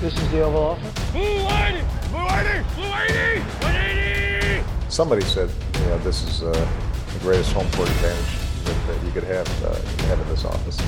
This 0.00 0.12
is 0.12 0.30
the 0.30 0.42
Oval 0.42 0.62
Office. 0.62 1.10
Blue 1.12 1.22
180! 1.22 1.80
Blue 2.10 2.20
180! 2.20 2.74
Blue 2.74 2.84
180! 2.84 3.40
180! 3.64 4.90
Somebody 4.90 5.22
said, 5.22 5.48
you 5.80 5.86
know, 5.86 5.96
this 6.04 6.22
is 6.22 6.42
uh, 6.42 6.52
the 6.52 7.18
greatest 7.20 7.52
home 7.54 7.66
court 7.72 7.88
advantage 7.88 8.36
that, 8.64 8.76
that 8.88 9.06
you 9.06 9.10
could 9.12 9.24
have, 9.24 9.48
uh, 9.64 9.74
have 10.08 10.20
in 10.20 10.28
this 10.28 10.44
office. 10.44 10.78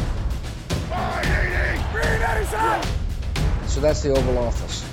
180! 0.92 1.80
Green 1.90 2.20
Edison! 2.20 2.82
So 3.66 3.80
that's 3.80 4.02
the 4.02 4.10
Oval 4.10 4.38
Office. 4.44 4.84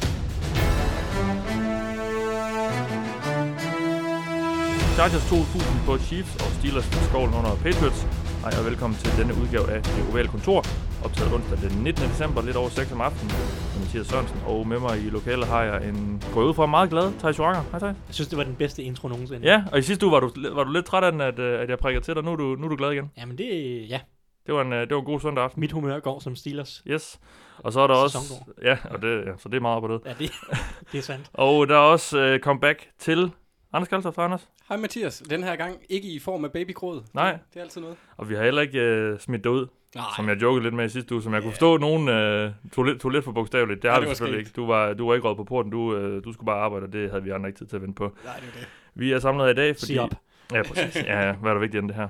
Chargers 4.95 5.29
2000 5.29 5.86
på 5.86 5.97
Chiefs 5.97 6.36
og 6.36 6.52
Steelers 6.59 6.88
på 6.88 7.04
skovlen 7.04 7.36
under 7.36 7.55
Patriots. 7.55 8.05
Hej 8.41 8.54
og 8.59 8.66
velkommen 8.66 9.00
til 9.00 9.18
denne 9.18 9.34
udgave 9.41 9.71
af 9.71 9.84
Det 9.84 10.05
Ovale 10.09 10.27
Kontor, 10.27 10.66
optaget 11.05 11.33
onsdag 11.33 11.57
den 11.69 11.83
19. 11.83 12.03
december, 12.03 12.41
lidt 12.41 12.55
over 12.55 12.69
6 12.69 12.91
om 12.91 13.01
aftenen. 13.01 13.31
med 13.38 13.79
Mathias 13.81 14.07
Sørensen, 14.07 14.39
og 14.47 14.67
med 14.67 14.79
mig 14.79 14.98
i 15.05 15.09
lokalet 15.09 15.47
har 15.47 15.63
jeg 15.63 15.89
en, 15.89 16.23
går 16.34 16.43
ud 16.43 16.53
fra, 16.53 16.66
meget 16.66 16.89
glad, 16.89 17.13
Thijs 17.20 17.39
Joranger. 17.39 17.61
Hej 17.71 17.80
Thijs. 17.80 17.95
Jeg 18.07 18.16
synes, 18.16 18.27
det 18.27 18.38
var 18.38 18.43
den 18.43 18.55
bedste 18.55 18.84
intro 18.84 19.07
nogensinde. 19.07 19.47
Ja, 19.47 19.63
og 19.71 19.80
i 19.80 19.81
sidste 19.81 20.05
uge 20.05 20.11
var 20.13 20.20
du, 20.20 20.31
var 20.53 20.63
du 20.63 20.71
lidt 20.71 20.85
træt 20.85 21.03
af 21.03 21.11
den, 21.11 21.21
at, 21.21 21.39
øh, 21.39 21.59
at 21.61 21.70
jeg 21.70 21.80
prikkede 21.80 22.05
til 22.05 22.16
dig. 22.16 22.23
Nu 22.23 22.31
er 22.31 22.35
du, 22.35 22.44
nu 22.59 22.66
er 22.66 22.70
du 22.70 22.75
glad 22.75 22.91
igen. 22.91 23.11
Jamen 23.17 23.38
det, 23.38 23.45
ja, 23.89 23.99
Det 24.45 24.53
var 24.53 24.61
en, 24.61 24.73
øh, 24.73 24.81
det 24.81 24.91
var 24.91 24.99
en 24.99 25.05
god 25.05 25.20
søndag 25.20 25.44
aften. 25.44 25.59
mit 25.59 25.71
humør 25.71 25.99
går 25.99 26.20
som 26.20 26.35
Steelers. 26.35 26.83
Yes. 26.88 27.19
Og 27.58 27.73
så 27.73 27.80
er 27.80 27.88
der 27.88 27.95
også... 27.95 28.17
Ja, 28.63 28.77
og 28.91 29.02
det, 29.02 29.25
ja, 29.25 29.31
så 29.38 29.49
det 29.49 29.55
er 29.58 29.61
meget 29.61 29.81
på 29.81 29.88
det. 29.88 30.02
Ja, 30.05 30.13
det, 30.19 30.31
det 30.91 30.97
er 30.97 31.02
sandt. 31.02 31.30
Og 31.33 31.67
der 31.67 31.75
er 31.75 31.80
også 31.80 32.17
øh, 32.19 32.39
comeback 32.39 32.88
til 32.99 33.31
Anders 33.73 33.88
Kaltoft, 33.88 34.17
Anders. 34.17 34.47
Hej 34.69 34.77
Mathias, 34.77 35.23
den 35.30 35.44
her 35.44 35.55
gang 35.55 35.77
ikke 35.89 36.08
i 36.08 36.19
form 36.19 36.45
af 36.45 36.52
babygråd. 36.52 37.02
Nej. 37.13 37.31
Det, 37.31 37.39
det 37.53 37.59
er 37.59 37.63
altid 37.63 37.81
noget. 37.81 37.97
Og 38.17 38.30
vi 38.30 38.35
har 38.35 38.44
heller 38.44 38.61
ikke 38.61 38.80
øh, 38.80 39.19
smidt 39.19 39.44
dig 39.44 39.52
ud, 39.52 39.67
Nej. 39.95 40.05
som 40.16 40.30
jeg 40.30 40.41
jokede 40.41 40.63
lidt 40.63 40.73
med 40.73 40.85
i 40.85 40.90
sidste 40.90 41.13
uge, 41.13 41.23
som 41.23 41.34
jeg 41.34 41.41
kunne 41.41 41.52
forstå, 41.52 41.77
nogen 41.77 42.09
øh, 42.09 42.52
tog, 42.73 42.84
lidt, 42.84 43.02
tog 43.02 43.12
lidt 43.12 43.23
for 43.26 43.31
bogstaveligt. 43.31 43.81
Det 43.81 43.90
har 43.90 43.98
Ja, 43.98 44.02
vi 44.02 44.08
var 44.08 44.13
selvfølgelig 44.13 44.40
ikke. 44.40 44.52
Du 44.55 44.66
var, 44.66 44.94
du 44.94 45.08
var 45.08 45.16
ikke 45.16 45.27
råd 45.27 45.36
på 45.36 45.44
porten, 45.44 45.72
du, 45.72 45.95
øh, 45.95 46.23
du 46.23 46.34
skulle 46.34 46.45
bare 46.45 46.59
arbejde, 46.59 46.86
og 46.86 46.94
det 46.94 47.09
havde 47.09 47.23
vi 47.23 47.30
andre 47.30 47.50
ikke 47.50 47.59
tid 47.59 47.66
til 47.66 47.75
at 47.75 47.81
vente 47.81 47.95
på. 47.95 48.16
Nej, 48.23 48.36
det 48.36 48.47
er 48.47 48.59
det. 48.59 48.67
Vi 48.95 49.11
er 49.11 49.19
samlet 49.19 49.45
her 49.45 49.52
i 49.52 49.56
dag, 49.56 49.75
fordi... 49.75 49.94
Sig 49.94 50.02
op. 50.02 50.16
Ja, 50.53 50.64
præcis. 50.64 50.95
Ja, 50.95 51.28
ja, 51.28 51.34
hvad 51.34 51.50
er 51.50 51.53
der 51.53 51.61
vigtigt 51.61 51.81
end 51.81 51.89
det 51.89 51.95
her? 51.95 52.08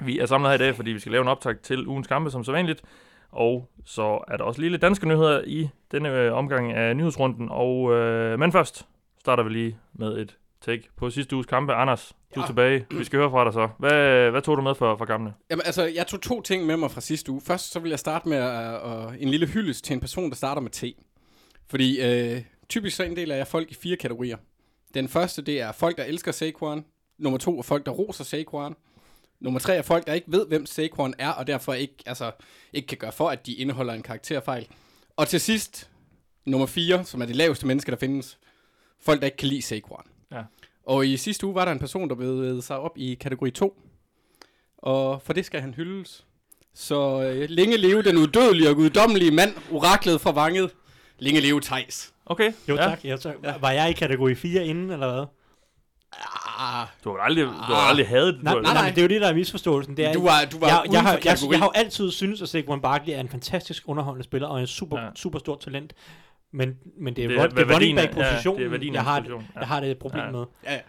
Vi 0.00 0.18
er 0.18 0.26
samlet 0.26 0.50
her 0.50 0.54
i 0.54 0.58
dag, 0.58 0.76
fordi 0.76 0.90
vi 0.90 0.98
skal 0.98 1.12
lave 1.12 1.22
en 1.22 1.28
optag 1.28 1.58
til 1.58 1.86
ugens 1.86 2.06
kampe, 2.06 2.30
som 2.30 2.44
så 2.44 2.52
vanligt. 2.52 2.82
Og 3.32 3.68
så 3.84 4.24
er 4.28 4.36
der 4.36 4.44
også 4.44 4.60
lille 4.60 4.78
danske 4.78 5.08
nyheder 5.08 5.42
i 5.46 5.68
denne 5.92 6.12
øh, 6.12 6.32
omgang 6.32 6.72
af 6.72 6.96
nyhedsrunden. 6.96 7.48
Og, 7.50 7.92
øh, 7.94 8.38
men 8.38 8.52
først 8.52 8.86
starter 9.20 9.42
vi 9.42 9.50
lige 9.50 9.76
med 9.92 10.18
et 10.18 10.36
take 10.64 10.88
på 10.96 11.10
sidste 11.10 11.36
uges 11.36 11.46
kampe. 11.46 11.72
Anders, 11.74 12.12
du 12.34 12.40
er 12.40 12.44
Ja. 12.44 12.46
tilbage. 12.48 12.86
Vi 12.90 13.04
skal 13.04 13.18
høre 13.18 13.30
fra 13.30 13.44
dig 13.44 13.52
så. 13.52 13.68
Hvad, 13.78 14.30
hvad 14.30 14.42
tog 14.42 14.56
du 14.56 14.62
med 14.62 14.74
for, 14.74 14.96
for 14.96 15.04
kampene? 15.04 15.34
Jamen, 15.50 15.62
altså, 15.66 15.84
jeg 15.86 16.06
tog 16.06 16.20
to 16.22 16.40
ting 16.42 16.66
med 16.66 16.76
mig 16.76 16.90
fra 16.90 17.00
sidste 17.00 17.32
uge. 17.32 17.40
Først 17.40 17.70
så 17.72 17.78
vil 17.80 17.88
jeg 17.90 17.98
starte 17.98 18.28
med 18.28 18.40
uh, 18.84 19.06
uh, 19.06 19.22
en 19.22 19.28
lille 19.28 19.46
hyldest 19.46 19.84
til 19.84 19.94
en 19.94 20.00
person, 20.00 20.30
der 20.30 20.36
starter 20.36 20.62
med 20.62 20.70
T. 20.70 20.84
Fordi 21.70 22.00
øh, 22.02 22.42
typisk 22.68 22.96
så 22.96 23.02
inddeler 23.02 23.36
jeg 23.36 23.46
folk 23.46 23.70
i 23.70 23.74
fire 23.74 23.96
kategorier. 23.96 24.36
Den 24.94 25.08
første, 25.08 25.42
det 25.42 25.60
er 25.60 25.72
folk, 25.72 25.96
der 25.96 26.04
elsker 26.04 26.32
Saquon. 26.32 26.84
Nummer 27.18 27.38
to 27.38 27.58
er 27.58 27.62
folk, 27.62 27.86
der 27.86 27.92
roser 27.92 28.24
Saquon. 28.24 28.76
Nummer 29.40 29.60
tre 29.60 29.76
er 29.76 29.82
folk, 29.82 30.06
der 30.06 30.12
ikke 30.12 30.32
ved, 30.32 30.46
hvem 30.46 30.66
Saquon 30.66 31.14
er, 31.18 31.30
og 31.30 31.46
derfor 31.46 31.72
ikke, 31.72 31.94
altså, 32.06 32.30
ikke 32.72 32.86
kan 32.86 32.98
gøre 32.98 33.12
for, 33.12 33.28
at 33.28 33.46
de 33.46 33.54
indeholder 33.54 33.94
en 33.94 34.02
karakterfejl. 34.02 34.66
Og 35.16 35.28
til 35.28 35.40
sidst, 35.40 35.90
nummer 36.46 36.66
fire, 36.66 37.04
som 37.04 37.22
er 37.22 37.26
det 37.26 37.36
laveste 37.36 37.66
menneske, 37.66 37.90
der 37.90 37.96
findes. 37.96 38.38
Folk, 39.00 39.20
der 39.20 39.26
ikke 39.26 39.36
kan 39.36 39.48
lide 39.48 39.62
Saquon. 39.62 40.02
Ja. 40.32 40.42
Og 40.86 41.06
i 41.06 41.16
sidste 41.16 41.46
uge 41.46 41.54
var 41.54 41.64
der 41.64 41.72
en 41.72 41.78
person, 41.78 42.08
der 42.08 42.14
bevægede 42.14 42.62
sig 42.62 42.78
op 42.78 42.92
i 42.98 43.14
kategori 43.14 43.50
2. 43.50 43.80
Og 44.78 45.22
for 45.22 45.32
det 45.32 45.44
skal 45.46 45.60
han 45.60 45.74
hyldes. 45.74 46.24
Så 46.74 47.22
øh, 47.22 47.46
længe 47.50 47.76
leve 47.76 48.02
den 48.02 48.16
udødelige 48.16 48.68
og 48.70 48.76
guddommelige 48.76 49.30
mand, 49.30 49.54
oraklet 49.72 50.20
fra 50.20 50.30
vanget. 50.32 50.70
Længe 51.18 51.40
leve 51.40 51.60
Tejs. 51.60 52.12
Okay. 52.26 52.52
Jo, 52.68 52.76
ja. 52.76 52.82
tak. 52.82 53.04
Ja, 53.04 53.16
tak. 53.16 53.34
Var 53.60 53.70
jeg 53.70 53.90
i 53.90 53.92
kategori 53.92 54.34
4 54.34 54.66
inden, 54.66 54.90
eller 54.90 55.12
hvad? 55.14 55.24
Ah, 56.58 56.86
Du 57.04 57.10
har 57.10 57.18
aldrig, 57.18 57.44
du 57.44 57.50
har 57.50 57.88
aldrig 57.88 58.08
hadet 58.08 58.34
det. 58.34 58.42
Nej, 58.42 58.54
nej, 58.54 58.74
nej, 58.74 58.88
det 58.90 58.98
er 58.98 59.02
jo 59.02 59.08
det, 59.08 59.20
der 59.20 59.28
er 59.28 59.34
misforståelsen. 59.34 59.96
Det 59.96 60.04
er, 60.06 60.12
du 60.12 60.22
var, 60.22 60.44
du 60.52 60.58
var 60.58 60.66
jeg, 60.68 60.82
jeg, 60.92 61.02
har, 61.02 61.12
jeg, 61.24 61.36
jeg 61.50 61.58
har 61.58 61.66
jo 61.66 61.72
altid 61.74 62.10
syntes, 62.10 62.42
at 62.42 62.48
Saquon 62.48 62.80
Barkley 62.80 63.12
er 63.14 63.20
en 63.20 63.28
fantastisk 63.28 63.82
underholdende 63.86 64.24
spiller, 64.24 64.48
og 64.48 64.60
en 64.60 64.66
super, 64.66 64.98
Ja. 64.98 65.04
ja. 65.04 65.10
super 65.16 65.38
stort 65.38 65.60
talent. 65.60 65.92
Men, 66.52 66.78
men 66.96 67.16
det 67.16 67.24
er, 67.24 67.28
Det 67.28 67.36
det 67.36 67.40
er- 67.40 67.44
er, 67.44 67.48
det 67.48 67.58
er 67.60 67.64
hvad 67.64 67.74
running 67.74 67.96
værdien 67.96 67.98
er- 67.98 68.02
back 68.02 68.16
ja, 68.16 68.20
er 68.20 68.24
jeg, 68.24 68.28
har, 69.04 69.20
position, 69.20 69.40
ja. 69.54 69.58
jeg 69.60 69.68
har 69.68 69.80
det 69.80 69.90
et 69.90 69.98
problem 69.98 70.24
Ja. 70.24 70.30
med. 70.30 70.44
Ja, 70.64 70.74
ja. 70.74 70.80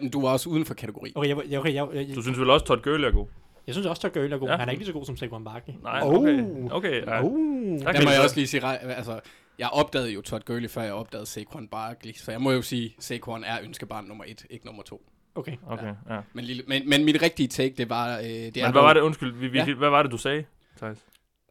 Men 0.00 0.10
du 0.10 0.20
var 0.22 0.28
også 0.32 0.48
uden 0.48 0.64
for 0.64 0.74
kategori. 0.74 1.12
Okay, 1.14 1.28
jeg, 1.28 1.36
jeg, 1.48 1.58
okay, 1.60 1.74
jeg, 1.74 1.88
jeg, 1.94 2.06
Du 2.14 2.22
synes 2.22 2.38
vel 2.38 2.50
også, 2.50 2.66
Todd 2.66 2.82
Gurley 2.82 3.08
er 3.08 3.12
god? 3.12 3.26
jeg 3.66 3.74
synes 3.74 3.86
også, 3.86 4.06
at 4.06 4.12
Gurley 4.12 4.32
er 4.32 4.38
god. 4.38 4.48
Ja. 4.48 4.52
Ja. 4.52 4.58
Han 4.58 4.68
er 4.68 4.72
ikke 4.72 4.80
lige 4.80 4.86
så 4.86 4.92
god 4.92 5.04
som 5.04 5.16
Saquon 5.16 5.44
Barkley. 5.44 5.74
Nej, 5.82 6.00
Oh. 6.02 6.14
okay. 6.14 6.44
Okay, 6.70 7.02
ja. 7.06 7.22
Uh. 7.22 7.78
Der 7.78 7.84
må 7.84 7.90
jeg 7.92 8.16
så- 8.16 8.22
også 8.22 8.36
lige 8.36 8.46
sige, 8.46 8.66
altså, 8.82 9.20
jeg 9.58 9.68
opdagede 9.72 10.10
jo 10.12 10.20
Todd 10.22 10.42
Gurley, 10.44 10.68
før 10.68 10.82
jeg 10.82 10.92
opdagede 10.92 11.26
Saquon 11.26 11.68
Barkley. 11.68 12.12
Så 12.12 12.30
jeg 12.30 12.40
må 12.40 12.50
jo 12.52 12.62
sige, 12.62 12.94
Saquon 12.98 13.44
er 13.44 13.58
ønskebarn 13.64 14.04
nummer 14.04 14.24
et, 14.26 14.46
ikke 14.50 14.66
nummer 14.66 14.82
to. 14.82 15.02
Okay. 15.34 15.56
Okay, 15.66 15.86
ja. 16.10 16.18
Men, 16.32 16.44
lille, 16.44 16.62
men, 16.68 16.88
men 16.88 17.04
mit 17.04 17.22
rigtige 17.22 17.48
take, 17.48 17.74
det 17.78 17.90
var... 17.90 18.18
Øh, 18.18 18.24
det 18.24 18.30
er 18.32 18.50
Men 18.54 18.62
hvad 18.62 18.72
dog- 18.72 18.82
var 18.84 18.92
det, 18.92 19.00
undskyld, 19.00 19.32
vi, 19.34 19.48
vi, 19.48 19.58
Ja. 19.58 19.74
hvad 19.74 19.90
var 19.90 20.02
det, 20.02 20.12
du 20.12 20.16
sagde, 20.18 20.44
Thijs? 20.76 20.98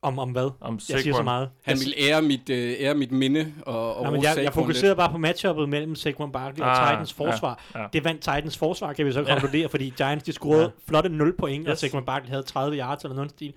Om, 0.01 0.19
om 0.19 0.29
hvad? 0.31 0.49
Om 0.61 0.79
Jeg 0.89 0.99
siger 0.99 1.15
så 1.15 1.23
meget. 1.23 1.49
Han 1.63 1.77
ville 1.79 1.93
ære 2.09 2.21
mit, 2.21 2.49
øh, 2.49 2.73
ære 2.79 2.95
mit 2.95 3.11
minde 3.11 3.53
og, 3.65 3.95
og 3.97 4.03
Nej, 4.03 4.11
men 4.11 4.23
jeg, 4.23 4.37
jeg 4.43 4.53
fokuserede 4.53 4.95
bare 4.95 5.11
på 5.11 5.17
matchuppet 5.17 5.69
mellem 5.69 5.95
Saquon 5.95 6.31
Barkley 6.31 6.63
og 6.65 6.81
Ah, 6.81 6.91
Titans 6.91 7.13
forsvar. 7.13 7.59
ja, 7.75 7.81
ja. 7.81 7.87
Det 7.93 8.03
vandt 8.03 8.21
Titans 8.21 8.57
forsvar, 8.57 8.93
kan 8.93 9.05
vi 9.05 9.11
så 9.11 9.19
Ja. 9.19 9.25
konkludere, 9.39 9.69
fordi 9.69 9.93
Giants 9.97 10.23
de 10.23 10.31
scorede 10.31 10.63
Ja. 10.63 10.69
flotte 10.87 11.09
0 11.09 11.33
point, 11.37 11.67
og 11.67 11.71
Yes. 11.71 11.79
Saquon 11.79 12.05
Barkley 12.05 12.29
havde 12.29 12.43
30 12.43 12.77
yards 12.79 13.03
eller 13.03 13.15
noget 13.15 13.31
stil. 13.31 13.53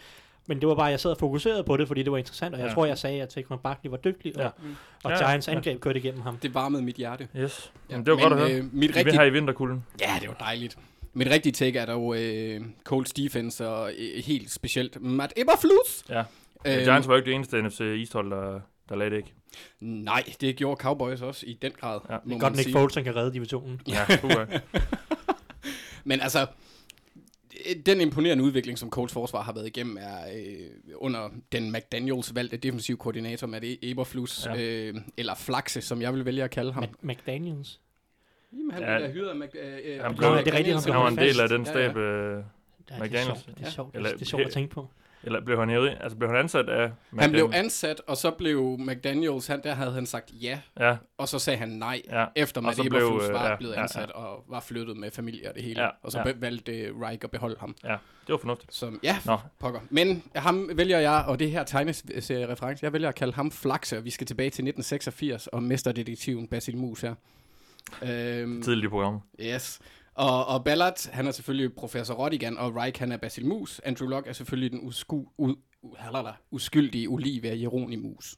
Men 0.47 0.60
det 0.60 0.69
var 0.69 0.75
bare, 0.75 0.84
jeg 0.87 1.00
sad 1.00 1.10
og 1.10 1.16
fokuserede 1.19 1.65
på 1.65 1.76
det, 1.76 1.87
fordi 1.88 2.03
det 2.03 2.12
var 2.12 2.19
interessant, 2.19 2.55
og 2.55 2.60
jeg 2.60 2.69
Ja. 2.69 2.75
tror, 2.75 2.87
jeg 2.87 2.99
sagde, 2.99 3.22
at 3.22 3.32
Saquon 3.32 3.59
Barkley 3.59 3.91
var 3.91 3.97
dygtig, 3.97 4.37
og, 4.37 4.43
Ja. 4.43 4.49
og 5.05 5.10
Ja, 5.10 5.16
Giants 5.26 5.49
ja. 5.49 5.53
angreb 5.53 5.81
kørte 5.81 5.99
igennem 5.99 6.20
ham. 6.22 6.37
Det 6.37 6.55
varmede 6.55 6.82
mit 6.82 6.97
hjerte. 6.97 7.28
Yes. 7.37 7.72
Ja, 7.91 7.94
Ja, 7.97 8.00
det 8.00 8.06
var 8.06 8.15
men, 8.15 8.22
godt 8.22 8.32
at 8.32 8.38
høre. 8.38 8.50
Øh, 8.53 8.65
mit 8.65 8.72
Vi 8.72 8.78
vil 8.87 8.94
rigtige, 8.94 9.16
have 9.16 9.28
i 9.28 9.32
vinterkulden. 9.32 9.84
ja, 10.00 10.10
det 10.20 10.28
var 10.28 10.34
dejligt. 10.34 10.78
Mit 11.18 11.30
rigtige 11.30 11.52
take 11.52 11.78
er 11.78 11.86
dog 11.86 12.16
øh, 12.22 12.60
Colts 12.84 13.12
defense, 13.12 13.68
og 13.68 13.92
øh, 13.98 14.22
helt 14.24 14.50
specielt 14.50 15.02
Matt 15.02 15.32
Eberflus. 15.36 16.04
Ja. 16.08 16.18
Øhm, 16.66 16.82
Giants 16.84 17.08
var 17.08 17.14
jo 17.14 17.16
ikke 17.16 17.26
det 17.26 17.34
eneste 17.34 17.62
NFC 17.62 17.80
East-hold, 17.80 18.30
der, 18.30 18.60
der 18.88 18.96
lagde 18.96 19.10
det 19.10 19.16
ikke. 19.16 19.32
Nej, 19.80 20.22
det 20.40 20.56
gjorde 20.56 20.80
Cowboys 20.80 21.20
også 21.20 21.46
i 21.46 21.58
den 21.62 21.72
grad. 21.80 22.00
Ja. 22.10 22.16
Det 22.26 22.32
er 22.34 22.38
godt, 22.38 22.56
Nick. 22.56 22.72
Foles 22.72 22.94
han 22.94 23.04
kan 23.04 23.16
redde 23.16 23.32
divisionen. 23.32 23.80
Ja. 23.88 24.06
Men 26.04 26.20
altså, 26.20 26.46
den 27.86 28.00
imponerende 28.00 28.44
udvikling, 28.44 28.78
som 28.78 28.90
Colts 28.90 29.12
forsvar 29.12 29.42
har 29.42 29.52
været 29.52 29.66
igennem, 29.66 29.96
er 30.00 30.18
øh, 30.36 30.66
under 30.96 31.28
den 31.52 31.72
McDaniels 31.72 32.34
valgte 32.34 32.56
defensiv 32.56 32.96
koordinator, 32.98 33.46
Matt 33.46 33.64
E- 33.64 33.78
Eberflus, 33.82 34.46
Ja. 34.46 34.54
ja. 34.54 34.62
øh, 34.62 34.94
eller 35.16 35.34
Flaxe, 35.34 35.80
som 35.80 36.02
jeg 36.02 36.14
vil 36.14 36.24
vælge 36.24 36.44
at 36.44 36.50
kalde 36.50 36.72
ham. 36.72 36.84
Mac- 36.84 37.02
McDaniels. 37.02 37.80
Jamen, 38.53 38.70
han 38.70 38.82
Ja. 38.82 38.98
blev 38.98 39.10
hyret 39.12 39.28
af 39.28 39.36
Mac, 39.36 39.48
øh, 39.54 39.78
øh, 39.84 40.03
Han 40.04 40.14
blev- 40.16 40.28
det 40.31 40.34
er 40.34 40.36
rigtigt, 40.36 40.56
han 40.56 40.56
McDaniels. 40.56 40.88
var 40.88 41.09
en 41.09 41.16
del 41.19 41.41
af 41.41 41.48
den 41.48 41.62
Ja, 41.64 41.70
stab, 41.70 41.97
ja. 41.97 42.00
øh, 42.03 42.32
Ja, 42.91 42.94
det 42.94 43.00
er 43.00 43.04
McDaniels. 43.04 43.25
sjovt, 43.44 43.59
det 43.59 43.66
er 43.66 43.70
sjovt, 43.70 43.94
Eller- 43.97 44.12
det 44.12 44.20
er 44.22 44.25
sjovt 44.26 44.42
at 44.42 44.50
tænke 44.53 44.75
på. 44.75 44.88
eller 45.22 45.41
blev 45.44 45.59
han 45.59 45.69
hævet? 45.70 45.98
Altså 46.00 46.19
blev 46.19 46.31
han 46.31 46.38
ansat 46.38 46.69
af 46.69 46.91
Han 47.19 47.31
blev 47.31 47.44
McDaniels? 47.44 47.54
ansat, 47.56 48.00
og 48.06 48.16
så 48.16 48.31
blev 48.31 48.76
McDaniels, 48.78 49.47
han, 49.47 49.60
der 49.64 49.75
havde 49.75 49.92
han 49.92 50.06
sagt 50.06 50.31
ja, 50.42 50.58
Ja, 50.81 50.97
og 51.19 51.28
så 51.28 51.38
sagde 51.38 51.58
han 51.58 51.69
nej, 51.69 52.03
ja. 52.10 52.26
efter 52.37 52.60
Matt 52.60 52.78
Eberflus 52.87 53.28
var 53.32 53.48
ja, 53.50 53.56
blevet 53.56 53.75
ja, 53.75 53.82
ansat 53.82 54.10
og 54.10 54.44
var 54.48 54.60
flyttet 54.60 54.97
med 54.97 55.10
familie 55.10 55.48
og 55.48 55.54
det 55.54 55.62
hele. 55.62 55.82
Ja, 55.82 55.88
og 56.03 56.12
så 56.12 56.19
ja. 56.26 56.32
valgte 56.37 56.91
Reich 57.03 57.20
at 57.25 57.31
beholde 57.31 57.56
ham. 57.60 57.76
ja. 57.84 57.88
Det 58.26 58.32
var 58.32 58.37
fornuftigt. 58.38 58.75
Som, 58.75 59.00
ja, 59.03 59.16
Nå, 59.26 59.38
pokker. 59.58 59.81
Men 59.91 60.22
ham 60.37 60.70
vælger 60.75 60.98
jeg, 60.98 61.25
og 61.28 61.38
det 61.38 61.50
her 61.50 61.64
tegneserie-reference, 61.64 62.84
jeg 62.84 62.92
vælger 62.92 63.08
at 63.08 63.14
kalde 63.14 63.32
ham 63.32 63.50
Flaxe, 63.50 63.98
og 63.98 64.04
vi 64.04 64.10
skal 64.10 64.26
tilbage 64.26 64.50
til 64.50 64.64
1986 64.64 65.47
og 65.47 65.62
mesterdetektiven 65.62 66.48
Basil 66.48 66.76
Mus 66.76 67.00
her. 67.00 67.14
Øhm, 68.03 68.62
tidligt 68.62 68.84
i 68.84 68.88
programmet. 68.88 69.22
yes. 69.41 69.81
Og, 70.15 70.47
og 70.47 70.65
Ballard, 70.65 71.10
han 71.10 71.26
er 71.26 71.31
selvfølgelig 71.31 71.75
professor 71.75 72.15
Rodigan, 72.15 72.59
og 72.59 72.76
Reich, 72.76 73.00
han 73.00 73.12
er 73.12 73.16
Basil 73.16 73.47
Mus. 73.47 73.81
Andrew 73.84 74.09
Locke 74.09 74.28
er 74.28 74.32
selvfølgelig 74.32 74.71
den 74.71 74.81
usku, 74.82 75.25
u, 75.38 75.54
halala, 75.97 76.32
uskyldige 76.50 77.09
Olivia 77.09 77.54
Jeronimus. 77.56 78.37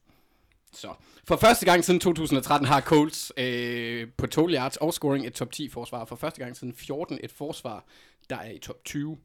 Så. 0.72 0.94
For 1.24 1.36
første 1.36 1.66
gang 1.66 1.84
siden 1.84 2.00
2013 2.00 2.68
har 2.68 2.80
Colts 2.80 3.32
øh, 3.36 4.08
på 4.16 4.26
total 4.26 4.54
yards 4.54 4.76
og 4.76 4.94
scoring 4.94 5.26
et 5.26 5.32
top 5.32 5.52
10 5.52 5.68
forsvar. 5.68 6.04
For 6.04 6.16
første 6.16 6.40
gang 6.40 6.56
siden 6.56 6.74
14 6.74 7.18
et 7.22 7.32
forsvar, 7.32 7.84
der 8.30 8.36
er 8.36 8.50
i 8.50 8.58
top 8.58 8.84
20. 8.84 9.18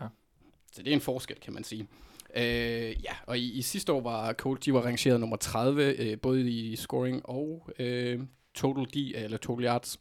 Ja. 0.00 0.06
Så 0.72 0.82
det 0.82 0.90
er 0.90 0.94
en 0.94 1.00
forskel, 1.00 1.36
kan 1.40 1.52
man 1.54 1.64
sige. 1.64 1.88
Øh, 2.36 3.04
ja, 3.04 3.12
og 3.26 3.38
i, 3.38 3.52
i 3.52 3.62
sidste 3.62 3.92
år 3.92 4.00
var 4.00 4.32
Colts, 4.32 4.64
de 4.64 4.74
var 4.74 4.80
rangeret 4.80 5.20
nummer 5.20 5.36
30, 5.36 5.94
øh, 5.94 6.18
både 6.20 6.50
i 6.50 6.76
scoring 6.76 7.26
og 7.28 7.68
øh, 7.78 8.20
total 8.56 8.84
D, 8.84 9.14
eller 9.14 9.36
total 9.38 9.64
yards. 9.64 10.00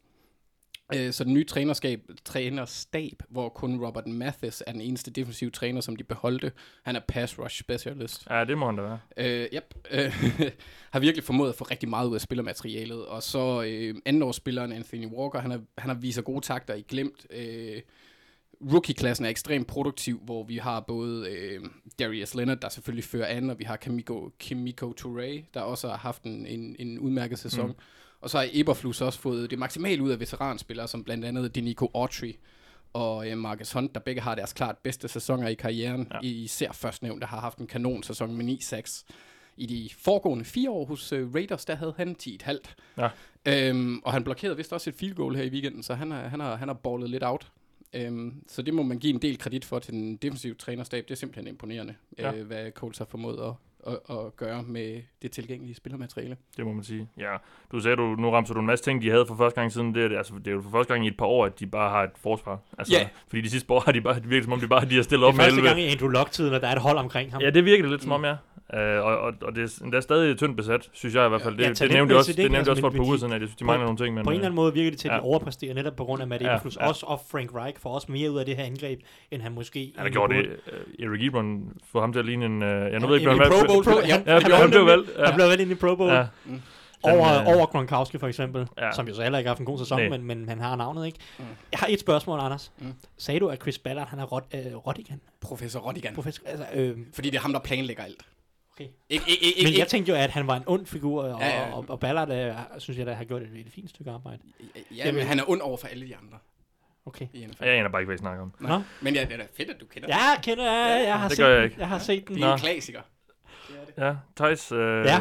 Øh, 0.95 1.13
så 1.13 1.23
den 1.23 1.33
nye 1.33 1.43
trænerskab, 1.43 2.01
trænerstab, 2.25 3.23
hvor 3.29 3.49
kun 3.49 3.85
Robert 3.85 4.07
Mathis 4.07 4.63
er 4.67 4.71
den 4.71 4.81
eneste 4.81 5.11
defensive 5.11 5.49
træner, 5.49 5.81
som 5.81 5.95
de 5.95 6.03
beholdte. 6.03 6.51
Han 6.83 6.95
er 6.95 6.99
pass 7.07 7.39
rush 7.39 7.59
specialist. 7.59 8.27
Ja, 8.29 8.43
det 8.43 8.57
må 8.57 8.65
han 8.65 8.75
da 8.75 8.81
være. 8.81 8.99
Øh, 9.17 9.47
yep, 9.53 9.73
har 10.93 10.99
virkelig 10.99 11.23
formået 11.23 11.49
at 11.49 11.55
få 11.55 11.63
rigtig 11.63 11.89
meget 11.89 12.07
ud 12.07 12.15
af 12.15 12.21
spillermaterialet. 12.21 13.05
Og 13.05 13.23
så 13.23 13.63
øh, 13.67 13.95
andenårsspilleren 14.05 14.71
Anthony 14.71 15.07
Walker, 15.07 15.39
han 15.39 15.51
har, 15.51 15.61
han 15.77 15.89
har 15.89 15.97
vist 15.97 16.23
gode 16.23 16.41
takter 16.41 16.73
i 16.73 16.85
glemt. 16.87 17.27
Øh, 17.29 17.81
rookie-klassen 18.71 19.25
er 19.25 19.29
ekstremt 19.29 19.67
produktiv, 19.67 20.19
hvor 20.19 20.43
vi 20.43 20.57
har 20.57 20.79
både 20.79 21.29
øh, 21.29 21.61
Darius 21.99 22.35
Leonard, 22.35 22.57
der 22.57 22.69
selvfølgelig 22.69 23.03
fører 23.03 23.27
an, 23.27 23.49
og 23.49 23.59
vi 23.59 23.63
har 23.63 23.75
Kimiko, 23.75 24.31
Kimiko 24.39 24.93
Touré, 25.01 25.43
der 25.53 25.61
også 25.61 25.87
har 25.87 25.97
haft 25.97 26.23
en, 26.23 26.45
en, 26.47 26.75
en 26.79 26.99
udmærket 26.99 27.39
sæson. 27.39 27.67
Mm. 27.67 27.75
Og 28.25 28.31
så 28.31 28.37
har 28.37 28.47
Eberflus 28.53 29.01
også 29.01 29.19
fået 29.19 29.49
det 29.51 29.59
maksimale 29.59 30.03
ud 30.03 30.09
af 30.11 30.19
veteranspillere, 30.19 30.87
som 30.87 31.03
blandt 31.03 31.25
andet 31.25 31.55
Denico 31.55 31.91
Autry 31.93 32.31
og 32.93 33.29
øh, 33.31 33.37
Marcus 33.37 33.71
Hunt, 33.71 33.95
der 33.95 33.99
begge 34.01 34.21
har 34.21 34.35
deres 34.35 34.53
klart 34.53 34.77
bedste 34.77 35.07
sæsoner 35.07 35.47
i 35.47 35.53
karrieren. 35.53 36.07
Ja. 36.13 36.19
Især 36.27 36.71
førstnævnte 36.71 37.27
har 37.27 37.39
haft 37.39 37.57
en 37.57 37.67
kanonsæson 37.67 38.35
med 38.35 38.57
9-6. 38.57 39.03
I 39.57 39.65
de 39.65 39.89
foregående 39.99 40.45
fire 40.45 40.69
år 40.71 40.85
hos 40.85 41.11
øh, 41.11 41.33
Raiders, 41.33 41.65
der 41.65 41.75
havde 41.75 41.93
han 41.97 42.15
10,5. 42.23 42.57
Ja. 42.97 43.09
Øhm, 43.69 43.99
og 44.05 44.13
han 44.13 44.23
blokerede 44.23 44.57
vist 44.57 44.73
også 44.73 44.89
et 44.89 44.95
field 44.95 45.15
goal 45.15 45.35
her 45.35 45.43
i 45.43 45.49
weekenden, 45.49 45.83
så 45.83 45.93
han 45.93 46.11
har, 46.11 46.27
han 46.27 46.39
har, 46.39 46.55
han 46.55 46.67
har 46.67 46.75
ballet 46.75 47.09
lidt 47.09 47.23
out. 47.23 47.51
Øhm, 47.93 48.43
så 48.47 48.61
det 48.61 48.73
må 48.73 48.83
man 48.83 48.99
give 48.99 49.13
en 49.13 49.21
del 49.21 49.37
kredit 49.37 49.65
for 49.65 49.79
til 49.79 49.93
den 49.93 50.15
defensive 50.15 50.53
trænerstab. 50.53 51.03
Det 51.07 51.11
er 51.11 51.15
simpelthen 51.15 51.47
imponerende, 51.47 51.95
Ja. 52.17 52.33
øh, 52.33 52.47
hvad 52.47 52.71
Colts 52.71 52.97
har 52.97 53.05
formået 53.05 53.39
at, 53.47 53.53
at, 53.85 53.99
at 54.09 54.35
gøre 54.37 54.63
med 54.63 55.01
det 55.21 55.31
tilgængelige 55.31 55.75
spillermateriale. 55.75 56.37
Det 56.57 56.65
må 56.65 56.73
man 56.73 56.83
sige. 56.83 57.07
Ja, 57.17 57.35
du 57.71 57.79
sagde, 57.79 57.97
du, 57.97 58.15
nu 58.15 58.29
ramte 58.31 58.53
du 58.53 58.59
en 58.59 58.65
masse 58.65 58.85
ting, 58.85 59.01
de 59.01 59.09
havde 59.09 59.25
for 59.25 59.35
første 59.35 59.59
gang 59.61 59.71
siden. 59.71 59.95
Det, 59.95 60.03
er 60.03 60.07
det- 60.07 60.17
altså, 60.17 60.33
det 60.37 60.47
er 60.47 60.51
jo 60.51 60.61
for 60.61 60.69
første 60.69 60.93
gang 60.93 61.05
i 61.05 61.07
et 61.07 61.17
par 61.17 61.25
år, 61.25 61.45
at 61.45 61.59
de 61.59 61.67
bare 61.67 61.89
har 61.89 62.03
et 62.03 62.09
forsvar. 62.21 62.59
Altså, 62.77 62.93
Ja. 62.93 63.07
Fordi 63.27 63.41
de 63.41 63.49
sidste 63.49 63.67
par 63.67 63.75
år 63.75 63.79
har 63.85 63.91
de 63.91 64.01
bare, 64.01 64.15
det 64.15 64.29
virker 64.29 64.43
som 64.43 64.53
om, 64.53 64.59
de 64.59 64.67
bare 64.67 64.85
de 64.85 64.95
har 64.95 65.03
stillet 65.03 65.21
Det 65.21 65.27
op 65.27 65.33
er 65.33 65.37
med 65.37 65.43
første 65.45 65.57
11. 65.59 65.69
gang 65.69 65.79
i 65.81 65.85
Andrew 65.85 66.09
Luck-tiden, 66.09 66.53
at 66.53 66.61
der 66.61 66.67
er 66.67 66.75
et 66.75 66.81
hold 66.81 66.97
omkring 66.97 67.31
ham. 67.31 67.41
Ja, 67.41 67.49
det 67.49 67.65
virker 67.65 67.83
det 67.83 67.91
lidt 67.91 68.03
som 68.03 68.11
om, 68.11 68.25
ja. 68.25 68.35
Uh, 68.73 68.79
og, 68.79 69.17
og, 69.17 69.33
og 69.41 69.55
det 69.55 69.63
er 69.63 69.83
endda 69.83 70.01
stadig 70.01 70.37
tyndt 70.37 70.57
besat, 70.57 70.89
synes 70.93 71.15
jeg 71.15 71.25
i 71.25 71.29
hvert 71.29 71.41
fald. 71.41 71.57
Det, 71.57 71.63
Ja, 71.63 71.69
det, 71.69 71.79
det 71.79 71.91
nævnte 71.91 72.11
jeg 72.11 72.17
også, 72.19 72.31
det 72.31 72.39
ikke? 72.39 72.51
nævnte 72.51 72.67
jeg 72.67 72.71
også 72.71 72.81
for 72.81 72.87
Altså, 72.87 72.97
et 72.97 72.99
par 73.01 73.05
uger 73.05 73.13
de- 73.13 73.19
siden, 73.19 73.33
at 73.33 73.41
jeg 73.41 73.47
synes, 73.47 73.57
de 73.57 73.63
på- 73.63 73.67
mangler 73.67 73.85
nogle 73.85 73.97
ting. 73.97 74.15
Men, 74.15 74.23
På 74.23 74.29
en 74.29 74.33
eller 74.33 74.45
anden 74.45 74.55
måde 74.55 74.73
virker 74.73 74.89
det 74.91 74.99
til, 74.99 75.07
at 75.07 75.13
ja. 75.13 75.17
de 75.19 75.23
overpræsterer 75.23 75.73
netop 75.73 75.95
på 75.95 76.05
grund 76.05 76.21
af 76.21 76.27
Matt 76.27 76.41
Ja, 76.43 76.47
Eberflus. 76.47 76.77
ja. 76.77 76.87
Også 76.87 77.05
og 77.05 77.21
Frank 77.31 77.49
Reich 77.55 77.79
får 77.81 77.89
også 77.93 78.11
mere 78.11 78.31
ud 78.31 78.39
af 78.39 78.45
det 78.45 78.55
her 78.55 78.63
angreb, 78.63 78.99
end 79.31 79.41
han 79.41 79.51
måske... 79.51 79.91
han 79.95 80.05
har 80.05 80.11
gjort 80.11 80.29
det. 80.29 80.45
Uh, 80.99 81.05
Eric 81.05 81.27
Ebron 81.27 81.71
får 81.91 82.01
ham 82.01 82.11
til 82.13 82.19
at 82.19 82.25
ligne 82.25 82.45
en... 82.45 82.63
Uh, 82.63 82.67
jeg 82.69 82.77
nu 82.91 82.99
Han- 82.99 83.09
ved 83.09 83.15
ikke, 83.19 83.33
hvad 83.33 83.47
Pro 83.51 83.67
Bowl. 83.73 83.85
Pro- 83.85 84.07
Ja, 84.07 84.13
han- 84.13 84.23
Ja, 84.27 84.39
han 84.39 84.51
han 84.51 84.69
blev 84.69 84.85
valgt. 84.85 85.09
Han 85.17 85.25
Ja. 85.25 85.35
blev 85.35 85.47
valgt 85.47 85.61
ind 85.61 85.71
i 85.71 85.75
Pro 85.75 85.95
Bowl. 85.95 86.11
Ja. 86.11 86.25
Over, 87.03 87.41
øh, 87.41 87.47
over 87.57 87.65
Gronkowski 87.65 88.17
for 88.17 88.27
eksempel, 88.27 88.67
Ja. 88.77 88.85
ja. 88.85 88.91
som 88.91 89.07
jo 89.07 89.13
så 89.13 89.21
heller 89.23 89.37
ikke 89.39 89.47
har 89.47 89.51
haft 89.53 89.59
en 89.59 89.65
god 89.65 89.77
sæson, 89.79 90.09
men, 90.09 90.23
men 90.23 90.49
han 90.49 90.59
har 90.59 90.75
navnet, 90.75 91.05
ikke? 91.05 91.19
Mm. 91.39 91.45
Jeg 91.71 91.79
har 91.79 91.87
et 91.89 91.99
spørgsmål, 91.99 92.39
Anders. 92.39 92.71
Mm. 92.79 92.93
Sagde 93.17 93.39
du, 93.39 93.47
at 93.47 93.61
Chris 93.61 93.79
Ballard, 93.79 94.07
han 94.09 94.19
er 94.19 94.23
rot, 94.23 94.43
øh, 94.53 94.59
Rottigan? 94.75 95.21
Professor 95.41 95.79
Rodigan. 95.79 96.15
Professor, 96.15 96.43
altså, 96.47 96.65
øh, 96.73 96.97
Fordi 97.13 97.29
det 97.29 97.37
er 97.37 97.41
ham, 97.41 97.53
der 97.53 97.59
planlægger 97.59 98.03
alt. 98.03 98.21
Okay. 98.75 98.87
Ikke, 99.09 99.25
ikke, 99.27 99.45
ikke, 99.57 99.69
Men 99.71 99.79
jeg 99.79 99.87
tænkte 99.87 100.11
jo, 100.11 100.17
at 100.17 100.29
han 100.29 100.47
var 100.47 100.55
en 100.55 100.63
ond 100.67 100.85
figur, 100.85 101.23
og, 101.23 101.39
Ja, 101.41 101.47
ja. 101.67 101.71
og, 101.73 101.85
og 101.87 101.99
Ballard, 101.99 102.31
øh, 102.31 102.53
synes 102.77 102.97
jeg, 102.97 103.05
da 103.05 103.13
har 103.13 103.23
gjort 103.23 103.41
et, 103.41 103.49
et 103.55 103.71
fint 103.75 103.89
stykke 103.89 104.11
arbejde. 104.11 104.39
ja, 104.95 105.11
men 105.11 105.21
han 105.27 105.39
er 105.39 105.43
ond 105.49 105.61
over 105.61 105.77
for 105.77 105.87
alle 105.87 106.07
de 106.07 106.15
andre 106.15 106.37
Okay. 107.07 107.27
i 107.33 107.45
NFL. 107.45 107.63
Jeg 107.63 107.73
aner 107.73 107.89
bare 107.89 108.01
ikke, 108.01 108.07
hvad 108.07 108.15
I 108.15 108.19
snakker 108.19 108.41
om. 108.43 108.53
Nå. 108.59 108.81
Men 109.01 109.15
ja, 109.15 109.21
det 109.25 109.33
er 109.33 109.37
da 109.37 109.45
fedt, 109.57 109.69
at 109.69 109.75
du 109.81 109.85
kender 109.85 110.07
Ja, 110.09 110.15
jeg 110.15 110.39
kender 110.43 110.63
jeg, 110.63 111.03
jeg 111.07 111.19
har 111.19 111.27
det 111.27 111.37
set 111.37 111.43
gør 111.43 111.49
jeg 111.49 111.57
den. 111.57 111.63
ikke. 111.65 111.79
Jeg 111.79 111.87
har 111.87 111.99
set 111.99 112.27
den. 112.27 112.35
det. 112.35 112.35
Det 112.35 112.43
er 112.43 112.47
Nå. 112.47 112.53
en 112.53 112.59
klassiker. 112.59 113.01
Ja, 113.97 114.15
Thijs... 114.35 114.71
Øh, 114.71 115.05
Ja. 115.05 115.19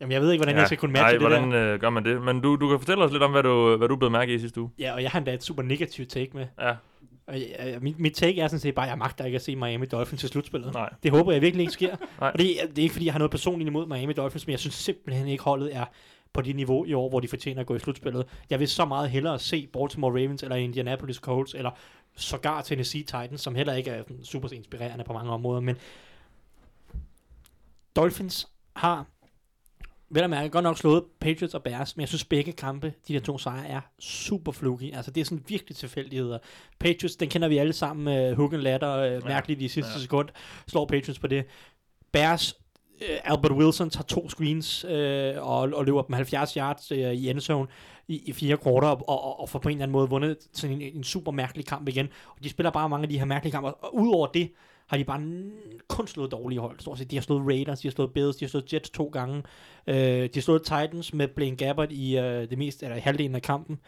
Jamen, 0.00 0.12
jeg 0.12 0.20
ved 0.22 0.32
ikke, 0.32 0.40
hvordan 0.42 0.54
ja. 0.54 0.58
jeg 0.60 0.68
skal 0.68 0.78
kunne 0.78 0.92
matche 0.92 1.02
Nej, 1.04 1.10
det 1.10 1.20
hvordan 1.20 1.52
der. 1.52 1.74
øh, 1.74 1.80
gør 1.80 1.90
man 1.90 2.04
det? 2.04 2.22
Men 2.22 2.40
du, 2.40 2.56
du 2.56 2.68
kan 2.68 2.78
fortælle 2.78 3.04
os 3.04 3.12
lidt 3.12 3.22
om, 3.22 3.30
hvad 3.30 3.42
du, 3.42 3.76
hvad 3.76 3.88
du 3.88 3.96
blev 3.96 4.10
mærke 4.10 4.34
i 4.34 4.38
sidste 4.38 4.60
uge. 4.60 4.70
Ja, 4.78 4.92
og 4.94 5.02
jeg 5.02 5.10
har 5.10 5.18
endda 5.18 5.34
et 5.34 5.42
super 5.42 5.62
negativt 5.62 6.08
take 6.10 6.30
med. 6.34 6.46
Ja, 6.60 6.74
Og 7.26 7.40
jeg, 7.40 7.78
mit, 7.80 7.98
mit 7.98 8.14
take 8.14 8.40
er 8.40 8.48
sådan 8.48 8.60
set 8.60 8.74
bare, 8.74 8.86
at 8.86 8.90
jeg 8.90 8.98
magter 8.98 9.24
ikke 9.24 9.36
at 9.36 9.42
se 9.42 9.56
Miami 9.56 9.86
Dolphins 9.86 10.20
til 10.20 10.28
slutspillet. 10.28 10.72
nej. 10.72 10.90
Det 11.02 11.10
håber 11.10 11.32
jeg 11.32 11.42
virkelig 11.42 11.62
ikke 11.62 11.72
sker. 11.72 11.96
Nej. 12.20 12.30
Og 12.30 12.38
det, 12.38 12.48
det 12.60 12.78
er 12.78 12.82
ikke, 12.82 12.92
fordi 12.92 13.06
jeg 13.06 13.14
har 13.14 13.18
noget 13.18 13.30
personligt 13.30 13.68
imod 13.68 13.86
Miami 13.86 14.12
Dolphins, 14.12 14.46
men 14.46 14.50
jeg 14.50 14.60
synes 14.60 14.74
simpelthen 14.74 15.28
ikke, 15.28 15.44
holdet 15.44 15.76
er 15.76 15.84
på 16.32 16.42
det 16.42 16.56
niveau 16.56 16.84
i 16.84 16.92
år, 16.92 17.08
hvor 17.08 17.20
de 17.20 17.28
fortjener 17.28 17.60
at 17.60 17.66
gå 17.66 17.74
i 17.74 17.78
slutspillet. 17.78 18.26
Jeg 18.50 18.60
vil 18.60 18.68
så 18.68 18.84
meget 18.84 19.10
hellere 19.10 19.38
se 19.38 19.66
Baltimore 19.66 20.12
Ravens 20.12 20.42
eller 20.42 20.56
Indianapolis 20.56 21.16
Colts, 21.16 21.54
eller 21.54 21.70
sågar 22.16 22.62
Tennessee 22.62 23.02
Titans, 23.02 23.40
som 23.40 23.54
heller 23.54 23.74
ikke 23.74 23.90
er 23.90 24.02
super 24.22 24.52
inspirerende 24.52 25.04
på 25.04 25.12
mange 25.12 25.32
områder, 25.32 25.60
men 25.60 25.76
Dolphins 27.96 28.48
har 28.76 29.06
vel 30.14 30.22
at 30.22 30.30
mærke 30.30 30.48
godt 30.48 30.62
nok 30.62 30.78
slået 30.78 31.04
Patriots 31.20 31.54
og 31.54 31.62
Bears, 31.62 31.96
men 31.96 32.00
jeg 32.00 32.08
synes 32.08 32.24
begge 32.24 32.52
kampe, 32.52 32.92
de 33.08 33.14
der 33.14 33.20
to 33.20 33.38
sejre, 33.38 33.66
er 33.66 33.80
super 33.98 34.52
fluky. 34.52 34.94
Altså 34.94 35.10
det 35.10 35.20
er 35.20 35.24
sådan 35.24 35.44
virkelig 35.48 35.76
tilfældigheder. 35.76 36.38
Patriots, 36.78 37.16
den 37.16 37.28
kender 37.28 37.48
vi 37.48 37.58
alle 37.58 37.72
sammen, 37.72 38.30
uh, 38.30 38.36
hook 38.36 38.52
and 38.52 38.62
ladder, 38.62 39.16
uh, 39.16 39.26
mærkeligt 39.26 39.62
i 39.62 39.68
sidste 39.68 39.90
ja. 39.90 39.96
ja. 39.96 40.02
sekund, 40.02 40.28
slår 40.66 40.86
Patriots 40.86 41.18
på 41.18 41.26
det. 41.26 41.44
Bears, 42.12 42.54
uh, 42.94 43.32
Albert 43.32 43.52
Wilson 43.52 43.90
tager 43.90 44.04
to 44.04 44.28
screens 44.28 44.84
uh, 44.84 44.90
og, 45.48 45.58
og 45.58 45.84
løber 45.84 46.02
dem 46.02 46.14
70 46.14 46.54
yards 46.54 46.92
uh, 46.92 46.98
i 46.98 47.30
endzone 47.30 47.66
i, 48.08 48.22
i 48.26 48.32
fire 48.32 48.56
kvarter, 48.56 48.88
og, 48.88 49.08
og, 49.08 49.40
og 49.40 49.48
får 49.48 49.58
på 49.58 49.68
en 49.68 49.74
eller 49.74 49.82
anden 49.82 49.92
måde 49.92 50.08
vundet 50.08 50.36
sådan 50.52 50.80
en, 50.80 50.96
en 50.96 51.04
super 51.04 51.32
mærkelig 51.32 51.66
kamp 51.66 51.88
igen. 51.88 52.08
Og 52.28 52.44
de 52.44 52.48
spiller 52.48 52.70
bare 52.70 52.88
mange 52.88 53.02
af 53.02 53.08
de 53.08 53.18
her 53.18 53.24
mærkelige 53.24 53.52
kampe, 53.52 53.74
og 53.74 53.94
udover 53.94 54.26
det, 54.26 54.50
har 54.86 54.96
de 54.96 55.04
bare 55.04 55.50
kun 55.88 56.06
slået 56.06 56.30
dårlige 56.32 56.60
hold. 56.60 56.80
Stort 56.80 56.98
set. 56.98 57.10
De 57.10 57.16
har 57.16 57.22
slået 57.22 57.46
Raiders, 57.46 57.80
de 57.80 57.88
har 57.88 57.92
slået 57.92 58.12
Bills, 58.12 58.36
de 58.36 58.44
har 58.44 58.48
slået 58.48 58.72
Jets 58.72 58.90
to 58.90 59.04
gange. 59.06 59.42
Øh, 59.86 59.96
de 59.96 60.30
har 60.34 60.40
slået 60.40 60.62
Titans 60.62 61.14
med 61.14 61.28
Blaine 61.28 61.56
Gabbert 61.56 61.92
i 61.92 62.18
øh, 62.18 62.50
det 62.50 62.58
meste, 62.58 62.86
eller 62.86 63.00
halvdelen 63.00 63.34
af 63.34 63.42
kampen. 63.42 63.78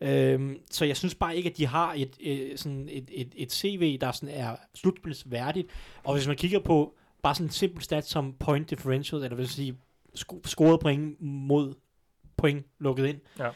Øh, 0.00 0.56
så 0.70 0.84
jeg 0.84 0.96
synes 0.96 1.14
bare 1.14 1.36
ikke, 1.36 1.50
at 1.50 1.56
de 1.56 1.66
har 1.66 1.94
et, 1.96 2.16
øh, 2.24 2.58
sådan 2.58 2.88
et, 2.92 3.10
et, 3.12 3.32
et 3.36 3.52
CV, 3.52 3.98
der 4.00 4.12
sådan 4.12 4.34
er 4.34 4.56
slutspilsværdigt. 4.74 5.68
Og 6.04 6.14
hvis 6.14 6.26
man 6.26 6.36
kigger 6.36 6.58
på 6.58 6.94
bare 7.22 7.34
sådan 7.34 7.46
en 7.46 7.50
simpel 7.50 7.82
stat 7.82 8.06
som 8.06 8.34
point 8.40 8.70
differential, 8.70 9.22
eller 9.22 9.36
vil 9.36 9.48
sige 9.48 9.76
sko- 10.14 10.40
scoret 10.44 10.80
point 10.80 11.16
mod 11.20 11.74
point 12.36 12.64
lukket 12.78 13.06
ind, 13.06 13.18
Ja. 13.38 13.48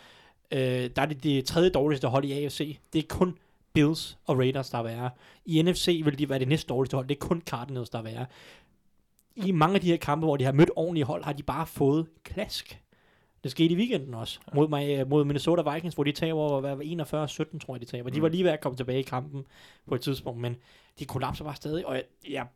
øh, 0.84 0.90
der 0.96 1.02
er 1.02 1.06
det 1.06 1.24
det 1.24 1.44
tredje 1.44 1.70
dårligste 1.70 2.08
hold 2.08 2.24
i 2.24 2.32
AFC. 2.44 2.78
Det 2.92 2.98
er 2.98 3.08
kun 3.08 3.38
Bills 3.72 4.19
og 4.24 4.38
Raiders, 4.38 4.70
der 4.70 4.78
er 4.78 4.82
værre. 4.82 5.10
I 5.46 5.62
NFC 5.62 6.00
vil 6.04 6.19
de 6.19 6.28
være 6.28 6.38
det 6.38 6.48
næste 6.48 6.69
dårligste 6.69 6.94
hold. 6.94 7.08
Det 7.08 7.14
er 7.14 7.19
kun 7.26 7.42
Cardinals, 7.46 7.90
der 7.90 7.98
er 7.98 8.02
værre. 8.02 8.26
I 9.36 9.52
mange 9.52 9.74
af 9.74 9.80
de 9.80 9.86
her 9.86 9.96
kampe, 9.96 10.26
hvor 10.26 10.36
de 10.36 10.44
har 10.44 10.52
mødt 10.52 10.70
ordentlige 10.76 11.04
hold, 11.04 11.24
har 11.24 11.32
de 11.32 11.42
bare 11.42 11.66
fået 11.66 12.06
klask. 12.24 12.78
Det 13.42 13.50
skete 13.50 13.74
i 13.74 13.76
weekenden 13.76 14.14
også, 14.14 14.40
mod, 14.54 14.69
mig, 14.69 15.08
mod 15.08 15.24
Minnesota 15.24 15.72
Vikings, 15.72 15.94
hvor 15.94 16.04
de 16.04 16.12
taber 16.12 16.60
hvad, 16.60 16.76
41-17, 16.76 17.58
tror 17.58 17.74
jeg, 17.74 17.80
de 17.80 17.84
taber. 17.86 18.10
De 18.10 18.16
Mm. 18.19 18.22
var 18.22 18.28
lige 18.28 18.44
ved 18.44 18.50
at 18.50 18.60
komme 18.60 18.76
tilbage 18.76 18.98
i 19.00 19.02
kampen 19.02 19.44
på 19.88 19.94
et 19.94 20.00
tidspunkt, 20.00 20.40
men 20.40 20.56
de 20.98 21.04
kollapser 21.04 21.44
bare 21.44 21.56
stadig, 21.56 21.86
og 21.86 21.94
jeg, 21.94 22.02
jeg 22.30 22.46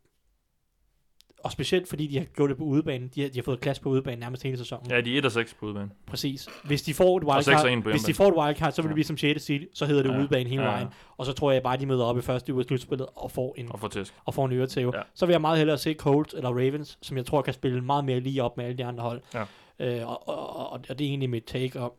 og 1.47 1.53
specielt 1.53 1.89
fordi 1.89 2.07
de 2.07 2.19
har 2.19 2.25
gjort 2.25 2.51
det 2.51 2.59
på 2.59 2.65
udebane. 2.65 3.09
De 3.15 3.21
har, 3.23 3.29
de 3.29 3.39
har 3.39 3.43
fået 3.43 3.61
klasse 3.61 3.83
på 3.83 3.89
udebane 3.89 4.21
nærmest 4.21 4.43
hele 4.43 4.59
sæsonen. 4.59 4.91
Ja, 4.91 5.01
de 5.01 5.15
er 5.15 5.19
1 5.19 5.25
og 5.25 5.33
6 5.33 5.55
på 5.55 5.67
udebane. 5.67 5.91
Præcis. 6.07 6.49
Hvis 6.65 6.83
de 6.83 6.95
får 6.95 7.17
et 7.19 7.25
wildcard, 7.25 7.91
hvis 7.91 8.03
de 8.03 8.15
får 8.15 8.29
et 8.29 8.35
wildcard, 8.37 8.73
så 8.73 8.83
vil 8.83 8.89
det 8.89 8.95
blive 8.95 9.05
som 9.05 9.17
6. 9.17 9.43
seed, 9.45 9.61
så 9.75 9.87
hedder 9.87 10.03
det 10.03 10.11
Ja. 10.13 10.21
udebane 10.21 10.49
hele 10.51 10.63
Ja. 10.63 10.69
vejen. 10.69 10.89
Og 11.17 11.27
så 11.27 11.33
tror 11.33 11.53
jeg 11.53 11.63
bare, 11.63 11.77
de 11.77 11.87
møder 11.87 12.05
op 12.05 12.19
i 12.19 12.21
første 12.21 12.53
uge 12.53 12.61
af 12.61 12.65
slutspillet 12.67 13.07
og 13.17 13.31
får 13.31 13.55
en, 13.59 13.73
Og 13.73 13.81
får 13.81 13.89
tæsk. 13.89 14.15
og 14.25 14.35
får 14.35 14.47
en 14.47 14.53
øretæve. 14.53 14.93
Ja. 14.97 15.03
Så 15.15 15.27
vil 15.27 15.33
jeg 15.33 15.41
meget 15.41 15.59
hellere 15.59 15.79
se 15.79 15.95
Colts 15.95 16.35
eller 16.35 16.51
Ravens, 16.51 16.99
som 17.03 17.17
jeg 17.17 17.27
tror 17.27 17.43
kan 17.43 17.55
spille 17.55 17.81
meget 17.81 18.05
mere 18.05 18.21
lige 18.21 18.43
op 18.43 18.57
med 18.57 18.65
alle 18.65 18.79
de 18.79 18.85
andre 18.85 19.03
hold. 19.03 19.21
Ja. 19.35 19.45
Øh, 19.81 20.09
og, 20.09 20.29
og, 20.29 20.57
og, 20.57 20.73
og, 20.73 20.89
det 20.89 21.01
er 21.01 21.09
egentlig 21.09 21.31
mit 21.31 21.45
take. 21.45 21.81
Og 21.81 21.97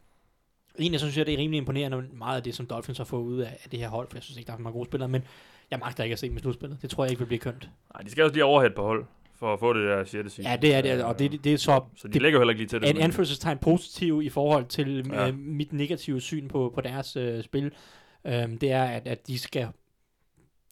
egentlig 0.80 1.00
synes 1.00 1.18
jeg, 1.18 1.26
det 1.26 1.34
er 1.34 1.38
rimelig 1.38 1.58
imponerende 1.58 2.04
meget 2.14 2.38
af 2.38 2.44
det, 2.44 2.56
som 2.56 2.66
Dolphins 2.66 2.98
har 2.98 3.06
fået 3.06 3.24
ud 3.24 3.38
af, 3.40 3.58
af 3.64 3.70
det 3.70 3.80
her 3.80 3.90
hold, 3.90 4.08
for 4.10 4.18
jeg 4.18 4.24
synes 4.24 4.38
ikke, 4.38 4.48
der 4.48 4.54
er 4.54 4.58
mange 4.58 4.74
gode 4.78 4.86
spillere, 4.86 5.10
men 5.10 5.24
jeg 5.72 5.80
magter 5.80 6.04
ikke 6.04 6.14
at 6.14 6.20
se 6.20 6.30
dem 6.30 6.38
i 6.38 6.40
slutspillet. 6.40 6.82
Det 6.82 6.90
tror 6.90 7.04
jeg 7.04 7.12
ikke 7.12 7.20
vil 7.20 7.26
blive 7.26 7.40
kønt. 7.40 7.70
Nej, 7.94 8.02
de 8.02 8.12
skal 8.12 8.24
også 8.24 8.34
lige 8.34 8.46
overhætte 8.46 8.76
på 8.76 8.84
hold, 8.84 9.06
for 9.40 9.54
at 9.54 9.60
få 9.60 9.74
det 9.74 9.84
der 9.84 10.04
6. 10.04 10.34
seed. 10.34 10.46
Ja, 10.46 10.56
det 10.56 10.76
er 10.76 10.82
det, 10.82 11.04
og 11.04 11.20
det, 11.20 11.32
det, 11.32 11.44
det 11.44 11.54
er 11.54 11.58
så 11.58 11.82
Så 11.96 12.08
de 12.08 12.14
det, 12.14 12.22
ligger 12.22 12.40
heller 12.40 12.52
ikke 12.52 12.62
lige 12.62 12.70
til 12.70 12.82
det. 12.82 12.90
en 12.90 12.98
anførselstegn 12.98 13.58
positiv 13.58 14.22
i 14.24 14.30
forhold 14.30 14.66
til 14.66 15.08
Ja. 15.12 15.22
ja. 15.22 15.28
øh, 15.28 15.38
mit 15.38 15.74
negative 15.74 16.22
syn 16.22 16.48
på, 16.48 16.72
på 16.76 16.82
deres 16.82 17.16
øh, 17.16 17.44
spil. 17.44 17.72
Øhm, 18.28 18.58
det 18.58 18.72
er, 18.72 18.84
at, 18.84 19.08
at 19.08 19.28
de 19.28 19.40
skal... 19.40 19.68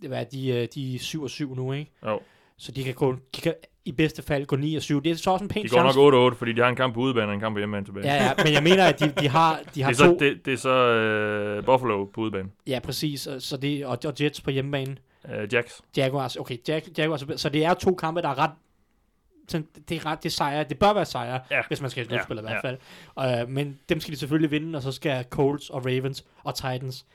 Det 0.02 0.14
er, 0.14 0.24
de, 0.24 0.48
øh, 0.50 0.68
de 0.76 0.96
er 0.96 1.00
7 1.00 1.24
og 1.24 1.30
7 1.30 1.56
nu, 1.56 1.74
ikke? 1.74 1.92
Jo. 2.06 2.20
Så 2.58 2.72
de 2.72 2.84
kan, 2.84 2.94
gå, 2.94 3.16
de 3.36 3.42
kan 3.42 3.54
i 3.86 3.92
bedste 3.92 4.22
fald 4.24 4.46
gå 4.46 4.56
9 4.56 4.76
og 4.76 4.82
7. 4.82 5.02
Det 5.04 5.12
er 5.12 5.16
så 5.16 5.32
også 5.32 5.44
en 5.46 5.50
pæn 5.50 5.64
De 5.64 5.70
går 5.70 5.78
chance. 5.78 6.00
nok 6.00 6.34
8-8, 6.34 6.38
fordi 6.38 6.54
de 6.54 6.62
har 6.62 6.70
en 6.70 6.76
kamp 6.76 6.94
på 6.94 7.00
udebane 7.00 7.28
og 7.28 7.34
en 7.34 7.40
kamp 7.40 7.56
på 7.56 7.60
hjemmebane 7.60 7.86
tilbage. 7.86 8.08
Ja, 8.14 8.24
ja, 8.24 8.32
men 8.44 8.54
jeg 8.54 8.64
mener, 8.64 8.86
at 8.86 9.00
de, 9.00 9.14
de 9.20 9.28
har, 9.30 9.58
de 9.60 9.64
det, 9.76 9.84
har 9.84 9.92
er 9.92 9.96
to... 9.96 10.04
så, 10.04 10.18
det, 10.20 10.46
det 10.46 10.54
er 10.54 10.58
så 10.58 11.58
uh, 11.60 11.66
Buffalo 11.66 12.06
på 12.06 12.22
udebane. 12.22 12.50
Ja, 12.68 12.80
præcis. 12.84 13.28
Så 13.40 13.58
det, 13.58 13.86
og, 13.86 13.98
og 14.06 14.14
Jets 14.22 14.42
på 14.42 14.52
hjemmebane. 14.52 14.96
Uh, 15.30 15.54
Jacks. 15.54 15.82
Jaguars, 15.98 16.36
okay, 16.36 16.58
Jag, 16.68 16.82
Jaguars, 16.98 17.24
så 17.42 17.50
det 17.50 17.66
er 17.66 17.74
to 17.74 17.96
kampe, 17.96 18.22
der 18.22 18.30
er 18.30 18.38
ret 18.38 18.52
sådan, 19.48 19.68
det 19.90 19.96
er 19.98 20.06
ret, 20.06 20.24
det 20.24 20.30
er 20.30 20.34
sejre. 20.34 20.64
Det 20.64 20.80
bør 20.80 20.94
være 20.94 21.06
sejre, 21.06 21.40
Ja. 21.52 21.62
hvis 21.68 21.82
man 21.82 21.90
skal 21.90 22.04
i 22.06 22.08
slutspillet 22.08 22.44
Ja, 22.44 22.50
i 22.50 22.52
hvert 22.62 22.78
fald. 23.16 23.44
Uh, 23.44 23.50
men 23.50 23.80
dem 23.90 24.00
skal 24.00 24.14
de 24.14 24.20
selvfølgelig 24.20 24.52
vinde, 24.52 24.78
og 24.78 24.82
så 24.84 24.92
skal 24.92 25.26
Colts 25.30 25.70
og 25.70 25.86
Ravens 25.86 26.26
og 26.44 26.56
Titans 26.56 27.06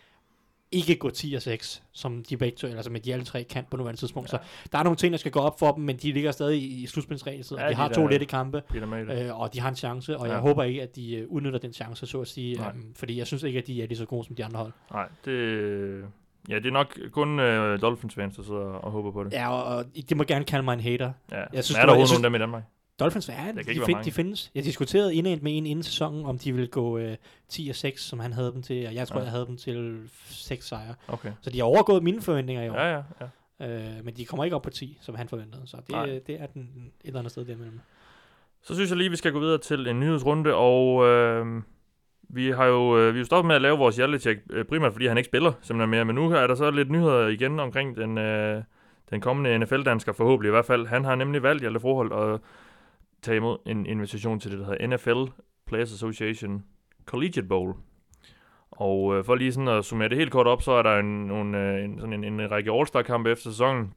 ikke 0.73 0.97
gå 0.97 1.11
10 1.11 1.35
og 1.35 1.43
6, 1.43 1.83
som 1.93 2.25
de 2.25 2.37
begge 2.37 2.57
to, 2.57 2.67
eller 2.67 2.83
som 2.83 2.95
de 3.05 3.13
alle 3.13 3.25
tre 3.25 3.45
kan 3.45 3.65
på 3.71 3.77
nuværende 3.77 4.01
tidspunkt. 4.01 4.33
Ja. 4.33 4.39
Så 4.39 4.45
der 4.73 4.79
er 4.79 4.83
nogle 4.83 4.97
ting, 4.97 5.13
der 5.13 5.19
skal 5.19 5.33
gå 5.33 5.41
op 5.41 5.59
for 5.59 5.73
dem, 5.73 5.85
men 5.85 5.97
de 5.97 6.13
ligger 6.13 6.31
stadig 6.33 6.63
i, 6.63 6.83
i 6.83 6.87
slutspilsræset, 6.87 7.57
Ja, 7.57 7.63
og 7.63 7.69
de 7.69 7.75
de 7.75 7.77
har 7.77 7.89
der- 7.89 7.95
to 7.95 8.07
lette 8.07 8.27
kampe. 8.27 8.63
Uh, 8.71 8.93
øh, 9.11 9.41
og 9.41 9.55
de 9.55 9.61
har 9.61 9.69
en 9.69 9.77
chance, 9.77 10.17
og 10.19 10.27
Ja. 10.27 10.33
jeg 10.33 10.41
håber 10.41 10.63
ikke, 10.63 10.83
at 10.83 10.97
de 10.97 11.27
uh, 11.29 11.33
udnytter 11.37 11.59
den 11.59 11.73
chance, 11.73 12.07
så 12.07 12.21
at 12.21 12.29
sige, 12.29 12.57
Nej. 12.57 12.71
um, 12.75 12.93
fordi 12.95 13.19
jeg 13.19 13.27
synes 13.27 13.43
ikke, 13.43 13.59
at 13.59 13.67
de 13.67 13.83
er 13.83 13.87
lige 13.87 13.99
så 13.99 14.07
gode 14.07 14.25
som 14.27 14.37
de 14.37 14.45
andre 14.45 14.59
hold. 14.59 14.73
Nej, 14.93 15.09
det... 15.25 16.05
Ja, 16.49 16.55
det 16.55 16.67
er 16.67 16.71
nok 16.71 16.99
kun 17.13 17.39
uh, 17.39 17.81
Dolphins 17.81 18.15
fans, 18.15 18.37
der 18.37 18.43
sidder 18.43 18.61
og 18.61 18.91
håber 18.91 19.11
på 19.13 19.25
det. 19.25 19.33
Ja, 19.33 19.53
og, 19.53 19.77
og 19.77 19.85
de 20.11 20.15
må 20.15 20.25
gerne 20.25 20.45
kalde 20.45 20.63
mig 20.63 20.73
en 20.75 20.81
hater. 20.81 21.13
Ja. 21.31 21.37
Jeg 21.37 21.47
synes, 21.53 21.67
synes, 21.67 21.77
er 21.77 21.81
det 21.81 21.89
der 21.89 21.93
overhovedet 21.95 22.13
nogen 22.13 22.25
dem 22.25 22.35
i 22.35 22.39
Danmark? 22.39 22.63
Dolphins 23.01 23.29
er, 23.29 23.35
kan 23.35 23.57
de, 23.57 23.85
find, 23.87 24.05
de 24.05 24.13
findes. 24.13 24.51
Jeg 24.55 24.65
diskuterede 24.65 25.15
inden 25.15 25.39
med 25.43 25.57
en 25.57 25.67
inden 25.67 25.83
sæsonen, 25.83 26.25
om 26.27 26.39
de 26.39 26.53
ville 26.53 26.67
gå 26.69 26.99
øh, 26.99 27.17
10 27.49 27.69
og 27.69 27.75
6, 27.77 28.03
som 28.05 28.21
han 28.21 28.33
havde 28.33 28.53
dem 28.53 28.63
til, 28.63 28.87
og 28.87 28.95
jeg 28.95 29.09
tror, 29.09 29.17
Ja. 29.17 29.21
ja. 29.21 29.25
jeg 29.25 29.31
havde 29.33 29.47
dem 29.47 29.57
til 29.57 30.01
6 30.27 30.69
sejre. 30.69 30.95
Okay. 31.09 31.33
Så 31.41 31.51
de 31.51 31.59
har 31.59 31.65
overgået 31.65 32.03
mine 32.03 32.23
forventninger 32.23 32.63
i 32.63 32.69
år. 32.69 32.75
Ja, 32.75 32.91
ja, 32.97 33.03
ja. 33.21 33.27
Øh, 33.99 34.05
men 34.05 34.17
de 34.17 34.25
kommer 34.25 34.45
ikke 34.45 34.57
op 34.57 34.63
på 34.63 34.71
10, 34.71 34.99
som 35.01 35.15
han 35.15 35.29
forventede. 35.29 35.63
Så 35.67 35.77
Nej. 35.91 36.07
det, 36.07 36.27
det 36.27 36.41
er 36.41 36.47
den 36.47 36.63
et 37.01 37.07
eller 37.07 37.19
andet 37.19 37.31
sted 37.33 37.45
derimellem. 37.45 37.81
Så 38.63 38.75
synes 38.75 38.91
jeg 38.91 38.99
lige, 38.99 39.11
vi 39.11 39.17
skal 39.17 39.33
gå 39.33 39.41
videre 39.41 39.59
til 39.59 39.87
en 39.87 40.01
nyhedsrunde, 40.01 40.55
og 40.55 41.07
øh, 41.07 41.63
vi 42.33 42.51
har 42.51 42.67
jo 42.67 42.99
øh, 42.99 43.15
vi 43.15 43.21
er 43.21 43.25
stoppet 43.25 43.47
med 43.47 43.57
at 43.57 43.63
lave 43.63 43.79
vores 43.79 43.97
hjertetjek, 43.97 44.39
øh, 44.51 44.65
primært 44.65 44.93
fordi 44.93 45.07
han 45.07 45.19
ikke 45.19 45.29
spiller 45.29 45.53
simpelthen 45.63 45.91
mere, 45.91 46.05
men 46.05 46.15
nu 46.15 46.31
er 46.31 46.47
der 46.47 46.55
så 46.55 46.71
lidt 46.71 46.91
nyheder 46.91 47.29
igen 47.29 47.61
omkring 47.61 47.97
den, 47.97 48.19
øh, 48.19 48.63
den 49.11 49.21
kommende 49.21 49.59
NFL-dansker, 49.59 50.13
forhåbentlig 50.13 50.49
i 50.49 50.51
hvert 50.51 50.65
fald. 50.65 50.87
Han 50.87 51.05
har 51.05 51.15
nemlig 51.15 51.43
valgt, 51.43 51.61
Hjalte 51.61 51.81
Froholt, 51.81 52.13
at 52.13 52.41
tage 53.23 53.37
imod 53.37 53.59
en 53.67 53.87
invitation 53.87 54.41
til 54.41 54.51
det, 54.51 54.59
der 54.59 54.65
hedder 54.65 54.87
NFL 54.87 55.33
Players 55.67 55.93
Association 55.93 56.65
Collegiate 57.07 57.49
Bowl. 57.49 57.75
Og 58.71 59.17
øh, 59.17 59.25
for 59.25 59.35
lige 59.35 59.53
sådan 59.53 59.69
at 59.69 59.85
summere 59.85 60.09
det 60.09 60.19
helt 60.19 60.33
kort 60.33 60.47
op, 60.47 60.63
så 60.63 60.73
er 60.73 60.83
der 60.83 60.99
en, 60.99 61.27
nogle, 61.27 61.59
øh, 61.59 61.85
en, 61.85 61.99
sådan 61.99 62.25
en, 62.25 62.41
en 62.41 62.51
række 62.51 62.73
All-Star-kampe 62.73 63.31
efter 63.31 63.51
sæsonen, 63.51 63.95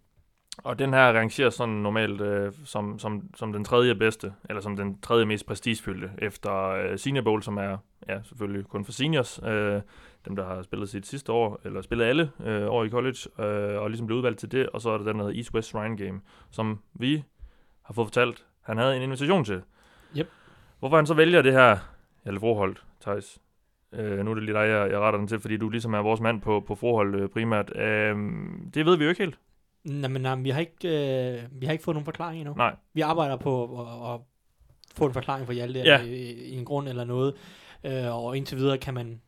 og 0.58 0.80
den 0.80 0.94
her 0.94 1.13
rangeres 1.13 1.54
sådan 1.54 1.74
normalt 1.74 2.22
øh, 2.22 2.52
som, 2.66 3.00
som, 3.00 3.22
som 3.36 3.54
den 3.54 3.63
tredje 3.63 3.96
bedste, 3.96 4.34
eller 4.50 4.62
som 4.62 4.75
den 4.75 5.02
tredje 5.02 5.25
mest 5.25 5.46
prestigefyldte, 5.46 6.10
efter 6.18 6.70
øh, 6.70 7.00
Senior 7.00 7.24
Bowl, 7.24 7.44
som 7.44 7.58
er 7.58 7.78
ja, 8.08 8.22
selvfølgelig 8.24 8.66
kun 8.66 8.86
for 8.86 8.92
seniors, 8.92 9.40
øh, 9.44 9.82
dem 10.26 10.36
der 10.36 10.46
har 10.46 10.62
spillet 10.62 10.90
sit 10.90 11.08
sidste 11.08 11.32
år, 11.32 11.60
eller 11.66 11.82
spillet 11.82 12.06
alle 12.06 12.32
øh, 12.46 12.70
år 12.70 12.84
i 12.84 12.90
college, 12.90 13.18
øh, 13.40 13.82
og 13.82 13.90
ligesom 13.90 14.08
blev 14.08 14.18
udvalgt 14.18 14.40
til 14.40 14.52
det, 14.52 14.70
og 14.70 14.82
så 14.82 14.90
er 14.90 14.98
der 14.98 15.06
den, 15.06 15.20
der 15.20 15.30
East 15.30 15.54
West 15.54 15.68
Shrine 15.68 15.98
Game, 15.98 16.22
som 16.52 16.80
vi 16.94 17.24
har 17.82 17.94
fået 17.94 18.08
fortalt, 18.08 18.46
han 18.62 18.78
havde 18.78 18.96
en 18.96 19.02
invitation 19.02 19.46
til. 19.46 19.62
Yep. 20.18 20.30
Hvorfor 20.80 20.96
han 20.96 21.06
så 21.06 21.14
vælger 21.14 21.42
det 21.42 21.54
her, 21.54 21.78
eller 22.26 22.40
Froholt, 22.40 22.84
Thijs, 23.02 23.40
Øh, 23.96 24.26
nu 24.26 24.32
er 24.32 24.36
det 24.36 24.44
lige 24.44 24.54
dig, 24.54 24.68
jeg, 24.70 24.92
jeg 24.92 25.00
retter 25.00 25.18
den 25.20 25.28
til, 25.28 25.40
fordi 25.40 25.58
du 25.58 25.70
ligesom 25.70 25.94
er 25.94 26.00
vores 26.00 26.20
mand 26.22 26.42
på, 26.42 26.64
på 26.68 26.76
forhold 26.76 27.16
øh, 27.16 27.30
primært. 27.30 27.78
Øh, 27.78 28.16
det 28.74 28.86
ved 28.86 28.98
vi 28.98 29.04
jo 29.04 29.10
ikke 29.10 29.24
helt. 29.24 29.40
Nej, 29.84 30.10
men 30.10 30.22
nej, 30.22 30.36
vi, 30.36 30.50
har 30.50 30.60
ikke, 30.60 30.88
øh, 30.88 31.42
vi 31.52 31.66
har 31.66 31.72
ikke 31.72 31.84
fået 31.84 31.96
nogen 31.96 32.06
forklaring 32.06 32.40
endnu. 32.40 32.54
Nej. 32.54 32.76
Vi 32.94 33.02
arbejder 33.02 33.36
på 33.36 33.82
at, 33.82 34.14
at 34.14 34.20
få 34.96 35.06
en 35.06 35.14
forklaring 35.14 35.46
for 35.46 35.54
Hjalte 35.54 35.80
Ja. 35.80 35.98
ja. 35.98 36.04
i, 36.04 36.32
i 36.32 36.58
en 36.58 36.66
grund 36.66 36.88
eller 36.88 37.04
noget. 37.04 37.34
Øh, 37.84 38.16
og 38.25 38.38
indtil 38.38 38.58
videre 38.58 38.78
kan 38.78 38.94
man 38.94 39.22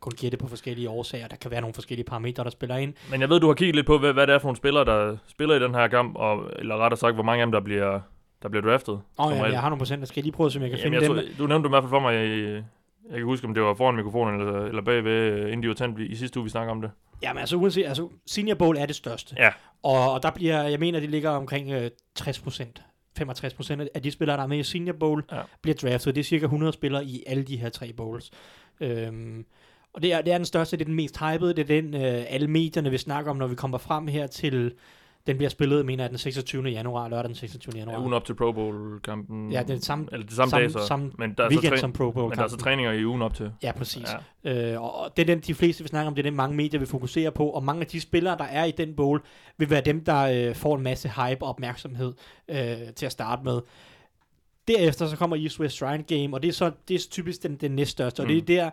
kun 0.00 0.12
gætte 0.16 0.36
på 0.36 0.48
forskellige 0.48 0.90
årsager. 0.90 1.28
Der 1.28 1.36
kan 1.36 1.50
være 1.50 1.60
nogle 1.60 1.74
forskellige 1.74 2.04
parametre, 2.04 2.44
der 2.44 2.50
spiller 2.50 2.76
ind. 2.76 2.94
Men 3.10 3.20
jeg 3.20 3.28
ved, 3.28 3.40
du 3.40 3.46
har 3.46 3.54
kigget 3.54 3.74
lidt 3.74 3.86
på, 3.86 3.98
hvad, 3.98 4.12
hvad 4.12 4.26
det 4.26 4.34
er 4.34 4.38
for 4.38 4.46
nogle 4.46 4.56
spillere, 4.56 4.84
der 4.84 5.16
spiller 5.26 5.54
i 5.54 5.58
den 5.58 5.74
her 5.74 5.88
kamp, 5.88 6.16
og, 6.16 6.50
eller 6.58 6.76
rettere 6.76 6.98
sagt, 6.98 7.14
hvor 7.14 7.22
mange 7.22 7.42
af 7.42 7.46
dem, 7.46 7.52
der 7.52 7.60
bliver, 7.60 8.00
der 8.42 8.48
bliver 8.48 8.62
draftet. 8.62 8.94
Åh 9.18 9.30
som 9.30 9.32
ja, 9.32 9.44
jeg 9.44 9.60
har 9.60 9.68
nogle 9.68 9.80
procenter. 9.80 10.06
Skal 10.06 10.20
jeg 10.20 10.24
lige 10.24 10.32
prøve, 10.32 10.50
om 10.56 10.62
jeg 10.62 10.70
kan 10.70 10.78
Jamen, 10.78 11.00
finde 11.00 11.14
jeg 11.14 11.24
dem? 11.24 11.36
tror, 11.36 11.44
du 11.44 11.46
nævnte 11.46 11.62
det 11.62 11.68
i 11.68 11.72
hvert 11.72 11.82
fald 11.82 11.90
for 11.90 12.00
mig, 12.00 12.26
i, 12.26 12.54
jeg 13.10 13.16
kan 13.16 13.24
huske, 13.24 13.46
om 13.46 13.54
det 13.54 13.62
var 13.62 13.74
foran 13.74 13.94
mikrofonen, 13.96 14.40
eller, 14.40 14.64
eller 14.64 14.82
bagved, 14.82 15.12
øh, 15.12 15.46
inden 15.46 15.62
de 15.62 15.68
var 15.68 15.74
tændt 15.74 15.98
i 16.00 16.14
sidste 16.16 16.38
uge, 16.38 16.44
vi 16.44 16.50
snakker 16.50 16.70
om 16.72 16.80
det. 16.80 16.90
Jamen 17.22 17.40
altså 17.40 17.56
uanset, 17.56 17.86
altså 17.86 18.08
Senior 18.26 18.54
Bowl 18.54 18.76
er 18.76 18.86
det 18.86 18.96
største. 18.96 19.34
Ja. 19.38 19.50
Og, 19.82 20.12
og 20.12 20.22
der 20.22 20.30
bliver, 20.30 20.62
jeg 20.62 20.80
mener, 20.80 21.00
det 21.00 21.10
ligger 21.10 21.30
omkring 21.30 21.70
øh, 21.70 21.90
60 22.14 22.40
procent. 22.40 22.82
65 23.16 23.54
procent 23.54 23.82
af 23.94 24.02
de 24.02 24.10
spillere, 24.10 24.36
der 24.36 24.42
er 24.42 24.46
med 24.46 24.58
i 24.58 24.62
Senior 24.62 24.96
Bowl, 25.00 25.24
ja. 25.32 25.40
bliver 25.62 25.74
draftet. 25.74 26.14
Det 26.14 26.20
er 26.20 26.24
cirka 26.24 26.44
100 26.44 26.72
spillere 26.72 27.04
i 27.04 27.24
alle 27.26 27.42
de 27.42 27.56
her 27.56 27.68
tre 27.68 27.92
bowls. 27.92 28.30
Øhm, 28.80 29.46
og 29.92 30.02
det 30.02 30.12
er, 30.12 30.22
det 30.22 30.32
er 30.32 30.38
den 30.38 30.44
største, 30.44 30.76
det 30.76 30.82
er 30.82 30.86
den 30.86 30.94
mest 30.94 31.18
hypede, 31.18 31.54
det 31.54 31.62
er 31.62 31.80
den, 31.80 31.94
øh, 31.94 32.24
alle 32.28 32.48
medierne 32.48 32.90
vil 32.90 32.98
snakke 32.98 33.30
om, 33.30 33.36
når 33.36 33.46
vi 33.46 33.54
kommer 33.54 33.78
frem 33.78 34.06
her 34.06 34.26
til, 34.26 34.72
den 35.26 35.36
bliver 35.36 35.50
spillet, 35.50 35.86
mener 35.86 36.04
jeg, 36.04 36.10
den 36.10 36.18
26. 36.18 36.62
januar, 36.64 37.08
lørdag 37.08 37.24
den 37.28 37.34
26. 37.34 37.72
januar. 37.76 37.94
Ja, 37.94 38.00
ugen 38.00 38.12
op 38.12 38.24
til 38.24 38.34
Pro 38.34 38.52
Bowl-kampen. 38.52 39.52
Ja, 39.52 39.62
det 39.62 39.70
er 39.70 39.74
det 39.74 39.84
samme- 39.84 40.08
Eller 40.12 40.26
det 40.26 40.34
samme, 40.36 40.50
samme- 40.50 40.62
dag, 40.64 40.72
så. 40.72 40.86
samme 40.86 41.12
men 41.18 41.34
der 41.38 41.44
er 41.44 41.48
weekend 41.48 41.70
så 41.72 41.76
træ- 41.76 41.80
som 41.80 41.92
Pro 41.92 42.10
Bowl 42.10 42.28
Men 42.28 42.38
der 42.38 42.44
er 42.44 42.48
så 42.48 42.56
træninger 42.56 42.92
i 42.92 43.04
ugen 43.06 43.22
op 43.22 43.34
til. 43.34 43.50
Ja, 43.62 43.72
præcis. 43.72 44.08
Ja. 44.44 44.72
Øh, 44.74 44.82
og 44.82 45.16
det 45.16 45.22
er 45.22 45.26
den, 45.26 45.40
de 45.40 45.54
fleste 45.54 45.82
vil 45.82 45.88
snakke 45.88 46.06
om, 46.08 46.14
det 46.14 46.26
er 46.26 46.30
den, 46.30 46.36
mange 46.36 46.56
medier 46.56 46.78
vil 46.78 46.88
fokusere 46.88 47.30
på, 47.30 47.46
og 47.50 47.64
mange 47.64 47.80
af 47.80 47.86
de 47.86 48.00
spillere, 48.00 48.38
der 48.38 48.44
er 48.44 48.64
i 48.64 48.70
den 48.70 48.94
bowl, 48.96 49.22
vil 49.58 49.70
være 49.70 49.80
dem, 49.80 50.04
der 50.04 50.48
øh, 50.48 50.54
får 50.54 50.76
en 50.76 50.82
masse 50.82 51.08
hype 51.08 51.42
og 51.42 51.48
opmærksomhed 51.48 52.12
øh, 52.48 52.56
til 52.96 53.06
at 53.06 53.12
starte 53.12 53.42
med. 53.44 53.60
Derefter 54.68 55.06
så 55.06 55.16
kommer 55.16 55.36
East 55.36 55.60
West 55.60 55.76
Shrine 55.76 56.02
Game, 56.02 56.36
og 56.36 56.42
det 56.42 56.48
er 56.48 56.52
så 56.52 56.70
det 56.88 56.94
er 56.94 57.08
typisk 57.10 57.42
den, 57.42 57.56
den 57.56 57.70
næststørste, 57.70 58.20
og 58.20 58.26
det 58.28 58.36
er 58.36 58.40
Mm. 58.40 58.46
der, 58.46 58.70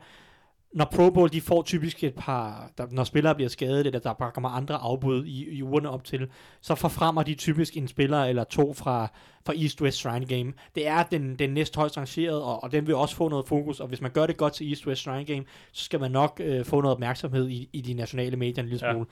når 0.73 0.85
Pro 0.85 1.09
Bowl, 1.09 1.31
de 1.31 1.41
får 1.41 1.61
typisk 1.63 2.03
et 2.03 2.15
par, 2.15 2.71
der, 2.77 2.87
når 2.91 3.03
spillere 3.03 3.35
bliver 3.35 3.49
skadet, 3.49 3.85
eller 3.87 3.99
der 3.99 4.13
bare 4.13 4.31
kommer 4.31 4.49
andre 4.49 4.75
afbud 4.75 5.25
i, 5.25 5.49
i 5.49 5.63
ugerne 5.63 5.89
op 5.89 6.03
til, 6.03 6.27
så 6.61 6.75
forfremmer 6.75 7.23
de 7.23 7.35
typisk 7.35 7.77
en 7.77 7.87
spiller 7.87 8.23
eller 8.23 8.43
to 8.43 8.73
fra, 8.73 9.07
fra 9.45 9.53
East 9.55 9.81
West 9.81 9.97
Shrine 9.97 10.25
Game. 10.25 10.53
Det 10.75 10.87
er 10.87 11.03
den, 11.03 11.35
den 11.39 11.49
næst 11.49 11.75
højst 11.75 11.97
rangeret, 11.97 12.41
og, 12.41 12.63
og 12.63 12.71
den 12.71 12.87
vil 12.87 12.95
også 12.95 13.15
få 13.15 13.29
noget 13.29 13.47
fokus, 13.47 13.79
og 13.79 13.87
hvis 13.87 14.01
man 14.01 14.11
gør 14.11 14.27
det 14.27 14.37
godt 14.37 14.53
til 14.53 14.69
East 14.69 14.87
West 14.87 15.01
Shrine 15.01 15.25
Game, 15.25 15.43
så 15.71 15.85
skal 15.85 15.99
man 15.99 16.11
nok 16.11 16.41
øh, 16.43 16.65
få 16.65 16.81
noget 16.81 16.93
opmærksomhed 16.95 17.49
i, 17.49 17.69
i 17.73 17.81
de 17.81 17.93
nationale 17.93 18.37
medier 18.37 18.63
en 18.63 18.69
lille 18.69 18.87
Ja. 18.87 18.93
smule. 18.93 19.05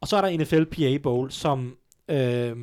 Og 0.00 0.08
så 0.08 0.16
er 0.16 0.20
der 0.20 0.38
NFL 0.38 0.64
PA 0.64 0.98
Bowl, 1.02 1.30
som, 1.30 1.76
øh, 2.08 2.56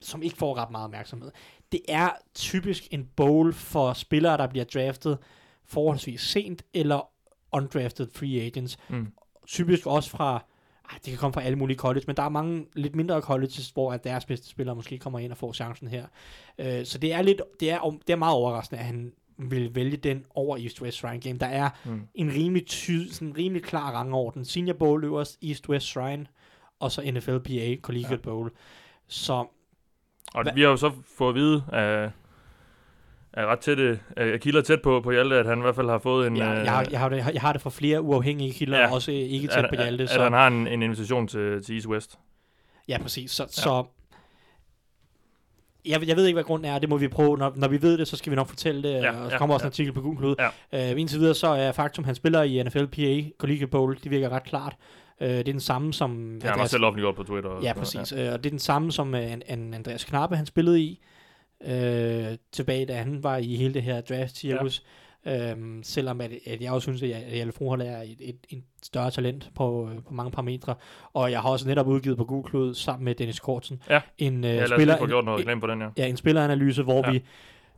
som 0.00 0.22
ikke 0.22 0.36
får 0.36 0.56
ret 0.56 0.70
meget 0.70 0.84
opmærksomhed. 0.84 1.30
Det 1.72 1.80
er 1.88 2.10
typisk 2.34 2.88
en 2.90 3.08
bowl 3.16 3.52
for 3.52 3.92
spillere, 3.92 4.36
der 4.36 4.46
bliver 4.46 4.64
draftet 4.64 5.18
forholdsvis 5.64 6.20
sent, 6.20 6.62
eller 6.74 7.08
undrafted 7.52 8.08
free 8.14 8.40
agents. 8.40 8.78
Mm. 8.88 9.12
Typisk 9.46 9.86
også 9.86 10.10
fra, 10.10 10.32
ej, 10.90 10.94
det 11.04 11.04
kan 11.10 11.16
komme 11.18 11.32
fra 11.34 11.42
alle 11.42 11.58
mulige 11.58 11.76
college, 11.78 12.04
men 12.06 12.16
der 12.16 12.22
er 12.22 12.28
mange 12.28 12.66
lidt 12.74 12.96
mindre 12.96 13.20
colleges, 13.20 13.70
hvor 13.70 13.92
at 13.92 14.04
deres 14.04 14.24
bedste 14.24 14.48
spillere 14.48 14.76
måske 14.76 14.98
kommer 14.98 15.18
ind 15.18 15.32
og 15.32 15.38
får 15.38 15.52
chancen 15.52 15.88
her. 15.88 16.06
Øh, 16.58 16.84
så 16.84 16.98
det 16.98 17.12
er, 17.12 17.22
lidt, 17.22 17.40
det, 17.60 17.70
er, 17.70 17.98
det 18.06 18.12
er 18.12 18.16
meget 18.16 18.34
overraskende, 18.34 18.80
at 18.80 18.86
han 18.86 19.12
vil 19.38 19.74
vælge 19.74 19.96
den 19.96 20.24
over 20.34 20.56
East 20.56 20.82
West 20.82 20.96
Shrine 20.96 21.20
Game. 21.20 21.38
Der 21.38 21.46
er 21.46 21.70
Mm. 21.84 22.02
en 22.14 22.32
rimelig, 22.32 22.66
ty, 22.66 23.06
sådan 23.10 23.28
en 23.28 23.36
rimelig 23.36 23.62
klar 23.62 23.92
rangorden. 23.92 24.44
Senior 24.44 24.74
Bowl 24.76 25.04
øverst, 25.04 25.38
East 25.42 25.68
West 25.68 25.86
Shrine, 25.86 26.26
og 26.80 26.92
så 26.92 27.02
NFLPA 27.12 27.76
Collegiate 27.82 28.14
ja. 28.14 28.20
Bowl. 28.22 28.50
Så 29.06 29.32
Og 30.34 30.40
Hva- 30.48 30.54
vi 30.54 30.60
har 30.60 30.68
jo 30.68 30.76
så 30.76 30.92
fået 31.16 31.28
at 31.28 31.34
vide 31.34 31.64
af, 31.72 32.10
af 33.32 33.46
ret 33.46 33.58
tætte, 33.58 34.00
af 34.16 34.40
kilder 34.40 34.62
tæt 34.62 34.82
på, 34.82 35.00
på 35.00 35.10
Hjalte, 35.10 35.36
at 35.36 35.46
han 35.46 35.58
i 35.58 35.60
hvert 35.60 35.74
fald 35.74 35.88
har 35.88 35.98
fået 35.98 36.26
en... 36.26 36.36
ja, 36.36 36.58
øh, 36.58 36.64
jeg, 36.64 36.72
har, 36.72 36.86
jeg, 36.90 37.00
har 37.00 37.08
det, 37.08 37.26
jeg 37.32 37.40
har 37.40 37.52
det 37.52 37.62
fra 37.62 37.70
flere 37.70 38.00
uafhængige 38.02 38.52
kilder, 38.52 38.78
Ja. 38.78 38.84
ja. 38.84 38.94
også 38.94 39.12
ikke 39.12 39.48
tæt 39.48 39.64
at, 39.64 39.70
på 39.70 39.82
Hjalte. 39.82 40.04
at, 40.04 40.10
Så, 40.10 40.16
at 40.18 40.22
han 40.22 40.32
har 40.32 40.46
en, 40.46 40.66
en 40.66 40.82
invitation 40.82 41.28
til, 41.28 41.62
til 41.64 41.74
East 41.74 41.86
West. 41.86 42.18
Ja, 42.88 42.98
præcis. 43.02 43.30
Så, 43.30 43.42
ja. 43.42 43.48
så 43.48 43.84
jeg, 45.86 46.08
jeg 46.08 46.16
ved 46.16 46.26
ikke, 46.26 46.36
hvad 46.36 46.44
grunden 46.44 46.70
er. 46.70 46.78
Det 46.78 46.88
må 46.88 46.96
vi 46.96 47.08
prøve. 47.08 47.38
Når, 47.38 47.52
når 47.56 47.68
vi 47.68 47.82
ved 47.82 47.98
det, 47.98 48.08
så 48.08 48.16
skal 48.16 48.30
vi 48.30 48.36
nok 48.36 48.48
fortælle 48.48 48.82
det. 48.82 48.94
Ja, 48.94 49.02
Ja, 49.02 49.10
og 49.10 49.30
så 49.30 49.34
ja, 49.34 49.38
kommer 49.38 49.54
også 49.54 49.64
ja. 49.64 49.66
en 49.66 49.70
artikel 49.70 49.92
på 49.92 50.00
Google 50.00 50.26
ud. 50.28 50.34
Ja. 50.72 50.92
Uh, 50.92 51.00
indtil 51.00 51.20
videre, 51.20 51.34
så 51.34 51.46
er 51.46 51.72
faktum, 51.72 52.04
han 52.04 52.14
spiller 52.14 52.42
i 52.42 52.62
NFL 52.62 52.84
PA 52.86 53.22
Collegiate 53.38 53.66
Bowl. 53.70 53.98
Det 54.04 54.10
virker 54.10 54.28
ret 54.28 54.44
klart. 54.44 54.76
Uh, 55.20 55.26
det 55.26 55.38
er 55.38 55.42
den 55.42 55.60
samme 55.60 55.92
som... 55.92 56.40
Har 56.42 56.50
han 56.50 56.60
også 56.60 56.70
selv 56.70 56.84
offentliggjort 56.84 57.16
på 57.16 57.22
Twitter. 57.22 57.50
Ja, 57.62 57.72
præcis. 57.72 58.12
Ja. 58.12 58.32
Og 58.32 58.38
det 58.38 58.46
er 58.46 58.50
den 58.50 58.58
samme 58.58 58.92
som 58.92 59.14
uh, 59.14 59.32
en, 59.32 59.42
en 59.48 59.74
Andreas 59.74 60.04
Knappe, 60.04 60.36
han 60.36 60.46
spillede 60.46 60.80
i. 60.80 61.00
Uh, 61.64 62.36
tilbage, 62.52 62.86
da 62.86 62.94
han 62.94 63.22
var 63.22 63.36
i 63.36 63.56
hele 63.56 63.74
det 63.74 63.82
her 63.82 64.00
draft-cirkus. 64.00 64.82
Ja. 65.26 65.52
Um, 65.52 65.82
selvom 65.82 66.20
at, 66.20 66.30
at 66.46 66.62
jeg 66.62 66.72
også 66.72 66.84
synes, 66.84 67.02
at 67.02 67.38
Jelle 67.38 67.52
Froholt 67.52 67.82
er 67.82 68.02
et, 68.02 68.16
et, 68.20 68.36
et 68.48 68.62
større 68.82 69.10
talent 69.10 69.50
på, 69.54 69.90
øh, 69.90 70.02
på 70.08 70.14
mange 70.14 70.30
parametre. 70.30 70.74
Og 71.12 71.30
jeg 71.30 71.40
har 71.40 71.48
også 71.50 71.68
netop 71.68 71.86
udgivet 71.86 72.16
på 72.18 72.24
Google 72.24 72.50
Cloud 72.50 72.74
sammen 72.74 73.04
med 73.04 73.14
Dennis 73.14 73.40
Kortsen 73.40 73.82
Ja. 73.90 74.00
en, 74.18 74.44
uh, 74.44 74.50
Ja, 74.50 74.66
spiller, 74.66 74.96
en, 74.96 75.60
på 75.60 75.66
den, 75.66 75.80
ja. 75.80 75.88
ja, 75.96 76.06
en 76.06 76.16
spilleranalyse, 76.16 76.82
hvor 76.82 77.06
ja. 77.06 77.12
vi 77.12 77.22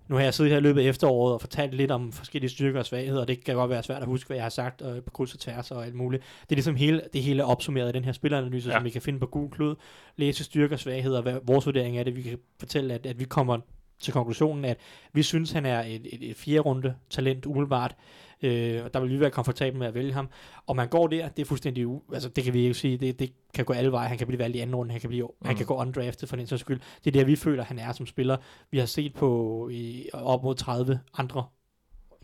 nu 0.09 0.17
har 0.17 0.23
jeg 0.23 0.35
siddet 0.35 0.53
her 0.53 0.59
i 0.59 0.63
løbet 0.63 0.81
af 0.81 0.85
efteråret 0.85 1.35
og 1.35 1.41
fortalt 1.41 1.75
lidt 1.75 1.91
om 1.91 2.13
forskellige 2.13 2.51
styrker 2.51 2.79
og 2.79 2.87
svagheder, 2.87 3.21
og 3.21 3.29
det 3.29 3.45
kan 3.45 3.55
godt 3.55 3.71
være 3.71 3.83
svært 3.83 4.03
at 4.03 4.09
huske, 4.09 4.27
hvad 4.29 4.37
jeg 4.37 4.45
har 4.45 4.51
sagt 4.51 4.83
øh, 4.83 5.03
på 5.03 5.11
kryds 5.11 5.35
og 5.35 5.41
tværs 5.41 5.71
og 5.71 5.87
alt 5.87 5.95
muligt. 5.95 6.23
Det 6.43 6.51
er 6.53 6.57
ligesom 6.57 6.77
hele, 6.77 7.03
det 7.13 7.23
hele 7.23 7.43
er 7.43 7.47
opsummeret 7.47 7.89
i 7.89 7.93
den 7.93 8.05
her 8.05 8.13
spilleranalyse, 8.13 8.69
Ja. 8.71 8.77
som 8.77 8.85
vi 8.85 8.91
kan 8.91 9.03
finde 9.03 9.19
på 9.19 9.27
Google 9.27 9.55
Cloud, 9.55 9.75
læse 10.17 10.45
styrker 10.45 10.77
og 10.77 10.81
svagheder, 10.81 11.23
hvad 11.23 11.35
vores 11.43 11.67
vurdering 11.67 11.99
er 11.99 12.03
det, 12.05 12.17
vi 12.17 12.23
kan 12.23 12.39
fortælle, 12.59 12.95
at, 12.95 13.07
at 13.07 13.19
vi 13.21 13.25
kommer 13.25 13.59
til 14.01 14.13
konklusionen, 14.13 14.65
at 14.65 14.77
vi 15.13 15.23
synes, 15.23 15.51
han 15.53 15.67
er 15.67 15.81
et, 15.81 16.07
et, 16.13 16.31
et 16.31 16.37
fjerde 16.37 16.61
runde 16.61 16.95
talent 17.11 17.47
umiddelbart, 17.47 17.95
øh, 18.43 18.85
og 18.85 18.95
der 18.95 19.01
vil 19.01 19.11
vi 19.11 19.21
være 19.21 19.31
komfortabel 19.31 19.79
med 19.79 19.87
at 19.87 19.95
vælge 19.95 20.13
ham. 20.13 20.29
Og 20.67 20.77
man 20.77 20.89
går 20.89 21.07
der, 21.07 21.29
det 21.29 21.43
er 21.43 21.47
fuldstændig, 21.47 21.87
u- 21.87 22.15
altså 22.15 22.29
det 22.29 22.45
kan 22.45 22.53
vi 22.55 22.61
ikke 22.63 22.75
sige, 22.75 22.99
det, 22.99 23.19
det 23.19 23.33
kan 23.55 23.65
gå 23.65 23.73
alle 23.73 23.93
veje, 23.93 24.09
han 24.09 24.19
kan 24.19 24.27
blive 24.27 24.39
valgt 24.39 24.57
i 24.57 24.61
anden 24.61 24.77
runde, 24.77 24.93
han 24.93 25.01
kan, 25.01 25.09
blive, 25.09 25.27
mm. 25.41 25.47
han 25.47 25.57
kan 25.57 25.67
gå 25.67 25.75
undrafted 25.77 26.29
for 26.29 26.37
den 26.37 26.47
sags 26.47 26.61
skyld. 26.61 26.81
Det 27.05 27.17
er 27.17 27.21
der, 27.21 27.25
vi 27.27 27.37
føler, 27.37 27.65
han 27.65 27.79
er 27.79 27.93
som 27.93 28.07
spiller. 28.07 28.37
Vi 28.71 28.79
har 28.79 28.87
set 28.87 29.15
på 29.15 29.69
i, 29.73 30.09
op 30.13 30.43
mod 30.43 30.55
30 30.55 31.01
andre 31.19 31.45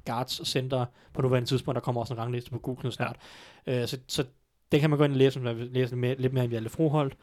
guards 0.07 0.41
og 0.41 0.47
center 0.47 0.87
på 1.15 1.23
nuværende 1.23 1.49
tidspunkt, 1.49 1.75
der 1.75 1.81
kommer 1.81 2.01
også 2.01 2.15
en 2.15 2.21
rangliste 2.21 2.51
på 2.51 2.59
Google 2.59 2.93
snart. 2.93 3.17
Ja. 3.67 3.81
Øh, 3.83 3.89
så, 3.89 3.99
så 4.09 4.25
det 4.73 4.81
kan 4.81 4.91
man 4.91 4.99
gå 4.99 5.05
ind 5.05 5.13
og 5.13 5.19
læse, 5.19 5.41
læse 5.45 5.71
lidt 5.73 5.93
mere, 5.99 6.15
lidt 6.19 6.33
mere 6.33 6.45
om 6.45 6.51
Hjalte 6.51 6.71
Froholt. 6.71 7.17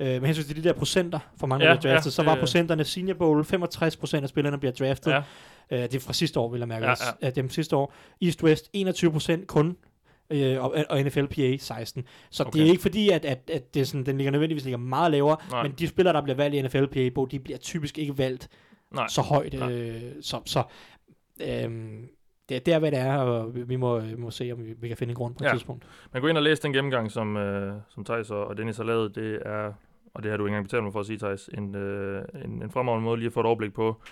Øh, 0.00 0.06
men 0.08 0.24
hensyn 0.24 0.44
til 0.44 0.56
de 0.56 0.64
der 0.68 0.72
procenter, 0.72 1.18
for 1.36 1.46
mange, 1.46 1.64
der 1.64 1.70
Ja, 1.72 1.78
bliver 1.80 1.92
draftet, 1.94 2.10
ja, 2.10 2.14
så 2.14 2.22
var 2.22 2.32
det- 2.34 2.40
procenterne 2.40 2.84
Senior 2.84 3.14
Bowl, 3.16 3.44
65 3.44 3.96
procent 3.96 4.22
af 4.22 4.28
spillerne 4.28 4.58
bliver 4.58 4.72
draftet. 4.72 5.10
Ja. 5.10 5.22
Øh, 5.70 5.78
det 5.78 5.94
er 5.94 6.00
fra 6.00 6.12
sidste 6.12 6.40
år, 6.40 6.50
vil 6.50 6.58
jeg 6.58 6.68
mærke. 6.68 6.86
Ja, 6.86 6.94
Ja. 7.22 7.30
Dem 7.30 7.48
sidste 7.50 7.76
år. 7.76 7.94
East 8.22 8.42
West, 8.44 8.70
21 8.72 9.12
procent 9.12 9.46
kun. 9.46 9.76
Øh, 10.30 10.64
og, 10.64 10.74
og 10.90 11.00
NFL 11.02 11.24
PA 11.26 11.56
16. 11.56 12.04
Så 12.30 12.42
okay. 12.44 12.58
Det 12.58 12.66
er 12.66 12.70
ikke 12.70 12.82
fordi, 12.82 13.08
at, 13.10 13.24
at, 13.24 13.50
at 13.52 13.74
det 13.74 13.88
sådan, 13.88 14.06
den 14.06 14.16
ligger 14.16 14.30
nødvendigvis 14.30 14.64
ligger 14.64 14.78
meget 14.78 15.10
lavere, 15.10 15.36
Nej. 15.50 15.62
men 15.62 15.72
de 15.78 15.88
spillere, 15.88 16.14
der 16.14 16.22
bliver 16.22 16.36
valgt 16.36 16.56
i 16.56 16.62
NFL 16.62 16.84
PA, 16.86 17.24
de 17.30 17.38
bliver 17.40 17.58
typisk 17.58 17.98
ikke 17.98 18.18
valgt 18.18 18.48
Nej. 18.94 19.06
så 19.08 19.22
højt. 19.22 19.52
Nej. 19.52 19.72
Øh, 19.72 20.02
så 20.20 20.40
så 20.46 20.62
øhm, 21.42 22.08
det, 22.48 22.56
er- 22.56 22.60
det 22.60 22.74
er, 22.74 22.78
hvad 22.78 22.90
det 22.90 22.98
er, 22.98 23.16
og 23.16 23.68
vi, 23.68 23.76
må, 23.76 23.98
vi 23.98 24.14
må 24.14 24.30
se, 24.30 24.52
om 24.52 24.64
vi, 24.64 24.74
vi 24.80 24.88
kan 24.88 24.96
finde 24.96 25.10
en 25.10 25.14
grund 25.16 25.34
på 25.34 25.44
et 25.44 25.48
Ja. 25.48 25.52
tidspunkt. 25.52 25.86
Men 26.12 26.22
gå 26.22 26.28
ind 26.28 26.36
og 26.36 26.42
læs 26.42 26.60
den 26.60 26.72
gennemgang, 26.72 27.10
som, 27.10 27.36
øh, 27.36 27.74
som 27.88 28.04
Thijs 28.04 28.30
og, 28.30 28.46
og 28.46 28.56
Dennis 28.56 28.76
har 28.76 28.84
lavet. 28.84 29.14
Det 29.14 29.38
er, 29.46 29.72
og 30.14 30.22
det 30.22 30.30
har 30.30 30.38
du 30.38 30.44
ikke 30.46 30.52
engang 30.52 30.64
betalt 30.64 30.82
mig 30.84 30.92
for 30.92 31.00
at 31.00 31.06
sige, 31.06 31.18
Thijs, 31.18 31.50
en, 31.58 31.74
øh, 31.74 32.24
en, 32.44 32.62
en 32.62 32.70
fremragende 32.70 33.04
måde 33.04 33.16
lige 33.18 33.26
at 33.26 33.32
få 33.32 33.40
et 33.40 33.46
overblik 33.46 33.72
på, 33.74 34.02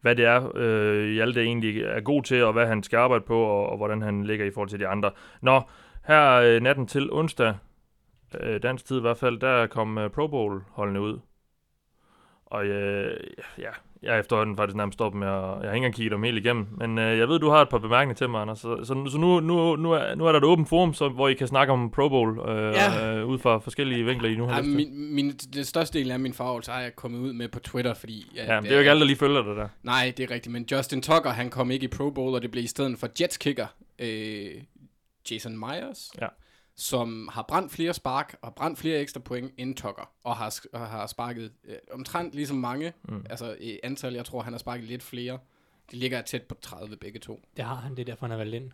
hvad 0.00 0.16
det 0.16 0.24
er, 0.24 0.52
øh, 0.54 1.08
Hjalte 1.08 1.42
egentlig 1.42 1.82
er 1.82 2.00
god 2.00 2.22
til, 2.22 2.44
og 2.44 2.52
hvad 2.52 2.66
han 2.66 2.82
skal 2.82 2.96
arbejde 2.96 3.24
på, 3.24 3.42
og, 3.42 3.68
og 3.68 3.76
hvordan 3.76 4.02
han 4.02 4.24
ligger 4.24 4.46
i 4.46 4.50
forhold 4.50 4.68
til 4.68 4.80
de 4.80 4.88
andre. 4.88 5.10
Nå, 5.42 5.62
her 6.06 6.32
øh, 6.32 6.60
natten 6.60 6.86
til 6.86 7.12
onsdag, 7.12 7.54
øh, 8.40 8.62
dansk 8.62 8.84
tid 8.84 8.98
i 8.98 9.00
hvert 9.00 9.16
fald, 9.16 9.40
der 9.40 9.66
kom 9.66 9.98
øh, 9.98 10.10
Pro 10.10 10.26
Bowl-holdene 10.26 11.00
ud. 11.00 11.20
Og 12.46 12.66
øh, 12.66 13.20
ja, 13.58 13.70
jeg 14.02 14.14
er 14.16 14.20
efterhånden 14.20 14.56
faktisk 14.56 14.76
nærmest 14.76 14.96
stoppet 14.96 15.18
med 15.18 15.28
at... 15.28 15.34
Jeg 15.34 15.42
har 15.42 15.62
ikke 15.62 15.76
engang 15.76 15.94
kigget 15.94 16.12
dem 16.12 16.22
helt 16.22 16.38
igennem. 16.38 16.66
Men 16.78 16.98
øh, 16.98 17.18
jeg 17.18 17.28
ved, 17.28 17.38
du 17.38 17.48
har 17.48 17.62
et 17.62 17.68
par 17.68 17.78
bemærkninger 17.78 18.14
til 18.14 18.28
mig, 18.30 18.40
Anders. 18.40 18.58
Så, 18.58 18.76
så, 18.84 19.06
så 19.10 19.18
nu, 19.18 19.40
nu, 19.40 19.76
nu, 19.76 19.92
er, 19.92 20.14
nu 20.14 20.26
er 20.26 20.32
der 20.32 20.38
et 20.38 20.44
åbent 20.44 20.68
forum, 20.68 20.94
så, 20.94 21.08
hvor 21.08 21.28
I 21.28 21.34
kan 21.34 21.46
snakke 21.46 21.72
om 21.72 21.90
Pro 21.90 22.08
Bowl 22.08 22.38
øh, 22.48 22.74
Ja. 22.74 23.16
øh, 23.16 23.26
ud 23.26 23.38
fra 23.38 23.58
forskellige 23.58 24.04
vinkler, 24.04 24.28
I 24.28 24.34
nu 24.34 24.46
har 24.46 24.56
Ja, 24.56 24.62
min, 24.62 25.14
min, 25.14 25.30
det 25.30 25.66
største 25.66 25.98
del 25.98 26.10
af 26.10 26.20
min 26.20 26.32
farvelse 26.34 26.70
har 26.70 26.80
jeg 26.80 26.96
kommet 26.96 27.18
ud 27.18 27.32
med 27.32 27.48
på 27.48 27.60
Twitter, 27.60 27.94
fordi... 27.94 28.32
Ja, 28.36 28.54
men 28.54 28.62
det 28.64 28.70
er 28.70 28.74
jo 28.74 28.80
ikke 28.80 28.90
alle, 28.90 29.00
der 29.00 29.06
lige 29.06 29.16
følger 29.18 29.42
det 29.42 29.56
der. 29.56 29.68
Nej, 29.82 30.12
det 30.16 30.30
er 30.30 30.34
rigtigt, 30.34 30.52
men 30.52 30.66
Justin 30.72 31.02
Tucker, 31.02 31.30
han 31.30 31.50
kom 31.50 31.70
ikke 31.70 31.84
i 31.84 31.88
Pro 31.88 32.10
Bowl, 32.10 32.34
og 32.34 32.42
det 32.42 32.50
blev 32.50 32.64
i 32.64 32.66
stedet 32.66 32.98
for 32.98 33.08
Jets 33.20 33.36
kicker, 33.36 33.66
øh, 33.98 34.46
Jason 35.30 35.58
Myers, 35.58 36.10
Ja. 36.20 36.26
Som 36.80 37.28
har 37.32 37.42
brændt 37.48 37.72
flere 37.72 37.94
spark 37.94 38.36
og 38.42 38.54
brændt 38.54 38.78
flere 38.78 38.98
ekstra 39.00 39.20
point 39.20 39.52
end 39.58 39.74
Tucker, 39.76 40.10
og 40.24 40.36
har, 40.36 40.60
og 40.72 40.80
har 40.80 41.06
sparket 41.06 41.52
øh, 41.68 41.74
omtrent 41.92 42.34
lige 42.34 42.46
så 42.46 42.54
mange, 42.54 42.92
mm. 43.08 43.26
altså 43.30 43.56
i 43.60 43.78
antal, 43.82 44.14
jeg 44.14 44.24
tror, 44.24 44.42
han 44.42 44.52
har 44.52 44.58
sparket 44.58 44.84
lidt 44.88 45.02
flere. 45.02 45.38
De 45.92 45.96
ligger 45.96 46.22
tæt 46.22 46.42
på 46.42 46.54
30 46.62 46.96
begge 46.96 47.18
to. 47.18 47.40
Det 47.56 47.64
har 47.64 47.74
han, 47.74 47.90
det 47.92 47.98
er 48.00 48.04
derfor, 48.04 48.26
han 48.26 48.32
er 48.32 48.36
valgt 48.36 48.54
ind. 48.54 48.70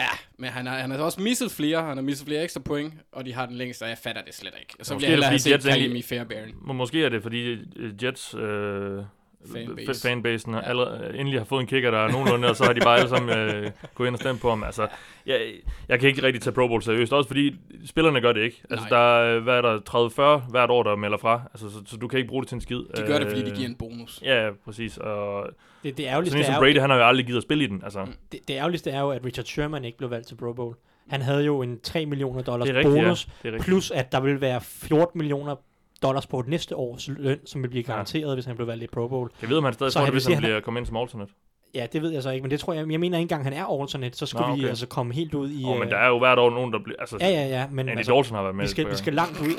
Ja, 0.00 0.06
men 0.38 0.50
han 0.50 0.66
har, 0.66 0.78
han 0.78 0.90
har 0.90 0.98
også 0.98 1.20
misset 1.20 1.50
flere, 1.50 1.82
han 1.82 1.96
har 1.96 2.02
misset 2.02 2.26
flere 2.26 2.42
ekstra 2.42 2.60
point, 2.60 2.94
og 3.12 3.24
de 3.26 3.32
har 3.32 3.46
den 3.46 3.56
længste, 3.56 3.82
og 3.82 3.88
jeg 3.88 3.98
fatter 3.98 4.22
det 4.22 4.34
slet 4.34 4.54
ikke. 4.60 4.74
Så 4.82 4.94
Måske 4.94 5.06
vil 5.06 5.18
jeg 5.18 5.26
er 5.26 5.30
det, 5.30 5.30
hellere 5.30 5.30
have 5.30 5.38
fordi 5.38 5.42
set 5.42 5.52
Jets 5.52 5.64
Kalim 5.66 5.82
egentlig- 5.82 5.98
i 5.98 6.02
Fairbairn. 6.02 6.50
Må- 6.62 6.72
Måske 6.72 7.04
er 7.04 7.08
det, 7.08 7.22
fordi 7.22 7.42
øh, 7.76 8.04
Jets 8.04 8.34
øh, 8.34 9.04
Fanbase. 9.52 10.08
fanbasen 10.08 10.54
ja. 10.54 10.60
allerede, 10.60 11.18
endelig 11.18 11.40
har 11.40 11.44
fået 11.44 11.60
en 11.60 11.66
kicker, 11.66 11.90
der 11.90 11.98
er 11.98 12.12
nogenlunde, 12.12 12.48
og 12.48 12.56
så 12.56 12.64
har 12.64 12.72
de 12.72 12.80
bare 12.80 12.96
alle 12.98 13.08
sammen 13.08 13.38
øh, 13.38 13.70
gået 13.94 14.06
ind 14.06 14.14
og 14.14 14.20
stemt 14.20 14.40
på 14.40 14.48
ham. 14.48 14.64
Altså, 14.64 14.88
jeg, 15.26 15.40
jeg 15.88 16.00
kan 16.00 16.08
ikke 16.08 16.22
rigtig 16.22 16.42
tage 16.42 16.54
Pro 16.54 16.68
Bowl 16.68 16.82
seriøst, 16.82 17.12
også 17.12 17.28
fordi 17.28 17.56
spillerne 17.86 18.20
gør 18.20 18.32
det 18.32 18.42
ikke. 18.42 18.62
Altså, 18.70 18.86
Nej. 18.90 18.98
der 18.98 19.18
er, 19.18 19.40
hvad 19.40 19.54
er 19.54 19.62
der, 19.62 20.38
30-40 20.44 20.50
hvert 20.50 20.70
år, 20.70 20.82
der 20.82 20.96
melder 20.96 21.18
fra, 21.18 21.42
altså, 21.54 21.70
så, 21.70 21.82
så, 21.86 21.96
du 21.96 22.08
kan 22.08 22.18
ikke 22.18 22.28
bruge 22.28 22.42
det 22.42 22.48
til 22.48 22.54
en 22.54 22.60
skid. 22.60 22.78
De 22.96 23.02
gør 23.06 23.18
det, 23.18 23.28
fordi 23.28 23.42
de 23.42 23.50
Øh, 23.50 23.56
giver 23.56 23.68
en 23.68 23.74
bonus. 23.76 24.22
Ja, 24.24 24.50
præcis. 24.64 24.98
Og 24.98 25.46
Det, 25.46 25.52
det 25.82 25.90
sådan 25.96 26.10
ærgerligste 26.10 26.38
en 26.38 26.42
er 26.42 26.46
som 26.46 26.54
jo, 26.54 26.60
Brady, 26.60 26.80
han 26.80 26.90
har 26.90 26.96
jo 26.96 27.04
aldrig 27.04 27.26
givet 27.26 27.36
at 27.36 27.42
spille 27.42 27.64
i 27.64 27.66
den. 27.66 27.80
Altså, 27.84 28.06
det, 28.32 28.40
det 28.48 28.54
ærgerligste 28.54 28.90
er 28.90 29.00
jo, 29.00 29.10
at 29.10 29.24
Richard 29.24 29.46
Sherman 29.46 29.84
ikke 29.84 29.98
blev 29.98 30.10
valgt 30.10 30.28
til 30.28 30.34
Pro 30.34 30.52
Bowl. 30.52 30.76
Han 31.08 31.22
havde 31.22 31.44
jo 31.44 31.62
en 31.62 31.80
3 31.80 32.06
millioner 32.06 32.42
dollars 32.42 32.68
rigtigt, 32.68 32.94
bonus, 32.94 33.28
ja. 33.44 33.58
Plus 33.60 33.90
at 33.90 34.12
der 34.12 34.20
vil 34.20 34.40
være 34.40 34.60
14 34.60 35.18
millioner 35.18 35.54
dollars 36.02 36.26
på 36.26 36.44
næste 36.46 36.76
års 36.76 37.08
løn, 37.08 37.38
som 37.46 37.62
vil 37.62 37.68
blive 37.68 37.82
garanteret, 37.82 38.28
ja. 38.28 38.34
hvis 38.34 38.44
han 38.44 38.56
blev 38.56 38.66
valgt 38.68 38.84
i 38.84 38.86
Pro 38.86 39.08
Bowl. 39.08 39.30
Jeg 39.42 39.50
ved, 39.50 39.56
om 39.58 39.64
han 39.64 39.72
stadig 39.72 39.92
Så 39.92 39.98
det, 39.98 40.06
vil 40.06 40.12
hvis 40.12 40.26
han 40.26 40.34
han 40.34 40.44
er- 40.44 40.48
bliver 40.48 40.60
kommet 40.60 40.80
ind 40.80 40.86
som 40.86 40.96
alternate. 40.96 41.32
Ja, 41.74 41.86
det 41.92 42.02
ved 42.02 42.10
jeg 42.10 42.22
så 42.22 42.30
ikke, 42.30 42.42
men 42.42 42.50
det 42.50 42.60
tror 42.60 42.72
jeg, 42.72 42.90
jeg 42.90 43.00
mener 43.00 43.18
ikke 43.18 43.22
engang, 43.22 43.44
han 43.44 43.52
er 43.52 43.80
alternate, 43.80 44.18
så 44.18 44.26
skulle 44.26 44.46
Nå, 44.48 44.54
vi 44.54 44.60
okay. 44.60 44.68
altså 44.68 44.86
komme 44.86 45.14
helt 45.14 45.34
ud 45.34 45.50
i... 45.50 45.64
Åh, 45.64 45.74
men 45.74 45.82
øh, 45.82 45.90
der 45.90 45.96
er 45.96 46.08
jo 46.08 46.18
hvert 46.18 46.38
år 46.38 46.50
nogen, 46.50 46.72
der 46.72 46.78
bliver... 46.84 46.96
Altså, 47.00 47.16
Ja, 47.20 47.28
ja, 47.28 47.46
ja, 47.46 47.66
men 47.70 47.88
Andy 47.88 47.98
altså, 47.98 48.14
Dalton 48.14 48.34
har 48.36 48.42
været 48.42 48.54
med. 48.56 48.64
vi, 48.64 48.70
skal, 48.70 48.90
vi 48.90 48.96
skal 48.96 49.14
langt 49.14 49.40
ud. 49.40 49.46
Men 49.46 49.54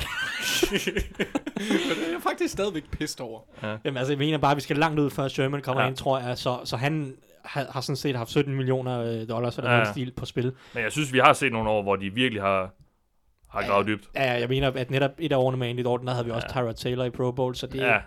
det 1.98 2.08
er 2.08 2.12
jeg 2.12 2.22
faktisk 2.24 2.54
stadigvæk 2.54 2.92
pissed 2.92 3.22
over. 3.22 3.40
Jamen, 3.86 3.98
altså, 3.98 4.14
jeg 4.14 4.18
mener 4.20 4.38
bare, 4.38 4.52
at 4.52 4.56
vi 4.58 4.62
skal 4.62 4.78
langt 4.78 5.00
ud, 5.00 5.10
før 5.10 5.28
Sherman 5.28 5.62
kommer 5.62 5.82
Ja. 5.82 5.86
ja. 5.86 5.90
ind, 5.90 5.98
tror 5.98 6.20
jeg. 6.20 6.38
Så, 6.38 6.60
så 6.64 6.78
han 6.78 7.14
har, 7.46 7.66
har 7.70 7.82
sådan 7.82 7.96
set 7.96 8.16
haft 8.16 8.30
17 8.32 8.56
millioner 8.56 9.02
øh, 9.02 9.30
dollars 9.30 9.58
eller 9.58 9.70
Ja. 9.72 9.78
ja. 9.78 9.84
noget 9.84 9.96
stil 9.96 10.12
på 10.18 10.26
spil. 10.26 10.52
Men 10.74 10.84
jeg 10.84 10.92
synes, 10.92 11.14
vi 11.14 11.20
har 11.20 11.34
set 11.34 11.52
nogle 11.52 11.70
år, 11.70 11.84
hvor 11.84 11.96
de 11.96 12.14
virkelig 12.14 12.42
har, 12.42 12.74
har 13.62 13.68
gravet 13.68 13.88
dybt. 13.88 14.10
Ja, 14.16 14.32
jeg 14.40 14.50
mener, 14.50 14.72
at 14.72 14.92
netop 14.92 15.12
et 15.20 15.32
af 15.32 15.38
årene 15.38 15.58
med 15.58 15.68
Andy 15.68 15.78
Dalton, 15.80 16.08
der 16.08 16.14
havde 16.14 16.26
vi 16.26 16.32
også. 16.32 16.48
Tyrod 16.52 16.74
Taylor 16.74 17.04
i 17.06 17.10
Pro 17.10 17.32
Bowl, 17.32 17.56
så 17.56 17.68
det, 17.68 17.80
Ja, 17.80 17.98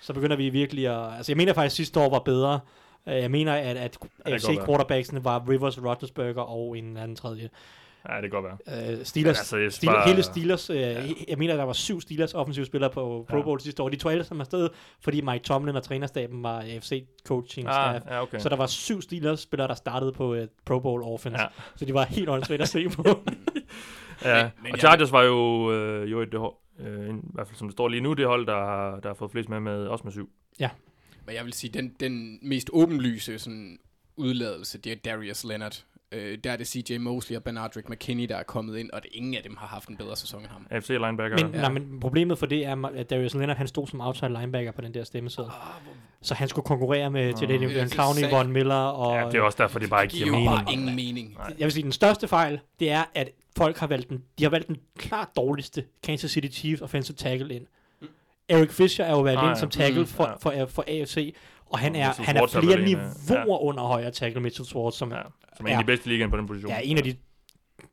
så 0.00 0.12
begynder 0.12 0.36
vi 0.36 0.48
virkelig 0.48 0.86
at... 0.88 1.16
Altså, 1.16 1.32
jeg 1.32 1.36
mener 1.36 1.52
faktisk, 1.52 1.72
at 1.72 1.76
sidste 1.76 2.00
år 2.00 2.10
var 2.10 2.18
bedre. 2.18 2.60
Øh, 3.08 3.14
Jeg 3.14 3.30
mener, 3.30 3.52
at, 3.52 3.76
at 3.76 3.98
kan 4.00 4.10
AFC 4.24 4.44
godt 4.46 4.56
være. 4.56 4.66
quarterbacksene 4.66 5.24
var 5.24 5.44
Rivers, 5.48 5.82
Roethlisberger 5.84 6.40
og 6.42 6.78
en 6.78 6.96
anden 6.96 7.16
tredje. 7.16 7.48
Ja, 8.10 8.14
det 8.22 8.30
kan 8.32 8.42
godt 8.42 8.58
være. 8.66 8.98
Uh, 8.98 9.04
Steelers, 9.04 9.38
altså, 9.38 9.56
jeg 9.56 9.72
Steelers, 9.72 9.96
bare- 9.96 10.08
hele 10.08 10.22
Steelers, 10.22 10.70
øh, 10.70 10.76
jeg 11.28 11.38
mener, 11.38 11.56
der 11.56 11.64
var 11.64 11.72
syv 11.72 12.00
Steelers 12.00 12.34
offensive 12.34 12.66
spillere 12.66 12.90
på 12.90 13.26
Pro 13.30 13.36
Ja. 13.36 13.42
Bowl 13.42 13.60
sidste 13.60 13.82
år. 13.82 13.88
De 13.88 13.96
tog 13.96 14.12
alle 14.12 14.24
sammen 14.24 14.40
afsted, 14.40 14.68
fordi 15.00 15.20
Mike 15.20 15.44
Tomlin 15.44 15.76
og 15.76 15.82
trænerstaben 15.82 16.42
var 16.42 16.60
AFC 16.60 17.04
coaching 17.26 17.66
staff. 17.68 18.04
Ah, 18.06 18.12
ja, 18.14 18.22
okay. 18.22 18.38
Så 18.38 18.48
der 18.48 18.56
var 18.56 18.66
syv 18.66 19.02
Steelers 19.02 19.40
spillere, 19.40 19.68
der 19.68 19.74
startede 19.74 20.12
på 20.12 20.34
et 20.34 20.48
Pro 20.64 20.78
Bowl 20.80 21.02
offense. 21.02 21.38
Ja. 21.38 21.42
Ja. 21.42 21.48
Så 21.76 21.84
de 21.84 21.94
var 21.94 22.04
helt 22.04 22.28
åndssvagt 22.28 22.62
at 22.62 22.68
se 22.68 22.88
på. 22.88 23.02
Ja, 24.24 24.42
Men- 24.42 24.50
men 24.62 24.64
og 24.64 24.70
jeg- 24.70 24.78
Chargers 24.78 25.12
var 25.12 25.22
jo, 25.22 25.72
øh, 25.72 26.10
jo 26.10 26.20
et 26.22 26.32
det 26.32 26.40
hold, 26.40 26.54
øh, 26.80 27.08
i 27.08 27.12
hvert 27.34 27.46
fald 27.46 27.56
som 27.56 27.68
det 27.68 27.72
står 27.72 27.88
lige 27.88 28.00
nu, 28.00 28.12
det 28.12 28.26
hold, 28.26 28.46
der 28.46 28.54
har, 28.54 29.00
der 29.00 29.08
har 29.08 29.14
fået 29.14 29.30
flest 29.30 29.48
med, 29.48 29.60
med 29.60 29.86
også 29.86 30.04
med 30.04 30.12
syv. 30.12 30.30
Men 31.26 31.34
jeg 31.34 31.44
vil 31.44 31.52
sige, 31.52 31.72
den, 31.72 31.94
den 32.00 32.38
mest 32.42 32.70
åbenlyse 32.72 33.38
sådan, 33.38 33.78
udladelse, 34.16 34.78
det 34.78 34.92
er 34.92 34.96
Darius 34.96 35.44
Leonard. 35.44 35.84
Øh, 36.12 36.38
der 36.44 36.52
er 36.52 36.56
det 36.56 36.66
CJ 36.66 36.98
Mosley 36.98 37.36
og 37.36 37.44
Benardrick 37.44 37.88
McKinney, 37.88 38.28
der 38.28 38.36
er 38.36 38.42
kommet 38.42 38.76
ind, 38.78 38.90
og 38.90 39.02
det 39.02 39.10
ingen 39.14 39.34
af 39.34 39.42
dem 39.42 39.56
har 39.56 39.66
haft 39.66 39.88
en 39.88 39.96
bedre 39.96 40.16
sæson 40.16 40.40
end 40.40 40.48
ham. 40.48 40.66
AFC 40.70 40.88
linebacker. 40.88 41.36
Men, 41.46 41.54
Ja. 41.54 41.60
nej, 41.60 41.70
men 41.70 42.00
problemet 42.00 42.38
for 42.38 42.46
det 42.46 42.66
er, 42.66 42.86
at 42.94 43.10
Darius 43.10 43.34
Leonard, 43.34 43.56
han 43.56 43.68
stod 43.68 43.86
som 43.86 44.00
outside 44.00 44.28
linebacker 44.40 44.72
på 44.72 44.80
den 44.80 44.94
der 44.94 45.04
stemmeseddel. 45.04 45.52
Så 46.22 46.34
han 46.34 46.48
skulle 46.48 46.66
konkurrere 46.66 47.10
med 47.10 47.34
til 47.34 47.48
det, 47.48 47.60
Ja, 47.62 47.66
det 47.68 47.74
det 47.76 47.92
Clowney, 47.92 48.20
sagde- 48.20 48.34
Von 48.36 48.52
Miller 48.52 48.74
og... 48.74 49.16
ja, 49.20 49.26
det 49.26 49.34
er 49.34 49.42
også 49.42 49.62
derfor, 49.62 49.78
det 49.78 49.90
bare 49.90 50.02
ikke 50.04 50.16
giver 50.16 50.30
mening. 50.30 50.50
bare 50.50 50.72
ingen 50.72 50.96
mening. 50.96 51.34
Nej. 51.38 51.46
Jeg 51.58 51.64
vil 51.64 51.72
sige, 51.72 51.82
den 51.82 51.92
største 51.92 52.28
fejl, 52.28 52.60
det 52.80 52.90
er, 52.90 53.04
at 53.14 53.30
folk 53.56 53.76
har 53.78 53.86
valgt 53.86 54.08
den, 54.08 54.22
de 54.38 54.42
har 54.44 54.50
valgt 54.50 54.68
den 54.68 54.76
klart 54.98 55.28
dårligste 55.36 55.84
Kansas 56.02 56.30
City 56.30 56.58
Chiefs 56.58 56.82
offensive 56.82 57.16
tackle 57.16 57.54
ind. 57.54 57.66
Eric 58.48 58.70
Fisher 58.70 59.04
er 59.04 59.10
jo 59.10 59.20
valgt 59.20 59.38
Ah, 59.40 59.44
ind 59.44 59.56
ja. 59.56 59.60
som 59.60 59.70
tackle 59.70 60.00
Mm, 60.00 60.06
for, 60.06 60.50
ja. 60.50 60.62
for, 60.64 60.66
for 60.70 60.84
AFC, 60.88 61.34
og 61.70 61.78
han 61.78 61.96
er, 61.96 62.12
han 62.22 62.36
er 62.36 62.42
er 62.42 62.46
flere 62.46 62.80
niveauer 62.80 63.58
under 63.62 63.82
højre 63.82 64.10
tackle 64.10 64.40
Mitchell 64.40 64.66
Schwartz, 64.66 64.96
som 64.96 65.10
Ja, 65.10 65.16
ja. 65.16 65.22
som 65.56 65.66
er 65.66 65.70
en 65.70 65.76
af 65.76 65.82
de 65.82 65.86
bedste 65.86 66.08
ligaen 66.08 66.30
på 66.30 66.36
den 66.36 66.46
position. 66.46 66.72
er 66.72 66.78
en 66.78 66.96
af 66.96 67.02
de 67.02 67.14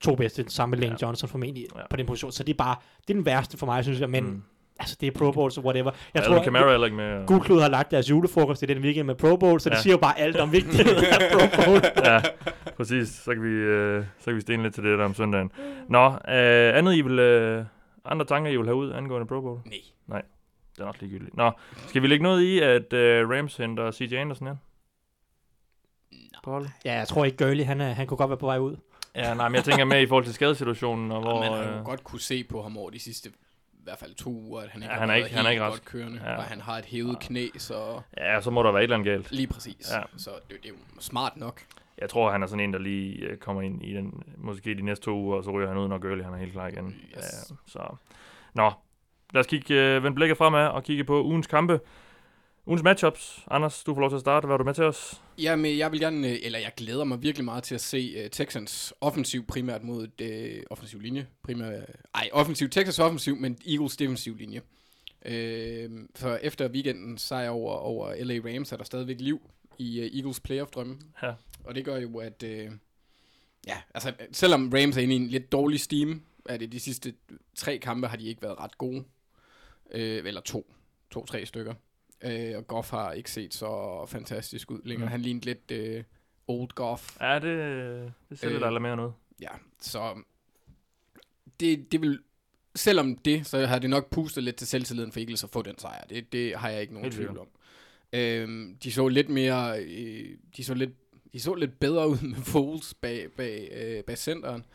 to 0.02 0.16
bedste, 0.16 0.46
sammen 0.48 0.80
med 0.80 0.88
Lane 0.88 0.98
Ja. 1.02 1.06
Johnson 1.08 1.30
formentlig 1.30 1.66
Ja. 1.76 1.82
på 1.90 1.96
den 1.96 2.06
position. 2.06 2.32
Så 2.32 2.44
det 2.44 2.54
er 2.54 2.58
bare, 2.58 2.76
det 3.02 3.10
er 3.10 3.14
den 3.14 3.26
værste 3.26 3.58
for 3.58 3.66
mig, 3.66 3.84
synes 3.84 4.00
jeg, 4.00 4.10
men 4.10 4.24
Mm. 4.24 4.42
altså, 4.80 4.98
det 5.02 5.08
er 5.08 5.12
Pro 5.12 5.32
Bowls 5.32 5.58
og 5.58 5.64
whatever. 5.66 5.92
Jeg 6.14 6.22
Jeg 6.22 6.24
tror, 6.24 6.44
Camara 6.44 6.74
er 6.74 6.86
ikke 6.86 6.98
med. 6.98 7.28
Gul 7.28 7.42
Klud 7.42 7.62
har 7.62 7.70
lagt 7.70 7.92
deres 7.92 8.10
julefrokost 8.10 8.64
i 8.64 8.66
den 8.66 8.78
weekend 8.78 9.08
med 9.08 9.16
Pro 9.16 9.36
Bowl, 9.36 9.60
så 9.60 9.70
det 9.70 9.76
Ja. 9.76 9.82
siger 9.82 9.94
jo 9.94 9.98
bare 9.98 10.20
alt 10.20 10.36
om 10.36 10.52
vigtigheden 10.52 11.04
af 11.06 11.32
Pro 11.32 11.64
Bowl. 11.66 11.82
ja, 12.12 12.22
præcis. 12.78 13.08
Så 13.10 13.34
kan 13.34 13.44
vi, 13.44 13.50
øh, 13.50 14.04
så 14.20 14.26
kan 14.26 14.36
vi 14.36 14.42
stene 14.42 14.64
lidt 14.64 14.74
til 14.74 14.84
det 14.84 15.00
der 15.00 15.06
om 15.06 15.14
søndagen. 15.14 15.52
Nå, 15.90 16.06
øh, 16.08 16.78
andet 16.78 16.96
I 16.96 17.02
vil, 17.02 17.20
øh, 17.20 17.66
andre 18.06 18.26
tanker, 18.26 18.52
I 18.52 18.58
vil 18.58 18.66
have 18.66 18.76
ud 18.76 18.92
angående 18.92 19.28
Pro 19.28 19.42
Bowl? 19.42 19.60
Nej. 20.08 20.22
Det 20.76 20.80
er 20.82 20.86
nok 20.86 21.02
ligegyldigt. 21.02 21.38
Nå, 21.38 21.52
skal 21.88 22.02
vi 22.02 22.08
lægge 22.08 22.24
noget 22.24 22.42
i, 22.42 22.60
at 22.60 22.94
øh, 22.94 23.30
Rams 23.30 23.58
henter 23.58 23.92
CJ 23.92 24.14
Anderson 24.16 24.48
ind? 24.48 24.58
På 26.44 26.52
holdet? 26.52 26.72
Ja, 26.86 26.94
jeg 26.94 27.08
tror 27.08 27.26
ikke, 27.26 27.38
Gurley, 27.46 27.64
han, 27.66 27.82
er, 27.82 27.94
han 27.94 28.08
kunne 28.08 28.18
godt 28.18 28.30
være 28.30 28.38
på 28.38 28.46
vej 28.46 28.58
ud. 28.58 28.78
Ja, 29.16 29.34
nej, 29.34 29.50
men 29.50 29.56
jeg 29.56 29.64
tænker 29.64 29.86
med 29.86 30.02
i 30.02 30.08
forhold 30.08 30.26
til 30.26 30.34
skadesituationen, 30.34 31.12
og 31.12 31.22
hvor... 31.22 31.32
Hvor, 31.32 31.40
man 31.40 31.64
har 31.64 31.72
jo 31.74 31.78
øh, 31.80 31.86
godt 31.86 32.04
kunne 32.04 32.20
se 32.22 32.44
på 32.44 32.62
ham 32.64 32.78
over 32.78 32.90
de 32.90 33.00
sidste 33.00 33.30
i 33.74 33.84
hvert 33.84 33.98
fald 33.98 34.16
to 34.16 34.30
uger, 34.30 34.62
at 34.62 34.70
han 34.70 34.82
ikke 34.82 34.94
Ja, 34.94 34.94
har 34.94 35.00
han 35.00 35.10
er 35.10 35.16
ikke- 35.16 35.30
han 35.36 35.46
er 35.46 35.50
ikke 35.50 35.62
godt 35.64 35.72
rask. 35.74 35.86
kørende, 35.86 36.22
Ja. 36.24 36.38
og 36.38 36.44
han 36.44 36.62
har 36.62 36.78
et 36.78 36.86
hævet 36.86 37.20
knæ, 37.20 37.48
så 37.58 38.02
Ja, 38.18 38.42
så 38.42 38.52
må 38.52 38.64
der 38.64 38.72
være 38.72 38.82
et 38.82 38.84
eller 38.84 38.96
andet 38.98 39.12
galt. 39.14 39.32
lige 39.32 39.48
præcis. 39.48 39.92
Ja. 39.92 40.02
Så 40.18 40.30
det, 40.50 40.58
det 40.64 40.70
er 40.70 40.74
jo 40.74 41.02
smart 41.02 41.38
nok. 41.38 41.62
Jeg 41.98 42.10
tror, 42.10 42.32
han 42.32 42.44
er 42.44 42.48
sådan 42.48 42.60
en, 42.64 42.74
der 42.74 42.80
lige 42.80 43.16
øh, 43.20 43.38
kommer 43.38 43.62
ind 43.62 43.84
i 43.86 43.94
den, 43.94 44.24
måske 44.38 44.76
de 44.76 44.82
næste 44.82 45.06
to 45.06 45.12
uger, 45.18 45.38
og 45.38 45.44
så 45.44 45.52
ryger 45.52 45.68
han 45.68 45.78
ud, 45.78 45.88
når 45.88 45.98
Gurley 45.98 46.24
han 46.24 46.34
er 46.34 46.38
helt 46.38 46.52
klar 46.54 46.68
igen. 46.68 46.88
Yes. 46.88 47.16
Ja, 47.16 47.56
så. 47.68 47.96
Nå, 48.54 48.72
lad 49.34 49.40
os 49.40 49.48
kigge, 49.48 49.74
øh, 49.74 50.04
vende 50.04 50.16
blikket 50.16 50.38
fremad 50.38 50.68
og 50.68 50.84
kigge 50.84 51.04
på 51.04 51.24
ugens 51.24 51.48
kampe. 51.48 51.80
Ugens 52.66 52.84
matchups. 52.84 53.44
Anders, 53.52 53.84
du 53.84 53.94
får 53.94 54.02
lov 54.02 54.10
til 54.10 54.16
at 54.16 54.22
starte. 54.22 54.46
Hvad 54.46 54.54
er 54.54 54.58
du 54.58 54.64
med 54.64 54.74
til 54.74 54.84
os? 54.84 55.22
Jamen, 55.38 55.78
jeg 55.78 55.92
vil 55.92 56.00
gerne, 56.00 56.30
øh, 56.30 56.38
eller 56.44 56.60
jeg 56.60 56.72
glæder 56.78 57.04
mig 57.04 57.24
virkelig 57.24 57.46
meget 57.46 57.64
til 57.64 57.76
at 57.76 57.82
se 57.82 58.24
uh, 58.24 58.30
Texans 58.32 58.94
offensiv 59.02 59.46
primært 59.46 59.84
mod 59.84 60.08
det 60.08 60.58
uh, 60.58 60.64
offensiv 60.70 61.00
linje. 61.00 61.28
Primært, 61.44 61.90
ej, 62.16 62.30
offensiv, 62.32 62.70
Texas 62.70 63.00
offensiv, 63.00 63.36
men 63.36 63.58
Eagles 63.68 63.98
defensiv 63.98 64.36
linje. 64.36 64.62
Uh, 65.26 66.00
for 66.16 66.36
efter 66.36 66.70
weekenden 66.70 67.18
sejr 67.18 67.50
over, 67.50 67.74
over 67.74 68.24
LA 68.24 68.40
Rams, 68.50 68.72
er 68.72 68.78
der 68.78 68.84
stadigvæk 68.84 69.20
liv 69.20 69.42
i 69.78 70.00
uh, 70.00 70.18
Eagles 70.18 70.40
playoff-drømme. 70.40 70.98
Ja. 71.24 71.34
Og 71.64 71.76
det 71.76 71.86
gør 71.86 71.98
jo, 71.98 72.18
at 72.18 72.44
uh, 72.44 72.74
ja, 73.68 73.78
altså, 73.94 74.14
selvom 74.32 74.72
Rams 74.74 74.98
er 74.98 75.02
inde 75.02 75.14
i 75.14 75.18
en 75.18 75.28
lidt 75.28 75.52
dårlig 75.52 75.80
steam, 75.80 76.22
er 76.46 76.58
det 76.58 76.72
de 76.72 76.80
sidste 76.80 77.14
tre 77.56 77.78
kampe 77.78 78.08
har 78.08 78.18
de 78.18 78.28
ikke 78.28 78.42
været 78.42 78.60
ret 78.60 78.78
gode. 78.78 79.04
Uh, 79.86 80.00
eller 80.00 80.42
to. 80.42 80.74
To-tre 81.12 81.46
stykker. 81.46 81.74
Uh, 82.26 82.58
og 82.58 82.68
Goff 82.68 82.90
har 82.90 83.12
ikke 83.12 83.32
set 83.32 83.54
så 83.54 84.06
fantastisk 84.08 84.72
ud 84.72 84.82
længere. 84.84 85.06
Mm. 85.06 85.12
Han 85.12 85.22
lignede 85.22 85.46
lidt 85.46 86.06
uh, 86.48 86.56
old 86.56 86.70
Goff. 86.70 87.18
Ja, 87.22 87.36
det, 87.40 88.14
det 88.30 88.40
sælger 88.40 88.56
Øh, 88.56 88.68
øh, 88.68 88.74
der 88.74 88.80
mere 88.80 88.96
noget. 88.96 89.14
Ja, 89.42 89.50
så 89.82 90.24
det, 91.60 91.92
det 91.92 92.02
vil, 92.02 92.20
selvom 92.76 93.18
det, 93.18 93.48
så 93.48 93.66
har 93.66 93.80
det 93.80 93.90
nok 93.90 94.10
pustet 94.10 94.44
lidt 94.44 94.56
til 94.56 94.68
selvtilliden 94.68 95.12
for 95.12 95.20
Eagles 95.20 95.44
at 95.44 95.50
få 95.50 95.62
den 95.62 95.80
sejr. 95.80 96.06
Det, 96.06 96.34
det 96.34 96.56
har 96.56 96.70
jeg 96.70 96.82
ikke 96.82 96.94
nogen 96.94 97.06
Helt 97.06 97.16
tvivl 97.16 97.38
om. 97.38 97.48
Øhm, 98.14 98.78
de 98.84 98.92
så 98.92 99.08
lidt 99.08 99.30
mere, 99.30 99.84
øh, 99.84 100.38
de 100.58 100.64
så 100.64 100.74
lidt, 100.74 100.92
de 101.34 101.40
så 101.40 101.54
lidt 101.54 101.80
bedre 101.80 102.10
ud 102.10 102.28
med 102.28 102.36
Foles 102.36 102.94
bag, 102.94 103.32
bag, 103.32 103.70
øh, 103.72 104.04
bag 104.04 104.18
centeren. 104.18 104.66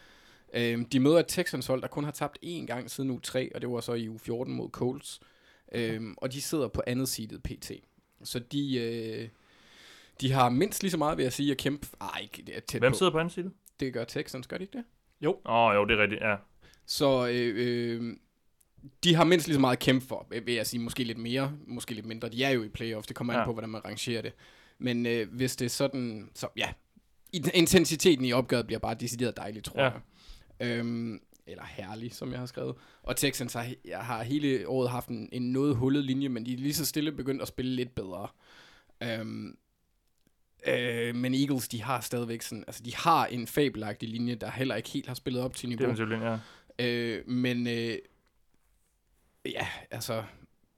Øhm, 0.55 0.85
de 0.85 1.01
møder 1.01 1.19
et 1.19 1.27
Texans 1.29 1.67
hold, 1.67 1.83
der 1.83 1.89
kun 1.89 2.05
har 2.05 2.11
tabt 2.11 2.39
én 2.45 2.67
gang 2.67 2.91
siden 2.91 3.11
uge 3.11 3.21
3, 3.21 3.51
og 3.55 3.61
det 3.61 3.71
var 3.71 3.81
så 3.81 3.93
i 3.93 4.09
uge 4.09 4.19
14 4.19 4.55
mod 4.55 4.71
Colts. 4.71 5.21
Øhm, 5.73 6.15
og 6.17 6.33
de 6.33 6.41
sidder 6.43 6.69
på 6.69 6.83
andet 6.87 7.09
sidet 7.09 7.43
PT. 7.43 7.71
Så 8.25 8.39
de, 8.39 8.77
øh, 8.79 9.29
de 10.21 10.33
har 10.33 10.49
mindst 10.49 10.83
lige 10.83 10.91
så 10.91 10.97
meget, 10.99 11.17
vil 11.19 11.23
jeg 11.23 11.33
sige, 11.33 11.51
at 11.51 11.57
kæmpe. 11.59 11.87
Ej, 12.01 12.21
ikke 12.23 12.43
det 12.47 12.57
er 12.57 12.61
tæt 12.61 12.81
Hvem 12.83 12.93
på. 12.93 12.99
sidder 12.99 13.13
på 13.13 13.19
anden 13.19 13.31
side? 13.35 13.51
Det 13.81 13.93
gør 13.93 14.05
Texans, 14.05 14.47
gør 14.47 14.59
de 14.59 14.65
ikke 14.65 14.79
det? 14.79 14.85
Åh, 15.29 15.35
oh, 15.45 15.75
jo, 15.75 15.85
det 15.85 15.99
er 15.99 16.03
rigtigt, 16.03 16.21
ja. 16.23 16.37
Så 16.87 17.29
øh, 17.29 17.55
øh, 17.57 18.17
de 19.05 19.15
har 19.15 19.25
mindst 19.25 19.47
lige 19.47 19.55
så 19.55 19.61
meget 19.61 19.77
at 19.77 19.83
kæmpe 19.83 20.07
for, 20.07 20.27
vil 20.45 20.55
jeg 20.55 20.67
sige. 20.67 20.81
Måske 20.81 21.05
lidt 21.05 21.19
mere, 21.19 21.53
måske 21.67 21.95
lidt 21.95 22.07
mindre. 22.07 22.29
De 22.29 22.45
er 22.45 22.51
jo 22.51 22.63
i 22.63 22.69
playoffs, 22.69 23.07
det 23.07 23.17
kommer 23.17 23.33
an 23.33 23.39
Ja. 23.41 23.45
på, 23.45 23.53
hvordan 23.53 23.71
man 23.71 23.85
rangerer 23.85 24.23
det. 24.23 24.33
Men 24.79 25.07
øh, 25.07 25.33
hvis 25.33 25.57
det 25.57 25.65
er 25.65 25.69
sådan, 25.71 26.31
så 26.35 26.49
ja, 26.57 26.69
intensiteten 27.55 28.25
i 28.25 28.33
opgøret 28.33 28.67
bliver 28.67 28.79
bare 28.79 28.95
decideret 28.95 29.37
dejligt, 29.37 29.65
tror 29.65 29.81
Ja. 29.81 29.85
jeg. 29.91 30.01
Øhm, 30.61 31.21
eller 31.47 31.65
herlig, 31.65 32.15
som 32.15 32.31
jeg 32.31 32.39
har 32.39 32.47
skrevet. 32.47 32.77
Og 33.03 33.17
Texans 33.17 33.53
har, 33.53 33.73
jeg 33.85 33.99
har 33.99 34.23
hele 34.23 34.69
året 34.69 34.91
haft 34.91 35.09
en, 35.09 35.29
en 35.33 35.53
noget 35.53 35.77
hullet 35.77 36.05
linje, 36.05 36.29
men 36.29 36.47
de 36.47 36.53
er 36.53 36.57
lige 36.57 36.75
så 36.75 36.87
stille 36.87 37.13
begyndt 37.13 37.43
at 37.43 37.49
spille 37.49 37.77
lidt 37.77 37.95
bedre. 37.95 38.29
Øhm, 39.03 39.57
øh, 40.67 41.15
men 41.15 41.35
Eagles, 41.35 41.69
de 41.69 41.83
har 41.83 42.01
stadigvæk 42.01 42.43
sådan, 42.43 42.65
altså 42.67 42.83
de 42.83 42.95
har 42.95 43.27
en 43.27 43.47
fabelagtig 43.47 44.09
linje, 44.09 44.35
der 44.35 44.51
heller 44.51 44.75
ikke 44.75 44.89
helt 44.89 45.07
har 45.07 45.15
spillet 45.15 45.43
op 45.43 45.57
til 45.57 45.69
niveau. 45.69 45.91
Defensivt 45.91 46.11
ja. 46.11 46.39
Øh, 46.79 47.29
men 47.29 47.67
øh, 47.67 47.99
ja, 49.45 49.69
altså 49.91 50.25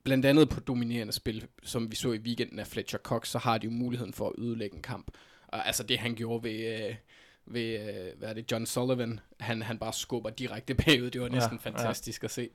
blandt 0.04 0.26
andet 0.26 0.48
på 0.48 0.60
dominerende 0.60 1.12
spil, 1.12 1.46
som 1.62 1.90
vi 1.90 1.96
så 1.96 2.12
i 2.12 2.18
weekenden 2.18 2.58
af 2.58 2.66
Fletcher 2.66 2.98
Cox, 2.98 3.28
så 3.28 3.38
har 3.38 3.58
de 3.58 3.64
jo 3.64 3.70
muligheden 3.70 4.12
for 4.12 4.28
at 4.28 4.34
ødelægge 4.38 4.76
en 4.76 4.82
kamp. 4.82 5.10
Og 5.48 5.66
altså 5.66 5.82
det 5.82 5.98
han 5.98 6.14
gjorde 6.14 6.44
ved, 6.44 6.88
øh, 6.88 6.94
ved 7.52 7.80
øh, 7.88 8.18
hvad 8.18 8.28
er 8.28 8.32
det, 8.32 8.52
John 8.52 8.66
Sullivan, 8.66 9.20
han, 9.40 9.62
han 9.62 9.78
bare 9.78 9.92
skubber 9.92 10.30
direkte 10.30 10.74
bagud, 10.74 11.10
det 11.10 11.20
var 11.20 11.26
Ja, 11.26 11.32
næsten 11.34 11.60
ja. 11.64 11.70
fantastisk 11.70 12.24
at 12.24 12.30
se. 12.30 12.48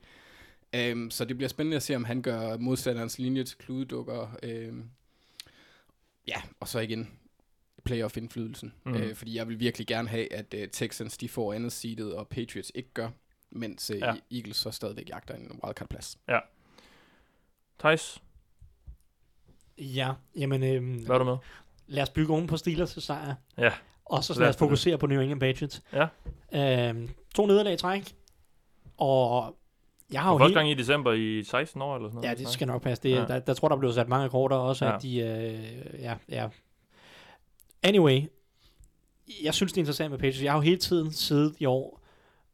Um, 0.92 1.10
så 1.10 1.24
det 1.24 1.36
bliver 1.36 1.48
spændende 1.48 1.76
at 1.76 1.82
se, 1.82 1.96
om 1.96 2.04
han 2.04 2.22
gør 2.22 2.56
modstanderens 2.56 3.18
linje 3.18 3.44
til 3.44 3.58
kludedukker. 3.58 4.36
Um, 4.70 4.90
ja, 6.28 6.42
og 6.60 6.68
så 6.68 6.78
igen 6.80 7.10
playoff-indflydelsen. 7.84 8.72
Mm. 8.84 8.92
Uh, 8.92 9.14
fordi 9.14 9.34
jeg 9.36 9.48
vil 9.48 9.60
virkelig 9.60 9.86
gerne 9.86 10.08
have, 10.08 10.32
at 10.32 10.54
uh, 10.54 10.60
Texans 10.72 11.16
de 11.18 11.28
får 11.28 11.52
andet 11.52 11.72
seedet, 11.72 12.14
og 12.14 12.28
Patriots 12.28 12.72
ikke 12.74 12.90
gør, 12.94 13.10
mens 13.50 13.90
uh, 13.90 13.98
Ja. 13.98 14.06
ja. 14.14 14.36
Eagles 14.36 14.56
så 14.56 14.70
stadigvæk 14.70 15.08
jagter 15.08 15.34
en 15.34 15.60
wildcard-plads. 15.64 16.18
Thijs, 17.78 18.22
Ja, 19.78 20.12
jamen, 20.36 20.62
øhm, 20.62 20.94
hvad 21.04 21.14
er 21.14 21.18
du 21.18 21.24
med? 21.24 21.36
lad 21.86 22.02
os 22.02 22.10
bygge 22.10 22.32
oven 22.32 22.46
på 22.46 22.56
Steelers 22.56 22.90
sejr. 22.90 23.34
Ja. 23.58 23.72
Og 24.06 24.24
så 24.24 24.40
Lad 24.40 24.48
os 24.48 24.56
fokusere 24.56 24.98
på 24.98 25.06
New 25.06 25.20
England 25.20 25.40
Patriots. 25.40 25.82
Ja. 25.92 26.88
Øhm, 26.88 27.08
to 27.34 27.46
nederlag 27.46 27.72
i 27.72 27.76
træk. 27.76 28.14
Og 28.96 29.56
jeg 30.12 30.22
har 30.22 30.32
jo 30.32 30.38
første 30.38 30.48
helt... 30.48 30.56
gang 30.56 30.70
i 30.70 30.74
december 30.74 31.12
i 31.12 31.44
16 31.44 31.82
år 31.82 31.96
eller 31.96 32.08
sådan 32.08 32.14
noget. 32.14 32.28
Ja, 32.28 32.34
det 32.34 32.48
skal 32.48 32.66
nok 32.66 32.82
passe. 32.82 33.02
Det, 33.02 33.10
Ja. 33.10 33.24
der, 33.24 33.38
der 33.38 33.54
tror 33.54 33.68
der 33.68 33.76
blev 33.76 33.92
sat 33.92 34.08
mange 34.08 34.26
rekorder 34.26 34.56
også. 34.56 34.84
Ja. 34.86 34.96
at 34.96 35.02
de... 35.02 35.18
Øh, 35.18 36.00
ja, 36.00 36.14
ja. 36.28 36.48
Anyway, 37.82 38.22
jeg 39.42 39.54
synes, 39.54 39.72
det 39.72 39.78
er 39.78 39.82
interessant 39.82 40.10
med 40.10 40.18
Patriots. 40.18 40.42
Jeg 40.42 40.52
har 40.52 40.58
jo 40.58 40.62
hele 40.62 40.76
tiden 40.76 41.12
siddet 41.12 41.54
i 41.58 41.64
år 41.64 42.00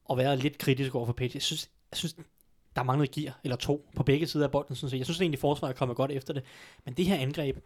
og 0.04 0.18
været 0.18 0.38
lidt 0.38 0.58
kritisk 0.58 0.94
over 0.94 1.06
for 1.06 1.12
Patriots. 1.12 1.34
Jeg 1.34 1.42
synes, 1.42 1.70
jeg 1.90 1.96
synes 1.98 2.16
der 2.76 2.82
manglede 2.82 3.20
gear, 3.20 3.40
eller 3.44 3.56
to, 3.56 3.88
på 3.96 4.02
begge 4.02 4.26
sider 4.26 4.44
af 4.44 4.50
bolden. 4.50 4.76
Sådan 4.76 4.90
set. 4.90 4.98
Jeg 4.98 5.06
synes 5.06 5.20
egentlig, 5.20 5.38
forsvaret 5.40 5.74
er 5.74 5.78
kommet 5.78 5.96
godt 5.96 6.10
efter 6.10 6.34
det. 6.34 6.42
Men 6.84 6.94
det 6.94 7.04
her 7.06 7.16
angreb, 7.16 7.56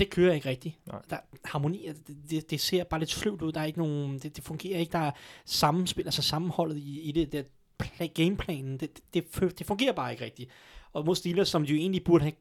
det 0.00 0.10
kører 0.10 0.34
ikke 0.34 0.48
rigtigt. 0.48 0.78
Nej. 0.86 1.02
Der, 1.10 1.16
harmoni, 1.44 1.88
det, 2.06 2.16
det, 2.30 2.50
det, 2.50 2.60
ser 2.60 2.84
bare 2.84 3.00
lidt 3.00 3.10
sløvt 3.10 3.42
ud. 3.42 3.52
Der 3.52 3.60
er 3.60 3.64
ikke 3.64 3.78
nogen, 3.78 4.18
det, 4.18 4.36
det 4.36 4.44
fungerer 4.44 4.78
ikke. 4.78 4.92
Der 4.92 4.98
er 4.98 5.10
sammenspil, 5.44 6.04
altså 6.04 6.22
sammenholdet 6.22 6.76
i, 6.76 7.00
i 7.00 7.12
det, 7.12 7.32
det 7.32 7.46
play, 7.78 8.08
gameplanen, 8.14 8.72
det, 8.72 9.00
det, 9.14 9.34
det, 9.34 9.58
det 9.58 9.66
fungerer 9.66 9.92
bare 9.92 10.12
ikke 10.12 10.24
rigtigt. 10.24 10.50
Og 10.92 11.04
mod 11.04 11.16
Steelers, 11.16 11.48
som 11.48 11.66
de 11.66 11.72
jo 11.72 11.78
egentlig 11.78 12.04
burde 12.04 12.22
have, 12.22 12.32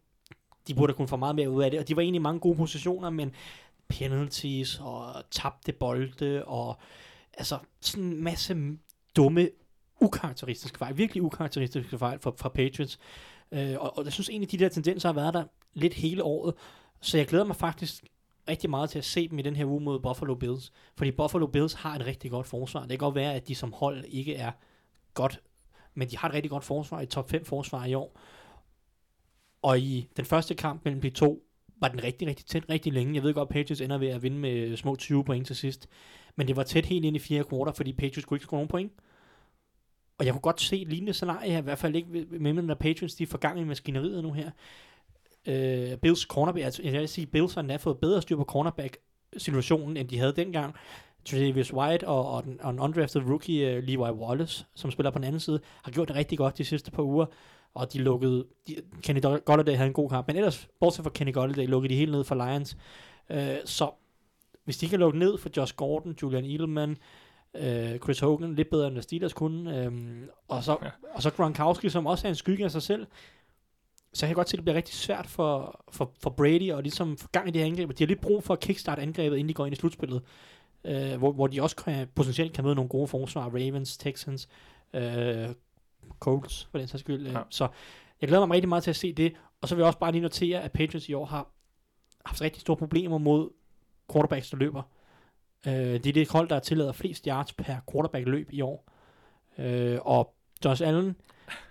de 0.68 0.76
burde 0.76 0.92
have 0.92 0.96
kunnet 0.96 1.10
få 1.10 1.18
meget 1.18 1.36
mere 1.36 1.50
ud 1.50 1.64
af 1.64 1.72
det, 1.72 1.80
og 1.80 1.88
de 1.88 1.96
var 1.96 2.02
egentlig 2.02 2.20
i 2.20 2.24
mange 2.24 2.40
gode 2.40 2.58
positioner, 2.58 3.10
men 3.10 3.32
penalties 3.88 4.80
og 4.84 5.24
tabte 5.32 5.74
bolde, 5.74 6.46
og 6.46 6.78
altså 7.34 7.58
sådan 7.82 8.04
en 8.04 8.24
masse 8.24 8.58
dumme, 9.16 9.50
ukarakteristiske 10.02 10.78
fejl, 10.78 10.98
virkelig 10.98 11.24
ukarakteristiske 11.24 11.98
fejl 11.98 12.20
fra, 12.20 12.32
fra 12.38 12.50
Patriots. 12.50 13.00
Øh, 13.52 13.76
og, 13.80 13.98
og 13.98 14.06
jeg 14.06 14.14
synes 14.14 14.30
egentlig, 14.30 14.52
de 14.52 14.58
der 14.58 14.70
tendenser 14.70 15.10
har 15.10 15.14
været 15.14 15.34
der 15.34 15.44
lidt 15.74 15.94
hele 15.94 16.24
året, 16.24 16.54
så 17.02 17.18
jeg 17.18 17.28
glæder 17.28 17.46
mig 17.46 17.56
faktisk 17.56 18.04
rigtig 18.50 18.70
meget 18.70 18.90
til 18.90 18.98
at 18.98 19.06
se 19.06 19.28
dem 19.28 19.40
i 19.40 19.42
den 19.42 19.56
her 19.56 19.66
uge 19.66 19.82
mod 19.82 20.00
Buffalo 20.00 20.36
Bills. 20.36 20.72
Fordi 20.98 21.12
Buffalo 21.12 21.48
Bills 21.48 21.74
har 21.74 21.96
et 21.96 22.06
rigtig 22.06 22.32
godt 22.32 22.48
forsvar. 22.48 22.82
Det 22.82 22.90
kan 22.90 22.98
godt 22.98 23.16
være, 23.16 23.34
at 23.34 23.48
de 23.48 23.56
som 23.56 23.74
hold 23.74 24.06
ikke 24.06 24.36
er 24.36 24.52
godt, 25.14 25.42
men 25.94 26.10
de 26.10 26.18
har 26.18 26.28
et 26.28 26.34
rigtig 26.34 26.50
godt 26.50 26.64
forsvar, 26.64 27.02
et 27.02 27.10
top 27.10 27.30
5 27.30 27.46
forsvar 27.46 27.86
i 27.86 27.94
år. 27.94 28.20
Og 29.62 29.80
i 29.80 30.08
den 30.18 30.26
første 30.26 30.56
kamp 30.56 30.86
mellem 30.86 31.02
de 31.02 31.10
to, 31.10 31.46
var 31.82 31.88
den 31.88 32.04
rigtig, 32.04 32.28
rigtig 32.28 32.46
tæt 32.46 32.70
rigtig 32.70 32.94
længe. 32.94 33.16
Jeg 33.16 33.24
ved 33.24 33.34
godt, 33.34 33.50
Patriots 33.50 33.82
ender 33.82 33.98
ved 33.98 34.08
at 34.08 34.24
vinde 34.24 34.38
med 34.38 34.78
små 34.78 34.96
20 34.96 35.24
point 35.24 35.48
til 35.48 35.56
sidst. 35.56 35.90
Men 36.36 36.48
det 36.48 36.56
var 36.56 36.64
tæt 36.64 36.86
helt 36.86 37.06
ind 37.06 37.16
i 37.16 37.20
fjerde 37.20 37.44
kvartal, 37.44 37.74
fordi 37.74 37.94
Patriots 37.94 38.26
kunne 38.26 38.36
ikke 38.36 38.44
score 38.44 38.58
nogen 38.58 38.68
point. 38.68 38.92
Og 40.18 40.26
jeg 40.26 40.34
kunne 40.34 40.42
godt 40.42 40.62
se 40.62 40.82
et 40.82 40.88
lignende 40.88 41.14
scenarie 41.14 41.52
her, 41.52 41.58
i 41.58 41.62
hvert 41.62 41.78
fald 41.78 41.96
ikke 41.96 42.26
med 42.40 42.54
når 42.54 42.76
Patriots, 42.76 43.16
de 43.16 43.24
er 43.24 43.28
for 43.28 43.38
gang 43.38 43.60
i 43.60 43.64
maskineriet 43.64 44.24
nu 44.24 44.32
her. 44.32 44.52
Øh, 45.48 45.98
Bills 45.98 46.22
cornerback, 46.22 46.66
altså 46.66 46.84
jeg 46.84 46.94
vil 46.94 47.08
sige, 47.08 47.28
Bills 47.28 47.54
har 47.54 47.78
fået 47.78 47.98
bedre 47.98 48.22
styr 48.22 48.36
på 48.36 48.44
cornerback-situationen, 48.44 49.98
end 49.98 50.08
de 50.08 50.18
havde 50.18 50.34
dengang. 50.36 50.76
Travis 51.26 51.74
White 51.74 52.08
og, 52.08 52.32
og, 52.32 52.44
den, 52.44 52.62
og 52.62 52.72
en 52.72 52.80
undrafted 52.80 53.22
rookie, 53.22 53.78
uh, 53.78 53.84
Levi 53.84 53.98
Wallace, 53.98 54.66
som 54.76 54.92
spiller 54.92 55.12
på 55.12 55.20
den 55.20 55.26
anden 55.26 55.40
side, 55.40 55.60
har 55.84 55.92
gjort 55.92 56.08
det 56.08 56.16
rigtig 56.16 56.38
godt 56.38 56.58
de 56.58 56.66
sidste 56.66 56.92
par 56.92 57.04
uger, 57.04 57.26
og 57.74 57.94
de 57.94 57.98
lukkede, 57.98 58.46
de, 58.68 58.76
Kenny 59.02 59.22
Golladay 59.46 59.76
havde 59.76 59.88
en 59.88 59.94
god 59.94 60.10
kamp, 60.10 60.28
men 60.28 60.36
ellers, 60.36 60.68
bortset 60.80 61.04
fra 61.04 61.10
Kenny 61.10 61.34
Golladay, 61.34 61.68
lukkede 61.68 61.94
de 61.94 61.98
helt 61.98 62.12
ned 62.12 62.24
for 62.24 62.36
Lions. 62.36 62.78
Uh, 63.30 63.38
så 63.66 63.92
hvis 64.64 64.78
de 64.78 64.88
kan 64.88 65.00
lukke 65.00 65.20
ned 65.20 65.38
for 65.38 65.50
Josh 65.58 65.76
Gordon, 65.76 66.16
Julian 66.22 66.46
Edelman, 66.46 66.98
uh, 67.54 67.98
Chris 68.04 68.20
Hogan, 68.20 68.56
lidt 68.56 68.70
bedre 68.70 68.88
end 68.88 69.02
Steelers 69.02 69.34
kunne, 69.34 69.88
um, 69.88 70.24
og, 70.48 70.64
så, 70.64 70.78
ja. 70.84 70.90
og 71.14 71.22
så 71.22 71.30
Gronkowski, 71.30 71.90
som 71.90 72.06
også 72.06 72.28
er 72.28 72.30
en 72.30 72.36
skygge 72.36 72.64
af 72.64 72.72
sig 72.72 72.82
selv, 72.82 73.08
så 74.14 74.26
jeg 74.26 74.30
kan 74.30 74.36
godt 74.36 74.50
se, 74.50 74.54
at 74.54 74.58
det 74.58 74.64
bliver 74.64 74.76
rigtig 74.76 74.96
svært 74.96 75.28
for, 75.28 75.84
for, 75.92 76.12
for 76.20 76.30
Brady 76.30 76.72
og 76.72 76.84
ligesom 76.84 77.18
få 77.18 77.28
gang 77.32 77.48
i 77.48 77.52
det 77.52 77.62
her 77.62 77.66
angreb. 77.66 77.90
De 77.90 78.04
har 78.04 78.08
lidt 78.08 78.22
brug 78.22 78.44
for 78.44 78.54
at 78.54 78.60
kickstarte 78.60 79.02
angrebet, 79.02 79.38
inden 79.38 79.50
de 79.50 79.54
går 79.54 79.66
ind 79.66 79.74
i 79.74 79.80
slutspillet. 79.80 80.22
Øh, 80.84 81.18
hvor, 81.18 81.32
hvor 81.32 81.48
de 81.48 81.62
også 81.62 81.76
kan, 81.76 82.08
potentielt 82.16 82.54
kan 82.54 82.64
møde 82.64 82.76
nogle 82.76 82.90
gode 82.90 83.08
forsvar. 83.08 83.50
Ravens, 83.50 83.98
Texans, 83.98 84.50
øh, 84.94 85.50
Colts, 86.20 86.68
for 86.72 86.78
den 86.78 86.88
sags 86.88 87.02
skyld. 87.02 87.28
Ja. 87.28 87.32
Ja. 87.32 87.44
Så 87.50 87.68
jeg 88.22 88.30
glæder 88.30 88.46
mig 88.46 88.56
rigtig 88.56 88.70
meget 88.70 88.84
til 88.84 88.90
at 88.90 88.96
se 88.96 89.14
det. 89.14 89.34
Og 89.62 89.68
så 89.68 89.76
vil 89.76 89.82
jeg 89.82 89.88
også 89.88 90.00
bare 90.00 90.12
lige 90.12 90.22
notere, 90.22 90.62
at 90.62 90.72
Patriots 90.72 91.10
i 91.10 91.14
år 91.14 91.26
har 91.26 91.48
haft 92.26 92.42
rigtig 92.42 92.62
store 92.62 92.78
problemer 92.78 93.18
mod 93.18 93.50
quarterbacks, 94.12 94.50
der 94.50 94.58
løber. 94.58 94.82
Øh, 95.68 95.74
det 95.74 96.08
er 96.08 96.14
det 96.14 96.32
hold, 96.32 96.50
der 96.50 96.60
tillader 96.60 96.92
flest 96.92 97.26
yards 97.26 97.54
per 97.54 97.76
quarterback 97.92 98.28
løb 98.28 98.50
i 98.52 98.62
år. 98.62 98.92
Øh, 99.58 100.00
og 100.02 100.36
Josh 100.66 100.88
Allen, 100.88 101.16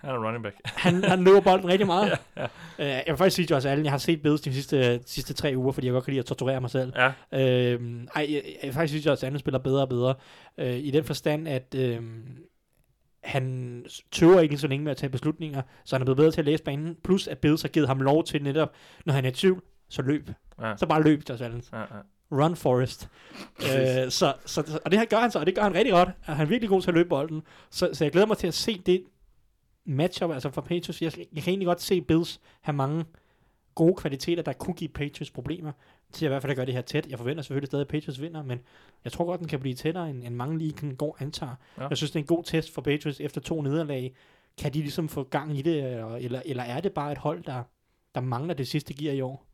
Han 0.00 0.10
er 0.10 0.26
running 0.26 0.42
back. 0.42 0.56
han, 0.84 1.04
han 1.04 1.24
løber 1.24 1.40
bolden 1.40 1.68
rigtig 1.68 1.86
meget. 1.86 2.08
ja, 2.36 2.42
ja. 2.42 2.46
Øh, 2.78 2.86
jeg 2.88 3.04
vil 3.06 3.16
faktisk 3.16 3.36
sige 3.36 3.48
Josh 3.50 3.70
Allen, 3.70 3.84
jeg 3.84 3.92
har 3.92 3.98
set 3.98 4.22
Bills 4.22 4.40
de 4.40 4.54
sidste, 4.54 4.98
de 4.98 5.02
sidste 5.06 5.34
tre 5.34 5.52
uger, 5.56 5.72
fordi 5.72 5.86
jeg 5.86 5.92
godt 5.92 6.04
kan 6.04 6.12
lide 6.12 6.20
at 6.20 6.26
torturere 6.26 6.60
mig 6.60 6.70
selv. 6.70 6.92
ja. 6.96 7.12
Øh, 7.32 7.80
ej, 8.14 8.26
jeg, 8.28 8.42
jeg 8.44 8.44
vil 8.62 8.72
faktisk 8.72 8.92
sige, 8.92 9.02
at 9.02 9.06
Josh 9.06 9.26
Allen 9.26 9.38
spiller 9.38 9.58
bedre 9.58 9.82
og 9.82 9.88
bedre. 9.88 10.14
Øh, 10.58 10.76
I 10.76 10.90
den 10.90 11.04
forstand, 11.04 11.48
at 11.48 11.74
øh, 11.76 12.00
han 13.24 13.84
tøver 14.12 14.40
ikke 14.40 14.58
så 14.58 14.66
længe 14.66 14.84
med 14.84 14.90
at 14.90 14.96
tage 14.96 15.10
beslutninger, 15.10 15.62
så 15.84 15.94
han 15.96 16.02
er 16.02 16.04
blevet 16.04 16.16
bedre 16.16 16.30
til 16.30 16.40
at 16.40 16.44
læse 16.44 16.62
banen. 16.62 16.96
Plus 17.04 17.28
at 17.28 17.38
Bills 17.38 17.62
har 17.62 17.68
givet 17.68 17.88
ham 17.88 18.00
lov 18.00 18.24
til 18.24 18.42
netop, 18.42 18.72
når 19.06 19.14
han 19.14 19.24
er 19.24 19.28
i 19.28 19.32
tvivl, 19.32 19.62
så 19.88 20.02
løb. 20.02 20.30
ja. 20.62 20.76
Så 20.76 20.86
bare 20.86 21.02
løb 21.02 21.22
Josh 21.30 21.44
Allen. 21.44 21.62
ja, 21.72 21.78
ja. 21.78 21.84
Run 22.32 22.56
Forest. 22.56 23.08
øh, 23.60 24.10
så, 24.10 24.32
så, 24.46 24.80
og 24.84 24.90
det 24.90 24.98
her 24.98 25.06
gør 25.06 25.16
han 25.16 25.30
så, 25.30 25.38
og 25.38 25.46
det 25.46 25.54
gør 25.54 25.62
han 25.62 25.74
rigtig 25.74 25.92
godt. 25.92 26.08
Han 26.22 26.40
er 26.40 26.44
virkelig 26.44 26.68
god 26.68 26.82
til 26.82 26.90
at 26.90 26.94
løbe 26.94 27.08
bolden. 27.08 27.42
Så, 27.70 27.90
så 27.92 28.04
jeg 28.04 28.12
glæder 28.12 28.26
mig 28.26 28.36
til 28.36 28.46
at 28.46 28.54
se 28.54 28.82
det 28.86 29.02
matchup, 29.88 30.30
altså 30.30 30.50
for 30.50 30.60
Patriots. 30.60 31.02
Jeg, 31.02 31.12
jeg 31.18 31.42
kan 31.42 31.50
egentlig 31.50 31.66
godt 31.66 31.80
se 31.80 32.00
Bills 32.00 32.40
have 32.60 32.76
mange 32.76 33.04
gode 33.74 33.94
kvaliteter, 33.94 34.42
der 34.42 34.52
kunne 34.52 34.74
give 34.74 34.88
Patriots 34.88 35.30
problemer, 35.30 35.72
til 36.12 36.24
i 36.24 36.28
hvert 36.28 36.42
fald 36.42 36.50
at 36.50 36.56
gøre 36.56 36.66
det 36.66 36.74
her 36.74 36.80
tæt. 36.80 37.06
Jeg 37.06 37.18
forventer 37.18 37.42
selvfølgelig 37.42 37.66
stadig, 37.66 37.80
at 37.80 37.88
Patriots 37.88 38.20
vinder, 38.20 38.42
men 38.42 38.60
jeg 39.04 39.12
tror 39.12 39.24
godt, 39.24 39.40
den 39.40 39.48
kan 39.48 39.60
blive 39.60 39.74
tættere, 39.74 40.10
end, 40.10 40.24
end 40.24 40.34
mange 40.34 40.58
lige 40.58 40.72
kan 40.72 40.94
gå 40.94 41.16
antager. 41.18 41.54
Ja. 41.78 41.88
Jeg 41.88 41.96
synes, 41.96 42.10
det 42.10 42.18
er 42.18 42.22
en 42.22 42.26
god 42.26 42.44
test 42.44 42.74
for 42.74 42.82
Patriots 42.82 43.20
efter 43.20 43.40
to 43.40 43.62
nederlag. 43.62 44.14
Kan 44.58 44.74
de 44.74 44.78
ligesom 44.78 45.08
få 45.08 45.22
gang 45.22 45.58
i 45.58 45.62
det, 45.62 45.84
eller, 45.84 46.16
eller, 46.16 46.42
eller 46.44 46.62
er 46.62 46.80
det 46.80 46.92
bare 46.92 47.12
et 47.12 47.18
hold, 47.18 47.44
der, 47.44 47.62
der 48.14 48.20
mangler 48.20 48.54
det 48.54 48.68
sidste 48.68 48.94
gear 48.94 49.14
i 49.14 49.20
år? 49.20 49.47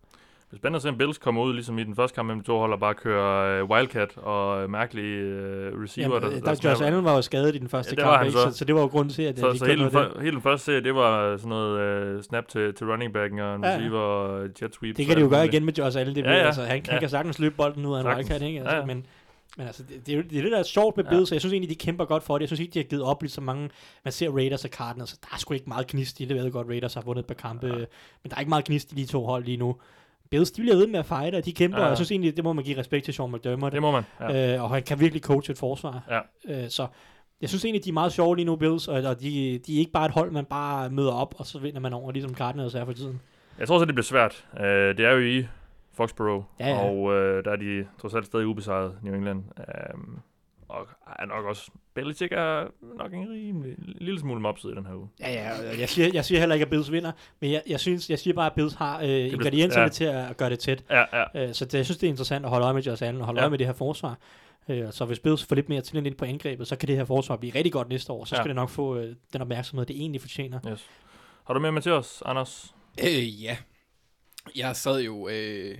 Spændende 0.56 0.76
at 0.76 0.82
se, 0.82 0.88
om 0.88 0.98
Bills 0.98 1.18
kommer 1.18 1.42
ud, 1.42 1.52
ligesom 1.54 1.78
i 1.78 1.84
den 1.84 1.96
første 1.96 2.14
kamp 2.14 2.26
mellem 2.26 2.40
de 2.42 2.46
to 2.46 2.58
hold, 2.58 2.72
og 2.72 2.80
bare 2.80 2.94
kører 2.94 3.60
øh, 3.62 3.70
Wildcat 3.70 4.16
og 4.16 4.62
øh, 4.62 4.70
mærkelige 4.70 5.16
øh, 5.16 5.82
receiver. 5.82 6.14
Jamen, 6.14 6.22
der, 6.22 6.40
der, 6.40 6.54
der 6.54 6.70
Josh 6.70 6.86
Allen 6.86 7.04
var 7.04 7.14
jo 7.14 7.22
skadet 7.22 7.54
i 7.54 7.58
den 7.58 7.68
første 7.68 7.94
Ja, 7.98 8.04
var 8.04 8.10
kamp, 8.10 8.18
han 8.18 8.26
ikke? 8.26 8.38
så. 8.38 8.50
Så, 8.50 8.58
så 8.58 8.64
det 8.64 8.74
var 8.74 8.80
jo 8.80 8.86
grunden 8.86 9.12
til, 9.14 9.22
at 9.22 9.38
Så, 9.38 9.50
de 9.52 9.58
så 9.58 9.64
hele, 9.66 9.82
den, 9.82 9.90
for, 9.90 10.20
hele 10.20 10.32
den 10.32 10.42
første 10.42 10.64
serie, 10.64 10.80
det 10.80 10.94
var 10.94 11.36
sådan 11.36 11.48
noget 11.48 11.80
øh, 11.80 12.22
snap 12.22 12.48
til, 12.48 12.74
til 12.74 12.86
running 12.86 13.12
backen 13.12 13.38
og 13.38 13.54
en 13.54 13.64
Ja, 13.64 13.68
ja. 13.70 13.76
receiver 13.76 13.98
og 14.00 14.48
jet 14.62 14.74
sweep. 14.74 14.96
Det 14.96 15.06
kan 15.06 15.16
de 15.16 15.20
jo 15.20 15.28
gøre 15.28 15.46
igen 15.46 15.64
med 15.64 15.72
Josh 15.72 15.98
Allen. 16.00 16.14
Det 16.16 16.24
Ja, 16.24 16.30
ja, 16.30 16.36
ja. 16.38 16.46
Altså, 16.46 16.60
han, 16.62 16.70
han 16.70 16.82
Ja. 16.90 16.98
kan 16.98 17.08
sagtens 17.08 17.38
løbe 17.38 17.54
bolden 17.56 17.86
ud 17.86 17.96
af 17.96 18.00
en 18.00 18.06
wildcat, 18.06 18.42
ikke? 18.42 18.58
Altså, 18.58 18.74
Ja, 18.74 18.80
ja. 18.80 18.86
Men, 18.86 19.06
men 19.56 19.66
altså, 19.66 19.82
det, 19.82 20.06
det, 20.06 20.18
er 20.18 20.22
det 20.22 20.38
er 20.38 20.42
det, 20.42 20.52
der 20.52 20.58
er 20.58 20.62
sjovt 20.62 20.96
med 20.96 21.04
Ja. 21.04 21.10
Bills, 21.10 21.28
så 21.28 21.34
jeg 21.34 21.40
synes 21.40 21.52
egentlig, 21.52 21.70
de 21.70 21.84
kæmper 21.84 22.04
godt 22.04 22.22
for 22.22 22.34
det. 22.34 22.40
Jeg 22.40 22.48
synes 22.48 22.60
ikke, 22.60 22.74
de 22.74 22.78
har 22.78 22.84
givet 22.84 23.02
op 23.04 23.22
lige 23.22 23.30
så 23.32 23.40
mange. 23.40 23.70
Man 24.04 24.12
ser 24.12 24.30
Raiders 24.30 24.64
og 24.64 24.70
Cardinals, 24.70 25.10
så 25.10 25.16
der 25.22 25.28
er 25.34 25.38
sgu 25.38 25.54
ikke 25.54 25.68
meget 25.68 25.86
gnist 25.86 26.20
i 26.20 26.24
det. 26.24 26.34
Jeg 26.36 26.44
ved 26.44 26.52
godt, 26.52 26.68
Raiders 26.68 26.94
har 26.94 27.00
vundet 27.00 27.22
et 27.22 27.26
par 27.26 27.34
kampe, 27.48 27.66
men 27.66 28.30
der 28.30 28.34
er 28.36 28.40
ikke 28.40 28.48
meget 28.48 28.64
gnist 28.64 28.92
i 28.92 28.94
de 28.94 29.06
to 29.06 29.24
hold 29.26 29.44
lige 29.44 29.56
nu. 29.56 29.76
Bills, 30.34 30.50
de 30.50 30.62
bliver 30.62 30.76
ved 30.76 30.86
med 30.86 30.98
at 30.98 31.06
fighte, 31.06 31.36
og 31.36 31.44
de 31.44 31.52
kæmper, 31.52 31.78
Ja, 31.78 31.84
og 31.84 31.88
jeg 31.88 31.96
synes 31.96 32.10
egentlig, 32.10 32.36
det 32.36 32.44
må 32.44 32.52
man 32.52 32.64
give 32.64 32.78
respekt 32.78 33.04
til 33.04 33.14
Sean 33.14 33.32
McDermott. 33.32 33.72
Det 33.72 33.82
må 33.82 33.90
man. 33.90 34.02
Ja. 34.20 34.54
Øh, 34.54 34.62
og 34.62 34.70
han 34.70 34.82
kan 34.82 35.00
virkelig 35.00 35.22
coache 35.22 35.52
et 35.52 35.58
forsvar. 35.58 36.02
Ja. 36.10 36.20
Øh, 36.64 36.68
så 36.70 36.86
jeg 37.40 37.48
synes 37.48 37.64
egentlig, 37.64 37.84
de 37.84 37.88
er 37.88 37.92
meget 37.92 38.12
sjove 38.12 38.36
lige 38.36 38.46
nu, 38.46 38.56
Bills, 38.56 38.88
og, 38.88 39.02
og 39.02 39.20
de, 39.20 39.60
de 39.66 39.74
er 39.74 39.78
ikke 39.78 39.92
bare 39.92 40.06
et 40.06 40.12
hold, 40.12 40.30
man 40.30 40.44
bare 40.44 40.90
møder 40.90 41.12
op, 41.12 41.34
og 41.38 41.46
så 41.46 41.58
vinder 41.58 41.80
man 41.80 41.92
over, 41.92 42.12
ligesom 42.12 42.34
Cardinals 42.34 42.74
er 42.74 42.84
for 42.84 42.92
tiden. 42.92 43.20
Jeg 43.58 43.68
tror 43.68 43.78
så, 43.78 43.84
det 43.84 43.94
bliver 43.94 44.04
svært. 44.04 44.44
Uh, 44.52 44.60
det 44.66 45.00
er 45.00 45.10
jo 45.12 45.20
i 45.20 45.46
Foxborough, 45.92 46.44
Ja, 46.60 46.68
ja. 46.68 46.78
og 46.88 46.96
uh, 47.02 47.12
der 47.14 47.50
er 47.50 47.56
de 47.56 47.86
trods 48.00 48.14
alt 48.14 48.26
stadig 48.26 48.46
ubesejret, 48.46 48.92
New 49.02 49.14
England. 49.14 49.42
Um, 49.94 50.20
og 50.68 50.86
er 51.18 51.26
nok 51.26 51.44
også, 51.44 51.70
Belichick 51.94 52.32
er 52.32 52.66
nok 52.98 53.12
en 53.12 53.30
rimelig 53.30 53.72
en 53.78 53.96
lille 54.00 54.20
smule 54.20 54.40
mopset 54.40 54.70
i 54.70 54.74
den 54.74 54.86
her 54.86 54.94
uge. 54.94 55.08
Ja, 55.20 55.32
ja, 55.32 55.78
jeg 55.80 55.88
siger, 55.88 56.10
jeg 56.14 56.24
siger 56.24 56.38
heller 56.38 56.54
ikke, 56.54 56.64
at 56.64 56.70
Bills 56.70 56.92
vinder, 56.92 57.12
men 57.40 57.50
jeg, 57.52 57.62
jeg, 57.66 57.80
synes, 57.80 58.10
jeg 58.10 58.18
siger 58.18 58.34
bare, 58.34 58.46
at 58.46 58.52
Bills 58.52 58.74
har 58.74 59.00
øh, 59.02 59.08
ingredienserne 59.32 59.80
ja. 59.80 59.84
ja. 59.86 59.88
til 59.88 60.04
at 60.30 60.36
gøre 60.36 60.50
det 60.50 60.58
tæt. 60.58 60.84
Ja, 60.90 61.04
ja. 61.18 61.48
Øh, 61.48 61.54
så 61.54 61.64
det, 61.64 61.74
jeg 61.74 61.84
synes, 61.84 61.98
det 61.98 62.06
er 62.06 62.10
interessant 62.10 62.44
at 62.44 62.50
holde 62.50 62.64
øje 62.64 62.74
med 62.74 62.82
Josh 62.82 63.02
Allen 63.02 63.20
og 63.20 63.26
holde 63.26 63.38
Ja. 63.38 63.42
ja. 63.42 63.44
øje 63.46 63.50
med 63.50 63.58
det 63.58 63.66
her 63.66 63.74
forsvar. 63.74 64.18
Øh, 64.68 64.92
så 64.92 65.04
hvis 65.04 65.18
Bills 65.18 65.44
får 65.44 65.54
lidt 65.56 65.68
mere 65.68 65.80
til 65.80 66.02
lidt 66.02 66.16
på 66.16 66.24
angrebet, 66.24 66.68
så 66.68 66.76
kan 66.76 66.86
det 66.88 66.96
her 66.96 67.04
forsvar 67.04 67.36
blive 67.36 67.54
rigtig 67.54 67.72
godt 67.72 67.88
næste 67.88 68.12
år. 68.12 68.24
Så 68.24 68.34
Ja. 68.34 68.40
skal 68.42 68.48
det 68.48 68.56
nok 68.56 68.68
få 68.68 68.96
øh, 68.96 69.14
den 69.32 69.40
opmærksomhed, 69.40 69.86
det 69.86 69.96
egentlig 69.96 70.20
fortjener. 70.20 70.60
Yes. 70.72 70.86
Har 71.46 71.54
du 71.54 71.60
mere 71.60 71.72
med 71.72 71.82
til 71.82 71.92
os, 71.92 72.22
Anders? 72.26 72.74
Øh, 73.00 73.42
ja. 73.42 73.56
Jeg 74.56 74.76
sad 74.76 75.00
jo 75.02 75.28
øh, 75.28 75.78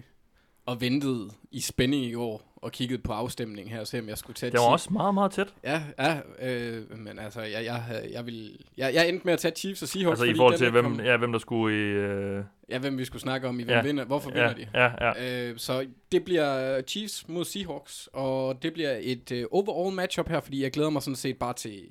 og 0.66 0.80
ventede 0.80 1.30
i 1.50 1.60
spænding 1.60 2.04
i 2.04 2.14
år 2.14 2.53
og 2.64 2.72
kiggede 2.72 3.02
på 3.02 3.12
afstemningen 3.12 3.72
her 3.74 3.80
og 3.80 3.86
se, 3.86 3.98
om 3.98 4.08
jeg 4.08 4.18
skulle 4.18 4.34
tage 4.34 4.50
Det 4.52 4.58
var 4.60 4.64
Chiefs. 4.66 4.72
også 4.86 4.92
meget, 4.92 5.14
meget 5.14 5.32
tæt. 5.32 5.54
Ja, 5.64 5.82
ja 5.98 6.18
øh, 6.42 6.98
men 6.98 7.18
altså, 7.18 7.40
jeg, 7.40 7.64
jeg, 7.64 7.82
jeg, 8.12 8.26
vil, 8.26 8.58
jeg, 8.76 8.94
jeg 8.94 9.08
endte 9.08 9.24
med 9.24 9.32
at 9.32 9.38
tage 9.38 9.54
Chiefs 9.56 9.82
og 9.82 9.88
Seahawks. 9.88 10.20
Altså 10.20 10.34
i 10.34 10.36
forhold 10.36 10.56
til, 10.58 10.70
hvem, 10.70 10.84
kommet- 10.84 11.04
ja, 11.04 11.16
hvem 11.16 11.32
der 11.32 11.38
skulle 11.38 11.76
i... 11.76 11.80
Øh, 11.80 12.44
Ja, 12.68 12.78
hvem 12.78 12.98
vi 12.98 13.04
skulle 13.04 13.22
snakke 13.22 13.48
om 13.48 13.60
i, 13.60 13.62
hvem 13.62 13.72
Ja. 13.72 13.76
ja. 13.76 13.82
vinder. 13.82 14.04
Hvorfor 14.04 14.30
ja, 14.34 14.48
vinder 14.48 14.54
de? 14.72 14.78
ja, 15.00 15.06
ja. 15.06 15.48
Øh, 15.50 15.58
så 15.58 15.86
det 16.12 16.24
bliver 16.24 16.82
Chiefs 16.82 17.28
mod 17.28 17.44
Seahawks, 17.44 18.08
og 18.12 18.62
det 18.62 18.72
bliver 18.72 18.96
et 19.00 19.32
øh, 19.32 19.44
overall 19.50 19.94
matchup 19.96 20.28
her, 20.28 20.40
fordi 20.40 20.62
jeg 20.62 20.70
glæder 20.70 20.90
mig 20.90 21.02
sådan 21.02 21.16
set 21.16 21.36
bare 21.38 21.52
til 21.54 21.82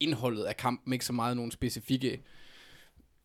indholdet 0.00 0.42
af 0.44 0.56
kampen, 0.56 0.92
ikke 0.92 1.04
så 1.04 1.12
meget 1.12 1.36
nogle 1.36 1.52
specifikke 1.52 2.20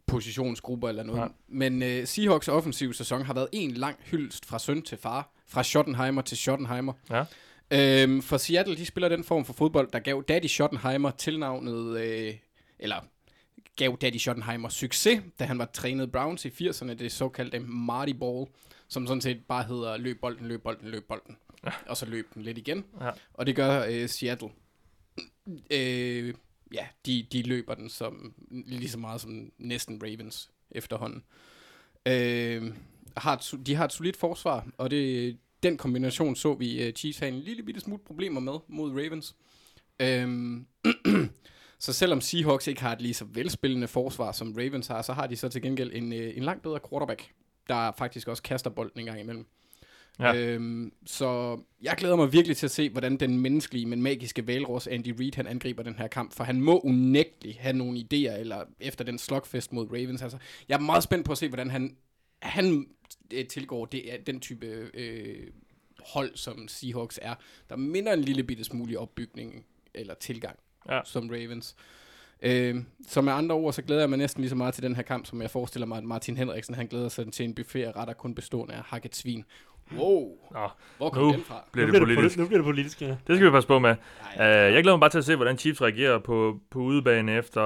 positionsgrupper 0.07 0.89
eller 0.89 1.03
noget. 1.03 1.19
Ja. 1.19 1.27
Men 1.47 1.83
øh, 1.83 2.07
Seahawks 2.07 2.47
offensiv 2.47 2.93
sæson 2.93 3.21
har 3.21 3.33
været 3.33 3.47
en 3.51 3.71
lang 3.71 3.97
hyldest 4.03 4.45
fra 4.45 4.59
søn 4.59 4.81
til 4.81 4.97
far, 4.97 5.31
fra 5.47 5.63
Schottenheimer 5.63 6.21
til 6.21 6.37
Schottenheimer. 6.37 6.93
Ja. 7.09 7.23
Øhm, 7.71 8.21
for 8.21 8.37
Seattle, 8.37 8.77
de 8.77 8.85
spiller 8.85 9.09
den 9.09 9.23
form 9.23 9.45
for 9.45 9.53
fodbold, 9.53 9.91
der 9.93 9.99
gav 9.99 10.23
Daddy 10.27 10.45
Schottenheimer 10.45 11.11
tilnavnet, 11.11 11.99
øh, 11.99 12.33
eller 12.79 12.95
gav 13.75 13.97
Daddy 14.01 14.17
Schottenheimer 14.17 14.69
succes, 14.69 15.21
da 15.39 15.45
han 15.45 15.59
var 15.59 15.69
trænet 15.73 16.11
Browns 16.11 16.45
i 16.45 16.49
80'erne, 16.49 16.93
det 16.93 17.11
såkaldte 17.11 17.59
Marty 17.59 18.13
Ball, 18.13 18.45
som 18.87 19.07
sådan 19.07 19.21
set 19.21 19.45
bare 19.47 19.63
hedder 19.63 19.97
løb 19.97 20.21
bolden, 20.21 20.47
løb 20.47 20.63
bolden, 20.63 20.87
løb 20.87 21.07
bolden. 21.07 21.37
Ja. 21.65 21.71
Og 21.87 21.97
så 21.97 22.05
løb 22.05 22.33
den 22.33 22.41
lidt 22.41 22.57
igen. 22.57 22.85
Ja. 23.01 23.09
Og 23.33 23.45
det 23.45 23.55
gør 23.55 23.85
øh, 23.89 24.09
Seattle. 24.09 24.49
Øh, 25.71 26.33
ja, 26.73 26.87
de, 27.05 27.27
de 27.31 27.41
løber 27.41 27.75
den 27.75 27.89
som, 27.89 28.33
lige 28.51 28.89
så 28.89 28.97
meget 28.97 29.21
som 29.21 29.51
næsten 29.57 30.01
Ravens 30.03 30.51
efterhånden. 30.71 31.23
Øh, 32.05 32.73
har 33.17 33.33
et, 33.33 33.65
de 33.65 33.75
har 33.75 33.85
et 33.85 33.93
solidt 33.93 34.17
forsvar, 34.17 34.67
og 34.77 34.91
det, 34.91 35.37
den 35.63 35.77
kombination 35.77 36.35
så 36.35 36.53
vi 36.53 36.87
uh, 36.87 36.93
Chiefs 36.93 37.19
have 37.19 37.31
en 37.31 37.39
lille 37.39 37.63
bitte 37.63 37.81
smule 37.81 38.01
problemer 38.05 38.39
med 38.39 38.53
mod 38.67 38.91
Ravens. 38.91 39.35
Øhm, 39.99 40.65
så 41.79 41.93
selvom 41.93 42.21
Seahawks 42.21 42.67
ikke 42.67 42.81
har 42.81 42.91
et 42.91 43.01
lige 43.01 43.13
så 43.13 43.25
velspillende 43.25 43.87
forsvar, 43.87 44.31
som 44.31 44.53
Ravens 44.57 44.87
har, 44.87 45.01
så 45.01 45.13
har 45.13 45.27
de 45.27 45.35
så 45.35 45.49
til 45.49 45.61
gengæld 45.61 45.91
en, 45.93 46.13
øh, 46.13 46.37
en 46.37 46.43
langt 46.43 46.63
bedre 46.63 46.79
quarterback, 46.89 47.31
der 47.69 47.91
faktisk 47.97 48.27
også 48.27 48.43
kaster 48.43 48.69
bolden 48.69 48.99
en 48.99 49.05
gang 49.05 49.19
imellem. 49.19 49.45
Ja. 50.21 50.35
Øhm, 50.35 50.93
så 51.05 51.59
jeg 51.81 51.95
glæder 51.97 52.15
mig 52.15 52.33
virkelig 52.33 52.57
til 52.57 52.67
at 52.67 52.71
se, 52.71 52.89
hvordan 52.89 53.17
den 53.17 53.39
menneskelige, 53.39 53.85
men 53.85 54.01
magiske 54.01 54.47
valros 54.47 54.87
Andy 54.87 55.15
Reid, 55.19 55.35
han 55.35 55.47
angriber 55.47 55.83
den 55.83 55.95
her 55.95 56.07
kamp, 56.07 56.33
for 56.33 56.43
han 56.43 56.61
må 56.61 56.79
unægteligt 56.79 57.57
have 57.57 57.73
nogle 57.73 57.99
idéer, 57.99 58.33
eller 58.39 58.63
efter 58.79 59.03
den 59.03 59.17
slugfest 59.17 59.73
mod 59.73 59.87
Ravens. 59.91 60.21
Altså, 60.21 60.37
jeg 60.69 60.75
er 60.75 60.79
meget 60.79 61.03
spændt 61.03 61.25
på 61.25 61.31
at 61.31 61.37
se, 61.37 61.47
hvordan 61.47 61.69
han, 61.69 61.95
han 62.41 62.87
øh, 63.33 63.45
tilgår 63.47 63.85
det, 63.85 64.13
er 64.13 64.17
den 64.25 64.39
type 64.39 64.65
øh, 64.93 65.47
hold, 65.99 66.31
som 66.35 66.67
Seahawks 66.67 67.19
er, 67.21 67.35
der 67.69 67.75
minder 67.75 68.13
en 68.13 68.21
lille 68.21 68.43
bitte 68.43 68.63
smule 68.63 68.99
opbygning 68.99 69.65
eller 69.93 70.13
tilgang, 70.13 70.59
Ja. 70.89 70.99
som 71.05 71.29
Ravens. 71.29 71.75
Øh, 72.43 72.75
så 73.07 73.21
med 73.21 73.33
andre 73.33 73.55
ord, 73.55 73.73
så 73.73 73.81
glæder 73.81 74.01
jeg 74.01 74.09
mig 74.09 74.17
næsten 74.17 74.41
lige 74.41 74.49
så 74.49 74.55
meget 74.55 74.73
til 74.73 74.83
den 74.83 74.95
her 74.95 75.03
kamp, 75.03 75.25
som 75.25 75.41
jeg 75.41 75.51
forestiller 75.51 75.85
mig, 75.85 75.97
at 75.97 76.03
Martin 76.03 76.37
Henriksen, 76.37 76.75
han 76.75 76.87
glæder 76.87 77.09
sig 77.09 77.33
til 77.33 77.43
en 77.45 77.55
buffet 77.55 77.83
af 77.83 77.95
retter 77.95 78.13
kun 78.13 78.35
bestående 78.35 78.73
af 78.73 78.81
hakket 78.83 79.15
svin. 79.15 79.43
Wow, 79.97 80.29
Nå, 80.51 80.59
hvor 80.97 81.09
kom 81.09 81.23
nu 81.23 81.31
den 81.31 81.41
fra? 81.43 81.55
bliver 81.71 81.87
nu, 81.87 81.93
det 81.93 82.01
bliver 82.01 82.15
politisk. 82.15 82.35
Det, 82.37 82.41
nu 82.43 82.47
bliver 82.47 82.57
det 82.59 82.65
politisk, 82.65 83.01
ja. 83.01 83.07
Det 83.07 83.35
skal 83.35 83.45
vi 83.45 83.49
passe 83.51 83.67
på 83.67 83.79
med. 83.79 83.89
Ej, 83.89 83.97
Uh, 84.35 84.73
jeg 84.73 84.83
glæder 84.83 84.95
mig 84.95 84.99
bare 84.99 85.09
til 85.09 85.17
at 85.17 85.25
se, 85.25 85.35
hvordan 85.35 85.57
Chiefs 85.57 85.81
reagerer 85.81 86.19
på, 86.19 86.59
på 86.71 86.79
udebane 86.79 87.37
efter 87.37 87.61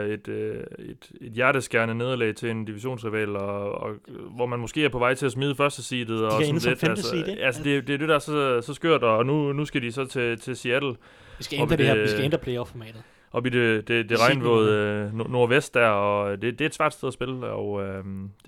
et, 0.00 0.28
uh, 0.28 0.34
et, 0.34 1.10
et 1.20 1.32
hjerteskærende 1.32 1.94
nederlag 1.94 2.34
til 2.34 2.50
en 2.50 2.64
divisionsrival, 2.64 3.36
og, 3.36 3.72
og, 3.72 3.90
hvor 4.36 4.46
man 4.46 4.58
måske 4.58 4.84
er 4.84 4.88
på 4.88 4.98
vej 4.98 5.14
til 5.14 5.26
at 5.26 5.32
smide 5.32 5.54
første 5.54 5.82
seedet. 5.82 6.24
Og 6.24 6.32
sådan 6.32 6.54
lidt. 6.54 6.78
femte 6.80 7.02
seed, 7.02 7.28
ikke? 7.28 7.42
altså, 7.42 7.62
det, 7.62 7.86
det 7.86 7.94
er 7.94 7.98
det, 7.98 8.08
der 8.08 8.14
er 8.14 8.18
så, 8.18 8.60
så 8.60 8.74
skørt, 8.74 9.02
og 9.02 9.26
nu, 9.26 9.52
nu 9.52 9.64
skal 9.64 9.82
de 9.82 9.92
så 9.92 10.04
til, 10.04 10.38
til 10.40 10.56
Seattle, 10.56 10.94
Vi 11.38 11.44
skal 11.44 11.60
ændre 11.60 11.76
det 11.76 11.86
her, 11.86 11.94
vi 12.02 12.08
skal 12.08 12.24
ændre 12.24 12.38
playoff-formatet. 12.38 13.02
op 13.32 13.46
i 13.46 13.48
det, 13.48 13.88
det, 13.88 14.08
det 14.08 14.20
regnvåde 14.20 15.10
nord- 15.14 15.30
nordvest 15.30 15.74
der, 15.74 15.86
og 15.88 16.42
det, 16.42 16.58
det 16.58 16.60
er 16.60 16.66
et 16.66 16.74
svært 16.74 16.92
sted 16.94 17.08
at 17.08 17.12
spille, 17.14 17.46
og 17.46 17.70
uh, 17.70 17.82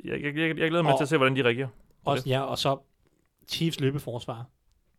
jeg, 0.04 0.20
jeg, 0.22 0.36
jeg, 0.36 0.58
jeg 0.58 0.68
glæder 0.68 0.82
mig 0.82 0.92
Og- 0.92 0.98
til 0.98 1.04
at 1.04 1.08
se, 1.08 1.16
hvordan 1.16 1.36
de 1.36 1.42
reagerer. 1.44 1.68
Også, 2.04 2.24
ja, 2.28 2.40
og 2.40 2.58
så 2.58 2.76
Chiefs 3.48 3.80
løbeforsvar. 3.80 4.46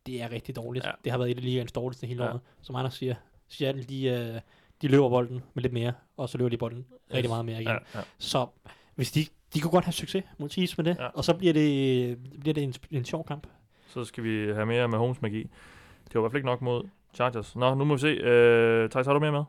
Det 0.06 0.22
er 0.22 0.32
rigtig 0.32 0.56
dårligt. 0.56 0.86
Ja. 0.86 0.92
Det 1.04 1.12
har 1.12 1.18
været 1.20 1.32
et 1.32 1.38
af 1.38 1.44
ligaens 1.44 1.72
dårligste 1.72 2.08
hele 2.08 2.24
Ja. 2.24 2.30
året. 2.30 2.42
Som 2.62 2.76
Anders 2.76 2.94
siger, 2.96 3.16
Seattle, 3.48 3.84
de, 3.84 4.06
øh, 4.06 4.40
de 4.82 4.88
løber 4.88 5.10
bolden 5.10 5.44
med 5.54 5.64
lidt 5.64 5.74
mere, 5.74 5.94
og 6.18 6.30
så 6.30 6.38
løber 6.38 6.50
de 6.50 6.58
bolden 6.58 6.86
rigtig 7.14 7.30
meget 7.30 7.46
mere 7.46 7.62
igen. 7.62 7.68
Ja, 7.94 8.00
ja. 8.00 8.04
Så 8.18 8.48
hvis 8.96 9.12
de, 9.12 9.26
de 9.54 9.60
kunne 9.62 9.72
godt 9.72 9.86
have 9.86 9.94
succes 9.94 10.24
mod 10.38 10.50
Chiefs 10.50 10.78
med 10.78 10.86
det, 10.86 10.98
Ja. 11.00 11.08
og 11.08 11.24
så 11.26 11.34
bliver 11.34 11.54
det, 11.54 12.18
bliver 12.40 12.54
det 12.54 12.64
en, 12.64 12.74
en 12.92 13.06
sjov 13.06 13.26
kamp. 13.26 13.48
Så 13.88 14.04
skal 14.04 14.24
vi 14.24 14.54
have 14.54 14.66
mere 14.66 14.88
med 14.88 14.98
Holmes 14.98 15.22
magi. 15.22 15.44
Det 15.44 16.14
var 16.14 16.20
i 16.20 16.22
hvert 16.22 16.32
fald 16.32 16.38
ikke 16.40 16.46
nok 16.50 16.62
mod 16.62 16.84
Chargers. 17.14 17.56
Nå, 17.56 17.76
nu 17.76 17.84
må 17.84 17.96
vi 17.96 18.00
se. 18.00 18.14
Uh, 18.14 18.90
Thijs, 18.90 19.06
har 19.06 19.14
du 19.14 19.20
mere 19.20 19.32
med? 19.32 19.44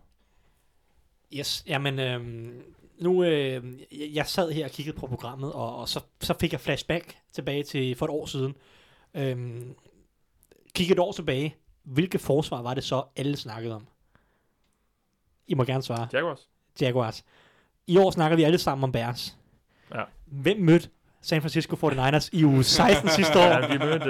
Yes, 1.33 1.65
jamen, 1.67 1.99
øhm, 1.99 2.63
nu, 2.99 3.25
øh, 3.25 3.65
jeg, 3.93 4.09
jeg 4.15 4.27
sad 4.27 4.51
her 4.53 4.65
og 4.65 4.71
kiggede 4.71 4.97
på 4.99 5.07
programmet, 5.07 5.53
og, 5.53 5.77
og 5.77 5.89
så, 5.89 6.01
så 6.21 6.35
fik 6.41 6.53
jeg 6.53 6.61
flashback 6.61 7.17
tilbage 7.33 7.63
til 7.63 7.95
for 7.95 8.07
et 8.07 8.11
år 8.11 8.27
siden. 8.27 8.55
Øhm, 9.15 9.75
kigge 10.75 10.93
et 10.93 10.99
år 10.99 11.13
tilbage, 11.13 11.57
hvilke 11.83 12.19
forsvar 12.19 12.63
var 12.63 12.75
det 12.75 12.85
så, 12.85 13.03
alle 13.17 13.37
snakkede 13.37 13.75
om? 13.75 13.87
I 15.49 15.55
må 15.55 15.65
gerne 15.65 15.83
svare. 15.83 16.09
Jaguars? 16.13 16.49
Jaguars. 16.81 17.25
I 17.87 17.99
år 17.99 18.11
snakker 18.11 18.37
vi 18.37 18.43
alle 18.43 18.59
sammen 18.59 18.85
om 18.85 18.93
Bears. 18.93 19.37
Ja. 19.95 20.03
Hvem 20.27 20.57
mødte 20.61 20.89
San 21.21 21.41
Francisco 21.41 21.77
49ers 21.91 22.29
i 22.33 22.45
uge 22.45 22.65
16 22.65 23.09
sidste 23.19 23.39
år? 23.39 23.43
Ja, 23.43 23.61
de 23.75 23.79
mødte 23.79 24.05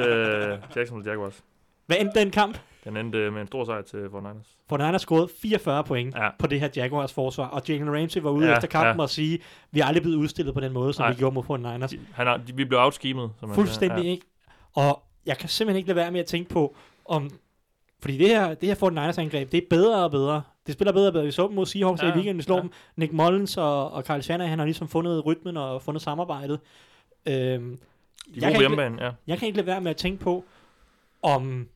uh, 0.54 0.76
Jacksonville 0.76 1.10
Jaguars. 1.10 1.44
Hvad 1.86 1.96
endte 2.00 2.20
den 2.20 2.30
kamp? 2.30 2.58
Den 2.84 2.96
endte 2.96 3.30
med 3.30 3.40
en 3.40 3.46
stor 3.46 3.64
sejr 3.64 3.82
til 3.82 3.96
49ers. 4.06 4.74
49ers 4.74 4.98
scorede 4.98 5.28
44 5.42 5.84
point 5.84 6.14
Ja. 6.16 6.28
på 6.38 6.46
det 6.46 6.60
her 6.60 6.68
Jaguars 6.76 7.12
forsvar, 7.12 7.46
og 7.46 7.62
Jalen 7.68 7.94
Ramsey 8.00 8.20
var 8.20 8.30
ude 8.30 8.46
Ja, 8.48 8.54
efter 8.54 8.68
kampen 8.68 8.96
ja. 8.96 9.02
og 9.02 9.10
sige, 9.10 9.38
vi 9.70 9.80
er 9.80 9.84
aldrig 9.84 10.02
blevet 10.02 10.16
udstillet 10.16 10.54
på 10.54 10.60
den 10.60 10.72
måde, 10.72 10.92
som 10.92 11.02
Nej. 11.02 11.10
vi 11.12 11.16
gjorde 11.18 11.34
mod 11.34 11.42
49ers. 11.44 11.86
De, 11.86 12.00
han 12.14 12.46
de, 12.46 12.56
vi 12.56 12.64
blev 12.64 12.78
outschemet. 12.80 13.30
Som 13.40 13.48
man 13.48 13.54
Fuldstændig 13.54 13.98
siger. 13.98 14.12
ikke. 14.12 14.26
Og 14.74 15.02
jeg 15.26 15.38
kan 15.38 15.48
simpelthen 15.48 15.76
ikke 15.78 15.88
lade 15.88 15.96
være 15.96 16.10
med 16.10 16.20
at 16.20 16.26
tænke 16.26 16.50
på, 16.50 16.76
om... 17.04 17.30
Fordi 18.00 18.18
det 18.18 18.28
her, 18.28 18.54
det 18.54 18.68
her 18.68 18.74
49ers 19.12 19.20
angreb, 19.20 19.52
det 19.52 19.58
er 19.58 19.66
bedre 19.70 20.04
og 20.04 20.10
bedre. 20.10 20.42
Det 20.66 20.72
spiller 20.74 20.92
bedre 20.92 21.06
og 21.06 21.12
bedre. 21.12 21.24
Vi 21.24 21.30
så 21.32 21.46
dem 21.46 21.54
mod 21.54 21.66
Seahawks 21.66 22.02
ja, 22.02 22.06
i 22.08 22.10
weekenden, 22.10 22.36
vi 22.36 22.42
slår 22.42 22.56
ja. 22.56 22.62
dem. 22.62 22.70
Nick 22.96 23.12
Mullins 23.12 23.56
og, 23.56 23.90
og 23.92 24.04
Kyle 24.04 24.22
Shanahan 24.22 24.58
har 24.58 24.66
ligesom 24.66 24.88
fundet 24.88 25.26
rytmen 25.26 25.56
og 25.56 25.82
fundet 25.82 26.02
samarbejdet. 26.02 26.60
Øhm, 27.26 27.78
De 28.34 28.40
jeg, 28.40 28.50
kan 28.50 28.60
hjemmebane, 28.60 29.04
ja. 29.04 29.10
jeg 29.26 29.38
kan 29.38 29.46
ikke 29.46 29.56
lade 29.56 29.66
være 29.66 29.80
med 29.80 29.90
at 29.90 29.96
tænke 29.96 30.18
på, 30.22 30.44
om 31.22 31.68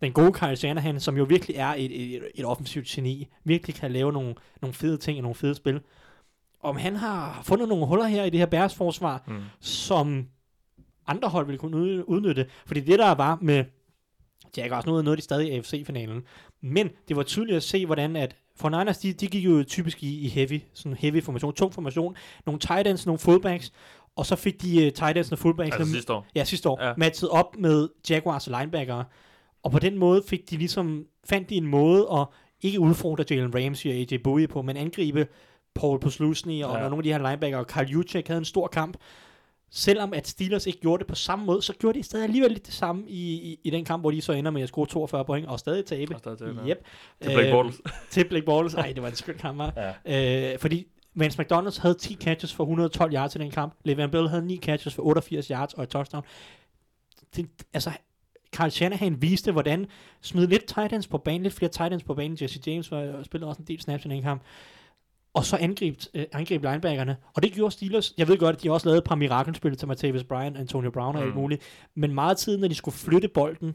den 0.00 0.12
gode 0.12 0.32
Kyle 0.32 0.56
Shanahan, 0.56 1.00
som 1.00 1.16
jo 1.16 1.24
virkelig 1.24 1.56
er 1.56 1.74
et, 1.78 2.14
et, 2.16 2.22
et 2.34 2.44
offensivt 2.44 2.86
geni, 2.86 3.28
virkelig 3.44 3.74
kan 3.76 3.92
lave 3.92 4.12
nogle, 4.12 4.34
nogle 4.62 4.74
fede 4.74 4.96
ting 4.96 5.18
og 5.18 5.22
nogle 5.22 5.34
fede 5.34 5.54
spil. 5.54 5.80
Om 6.62 6.76
han 6.76 6.96
har 6.96 7.40
fundet 7.44 7.68
nogle 7.68 7.86
huller 7.86 8.04
her 8.04 8.24
i 8.24 8.30
det 8.30 8.38
her 8.38 8.46
Bears 8.46 8.74
forsvar, 8.74 9.22
Mm. 9.26 9.42
som 9.60 10.26
andre 11.06 11.28
hold 11.28 11.46
ville 11.46 11.58
kunne 11.58 11.76
udny- 11.76 12.04
udnytte. 12.04 12.46
Fordi 12.66 12.80
det 12.80 12.98
der 12.98 13.14
var 13.14 13.38
med 13.42 13.64
Jaguars, 14.56 14.86
nu 14.86 15.02
nåede 15.02 15.16
de 15.16 15.22
stadig 15.22 15.48
i 15.48 15.56
AFC-finalen, 15.56 16.22
men 16.62 16.88
det 17.08 17.16
var 17.16 17.22
tydeligt 17.22 17.56
at 17.56 17.62
se, 17.62 17.86
hvordan 17.86 18.16
at 18.16 18.36
for 18.56 18.68
Niners, 18.68 18.98
de, 18.98 19.12
de 19.12 19.26
gik 19.26 19.44
jo 19.44 19.64
typisk 19.64 20.02
i, 20.02 20.20
i 20.20 20.28
heavy, 20.28 20.60
sådan 20.74 20.96
heavy 20.96 21.22
formation, 21.22 21.52
tung 21.54 21.74
formation, 21.74 22.16
nogle 22.46 22.58
tight 22.60 22.88
ends, 22.88 23.06
nogle 23.06 23.18
fullbacks, 23.18 23.72
og 24.16 24.26
så 24.26 24.36
fik 24.36 24.62
de 24.62 24.86
uh, 24.86 24.92
tight 24.92 25.16
ends 25.18 25.32
og 25.32 25.38
fullbacks, 25.38 25.76
Altså 25.76 25.92
sidste 25.92 26.12
år. 26.12 26.26
ja, 26.34 26.44
sidste 26.44 26.68
år, 26.68 26.84
Ja. 26.84 26.92
matchet 26.96 27.28
op 27.30 27.56
med 27.58 27.88
Jaguars 28.10 28.46
linebackere, 28.46 29.04
og 29.62 29.70
på 29.72 29.78
den 29.78 29.98
måde 29.98 30.22
fik 30.28 30.50
de 30.50 30.56
ligesom, 30.56 31.04
fandt 31.24 31.50
de 31.50 31.54
en 31.54 31.66
måde 31.66 32.06
at 32.12 32.26
ikke 32.62 32.80
udfordre 32.80 33.24
Jalen 33.30 33.54
Ramsey 33.54 33.90
og 33.90 33.96
AJ 33.96 34.18
Bowie 34.24 34.48
på, 34.48 34.62
men 34.62 34.76
angribe 34.76 35.26
Paul 35.74 36.00
Posluszny 36.00 36.64
og 36.64 36.74
Ja. 36.74 36.82
ja. 36.82 36.88
nogle 36.88 36.96
af 36.96 37.02
de 37.02 37.12
her 37.12 37.18
linebackere, 37.30 37.60
og 37.60 37.66
Carl 37.66 37.86
Juszczyk 37.86 38.26
havde 38.26 38.38
en 38.38 38.44
stor 38.44 38.66
kamp. 38.68 38.96
Selvom 39.70 40.14
at 40.14 40.28
Steelers 40.28 40.66
ikke 40.66 40.80
gjorde 40.80 41.00
det 41.00 41.06
på 41.06 41.14
samme 41.14 41.44
måde, 41.44 41.62
så 41.62 41.72
gjorde 41.72 41.98
de 41.98 42.02
stadig 42.04 42.24
alligevel 42.24 42.50
lidt 42.50 42.66
det 42.66 42.74
samme 42.74 43.04
i, 43.08 43.32
i, 43.32 43.60
i 43.64 43.70
den 43.70 43.84
kamp, 43.84 44.02
hvor 44.02 44.10
de 44.10 44.20
så 44.22 44.32
ender 44.32 44.50
med 44.50 44.62
at 44.62 44.68
score 44.68 44.86
42 44.86 45.24
point 45.24 45.46
og 45.46 45.58
stadig 45.58 45.84
tabe. 45.84 46.14
Og 46.14 46.18
stadig 46.18 46.38
tabe. 46.38 46.60
Yep. 46.68 46.84
Til 47.22 47.30
Blake 47.30 47.46
Øh, 47.46 47.52
Bortles. 47.52 47.80
til 48.10 48.28
Blake 48.28 48.46
Bortles. 48.46 48.74
Ej, 48.74 48.92
det 48.92 49.02
var 49.02 49.08
en 49.08 49.14
skøn 49.14 49.38
kamp. 49.38 49.62
Ja. 50.06 50.52
Øh, 50.52 50.58
fordi 50.58 50.86
Vance 51.14 51.42
McDonalds 51.42 51.76
havde 51.76 51.94
10 51.94 52.14
catches 52.20 52.54
for 52.54 52.64
112 52.64 53.14
yards 53.14 53.34
i 53.34 53.38
den 53.38 53.50
kamp. 53.50 53.74
Le'Veon 53.88 54.06
Bell 54.06 54.28
havde 54.28 54.46
9 54.46 54.56
catches 54.56 54.94
for 54.94 55.02
88 55.02 55.46
yards 55.48 55.74
og 55.74 55.82
et 55.82 55.88
touchdown. 55.88 56.24
Det, 57.36 57.46
altså, 57.72 57.90
Carl 58.52 58.70
Shanahan 58.70 59.22
viste, 59.22 59.52
hvordan 59.52 59.86
smide 60.20 60.46
lidt 60.46 60.64
tight 60.66 60.92
ends 60.92 61.06
på 61.06 61.18
banen, 61.18 61.42
lidt 61.42 61.54
flere 61.54 61.70
tight 61.70 61.92
ends 61.92 62.04
på 62.04 62.14
banen. 62.14 62.38
Jesse 62.40 62.60
James 62.66 62.90
var, 62.90 63.22
spillede 63.22 63.48
også 63.48 63.62
en 63.62 63.66
del 63.68 63.80
snaps 63.80 64.04
i 64.04 64.08
den 64.08 64.22
kamp. 64.22 64.42
Og 65.36 65.44
så 65.44 65.56
angreb, 65.56 65.96
øh, 66.14 66.24
angreb 66.32 66.62
linebackerne. 66.64 67.16
Og 67.34 67.42
det 67.42 67.52
gjorde 67.52 67.70
Steelers. 67.74 68.14
Jeg 68.18 68.28
ved 68.28 68.38
godt, 68.38 68.56
at 68.56 68.62
de 68.62 68.70
også 68.72 68.86
lavede 68.86 68.98
et 68.98 69.04
par 69.04 69.14
mirakelspil 69.14 69.76
til 69.76 69.88
Martavis 69.88 70.24
Bryant, 70.24 70.56
Antonio 70.56 70.90
Brown 70.90 71.16
og 71.16 71.22
alt 71.22 71.30
Mm. 71.34 71.40
muligt. 71.40 71.62
Men 71.94 72.14
meget 72.14 72.36
tid, 72.36 72.58
når 72.58 72.68
de 72.68 72.74
skulle 72.74 72.94
flytte 72.94 73.28
bolden, 73.28 73.74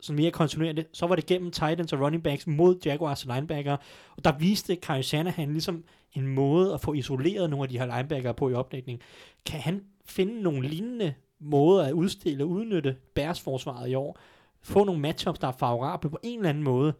sådan 0.00 0.16
mere 0.16 0.30
kontinuerligt, 0.30 0.88
så 0.92 1.06
var 1.06 1.14
det 1.16 1.26
gennem 1.26 1.50
tight 1.50 1.80
ends 1.80 1.92
og 1.92 2.00
running 2.00 2.22
backs 2.22 2.46
mod 2.46 2.76
Jaguars 2.84 3.26
linebacker. 3.26 3.76
Og 4.16 4.24
der 4.24 4.38
viste 4.38 4.76
Kyle 4.76 5.02
Shanahan 5.02 5.52
ligesom 5.52 5.84
en 6.12 6.26
måde 6.26 6.74
at 6.74 6.80
få 6.80 6.92
isoleret 6.92 7.50
nogle 7.50 7.62
af 7.62 7.68
de 7.68 7.78
her 7.78 7.96
linebacker 7.96 8.32
på 8.32 8.48
i 8.48 8.54
opdækning. 8.54 9.00
Kan 9.46 9.60
han 9.60 9.82
finde 10.04 10.42
nogle 10.42 10.68
lignende 10.68 11.14
måder 11.40 11.84
at 11.84 11.92
udstille 11.92 12.44
og 12.44 12.48
udnytte 12.50 12.96
Bears 13.14 13.40
forsvaret 13.40 13.88
i 13.90 13.94
år? 13.94 14.18
Få 14.62 14.84
nogle 14.84 15.00
matchups, 15.00 15.38
der 15.38 15.48
er 15.48 15.52
favorable 15.58 16.10
på 16.10 16.18
en 16.22 16.38
eller 16.38 16.48
anden 16.48 16.64
måde, 16.64 16.92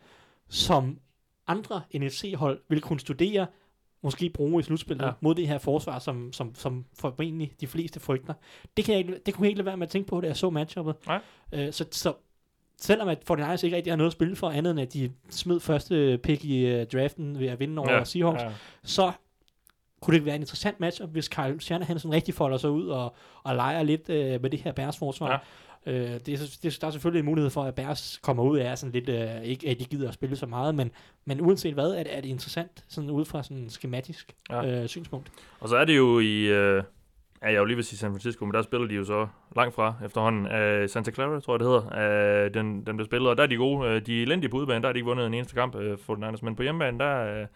som 0.49 0.99
andre 1.47 1.81
NFC-hold 1.97 2.61
vil 2.68 2.81
kunne 2.81 3.01
studere, 3.01 3.47
måske 4.03 4.31
bruge 4.31 4.61
i 4.61 4.62
slutspillet 4.62 5.05
Ja. 5.07 5.11
mod 5.21 5.35
det 5.35 5.49
her 5.49 5.59
forsvar, 5.59 5.99
som, 5.99 6.33
som, 6.33 6.55
som 6.55 6.85
formentlig 6.99 7.53
de 7.61 7.67
fleste 7.67 8.01
frygter. 8.01 8.35
Det, 8.77 8.85
kan 8.85 8.93
jeg 8.93 8.99
ikke, 8.99 9.21
det 9.27 9.35
kunne 9.35 9.45
jeg 9.45 9.49
ikke 9.51 9.59
lade 9.59 9.67
være 9.67 9.77
med 9.77 9.87
at 9.87 9.91
tænke 9.91 10.09
på, 10.09 10.21
da 10.21 10.27
jeg 10.27 10.37
så 10.37 10.51
matchuppet. 10.51 10.95
Nej. 11.07 11.21
Øh, 11.53 11.73
så, 11.73 11.85
så 11.91 12.15
selvom 12.81 13.09
at 13.09 13.19
49ers 13.31 13.65
ikke 13.65 13.77
rigtig 13.77 13.93
har 13.93 13.97
noget 13.97 14.09
at 14.09 14.12
spille 14.12 14.37
for, 14.37 14.51
andet 14.51 14.71
end 14.71 14.81
at 14.81 14.93
de 14.93 15.12
smed 15.31 15.61
første 15.61 16.19
pick 16.23 16.45
i 16.45 16.81
uh, 16.81 16.87
draften 16.87 17.38
ved 17.38 17.47
at 17.49 17.61
vinde 17.61 17.81
over 17.81 17.93
ja, 17.93 18.05
Seahawks, 18.05 18.43
ja. 18.43 18.51
Så 18.83 19.12
kunne 20.01 20.17
det 20.17 20.25
være 20.27 20.35
en 20.35 20.43
interessant 20.43 20.81
matchup, 20.81 21.11
hvis 21.11 21.29
Kyle 21.29 21.61
Shanahan 21.61 21.99
sådan 21.99 22.15
rigtig 22.15 22.35
folder 22.35 22.57
sig 22.59 22.71
ud 22.71 22.88
og, 22.88 23.15
og 23.43 23.55
leger 23.57 23.83
lidt 23.83 24.09
øh, 24.09 24.43
med 24.43 24.51
det 24.51 24.61
her 24.61 24.73
Bears 24.73 24.99
forsvar. 24.99 25.31
Ja. 25.31 25.38
Øh, 25.87 25.95
det, 25.95 26.29
er, 26.29 26.59
det, 26.62 26.79
der 26.81 26.87
er 26.87 26.90
selvfølgelig 26.90 27.18
en 27.21 27.27
mulighed 27.27 27.51
for, 27.51 27.62
at 27.62 27.75
Bears 27.75 28.18
kommer 28.23 28.42
ud 28.42 28.59
af 28.59 28.79
sådan 28.79 28.92
lidt, 28.92 29.09
øh, 29.09 29.42
ikke 29.42 29.68
at 29.68 29.79
de 29.81 29.85
gider 29.85 30.09
at 30.09 30.14
spille 30.14 30.37
så 30.37 30.47
meget, 30.47 30.75
men, 30.75 30.90
men 31.25 31.40
uanset 31.40 31.75
hvad, 31.75 31.90
er 31.90 32.03
det, 32.03 32.16
er 32.16 32.21
det 32.21 32.29
interessant, 32.29 32.85
sådan 32.88 33.11
ud 33.11 33.25
fra 33.25 33.42
sådan 33.42 33.57
en 33.57 33.71
skematisk 33.71 34.33
Ja. 34.51 34.83
øh, 34.83 34.88
synspunkt. 34.88 35.33
Og 35.61 35.68
så 35.68 35.77
er 35.77 35.85
det 35.85 35.97
jo 35.97 36.18
i... 36.18 36.42
Øh, 36.42 36.83
ja, 37.42 37.53
jeg 37.53 37.61
vil 37.61 37.66
lige 37.68 37.77
vil 37.77 37.85
sige 37.85 37.99
San 37.99 38.11
Francisco, 38.11 38.45
men 38.45 38.55
der 38.55 38.62
spiller 38.62 38.88
de 38.88 38.95
jo 38.95 39.05
så 39.05 39.27
langt 39.57 39.75
fra 39.75 39.95
efterhånden. 40.05 40.47
Øh, 40.47 40.88
Santa 40.88 41.11
Clara, 41.11 41.40
tror 41.40 41.55
jeg 41.55 41.61
det 41.61 41.68
hedder. 41.68 42.45
Øh, 42.45 42.55
den, 42.55 42.87
den 42.87 42.97
bliver 42.97 43.07
spillet, 43.07 43.31
og 43.31 43.37
der 43.37 43.42
er 43.42 43.47
de 43.47 43.57
gode. 43.57 43.88
Øh, 43.88 44.07
de 44.07 44.18
er 44.18 44.23
elendige 44.23 44.51
på 44.51 44.57
udebane, 44.57 44.83
der 44.83 44.88
har 44.88 44.92
de 44.92 44.99
ikke 44.99 45.07
vundet 45.09 45.27
en 45.27 45.35
eneste 45.35 45.55
kamp 45.55 45.77
øh, 45.77 45.99
for 45.99 46.14
den 46.14 46.25
anden. 46.25 46.38
Men 46.42 46.57
på 46.57 46.62
hjemmebane, 46.62 46.99
der, 46.99 47.40
øh, 47.40 47.47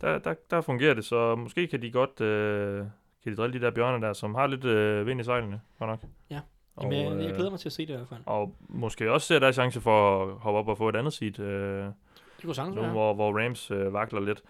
der, 0.00 0.18
der, 0.18 0.34
der 0.50 0.60
fungerer 0.60 0.94
det, 0.94 1.04
så 1.04 1.34
måske 1.34 1.66
kan 1.66 1.82
de 1.82 1.90
godt... 1.90 2.20
Øh, 2.20 2.84
kan 3.22 3.32
de 3.32 3.36
drille 3.36 3.58
de 3.60 3.64
der 3.64 3.70
bjørne 3.70 4.06
der, 4.06 4.12
som 4.12 4.34
har 4.34 4.46
lidt 4.46 4.64
øh, 4.64 5.06
vind 5.06 5.20
i 5.20 5.24
sejlene, 5.24 5.60
godt 5.78 5.90
nok. 5.90 6.00
Ja. 6.30 6.40
Og, 6.76 6.92
Jamen, 6.92 6.98
jeg, 7.16 7.22
jeg 7.22 7.30
øh, 7.30 7.34
glæder 7.36 7.50
mig 7.50 7.60
til 7.60 7.68
at 7.68 7.72
se 7.72 7.86
det 7.86 7.92
i 7.92 7.96
hvert 7.96 8.08
fald. 8.08 8.20
Og 8.26 8.56
måske 8.68 9.12
også 9.12 9.26
ser 9.26 9.38
der 9.38 9.48
er 9.48 9.52
chance 9.52 9.80
for 9.80 10.22
at 10.24 10.38
hoppe 10.38 10.58
op 10.58 10.68
og 10.68 10.78
få 10.78 10.88
et 10.88 10.96
andet 10.96 11.12
seed, 11.12 11.38
øh, 11.40 11.84
Det 11.84 11.94
kunne 12.44 12.54
sagtens 12.54 12.74
nu 12.76 12.82
være. 12.82 12.90
hvor, 12.90 13.14
hvor 13.14 13.38
Rams 13.44 13.70
øh, 13.70 13.92
vakler 13.92 14.20
lidt. 14.20 14.42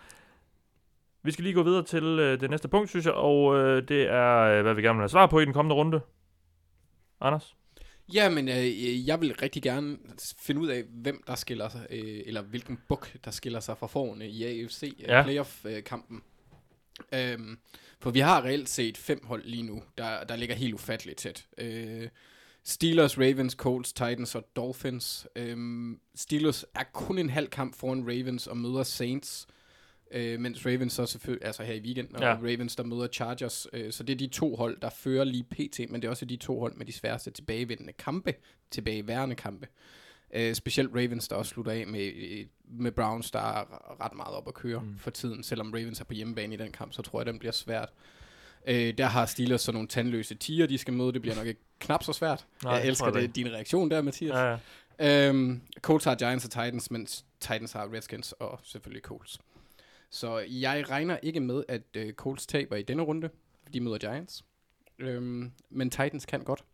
Vi 1.22 1.30
skal 1.30 1.42
lige 1.42 1.54
gå 1.54 1.62
videre 1.62 1.82
til 1.82 2.04
øh, 2.04 2.40
det 2.40 2.50
næste 2.50 2.68
punkt, 2.68 2.88
synes 2.88 3.06
jeg, 3.06 3.14
og 3.14 3.56
øh, 3.58 3.88
det 3.88 4.02
er, 4.02 4.38
øh, 4.38 4.62
hvad 4.62 4.74
vi 4.74 4.82
gerne 4.82 4.96
vil 4.96 5.02
have 5.02 5.08
svar 5.08 5.26
på 5.26 5.40
i 5.40 5.44
den 5.44 5.52
kommende 5.52 5.74
runde. 5.76 6.00
Anders? 7.20 7.56
Ja, 8.14 8.28
men 8.30 8.48
øh, 8.48 9.08
jeg 9.08 9.20
vil 9.20 9.34
rigtig 9.42 9.62
gerne 9.62 9.96
finde 10.40 10.60
ud 10.60 10.68
af, 10.68 10.82
hvem 10.88 11.22
der 11.26 11.34
skiller 11.34 11.68
sig, 11.68 11.86
øh, 11.90 12.20
eller 12.26 12.42
hvilken 12.42 12.80
buk, 12.88 13.12
der 13.24 13.30
skiller 13.30 13.60
sig 13.60 13.78
fra 13.78 13.86
forne 13.86 14.28
i 14.28 14.44
AFC 14.44 14.82
øh, 15.00 15.08
Ja. 15.08 15.22
playoff-kampen. 15.22 16.22
Øhm, 17.14 17.58
for 18.02 18.10
vi 18.10 18.20
har 18.20 18.44
reelt 18.44 18.68
set 18.68 18.96
fem 18.98 19.20
hold 19.24 19.44
lige 19.44 19.62
nu, 19.62 19.82
der, 19.98 20.24
der 20.24 20.36
ligger 20.36 20.54
helt 20.54 20.74
ufatteligt 20.74 21.18
tæt. 21.18 21.46
Øh, 21.58 22.08
Steelers, 22.64 23.18
Ravens, 23.18 23.52
Colts, 23.52 23.92
Titans 23.92 24.34
og 24.34 24.44
Dolphins. 24.56 25.26
Øhm, 25.36 26.00
Steelers 26.14 26.64
er 26.74 26.84
kun 26.92 27.18
en 27.18 27.30
halv 27.30 27.48
kamp 27.48 27.74
foran 27.74 28.02
Ravens 28.02 28.46
og 28.46 28.56
møder 28.56 28.82
Saints. 28.82 29.46
Øh, 30.10 30.40
mens 30.40 30.66
Ravens 30.66 30.92
så 30.92 31.06
selvfølgelig, 31.06 31.46
altså 31.46 31.62
her 31.62 31.74
i 31.74 31.80
weekenden, 31.80 32.16
og 32.16 32.22
Ja. 32.22 32.34
Ravens 32.34 32.76
der 32.76 32.84
møder 32.84 33.06
Chargers. 33.08 33.66
Øh, 33.72 33.92
så 33.92 34.02
det 34.02 34.12
er 34.12 34.16
de 34.16 34.26
to 34.26 34.56
hold, 34.56 34.80
der 34.80 34.90
fører 34.90 35.24
lige 35.24 35.44
pt, 35.44 35.90
men 35.90 36.02
det 36.02 36.04
er 36.04 36.10
også 36.10 36.24
de 36.24 36.36
to 36.36 36.60
hold 36.60 36.74
med 36.74 36.86
de 36.86 36.92
sværeste 36.92 37.30
tilbagevendende 37.30 37.92
kampe, 37.92 38.34
tilbageværende 38.70 39.34
kampe. 39.34 39.66
Øh, 40.32 40.54
specielt 40.54 40.90
Ravens, 40.94 41.28
der 41.28 41.36
også 41.36 41.50
slutter 41.50 41.72
af 41.72 41.86
med, 41.86 42.12
med 42.64 42.92
Browns, 42.92 43.30
der 43.30 43.38
er 43.38 43.64
ret 44.04 44.14
meget 44.14 44.34
op 44.34 44.48
at 44.48 44.54
køre 44.54 44.80
mm. 44.80 44.98
for 44.98 45.10
tiden. 45.10 45.42
Selvom 45.42 45.72
Ravens 45.72 46.00
er 46.00 46.04
på 46.04 46.14
hjemmebane 46.14 46.54
i 46.54 46.56
den 46.56 46.72
kamp, 46.72 46.92
så 46.92 47.02
tror 47.02 47.20
jeg, 47.20 47.26
den 47.26 47.38
bliver 47.38 47.52
svært. 47.52 47.88
Øh, 48.66 48.98
der 48.98 49.06
har 49.06 49.26
Steelers 49.26 49.60
så 49.60 49.72
nogle 49.72 49.88
tandløse 49.88 50.34
tiger, 50.34 50.66
de 50.66 50.78
skal 50.78 50.94
møde. 50.94 51.12
Det 51.12 51.22
bliver 51.22 51.36
nok 51.36 51.46
ikke 51.46 51.60
knap 51.78 52.02
så 52.02 52.12
svært. 52.12 52.46
Nej, 52.64 52.72
jeg 52.72 52.86
elsker 52.86 53.10
det, 53.10 53.36
din 53.36 53.52
reaktion 53.52 53.90
der, 53.90 54.02
Mathias. 54.02 54.34
Ja, 54.34 54.58
ja. 54.98 55.28
Øhm, 55.28 55.60
Colts 55.80 56.04
har 56.04 56.14
Giants 56.14 56.44
og 56.44 56.50
Titans, 56.50 56.90
mens 56.90 57.24
Titans 57.40 57.72
har 57.72 57.92
Redskins 57.92 58.32
og 58.32 58.60
selvfølgelig 58.62 59.02
Colts. 59.02 59.40
Så 60.10 60.38
jeg 60.38 60.90
regner 60.90 61.16
ikke 61.22 61.40
med, 61.40 61.64
at 61.68 61.82
øh, 61.94 62.12
Colts 62.12 62.46
taber 62.46 62.76
i 62.76 62.82
denne 62.82 63.02
runde. 63.02 63.30
De 63.72 63.80
møder 63.80 63.98
Giants. 63.98 64.44
Øhm, 64.98 65.52
men 65.70 65.90
Titans 65.90 66.26
kan 66.26 66.44
godt. 66.44 66.64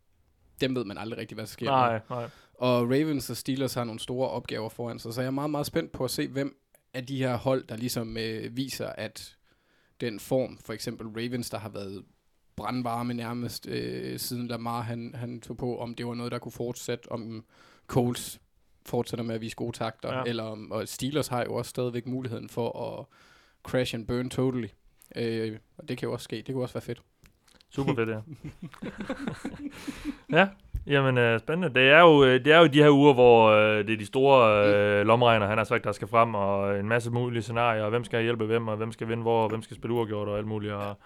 Dem 0.61 0.75
ved 0.75 0.85
man 0.85 0.99
aldrig 0.99 1.19
rigtig, 1.19 1.35
hvad 1.35 1.45
der 1.45 1.49
sker. 1.49 1.67
med. 1.67 1.73
Nej, 1.73 2.01
nej. 2.11 2.29
Og 2.59 2.83
Ravens 2.83 3.31
og 3.31 3.37
Steelers 3.37 3.75
har 3.75 3.85
nogle 3.85 4.01
store 4.01 4.29
opgaver 4.29 4.69
foran 4.69 4.99
sig, 4.99 5.15
så 5.15 5.21
jeg 5.21 5.27
er 5.27 5.31
meget, 5.31 5.51
meget 5.51 5.67
spændt 5.67 5.93
på 5.93 6.05
at 6.05 6.11
se, 6.11 6.29
hvem 6.29 6.57
af 6.95 7.07
de 7.07 7.19
her 7.19 7.37
hold, 7.37 7.67
der 7.67 7.77
ligesom 7.77 8.17
øh, 8.17 8.57
viser, 8.57 8.89
at 8.89 9.37
den 10.01 10.21
form, 10.21 10.59
for 10.65 10.73
eksempel 10.73 11.07
Ravens, 11.07 11.51
der 11.51 11.59
har 11.59 11.69
været 11.69 12.05
brandvarme 12.57 13.15
nærmest 13.15 13.67
øh, 13.67 14.19
siden 14.19 14.49
Lamar 14.49 14.81
han, 14.81 15.15
han 15.15 15.41
tog 15.41 15.57
på, 15.57 15.79
om 15.79 15.95
det 15.95 16.07
var 16.07 16.15
noget, 16.15 16.33
der 16.33 16.39
kunne 16.39 16.53
fortsætte, 16.53 17.13
om 17.13 17.45
Colts 17.87 18.41
fortsætter 18.87 19.25
med 19.25 19.35
at 19.35 19.41
vise 19.41 19.57
gode 19.57 19.77
takter, 19.77 20.15
ja. 20.15 20.23
eller 20.27 20.43
om, 20.43 20.73
og 20.73 20.89
Steelers 20.89 21.29
har 21.29 21.45
jo 21.45 21.55
også 21.55 21.69
stadigvæk 21.69 22.07
muligheden 22.07 22.49
for 22.49 22.99
at 22.99 23.07
crash 23.63 23.95
and 23.95 24.07
burn 24.07 24.31
totally. 24.31 24.69
Øh, 25.17 25.59
og 25.77 25.89
det 25.89 25.99
kan 25.99 26.07
jo 26.07 26.13
også 26.13 26.25
ske, 26.25 26.37
det 26.37 26.55
kunne 26.55 26.65
også 26.65 26.75
være 26.75 26.83
fedt. 26.83 27.03
Super 27.71 27.95
fedt, 27.95 28.09
ja. 28.09 28.21
ja, 30.39 30.49
jamen 30.87 31.19
øh, 31.19 31.39
spændende. 31.41 31.75
Det 31.81 31.91
er, 31.91 32.01
jo, 32.01 32.25
øh, 32.25 32.45
det 32.45 32.53
er 32.53 32.59
jo 32.59 32.67
de 32.67 32.83
her 32.83 32.91
uger, 32.91 33.15
hvor 33.15 33.51
øh, 33.51 33.87
det 33.87 33.93
er 33.93 33.99
de 33.99 34.07
store 34.07 34.67
øh, 34.75 35.07
lomregner, 35.07 35.47
han 35.47 35.59
har 35.59 35.65
sagt, 35.65 35.85
der 35.85 35.93
skal 35.93 36.09
frem, 36.09 36.35
og 36.35 36.79
en 36.79 36.89
masse 36.89 37.11
mulige 37.11 37.43
scenarier, 37.43 37.83
og 37.83 37.91
hvem 37.91 38.05
skal 38.05 38.23
hjælpe 38.23 38.45
hvem, 38.47 38.69
og 38.69 38.77
hvem 38.77 38.93
skal 38.93 39.09
vinde 39.09 39.23
hvor, 39.23 39.43
og 39.43 39.49
hvem 39.49 39.63
skal 39.63 39.77
spille 39.77 39.95
uafgjort, 39.95 40.29
og 40.29 40.39
alt 40.39 40.47
muligt. 40.47 40.73
Og, 40.73 40.99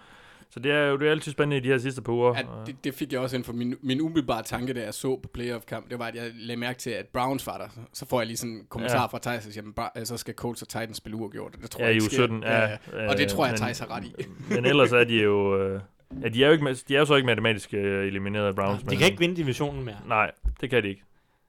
så 0.51 0.61
det 0.61 0.73
er 0.73 0.87
jo 0.87 0.97
det 0.97 1.07
er 1.07 1.11
altid 1.11 1.33
spændende 1.33 1.57
i 1.57 1.61
de 1.61 1.69
her 1.69 1.79
sidste 1.79 2.03
par 2.03 2.13
uger. 2.13 2.33
At 2.35 2.47
det, 2.67 2.85
det 2.85 2.95
fik 2.95 3.13
jeg 3.13 3.21
også 3.21 3.37
ind 3.37 3.45
for 3.45 3.53
min, 3.53 3.75
min 3.83 4.01
umiddelbare 4.01 4.43
tanke, 4.43 4.73
da 4.75 4.81
jeg 4.85 4.95
så 4.95 5.17
på 5.23 5.29
playoff-kamp. 5.35 5.91
Det 5.91 5.99
var, 5.99 6.05
at 6.07 6.15
jeg 6.15 6.23
lagde 6.35 6.61
mærke 6.61 6.79
til, 6.79 6.91
at 6.91 7.07
Browns 7.07 7.47
var 7.47 7.59
der. 7.59 7.69
Så 7.93 8.07
får 8.09 8.21
jeg 8.21 8.27
lige 8.27 8.37
sådan 8.37 8.51
en 8.55 8.63
kommentar 8.69 8.97
Ja. 8.97 9.01
ja. 9.03 9.07
fra 9.07 9.19
Thijs, 9.23 9.47
og 9.47 9.53
siger, 9.53 9.65
"Men 9.65 9.73
Bra- 9.81 10.05
så 10.05 10.17
skal 10.17 10.35
Colts 10.35 10.63
og 10.63 10.69
Titans 10.69 10.97
spille 10.97 11.17
uafgjort. 11.17 11.53
Det 11.63 11.71
tror 11.71 11.81
ja, 11.81 11.87
jeg 11.87 11.93
i 11.93 11.95
ikke 11.95 12.03
uge 12.05 12.11
sker. 12.11 12.17
17. 12.23 12.43
Ja, 12.43 12.61
ja. 13.03 13.09
Og 13.11 13.19
det 13.19 13.29
tror 13.29 13.47
jeg, 13.47 13.57
Thijs 13.57 13.79
har 13.79 13.97
ret 13.97 14.05
i. 14.05 14.15
Men 14.55 14.65
ellers 14.67 14.93
er 14.93 15.05
de 15.05 15.23
jo... 15.23 15.59
Øh, 15.63 15.81
ja, 16.23 16.29
de 16.29 16.45
er 16.45 16.47
jo, 16.47 16.53
ikke, 16.53 16.75
de 16.75 16.95
er 16.95 16.99
jo 16.99 17.05
så 17.05 17.15
ikke 17.15 17.27
matematisk 17.27 17.75
øh, 17.75 18.07
elimineret 18.07 18.47
af 18.47 18.55
Browns. 18.55 18.81
De 18.81 18.87
men, 18.87 18.99
kan 18.99 19.07
ikke 19.07 19.19
vinde 19.19 19.37
divisionen 19.37 19.85
mere. 19.85 19.99
Nej, 20.07 20.31
det 20.61 20.71
kan 20.71 20.83
de 20.83 20.89
ikke. 20.89 21.03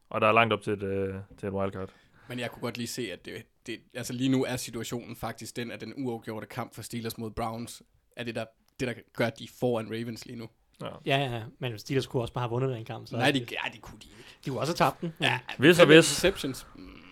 Og 0.10 0.22
der 0.22 0.28
er 0.28 0.32
langt 0.32 0.54
op 0.54 0.62
til 0.62 0.74
et, 0.74 0.84
øh, 0.84 1.16
til 1.38 1.48
et 1.48 1.54
wildcard. 1.54 1.90
Men 2.28 2.40
jeg 2.40 2.52
kunne 2.52 2.62
godt 2.62 2.78
lige 2.78 2.88
se, 2.88 3.12
at 3.12 3.26
det, 3.26 3.34
det, 3.68 3.80
altså 3.94 4.14
lige 4.14 4.30
nu 4.30 4.46
er 4.46 4.56
situationen 4.56 5.16
faktisk 5.16 5.56
den, 5.56 5.72
at 5.72 5.82
den 5.82 5.94
uafgjorte 5.98 6.48
kamp 6.48 6.76
for 6.76 6.82
Steelers 6.82 7.18
mod 7.18 7.32
Browns, 7.32 7.84
er 8.18 8.24
det 8.24 8.36
der, 8.36 8.46
det, 8.80 8.88
der 8.88 8.94
gør, 9.14 9.28
at 9.28 9.40
de 9.40 9.44
er 9.44 9.48
foran 9.60 9.88
Ravens 9.88 10.26
lige 10.26 10.40
nu. 10.40 10.50
Ja. 10.82 10.88
Ja, 11.06 11.18
ja, 11.18 11.42
men 11.60 11.80
Steelers 11.80 12.08
kunne 12.08 12.24
også 12.24 12.34
bare 12.34 12.42
have 12.42 12.50
vundet 12.50 12.76
den 12.76 12.86
kamp. 12.86 13.08
Så 13.08 13.18
Nej, 13.18 13.32
de, 13.32 13.40
ja, 13.40 13.72
det 13.74 13.82
kunne 13.82 14.00
de 14.00 14.08
ikke. 14.08 14.24
de 14.46 14.50
kunne 14.50 14.60
også 14.60 14.72
have 14.72 14.90
tabt 14.90 15.02
den. 15.02 15.14
Ja. 15.22 15.40
Hvis 15.58 15.80
og 15.80 15.86
hvis. 15.86 15.98
Interceptions. 15.98 16.68
Mm, 16.76 17.03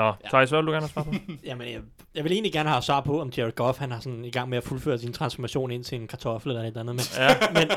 Nå, 0.00 0.06
ja. 0.06 0.28
Thijs, 0.28 0.50
hvad 0.50 0.58
vil 0.58 0.66
du 0.66 0.72
gerne 0.72 0.82
have 0.86 0.88
svar 0.90 1.02
på? 1.02 1.14
Jamen, 1.48 1.68
jeg, 1.68 1.80
jeg 2.14 2.24
vil 2.24 2.32
egentlig 2.32 2.52
gerne 2.52 2.68
have 2.68 2.82
svar 2.82 3.00
på, 3.00 3.20
om 3.20 3.32
Jared 3.36 3.52
Goff 3.52 3.78
han 3.78 3.92
er 3.92 4.00
sådan 4.00 4.24
i 4.24 4.30
gang 4.30 4.48
med 4.48 4.58
at 4.58 4.64
fuldføre 4.64 4.98
sin 4.98 5.12
transformation 5.12 5.70
ind 5.70 5.84
til 5.84 6.00
en 6.00 6.06
kartoffel 6.06 6.50
eller 6.50 6.62
et 6.62 6.66
eller 6.66 6.80
andet. 6.80 6.94
Men, 6.94 7.04
ja, 7.18 7.34
men, 7.60 7.70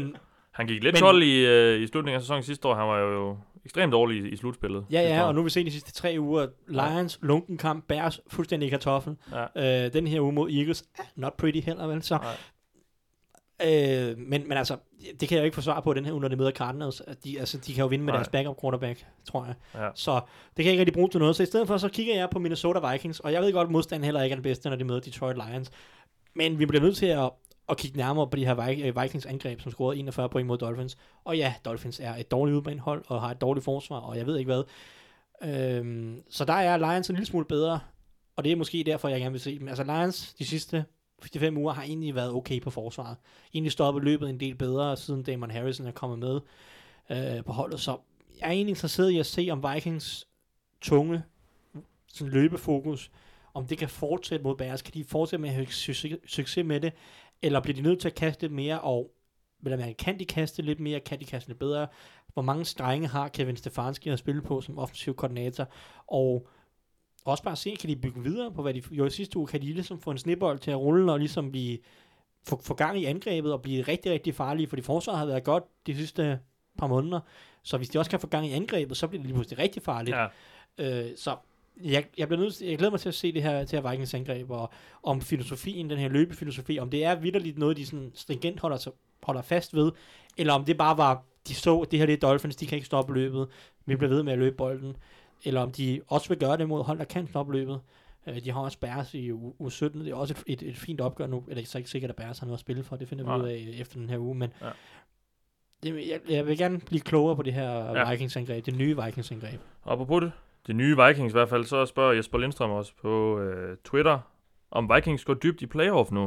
men 0.00 0.16
Han 0.52 0.66
gik 0.66 0.82
lidt 0.82 0.94
Men- 0.94 1.02
kold 1.02 1.22
i, 1.22 1.46
øh, 1.46 1.80
i 1.80 1.86
slutningen 1.86 2.16
af 2.16 2.22
sæsonen 2.22 2.42
sidste 2.42 2.68
år. 2.68 2.74
Han 2.74 2.88
var 2.88 2.98
jo 2.98 3.36
ekstremt 3.64 3.92
dårlig 3.92 4.24
i, 4.24 4.28
i 4.28 4.36
slutspillet. 4.36 4.84
Ja, 4.90 5.00
ja, 5.02 5.22
og 5.22 5.34
nu 5.34 5.40
har 5.40 5.44
vi 5.44 5.50
set 5.50 5.66
de 5.66 5.70
sidste 5.70 5.92
tre 5.92 6.16
uger. 6.18 6.46
Lions, 6.68 7.18
lunkenkamp, 7.22 7.84
Bears, 7.88 8.20
fuldstændig 8.30 8.70
kartoffel. 8.70 9.16
Ja. 9.56 9.84
Øh, 9.86 9.92
den 9.92 10.06
her 10.06 10.20
uge 10.20 10.32
mod 10.32 10.50
Eagles, 10.50 10.84
not 11.16 11.32
pretty 11.38 11.60
heller, 11.60 11.86
vel? 11.86 12.02
Så, 12.02 12.14
Nej. 12.16 12.36
Øh, 13.64 14.18
men, 14.18 14.48
men 14.48 14.52
altså, 14.52 14.76
det 15.20 15.28
kan 15.28 15.36
jeg 15.36 15.42
jo 15.42 15.44
ikke 15.44 15.54
få 15.54 15.60
svar 15.60 15.80
på 15.80 15.94
den 15.94 16.04
her 16.04 16.20
når 16.20 16.28
de 16.28 16.36
møder 16.36 16.50
Cardinals. 16.50 17.00
At 17.00 17.24
De, 17.24 17.38
altså, 17.38 17.58
de 17.58 17.74
kan 17.74 17.82
jo 17.82 17.88
vinde 17.88 18.04
med 18.04 18.12
Nej. 18.12 18.18
deres 18.18 18.28
backup 18.28 18.60
quarterback, 18.60 19.06
tror 19.24 19.44
jeg. 19.44 19.54
Ja. 19.74 19.88
Så 19.94 20.14
det 20.14 20.20
kan 20.56 20.64
jeg 20.64 20.72
ikke 20.72 20.80
rigtig 20.80 20.94
bruge 20.94 21.08
til 21.08 21.20
noget. 21.20 21.36
Så 21.36 21.42
i 21.42 21.46
stedet 21.46 21.66
for, 21.66 21.76
så 21.76 21.88
kigger 21.88 22.14
jeg 22.14 22.30
på 22.30 22.38
Minnesota 22.38 22.90
Vikings, 22.92 23.20
og 23.20 23.32
jeg 23.32 23.42
ved 23.42 23.52
godt, 23.52 23.66
at 23.66 23.72
modstanden 23.72 24.04
heller 24.04 24.22
ikke 24.22 24.32
er 24.32 24.36
den 24.36 24.42
bedste, 24.42 24.68
når 24.68 24.76
de 24.76 24.84
møder 24.84 25.00
Detroit 25.00 25.36
Lions. 25.36 25.70
Men 26.34 26.58
vi 26.58 26.66
bliver 26.66 26.82
nødt 26.82 26.96
til 26.96 27.06
at, 27.06 27.30
at 27.68 27.76
kigge 27.76 27.96
nærmere 27.96 28.26
på 28.30 28.36
de 28.36 28.46
her 28.46 28.60
øh, 28.60 29.02
Vikings 29.02 29.26
angreb, 29.26 29.60
som 29.60 29.72
scorede 29.72 29.98
41 29.98 30.28
point 30.28 30.46
mod 30.46 30.58
Dolphins. 30.58 30.96
Og 31.24 31.36
ja, 31.36 31.54
Dolphins 31.64 32.00
er 32.00 32.14
et 32.14 32.30
dårligt 32.30 32.56
udbanehold, 32.56 33.04
og 33.06 33.20
har 33.20 33.30
et 33.30 33.40
dårligt 33.40 33.64
forsvar, 33.64 33.98
og 33.98 34.16
jeg 34.16 34.26
ved 34.26 34.38
ikke 34.38 34.52
hvad. 34.52 34.62
Øhm, 35.42 36.22
så 36.30 36.44
der 36.44 36.52
er 36.52 36.76
Lions 36.76 37.08
en 37.08 37.14
lille 37.14 37.26
smule 37.26 37.44
bedre, 37.44 37.80
og 38.36 38.44
det 38.44 38.52
er 38.52 38.56
måske 38.56 38.82
derfor, 38.86 39.08
jeg 39.08 39.20
gerne 39.20 39.32
vil 39.32 39.40
se 39.40 39.58
dem. 39.58 39.68
Altså 39.68 39.84
Lions, 39.84 40.34
de 40.38 40.46
sidste 40.46 40.84
5 41.36 41.56
uger, 41.56 41.72
har 41.72 41.82
egentlig 41.82 42.14
været 42.14 42.32
okay 42.32 42.60
på 42.60 42.70
forsvaret. 42.70 43.16
Egentlig 43.54 43.72
stoppet 43.72 44.04
løbet 44.04 44.30
en 44.30 44.40
del 44.40 44.54
bedre, 44.54 44.96
siden 44.96 45.22
Damon 45.22 45.50
Harrison 45.50 45.86
er 45.86 45.92
kommet 45.92 46.18
med 46.18 46.40
øh, 47.10 47.44
på 47.44 47.52
holdet. 47.52 47.80
Så 47.80 47.98
jeg 48.40 48.46
er 48.46 48.52
egentlig 48.52 48.70
interesseret 48.70 49.10
i 49.10 49.18
at 49.18 49.26
se, 49.26 49.48
om 49.50 49.64
Vikings 49.72 50.28
tunge 50.80 51.22
sådan 52.06 52.32
løbefokus, 52.32 53.10
om 53.54 53.66
det 53.66 53.78
kan 53.78 53.88
fortsætte 53.88 54.42
mod 54.42 54.56
Bears. 54.56 54.82
Kan 54.82 54.94
de 54.94 55.04
fortsætte 55.04 55.40
med 55.40 55.48
at 55.48 55.54
have 55.54 55.66
succes, 55.66 56.16
succes 56.26 56.66
med 56.66 56.80
det, 56.80 56.92
eller 57.42 57.60
bliver 57.60 57.76
de 57.76 57.82
nødt 57.82 58.00
til 58.00 58.08
at 58.08 58.14
kaste 58.14 58.42
lidt 58.42 58.52
mere, 58.52 58.80
og 58.80 59.12
eller 59.64 59.76
man, 59.76 59.94
kan 59.94 60.18
de 60.18 60.24
kaste 60.24 60.62
lidt 60.62 60.80
mere, 60.80 61.00
kan 61.00 61.20
de 61.20 61.24
kaste 61.24 61.48
lidt 61.48 61.58
bedre? 61.58 61.86
Hvor 62.32 62.42
mange 62.42 62.64
strenge 62.64 63.08
har 63.08 63.28
Kevin 63.28 63.56
Stefanski 63.56 64.08
at 64.08 64.18
spille 64.18 64.42
på 64.42 64.60
som 64.60 64.78
offensiv 64.78 65.14
koordinator? 65.14 65.68
Og 66.06 66.48
også 67.30 67.42
bare 67.42 67.56
se, 67.56 67.76
kan 67.80 67.90
de 67.90 67.96
bygge 67.96 68.22
videre 68.22 68.52
på, 68.52 68.62
hvad 68.62 68.74
de 68.74 68.80
gjorde 68.80 69.06
i 69.08 69.10
sidste 69.10 69.38
uge? 69.38 69.46
Kan 69.46 69.62
de 69.62 69.66
ligesom 69.66 70.00
få 70.00 70.10
en 70.10 70.18
snebold 70.18 70.58
til 70.58 70.70
at 70.70 70.76
rulle, 70.76 71.12
og 71.12 71.18
ligesom 71.18 71.50
blive, 71.50 71.78
få, 72.48 72.60
få 72.62 72.74
gang 72.74 73.00
i 73.00 73.04
angrebet, 73.04 73.52
og 73.52 73.62
blive 73.62 73.82
rigtig, 73.82 74.12
rigtig 74.12 74.34
farlige? 74.34 74.66
Fordi 74.66 74.82
forsvaret 74.82 75.18
har 75.18 75.26
været 75.26 75.44
godt 75.44 75.64
de 75.86 75.96
sidste 75.96 76.38
par 76.78 76.86
måneder. 76.86 77.20
Så 77.62 77.76
hvis 77.76 77.88
de 77.88 77.98
også 77.98 78.10
kan 78.10 78.20
få 78.20 78.26
gang 78.26 78.46
i 78.46 78.52
angrebet, 78.52 78.96
så 78.96 79.06
bliver 79.06 79.20
det 79.20 79.26
lige 79.26 79.34
pludselig 79.34 79.58
rigtig 79.58 79.82
farligt. 79.82 80.16
Ja. 80.16 80.26
Øh, 80.78 81.10
så 81.16 81.36
jeg, 81.84 82.04
jeg, 82.18 82.28
bliver 82.28 82.40
nødt 82.40 82.54
til, 82.54 82.66
jeg 82.66 82.78
glæder 82.78 82.90
mig 82.90 83.00
til 83.00 83.08
at 83.08 83.14
se 83.14 83.32
det 83.32 83.42
her, 83.42 83.64
til 83.64 83.80
her 83.82 83.90
Vikings 83.90 84.14
angreb, 84.14 84.50
og 84.50 84.70
om 85.02 85.20
filosofien, 85.20 85.90
den 85.90 85.98
her 85.98 86.08
løbefilosofi, 86.08 86.78
om 86.78 86.90
det 86.90 87.04
er 87.04 87.14
vidderligt 87.14 87.58
noget, 87.58 87.76
de 87.76 87.86
sådan 87.86 88.12
stringent 88.14 88.60
holder, 88.60 88.76
sig- 88.76 88.92
holder 89.22 89.42
fast 89.42 89.74
ved, 89.74 89.92
eller 90.36 90.52
om 90.52 90.64
det 90.64 90.78
bare 90.78 90.98
var, 90.98 91.22
de 91.48 91.54
så, 91.54 91.84
det 91.90 91.98
her 91.98 92.06
det 92.06 92.12
er 92.12 92.28
Dolphins, 92.28 92.56
de 92.56 92.66
kan 92.66 92.76
ikke 92.76 92.86
stoppe 92.86 93.14
løbet, 93.14 93.48
vi 93.86 93.96
bliver 93.96 94.10
ved 94.10 94.22
med 94.22 94.32
at 94.32 94.38
løbe 94.38 94.56
bolden, 94.56 94.96
eller 95.44 95.60
om 95.60 95.72
de 95.72 96.00
også 96.08 96.28
vil 96.28 96.38
gøre 96.38 96.56
det 96.56 96.68
mod 96.68 96.84
hold, 96.84 96.98
der 96.98 97.04
kan 97.04 97.26
stoppe 97.28 97.52
løbet. 97.52 97.80
Øh, 98.26 98.44
de 98.44 98.50
har 98.50 98.60
også 98.60 98.78
Bears 98.78 99.14
i 99.14 99.30
u, 99.30 99.54
u 99.58 99.70
17, 99.70 100.00
det 100.00 100.10
er 100.10 100.14
også 100.14 100.34
et, 100.46 100.62
et, 100.62 100.68
et 100.68 100.76
fint 100.76 101.00
opgør 101.00 101.26
nu, 101.26 101.44
eller 101.48 101.64
så 101.64 101.78
ikke 101.78 101.90
sikkert, 101.90 102.10
at 102.10 102.16
Bears 102.16 102.38
har 102.38 102.46
noget 102.46 102.56
at 102.56 102.60
spille 102.60 102.82
for, 102.82 102.96
det 102.96 103.08
finder 103.08 103.24
vi 103.36 103.42
ud 103.42 103.48
af 103.48 103.80
efter 103.80 103.98
den 103.98 104.08
her 104.10 104.18
uge, 104.18 104.34
men 104.34 104.52
Ja. 104.62 104.68
det, 105.82 106.08
jeg, 106.08 106.20
jeg 106.28 106.46
vil 106.46 106.58
gerne 106.58 106.78
blive 106.80 107.00
klogere 107.00 107.36
på 107.36 107.42
det 107.42 107.52
her 107.52 107.70
Ja. 107.70 108.10
Vikings-angreb, 108.10 108.66
det 108.66 108.74
nye 108.76 108.96
Vikings-angreb. 109.04 109.60
Og 109.82 109.92
apropos 109.92 110.22
det, 110.22 110.32
det 110.66 110.76
nye 110.76 110.96
Vikings 111.06 111.32
i 111.32 111.36
hvert 111.36 111.48
fald, 111.48 111.64
så 111.64 111.86
spørger 111.86 112.12
Jesper 112.12 112.38
Lindstrøm 112.38 112.70
også 112.70 112.92
på 113.02 113.38
øh, 113.40 113.76
Twitter, 113.84 114.18
om 114.70 114.90
Vikings 114.94 115.24
går 115.24 115.34
dybt 115.34 115.62
i 115.62 115.66
playoff 115.66 116.10
nu. 116.10 116.22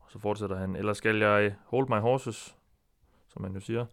Og 0.00 0.06
så 0.12 0.18
fortsætter 0.18 0.56
han, 0.56 0.76
eller 0.76 0.92
skal 0.92 1.16
jeg 1.16 1.54
hold 1.66 1.88
my 1.88 2.00
horses, 2.00 2.56
som 3.28 3.42
man 3.42 3.52
jo 3.54 3.60
siger 3.60 3.86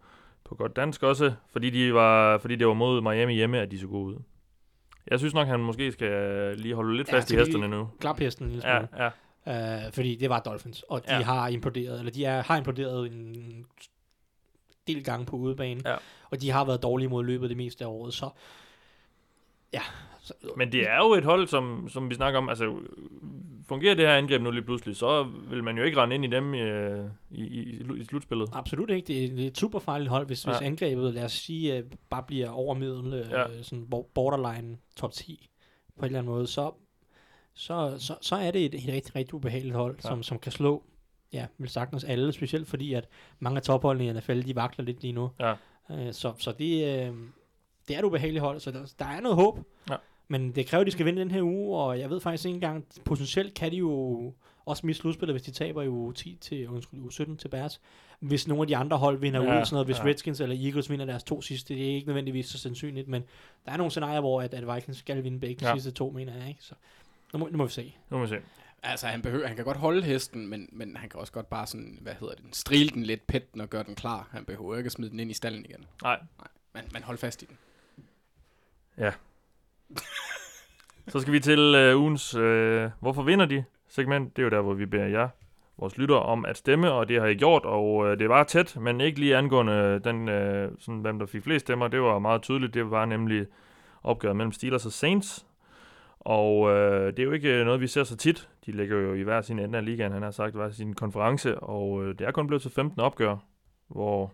på 0.44 0.54
godt 0.54 0.76
dansk 0.76 1.02
også, 1.02 1.32
fordi, 1.48 1.70
de 1.70 1.94
var, 1.94 2.38
fordi 2.38 2.56
det 2.56 2.66
var 2.66 2.74
mod 2.74 3.00
Miami 3.00 3.34
hjemme, 3.34 3.58
at 3.58 3.70
de 3.70 3.78
så 3.78 3.86
gode 3.86 4.14
ud. 4.14 4.22
Jeg 5.10 5.18
synes 5.18 5.34
nok, 5.34 5.48
han 5.48 5.60
måske 5.60 5.92
skal 5.92 6.12
lige 6.58 6.74
holde 6.74 6.96
lidt 6.96 7.08
Ja, 7.08 7.16
fast 7.16 7.30
i 7.30 7.36
hestene 7.36 7.68
nu. 7.68 7.88
Klaphesten 8.00 8.44
en 8.46 8.52
lille 8.52 8.68
Ja, 8.68 9.10
ja. 9.46 9.86
Øh, 9.86 9.92
fordi 9.92 10.16
det 10.16 10.30
var 10.30 10.40
Dolphins, 10.40 10.82
og 10.82 11.08
de 11.08 11.14
ja. 11.16 11.22
har 11.22 11.48
imploderet, 11.48 11.98
eller 11.98 12.12
de 12.12 12.24
er, 12.24 12.42
har 12.42 12.56
imploderet 12.56 13.12
en 13.12 13.66
del 14.86 15.04
gange 15.04 15.26
på 15.26 15.36
udebane, 15.36 15.80
Ja. 15.84 15.96
og 16.30 16.40
de 16.42 16.50
har 16.50 16.64
været 16.64 16.82
dårlige 16.82 17.08
mod 17.08 17.24
løbet 17.24 17.48
det 17.48 17.56
meste 17.56 17.84
af 17.84 17.88
året, 17.88 18.14
så 18.14 18.28
ja. 19.72 19.80
Så, 20.20 20.34
Men 20.56 20.72
det 20.72 20.88
er 20.90 20.96
jo 20.96 21.12
et 21.14 21.24
hold, 21.24 21.48
som, 21.48 21.88
som 21.88 22.10
vi 22.10 22.14
snakker 22.14 22.38
om, 22.38 22.48
altså 22.48 22.76
fungerer 23.68 23.94
det 23.94 24.06
her 24.06 24.14
angreb 24.14 24.42
nu 24.42 24.50
lige 24.50 24.62
pludselig, 24.64 24.96
så 24.96 25.22
vil 25.22 25.64
man 25.64 25.78
jo 25.78 25.84
ikke 25.84 26.00
rende 26.00 26.14
ind 26.14 26.24
i 26.24 26.28
dem 26.28 26.54
i, 26.54 26.58
øh, 26.60 27.04
i, 27.30 27.44
i, 27.44 27.82
i 28.00 28.04
slutspillet. 28.04 28.48
Absolut 28.52 28.90
ikke. 28.90 29.06
Det 29.06 29.24
er, 29.24 29.28
det 29.28 29.42
er 29.42 29.46
et 29.46 29.58
super 29.58 29.78
farligt 29.78 30.10
hold, 30.10 30.26
hvis, 30.26 30.46
ja. 30.46 30.50
hvis 30.52 30.60
angrebet, 30.66 31.14
lad 31.14 31.24
os 31.24 31.32
sige, 31.32 31.76
øh, 31.76 31.84
bare 32.10 32.22
bliver 32.26 32.50
over 32.50 32.74
middel, 32.74 33.14
øh, 33.14 33.30
Ja. 33.30 33.62
sådan 33.62 33.86
bo- 33.90 34.10
borderline 34.14 34.76
top 34.96 35.12
10 35.12 35.48
på 35.98 36.00
en 36.00 36.04
eller 36.06 36.18
anden 36.18 36.32
måde, 36.32 36.46
så, 36.46 36.70
så, 37.54 37.96
så, 37.98 38.14
så 38.20 38.36
er 38.36 38.50
det 38.50 38.64
et, 38.64 38.74
et 38.74 38.88
rigtig, 38.88 39.16
rigtig 39.16 39.34
ubehageligt 39.34 39.76
hold, 39.76 39.94
Ja. 40.04 40.08
ja. 40.08 40.12
som, 40.14 40.22
som 40.22 40.38
kan 40.38 40.52
slå, 40.52 40.82
ja, 41.32 41.46
vil 41.58 41.68
sagtens 41.68 42.04
alle, 42.04 42.32
specielt 42.32 42.68
fordi, 42.68 42.92
at 42.92 43.08
mange 43.38 43.56
af 43.56 43.62
topholdene 43.62 44.06
i 44.06 44.12
NFL, 44.12 44.40
de 44.42 44.56
vakler 44.56 44.84
lidt 44.84 45.02
lige 45.02 45.12
nu. 45.12 45.30
Ja. 45.40 45.54
Øh, 45.90 46.12
så, 46.12 46.32
så 46.38 46.52
det, 46.52 46.84
øh, 46.84 47.14
det 47.88 47.94
er 47.94 47.98
et 47.98 48.04
ubehageligt 48.04 48.42
hold, 48.44 48.60
så 48.60 48.70
der, 48.70 48.92
der 48.98 49.04
er 49.04 49.20
noget 49.20 49.36
håb. 49.36 49.58
Ja. 49.90 49.96
Men 50.28 50.52
det 50.54 50.66
kræver, 50.66 50.80
at 50.80 50.86
de 50.86 50.90
skal 50.92 51.06
vinde 51.06 51.20
den 51.20 51.30
her 51.30 51.42
uge, 51.42 51.78
og 51.78 51.98
jeg 51.98 52.10
ved 52.10 52.20
faktisk 52.20 52.44
ikke 52.44 52.54
engang, 52.54 52.86
potentielt 53.04 53.54
kan 53.54 53.72
de 53.72 53.76
jo 53.76 54.32
også 54.66 54.86
miste 54.86 55.00
slutspillet, 55.00 55.34
hvis 55.34 55.42
de 55.42 55.50
taber 55.50 55.82
i 55.82 55.88
uge 55.88 56.12
10 56.14 56.38
til, 56.40 56.68
undskyld, 56.68 57.00
uge 57.00 57.12
17 57.12 57.36
til 57.36 57.48
Bears. 57.48 57.80
Hvis 58.20 58.48
nogle 58.48 58.62
af 58.62 58.66
de 58.66 58.76
andre 58.76 58.96
hold 58.98 59.18
vinder 59.18 59.42
Ja, 59.42 59.52
ja, 59.52 59.60
ud, 59.60 59.64
sådan 59.64 59.74
noget, 59.74 59.86
hvis 59.86 59.98
ja. 59.98 60.02
ja. 60.04 60.08
Redskins 60.08 60.40
eller 60.40 60.56
Eagles 60.66 60.90
vinder 60.90 61.04
deres 61.06 61.24
to 61.24 61.42
sidste, 61.42 61.74
det 61.74 61.90
er 61.90 61.94
ikke 61.94 62.06
nødvendigvis 62.06 62.46
så 62.46 62.58
sandsynligt, 62.58 63.08
men 63.08 63.22
der 63.66 63.72
er 63.72 63.76
nogle 63.76 63.90
scenarier, 63.90 64.20
hvor 64.20 64.42
at, 64.42 64.54
at 64.54 64.74
Vikings 64.74 64.98
skal 64.98 65.24
vinde 65.24 65.40
begge 65.40 65.60
de 65.60 65.68
Ja. 65.68 65.74
sidste 65.74 65.90
to, 65.90 66.10
mener 66.10 66.36
jeg, 66.36 66.48
ikke? 66.48 66.62
Så 66.62 66.74
nu 67.32 67.38
må, 67.38 67.48
nu 67.50 67.58
må 67.58 67.64
vi 67.64 67.72
se. 67.72 67.94
Nu 68.10 68.16
må 68.16 68.22
vi 68.22 68.28
se. 68.28 68.36
Altså, 68.82 69.06
han, 69.06 69.22
behøver, 69.22 69.46
han 69.46 69.56
kan 69.56 69.64
godt 69.64 69.76
holde 69.76 70.02
hesten, 70.02 70.46
men, 70.48 70.68
men 70.72 70.96
han 70.96 71.08
kan 71.08 71.20
også 71.20 71.32
godt 71.32 71.48
bare 71.48 71.66
sådan, 71.66 71.98
hvad 72.00 72.14
hedder 72.20 72.34
det, 72.34 72.56
strile 72.56 72.88
den 72.90 73.02
lidt 73.02 73.26
pæt 73.26 73.42
og 73.60 73.68
gøre 73.70 73.82
den 73.82 73.94
klar. 73.94 74.28
Han 74.30 74.44
behøver 74.44 74.76
ikke 74.76 74.86
at 74.88 74.92
smide 74.92 75.10
den 75.10 75.20
ind 75.20 75.30
i 75.30 75.34
stallen 75.34 75.64
igen. 75.64 75.84
Nej, 76.02 76.18
Nej, 76.38 76.48
men, 76.74 76.82
men 76.92 77.02
hold 77.02 77.18
fast 77.18 77.42
i 77.42 77.46
den. 77.46 77.58
så 81.08 81.20
skal 81.20 81.32
vi 81.32 81.40
til 81.40 81.74
øh, 81.74 82.00
ugens 82.00 82.34
øh, 82.34 82.90
Hvorfor 83.00 83.22
vinder 83.22 83.46
de? 83.46 83.64
segment. 83.96 84.36
Det 84.36 84.42
er 84.42 84.46
jo 84.46 84.50
der, 84.50 84.60
hvor 84.60 84.74
vi 84.74 84.86
beder 84.86 85.06
jer, 85.06 85.28
vores 85.78 85.98
lyttere, 85.98 86.22
om 86.22 86.44
at 86.44 86.56
stemme, 86.56 86.92
og 86.92 87.08
det 87.08 87.20
har 87.20 87.26
I 87.26 87.34
gjort, 87.34 87.64
og 87.64 88.06
øh, 88.06 88.18
det 88.18 88.28
var 88.28 88.44
tæt, 88.44 88.76
men 88.80 89.00
ikke 89.00 89.20
lige 89.20 89.36
angående 89.36 90.00
den, 90.04 90.28
øh, 90.28 90.72
sådan, 90.78 91.00
hvem 91.00 91.18
der 91.18 91.26
fik 91.26 91.42
flest 91.42 91.66
stemmer. 91.66 91.88
Det 91.88 92.00
var 92.00 92.18
meget 92.18 92.42
tydeligt. 92.42 92.74
Det 92.74 92.90
var 92.90 93.04
nemlig 93.04 93.46
opgøret 94.02 94.36
mellem 94.36 94.52
Steelers 94.52 94.86
og 94.86 94.92
Saints. 94.92 95.46
Og 96.20 96.70
øh, 96.70 97.06
det 97.06 97.18
er 97.18 97.24
jo 97.24 97.32
ikke 97.32 97.58
øh, 97.58 97.64
noget, 97.64 97.80
vi 97.80 97.86
ser 97.86 98.04
så 98.04 98.16
tit. 98.16 98.48
De 98.66 98.72
ligger 98.72 98.96
jo 98.96 99.14
i 99.14 99.22
hver 99.22 99.40
sin 99.40 99.58
ende 99.58 99.78
af 99.78 99.84
ligaen, 99.84 100.12
han 100.12 100.22
har 100.22 100.30
sagt, 100.30 100.54
hver 100.54 100.70
sin 100.70 100.94
konference, 100.94 101.58
og 101.58 102.04
øh, 102.04 102.18
det 102.18 102.26
er 102.26 102.30
kun 102.30 102.46
blevet 102.46 102.62
til 102.62 102.70
15 102.70 103.00
opgør, 103.00 103.36
hvor 103.88 104.32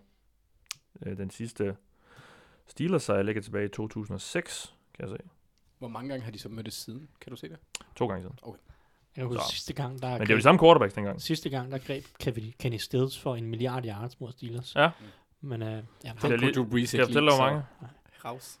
øh, 1.05 1.17
den 1.17 1.29
sidste 1.29 1.75
Steelers 2.67 3.03
sejr 3.03 3.21
ligger 3.21 3.41
tilbage 3.41 3.65
i 3.65 3.69
2006, 3.69 4.75
kan 4.93 5.09
jeg 5.09 5.17
se. 5.19 5.29
Hvor 5.83 5.89
mange 5.89 6.09
gange 6.09 6.23
har 6.23 6.31
de 6.31 6.39
så 6.39 6.49
mødtes 6.49 6.73
siden? 6.73 7.09
Kan 7.21 7.29
du 7.29 7.35
se 7.35 7.49
det? 7.49 7.57
To 7.95 8.07
gange 8.07 8.23
siden. 8.23 8.37
Jeg 8.45 8.53
kan 9.15 9.25
huske 9.27 9.43
Så. 9.43 9.51
sidste 9.51 9.73
gang, 9.73 10.01
der 10.01 10.09
Men 10.11 10.19
det 10.21 10.29
er 10.29 10.33
jo 10.33 10.37
de 10.37 10.43
samme 10.43 10.59
quarterbacks 10.59 10.93
dengang. 10.93 11.21
Sidste 11.21 11.49
gang, 11.49 11.71
der 11.71 11.77
greb 11.77 12.03
Kenny 12.59 12.77
Stills 12.77 13.19
for 13.19 13.35
en 13.35 13.45
milliard 13.47 13.85
yards 13.85 14.19
mod 14.19 14.31
Steelers. 14.31 14.75
Ja. 14.75 14.89
Men 15.41 15.61
øh, 15.61 15.83
ja, 16.03 16.11
Det 16.21 16.31
er 16.31 16.35
lige- 16.37 16.53
Drew 16.53 16.65
Brees 16.69 16.93
jeg 16.93 17.01
ikke 17.01 17.05
fortælle 17.13 17.29
dig, 17.31 17.37
hvor 17.37 17.45
lide, 17.47 17.55
mange? 17.55 17.93
Raus. 18.25 18.59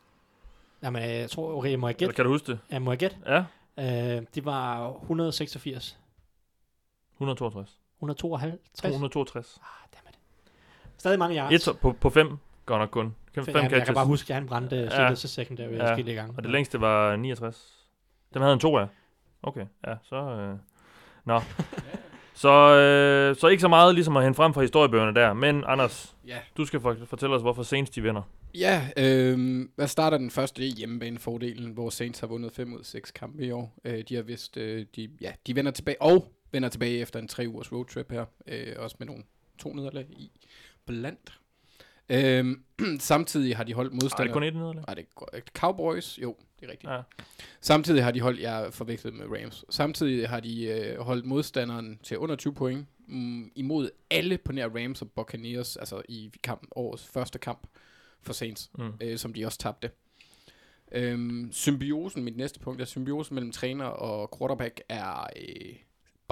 jamen, 0.81 1.03
øh, 1.03 1.09
jeg 1.09 1.29
tror, 1.29 1.57
okay, 1.57 1.75
må 1.75 1.87
jeg 1.87 1.95
gætte? 1.95 2.13
kan 2.13 2.25
du 2.25 2.31
huske 2.31 2.51
det? 2.51 2.59
Ja, 2.71 2.79
må 2.79 2.91
jeg 2.91 2.99
gætte? 2.99 3.17
Ja, 3.25 3.43
Øh, 3.77 4.25
det 4.35 4.45
var 4.45 4.91
186. 5.01 5.99
162. 7.13 7.79
152. 7.97 8.59
262. 8.75 9.57
Ah, 9.61 9.67
dammit. 9.95 10.19
Stadig 10.97 11.19
mange 11.19 11.37
yards. 11.37 11.67
Et 11.67 11.79
på, 11.81 11.91
på 11.91 12.09
fem, 12.09 12.37
godt 12.65 12.79
nok 12.79 12.89
kun. 12.89 13.15
Fem, 13.35 13.45
fem 13.45 13.55
ja, 13.55 13.61
jeg 13.61 13.69
catches. 13.69 13.85
kan 13.85 13.95
bare 13.95 14.05
huske, 14.05 14.29
at 14.33 14.35
han 14.35 14.47
brændte 14.47 14.75
Ja. 14.75 15.03
ja. 15.07 15.15
Til 15.15 15.29
secondary 15.29 15.71
Ja. 15.71 15.95
skille 15.95 16.13
gange. 16.13 16.33
Og 16.37 16.43
det 16.43 16.51
længste 16.51 16.81
var 16.81 17.15
69. 17.15 17.73
Dem 18.33 18.41
havde 18.41 18.53
han 18.53 18.59
to 18.59 18.77
af. 18.77 18.87
Okay, 19.43 19.65
ja, 19.87 19.93
så... 20.03 20.15
Øh. 20.15 20.55
Nå. 21.25 21.39
så, 22.43 22.49
øh, 22.75 23.35
så 23.35 23.47
ikke 23.47 23.61
så 23.61 23.67
meget 23.67 23.95
ligesom 23.95 24.17
at 24.17 24.23
hente 24.23 24.37
frem 24.37 24.53
fra 24.53 24.61
historiebøgerne 24.61 25.15
der. 25.15 25.33
Men 25.33 25.63
Anders, 25.67 26.15
Ja. 26.27 26.37
du 26.57 26.65
skal 26.65 26.79
for, 26.79 26.97
fortælle 27.05 27.35
os, 27.35 27.41
hvorfor 27.41 27.63
Saints 27.63 27.91
de 27.91 28.01
vinder. 28.01 28.21
Ja, 28.55 28.87
øh, 28.97 29.65
hvad 29.75 29.87
starter 29.87 30.17
den 30.17 30.31
første? 30.31 30.61
Det 30.61 30.69
er 30.69 30.73
hjemmebanefordelen, 30.75 31.71
hvor 31.71 31.89
Saints 31.89 32.19
har 32.19 32.27
vundet 32.27 32.51
5 32.51 32.73
ud 32.73 32.79
af 32.79 32.85
6 32.85 33.11
kampe 33.11 33.45
i 33.45 33.51
år. 33.51 33.73
Øh, 33.85 34.03
de 34.09 34.15
har 34.15 34.21
vist, 34.21 34.57
øh, 34.57 34.85
de, 34.95 35.09
ja, 35.21 35.31
de 35.47 35.55
vender 35.55 35.71
tilbage, 35.71 36.01
og 36.01 36.31
vender 36.51 36.69
tilbage 36.69 36.97
efter 36.99 37.19
en 37.19 37.27
tre 37.27 37.45
ugers 37.47 37.71
roadtrip 37.71 38.11
her. 38.11 38.25
Øh, 38.47 38.67
også 38.77 38.95
med 38.99 39.07
nogle 39.07 39.23
to 39.57 39.73
nederlag 39.73 40.05
i 40.09 40.31
blandt. 40.85 41.39
Øh, 42.09 42.57
samtidig 42.99 43.57
har 43.57 43.63
de 43.63 43.73
holdt 43.73 43.91
det 43.91 44.03
modstandere. 44.03 44.29
er 44.29 44.33
kun 44.33 44.43
et 44.43 44.53
nederlag. 44.55 44.83
Nej, 44.87 44.93
det 44.95 45.05
er. 45.33 45.39
Cowboys, 45.55 46.19
jo, 46.21 46.35
det 46.59 46.67
er 46.67 46.71
rigtigt. 46.71 46.91
Ja. 46.91 47.01
Samtidig 47.61 48.03
har 48.03 48.11
de 48.11 48.21
holdt, 48.21 48.41
jeg 48.41 48.67
forvekslet 48.71 49.13
med 49.13 49.25
Rams, 49.25 49.65
samtidig 49.69 50.29
har 50.29 50.39
de 50.39 50.65
øh, 50.65 50.99
holdt 50.99 51.25
modstanderen 51.25 51.99
til 52.03 52.17
under 52.17 52.35
20 52.35 52.53
point 52.53 52.87
mm, 53.07 53.51
imod 53.55 53.89
alle 54.11 54.37
på 54.37 54.51
nær 54.51 54.67
Rams 54.67 55.01
og 55.01 55.11
Buccaneers, 55.11 55.77
altså 55.77 56.01
i 56.09 56.31
kampen, 56.43 56.69
årets 56.75 57.07
første 57.07 57.39
kamp 57.39 57.67
for 58.21 58.33
Saints, 58.33 58.71
mm. 58.77 58.93
øh, 59.01 59.17
som 59.17 59.33
de 59.33 59.45
også 59.45 59.57
tabte. 59.57 59.91
Øhm, 60.91 61.49
symbiosen, 61.51 62.23
mit 62.23 62.37
næste 62.37 62.59
punkt 62.59 62.81
er, 62.81 62.85
symbiosen 62.85 63.35
mellem 63.35 63.51
træner 63.51 63.85
og 63.85 64.37
quarterback 64.37 64.81
er 64.89 65.27
øh, 65.35 65.75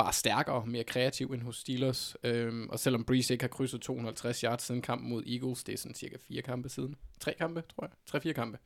bare 0.03 0.13
stærkere, 0.13 0.65
mere 0.65 0.83
kreativ 0.83 1.27
end 1.27 1.41
hos 1.41 1.57
Steelers. 1.57 2.15
Øhm, 2.23 2.69
og 2.69 2.79
selvom 2.79 3.03
Breeze 3.03 3.33
ikke 3.33 3.43
har 3.43 3.49
krydset 3.49 3.81
250 3.81 4.41
yards 4.41 4.63
siden 4.63 4.81
kampen 4.81 5.09
mod 5.09 5.23
Eagles, 5.27 5.63
det 5.63 5.73
er 5.73 5.77
sådan 5.77 5.95
cirka 5.95 6.17
fire 6.27 6.41
kampe 6.41 6.69
siden. 6.69 6.95
Tre 7.19 7.33
kampe, 7.33 7.63
tror 7.75 7.83
jeg. 7.83 7.91
Tre-fire 8.05 8.33
kampe. 8.33 8.57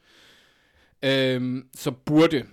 Øhm, 1.03 1.69
så 1.75 1.91
burde 1.91 2.47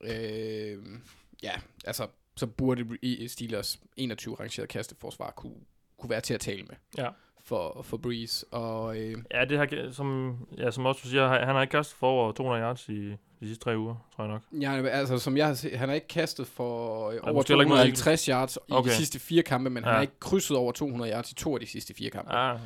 øhm, 0.00 1.02
ja, 1.42 1.52
altså, 1.84 2.08
så 2.36 2.46
burde 2.46 2.98
Steelers 3.28 3.80
21 3.96 4.34
rangeret 4.34 4.68
kasteforsvar 4.68 5.30
kunne, 5.30 5.60
kunne 5.98 6.10
være 6.10 6.20
til 6.20 6.34
at 6.34 6.40
tale 6.40 6.62
med 6.62 6.76
Ja 6.98 7.10
for, 7.44 7.82
for 7.82 7.96
Breeze. 7.96 8.46
Og 8.50 8.98
øh, 8.98 9.14
Ja, 9.34 9.44
det 9.44 9.58
har, 9.58 9.88
som, 9.92 10.36
ja, 10.58 10.70
som 10.70 10.86
også 10.86 11.00
du 11.04 11.08
siger, 11.08 11.28
han 11.28 11.54
har 11.54 11.62
ikke 11.62 11.72
kastet 11.72 11.96
for 11.98 12.06
over 12.10 12.32
200 12.32 12.62
yards 12.62 12.88
i 12.88 13.08
de 13.40 13.46
sidste 13.46 13.64
tre 13.64 13.78
uger, 13.78 14.08
tror 14.16 14.24
jeg 14.24 14.32
nok. 14.32 14.42
Ja, 14.62 14.86
altså 14.88 15.18
som 15.18 15.36
jeg 15.36 15.46
har 15.46 15.54
set, 15.54 15.78
han 15.78 15.88
har 15.88 15.94
ikke 15.94 16.08
kastet 16.08 16.46
for 16.46 17.08
øh, 17.10 17.18
over 17.22 17.32
måske 17.32 17.48
heller 17.48 17.62
ikke 17.62 17.68
mod 17.68 17.76
250 17.76 18.26
yards 18.26 18.56
i 18.68 18.72
Okay. 18.72 18.90
de 18.90 18.94
sidste 18.94 19.18
fire 19.18 19.42
kampe, 19.42 19.70
men 19.70 19.82
ja. 19.82 19.88
han 19.88 19.92
Ja. 19.92 19.96
har 19.96 20.02
ikke 20.02 20.20
krydset 20.20 20.56
over 20.56 20.72
200 20.72 21.12
yards 21.12 21.30
i 21.32 21.34
to 21.34 21.54
af 21.54 21.60
de 21.60 21.66
sidste 21.66 21.94
fire 21.94 22.10
kampe. 22.10 22.32
Ah, 22.32 22.60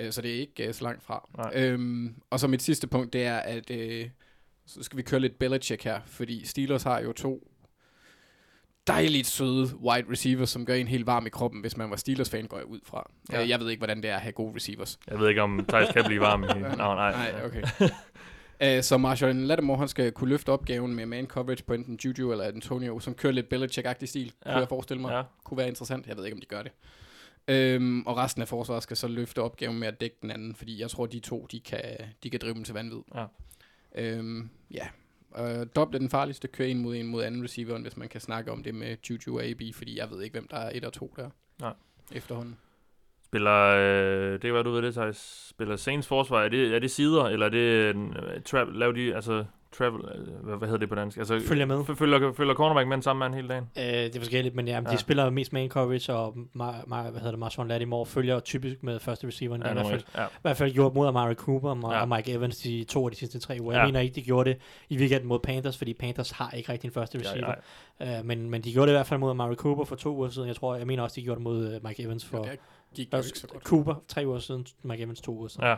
Øh, 0.00 0.12
så 0.12 0.22
det 0.22 0.30
er 0.36 0.40
ikke 0.40 0.66
øh, 0.68 0.74
så 0.74 0.84
langt 0.84 1.02
fra. 1.02 1.28
Nej. 1.36 1.50
Øhm, 1.54 2.14
og 2.30 2.40
så 2.40 2.46
mit 2.46 2.62
sidste 2.62 2.86
punkt, 2.86 3.12
det 3.12 3.24
er, 3.26 3.36
at 3.36 3.70
øh, 3.70 4.08
så 4.66 4.82
skal 4.82 4.96
vi 4.96 5.02
køre 5.02 5.20
lidt 5.20 5.38
Belichick 5.38 5.84
her, 5.84 6.00
fordi 6.06 6.46
Steelers 6.46 6.82
har 6.82 7.00
jo 7.00 7.12
to 7.12 7.48
dejligt 8.88 9.26
søde 9.26 9.76
wide 9.76 10.06
receivers, 10.10 10.50
som 10.50 10.66
gør 10.66 10.74
en 10.74 10.88
helt 10.88 11.06
varm 11.06 11.26
i 11.26 11.30
kroppen, 11.30 11.60
hvis 11.60 11.76
man 11.76 11.90
var 11.90 11.96
Steelers-fan, 11.96 12.46
går 12.46 12.56
jeg 12.56 12.66
ud 12.66 12.80
fra. 12.84 13.10
Ja. 13.32 13.42
Øh, 13.42 13.48
jeg 13.48 13.60
ved 13.60 13.70
ikke, 13.70 13.80
hvordan 13.80 14.02
det 14.02 14.10
er 14.10 14.14
at 14.14 14.20
have 14.20 14.32
gode 14.32 14.54
receivers. 14.56 14.98
jeg 15.10 15.20
ved 15.20 15.28
ikke, 15.28 15.42
om 15.42 15.64
Thijs 15.68 15.92
kan 15.92 16.04
blive 16.04 16.20
varm 16.20 16.44
i... 16.44 16.46
Nå, 16.62 16.94
nej. 16.94 17.12
Nej, 17.12 17.44
okay. 17.44 17.62
Uh, 18.64 18.82
så 18.82 18.98
Marshall 18.98 19.36
Lattimore, 19.36 19.78
han 19.78 19.88
skal 19.88 20.12
kunne 20.12 20.30
løfte 20.30 20.52
opgaven 20.52 20.94
med 20.94 21.06
man 21.06 21.26
coverage 21.26 21.64
på 21.64 21.72
enten 21.72 21.98
Juju 22.04 22.32
eller 22.32 22.44
Antonio, 22.44 23.00
som 23.00 23.14
kører 23.14 23.32
lidt 23.32 23.54
Belichick-agtig 23.54 24.06
stil. 24.06 24.32
Ja. 24.46 24.50
kunne 24.50 24.60
jeg 24.60 24.68
forestille 24.68 25.00
mig. 25.00 25.12
Ja. 25.12 25.22
Kunne 25.44 25.58
være 25.58 25.68
interessant. 25.68 26.06
Jeg 26.06 26.16
ved 26.16 26.24
ikke, 26.24 26.34
om 26.34 26.40
de 26.40 26.46
gør 26.46 26.62
det. 26.62 26.72
Øhm, 27.48 28.02
og 28.06 28.16
resten 28.16 28.42
af 28.42 28.48
forsvaret 28.48 28.82
skal 28.82 28.96
så 28.96 29.08
løfte 29.08 29.42
opgaven 29.42 29.78
med 29.78 29.88
at 29.88 30.00
dække 30.00 30.16
den 30.22 30.30
anden, 30.30 30.54
fordi 30.54 30.80
jeg 30.80 30.90
tror, 30.90 31.06
de 31.06 31.20
to, 31.20 31.46
de 31.50 31.60
kan, 31.60 31.82
de 32.22 32.30
kan 32.30 32.40
drive 32.42 32.54
dem 32.54 32.64
til 32.64 32.74
vanvid. 32.74 33.00
Ja. 33.14 33.24
Øhm, 33.94 34.50
ja. 34.70 34.86
Øh, 35.40 35.66
dobbelt 35.76 35.94
er 35.94 35.98
den 35.98 36.10
farligste, 36.10 36.48
køre 36.48 36.68
en 36.68 36.78
mod 36.78 36.96
en 36.96 37.06
mod 37.06 37.22
anden 37.24 37.44
receiveren, 37.44 37.82
hvis 37.82 37.96
man 37.96 38.08
kan 38.08 38.20
snakke 38.20 38.52
om 38.52 38.62
det 38.62 38.74
med 38.74 38.96
Juju 39.10 39.38
og 39.38 39.44
AB, 39.44 39.60
fordi 39.74 39.98
jeg 39.98 40.10
ved 40.10 40.22
ikke, 40.22 40.34
hvem 40.34 40.48
der 40.48 40.56
er 40.56 40.70
et 40.74 40.84
og 40.84 40.92
to 40.92 41.14
der. 41.16 41.30
Nej. 41.60 41.72
Efterhånden. 42.12 42.56
Spiller, 43.24 43.52
øh, 43.52 44.32
det 44.32 44.40
kan 44.40 44.54
være, 44.54 44.62
du 44.62 44.70
ved 44.70 44.82
det, 44.82 44.94
Thijs. 44.94 45.48
Spiller 45.50 45.76
Saints 45.76 46.06
forsvar, 46.08 46.42
er 46.42 46.48
det, 46.48 46.74
er 46.74 46.78
det 46.78 46.90
sider, 46.90 47.24
eller 47.24 47.46
er 47.46 47.50
det, 47.50 47.90
en, 47.90 48.16
øh, 48.16 48.40
tra- 48.48 48.78
laver 48.78 48.92
de, 48.92 49.14
altså, 49.14 49.44
travel, 49.78 50.00
øh, 50.14 50.44
hvad, 50.44 50.56
hvad 50.56 50.68
hedder 50.68 50.78
det 50.78 50.88
på 50.88 50.94
dansk? 50.94 51.18
Altså, 51.18 51.40
Følger 51.48 51.66
med. 51.66 51.84
følger, 51.84 52.32
følger 52.32 52.54
cornerback 52.54 52.88
med 52.88 53.02
samme 53.02 53.20
mand 53.20 53.34
hele 53.34 53.48
dagen? 53.48 53.64
Øh, 53.78 53.82
det 53.84 54.16
er 54.16 54.20
forskelligt, 54.20 54.54
men 54.54 54.68
ja, 54.68 54.74
Ja. 54.74 54.90
de 54.90 54.96
spiller 54.98 55.30
mest 55.30 55.52
man 55.52 55.68
coverage, 55.68 56.12
og 56.14 56.32
Mar- 56.36 56.84
Mar- 56.86 57.02
hvad 57.10 57.12
hedder 57.12 57.30
det, 57.30 57.38
Marshawn 57.38 57.68
Lattimore 57.68 58.06
følger 58.06 58.40
typisk 58.40 58.82
med 58.82 58.98
første 59.00 59.26
receiver. 59.26 59.56
Ja, 59.64 59.70
i, 59.70 59.72
hvert 59.72 59.86
fald, 59.86 60.02
ja. 60.16 60.24
I 60.24 60.28
hvert 60.42 60.56
fald 60.56 60.72
gjort 60.72 60.94
mod 60.94 61.08
Amari 61.08 61.34
Cooper 61.34 61.70
og, 61.70 61.78
Ja. 61.82 61.96
ja. 61.96 62.00
og 62.02 62.08
Mike 62.08 62.32
Evans 62.32 62.56
de 62.58 62.84
to 62.84 63.04
af 63.04 63.10
de 63.10 63.16
sidste 63.16 63.38
tre 63.38 63.58
uger. 63.60 63.72
Jeg 63.72 63.80
Ja. 63.80 63.86
mener 63.86 64.00
ikke, 64.00 64.14
de 64.14 64.22
gjorde 64.22 64.50
det 64.50 64.58
i 64.88 64.98
weekenden 64.98 65.28
mod 65.28 65.38
Panthers, 65.38 65.78
fordi 65.78 65.94
Panthers 65.94 66.30
har 66.30 66.50
ikke 66.50 66.72
rigtig 66.72 66.88
en 66.88 66.94
første 66.94 67.18
Ja, 67.18 67.30
receiver. 67.30 67.54
ja. 68.00 68.18
Øh, 68.18 68.24
men, 68.24 68.50
men 68.50 68.62
de 68.62 68.72
gjorde 68.72 68.86
det 68.86 68.92
i 68.92 68.96
hvert 68.96 69.06
fald 69.06 69.20
mod 69.20 69.30
Amari 69.30 69.54
Cooper 69.54 69.84
for 69.84 69.96
to 69.96 70.16
uger 70.16 70.28
siden. 70.28 70.48
Jeg 70.48 70.56
tror, 70.56 70.74
jeg 70.76 70.86
mener 70.86 71.02
også, 71.02 71.14
de 71.14 71.22
gjorde 71.24 71.38
det 71.38 71.42
mod 71.44 71.74
uh, 71.76 71.84
Mike 71.88 72.02
Evans 72.02 72.24
for 72.24 72.38
Okay. 72.38 72.56
Gik 72.96 73.12
jo 73.12 73.16
ikke 73.18 73.38
så 73.38 73.46
godt. 73.46 73.62
Cooper 73.64 73.94
tre 74.08 74.26
uger 74.26 74.38
siden, 74.38 74.66
Mike 74.82 75.02
Evans 75.02 75.20
to 75.20 75.32
uger 75.34 75.48
siden. 75.48 75.64
ja. 75.66 75.74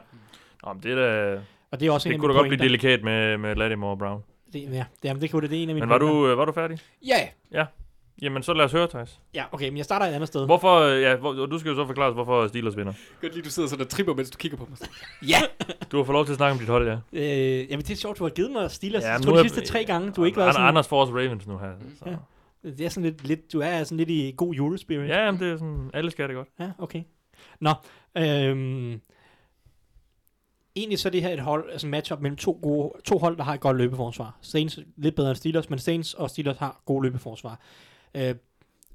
Nå, 0.65 0.73
men 0.73 0.83
det, 0.83 0.91
er 0.93 0.95
da, 1.35 1.41
Og 1.73 1.81
det 1.81 1.89
er 1.89 1.93
også 1.93 2.09
en 2.09 2.11
det 2.11 2.17
af 2.17 2.21
kunne 2.21 2.33
da 2.35 2.39
godt 2.39 2.49
blive 2.49 2.63
delikat 2.65 3.03
med, 3.05 3.39
med 3.39 3.57
Lattimore 3.57 3.91
og 3.91 3.99
Brown. 3.99 4.23
Det, 4.53 4.63
ja, 4.63 4.69
det, 4.69 4.85
jamen, 5.05 5.21
det 5.23 5.31
kunne 5.31 5.43
det, 5.43 5.51
det 5.51 5.59
er 5.59 5.63
en 5.63 5.69
af 5.69 5.75
mine 5.75 5.87
Men 5.87 5.91
var 5.91 5.99
pointer. 5.99 6.15
du, 6.21 6.29
øh, 6.29 6.39
var 6.39 6.45
du 6.45 6.53
færdig? 6.53 6.79
Ja, 7.53 7.67
Jamen, 8.23 8.43
så 8.43 8.53
lad 8.55 8.65
os 8.65 8.73
høre, 8.73 8.87
Thijs. 8.89 9.21
Ja, 9.35 9.45
okay, 9.53 9.69
men 9.69 9.77
jeg 9.77 9.85
starter 9.85 10.07
et 10.07 10.13
andet 10.13 10.29
sted. 10.29 10.47
Hvorfor, 10.47 10.81
øh, 10.81 11.03
ja, 11.03 11.17
hvor, 11.17 11.33
du 11.33 11.59
skal 11.59 11.69
jo 11.69 11.75
så 11.77 11.87
forklare 11.87 12.09
os, 12.09 12.15
hvorfor 12.15 12.47
Steelers 12.47 12.77
vinder. 12.77 12.93
godt 13.21 13.35
lige, 13.35 13.45
du 13.45 13.51
sidder 13.51 13.69
sådan 13.69 13.85
og 13.85 13.89
tripper, 13.89 14.15
mens 14.15 14.31
du 14.31 14.39
kigger 14.39 14.59
på 14.59 14.67
mig. 14.71 14.79
Du 15.93 15.97
har 15.97 16.05
fået 16.05 16.15
lov 16.15 16.25
til 16.25 16.33
at 16.33 16.37
snakke 16.37 16.53
om 16.53 16.59
dit 16.59 16.69
hold, 16.69 16.89
ja. 16.89 16.97
Øh, 17.13 17.71
jamen, 17.71 17.79
det 17.85 17.91
er 17.91 17.97
sjovt, 17.97 18.19
du 18.19 18.25
har 18.25 18.31
givet 18.31 18.51
mig 18.51 18.71
Steelers 18.71 19.03
Ja, 19.03 19.13
ja, 19.13 19.19
nu 19.19 19.33
de 19.33 19.39
er- 19.39 19.43
sidste 19.43 19.61
tre 19.61 19.85
gange. 19.85 20.11
Du 20.13 20.21
har 20.21 20.27
ikke 20.27 20.39
været 20.39 20.55
sådan... 20.55 20.69
Anders 20.69 20.89
får 20.89 21.01
også 21.01 21.13
Ravens 21.13 21.47
nu 21.47 21.59
her. 21.59 21.69
Så. 21.99 22.05
Ja. 22.11 22.17
Det 22.71 22.81
er 22.81 22.89
sådan 22.89 23.11
lidt, 23.11 23.27
lidt, 23.29 23.53
du 23.53 23.61
er 23.61 23.85
sådan 23.85 23.99
lidt 23.99 24.11
i 24.11 24.35
god 24.37 24.55
julespirit. 24.55 25.09
Ja, 25.09 25.25
jamen, 25.25 25.41
det 25.41 25.53
er 25.53 25.57
sådan, 25.57 25.91
alle 25.95 26.11
skal 26.11 26.29
det 26.29 26.37
godt. 26.37 26.49
Ja, 26.61 26.71
okay. 26.79 27.03
Nå, 27.61 27.71
øhm, 28.19 29.01
egentlig 30.77 30.99
så 30.99 31.09
er 31.09 31.11
det 31.11 31.23
her 31.23 31.33
et 31.33 31.41
hold, 31.41 31.71
altså 31.73 31.87
matchup 31.87 32.21
mellem 32.21 32.37
to, 32.37 32.59
gode, 32.63 32.93
to 33.05 33.19
hold, 33.19 33.37
der 33.37 33.43
har 33.43 33.55
et 33.55 33.61
godt 33.61 33.77
løbeforsvar. 33.77 34.39
Saints 34.41 34.79
lidt 34.97 35.15
bedre 35.15 35.31
end 35.31 35.37
Steelers, 35.37 35.71
men 35.71 35.79
Saints 35.79 36.15
og 36.15 36.31
Steelers 36.31 36.57
har 36.57 36.83
gode 36.85 37.03
løbeforsvar. 37.03 37.61
Øh, 38.15 38.35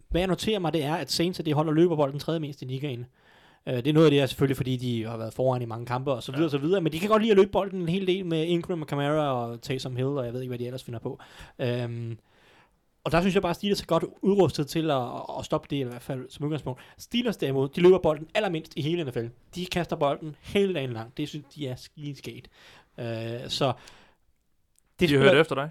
hvad 0.09 0.21
jeg 0.21 0.27
noterer 0.27 0.59
mig, 0.59 0.73
det 0.73 0.83
er, 0.83 0.95
at 0.95 1.11
Saints 1.11 1.39
er 1.39 1.43
det 1.43 1.53
hold, 1.53 1.67
der 1.67 1.73
løber 1.73 1.95
bolden 1.95 2.19
tredje 2.19 2.39
mest 2.39 2.61
i 2.61 2.65
ligaen. 2.65 3.05
Øh, 3.67 3.75
det 3.75 3.87
er 3.87 3.93
noget 3.93 4.05
af 4.05 4.11
det, 4.11 4.19
er 4.19 4.25
selvfølgelig, 4.25 4.57
fordi 4.57 4.77
de 4.77 5.03
har 5.03 5.17
været 5.17 5.33
foran 5.33 5.61
i 5.61 5.65
mange 5.65 5.85
kampe 5.85 6.11
og 6.11 6.23
så 6.23 6.31
videre, 6.31 6.41
ja. 6.41 6.45
og 6.45 6.51
så 6.51 6.57
videre, 6.57 6.81
men 6.81 6.91
de 6.91 6.99
kan 6.99 7.09
godt 7.09 7.21
lide 7.21 7.31
at 7.31 7.37
løbe 7.37 7.51
bolden 7.51 7.81
en 7.81 7.89
hel 7.89 8.07
del 8.07 8.25
med 8.25 8.45
Ingram 8.45 8.81
og 8.81 8.87
Kamara 8.87 9.33
og 9.33 9.61
Taysom 9.61 9.95
Hill, 9.95 10.07
og 10.07 10.25
jeg 10.25 10.33
ved 10.33 10.41
ikke, 10.41 10.49
hvad 10.49 10.59
de 10.59 10.65
ellers 10.65 10.83
finder 10.83 10.99
på. 10.99 11.19
Øhm, 11.59 12.17
og 13.05 13.11
der 13.11 13.21
synes 13.21 13.33
jeg 13.33 13.41
bare, 13.41 13.49
at 13.49 13.55
Steelers 13.55 13.81
er 13.81 13.85
godt 13.85 14.05
udrustet 14.21 14.67
til 14.67 14.91
at, 14.91 15.01
at 15.39 15.45
stoppe 15.45 15.67
det, 15.69 15.75
i 15.75 15.81
hvert 15.81 16.01
fald 16.01 16.25
som 16.29 16.45
udgangspunkt. 16.45 16.81
Steelers 16.97 17.37
derimod, 17.37 17.69
de 17.69 17.81
løber 17.81 17.97
bolden 17.97 18.27
allermindst 18.35 18.73
i 18.75 18.81
hele 18.81 19.03
NFL. 19.03 19.25
De 19.55 19.65
kaster 19.65 19.95
bolden 19.95 20.35
hele 20.41 20.73
dagen 20.73 20.93
lang. 20.93 21.17
Det 21.17 21.29
synes 21.29 21.45
de 21.55 21.67
er 21.67 21.75
skideskægt. 21.75 22.47
Uh, 22.97 23.03
så... 23.47 23.73
Det 24.99 25.09
De 25.09 25.13
har 25.13 25.21
hørt 25.23 25.37
efter 25.37 25.55
dig. 25.55 25.69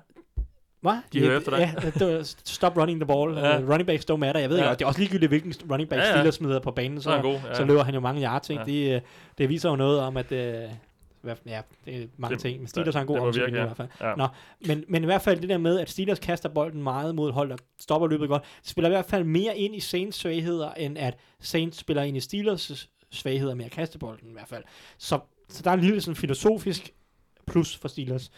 Hvad? 0.80 0.96
de 1.12 1.20
hører 1.20 1.36
efter 1.36 1.50
dig. 1.56 1.74
Ja, 2.00 2.22
stop 2.44 2.76
running 2.76 3.00
the 3.00 3.06
ball. 3.06 3.36
Ja. 3.36 3.58
Uh, 3.62 3.68
running 3.70 3.86
backs 3.86 4.10
don't 4.10 4.16
matter. 4.16 4.40
Jeg 4.40 4.50
ved 4.50 4.58
Ja. 4.58 4.64
ikke, 4.64 4.78
det 4.78 4.82
er 4.82 4.86
også 4.86 5.00
ligegyldigt, 5.00 5.30
hvilken 5.30 5.54
running 5.70 5.90
back 5.90 6.00
Ja, 6.00 6.06
ja. 6.06 6.12
Steelers 6.12 6.34
smider 6.34 6.60
på 6.60 6.70
banen, 6.70 7.00
Så 7.00 7.10
så, 7.10 7.20
god. 7.22 7.34
Ja. 7.48 7.54
så 7.54 7.64
løber 7.64 7.82
han 7.82 7.94
jo 7.94 8.00
mange 8.00 8.22
yards. 8.22 8.50
Ikke? 8.50 8.62
Ja. 8.62 8.72
Det, 8.72 8.94
øh, 8.96 9.00
det 9.38 9.48
viser 9.48 9.70
jo 9.70 9.76
noget 9.76 10.00
om, 10.00 10.16
at... 10.16 10.32
Uh, 10.32 10.70
hvad, 11.24 11.36
ja, 11.46 11.60
det 11.84 12.02
er 12.02 12.06
mange 12.16 12.34
Det- 12.34 12.42
ting. 12.42 12.58
Men 12.58 12.66
Steelers 12.68 12.94
har 12.94 13.00
en 13.00 13.06
god 13.06 13.18
offensiv 13.18 13.44
linje 13.44 13.58
i 13.58 13.60
ja. 13.60 13.64
hvert 13.66 13.76
fald. 13.76 13.88
Ja. 14.00 14.14
Nå, 14.14 14.26
men, 14.66 14.84
men 14.88 15.02
i 15.02 15.06
hvert 15.06 15.22
fald 15.22 15.40
det 15.40 15.48
der 15.48 15.58
med, 15.58 15.80
at 15.80 15.90
Steelers 15.90 16.18
kaster 16.18 16.48
bolden 16.48 16.82
meget 16.82 17.14
mod 17.14 17.32
hold, 17.32 17.50
der 17.50 17.56
stopper 17.78 18.08
løbet 18.08 18.28
godt, 18.28 18.42
spiller 18.62 18.88
i 18.88 18.92
hvert 18.92 19.04
fald 19.04 19.24
mere 19.24 19.58
ind 19.58 19.76
i 19.76 19.80
Saints 19.80 20.18
svagheder, 20.18 20.72
end 20.72 20.98
at 20.98 21.16
Saints 21.40 21.78
spiller 21.78 22.02
ind 22.02 22.16
i 22.16 22.20
Steelers 22.20 22.88
svagheder 23.10 23.54
med 23.54 23.64
at 23.64 23.70
kaste 23.70 23.98
bolden 23.98 24.30
i 24.30 24.32
hvert 24.32 24.48
fald. 24.48 24.64
Så, 24.98 25.18
så 25.48 25.62
der 25.62 25.70
er 25.70 25.74
en 25.74 25.80
lille 25.80 26.00
sådan 26.00 26.16
filosofisk 26.16 26.90
plus 27.46 27.76
for 27.76 27.88
Steelers. 27.88 28.30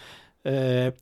Øh, 0.45 0.53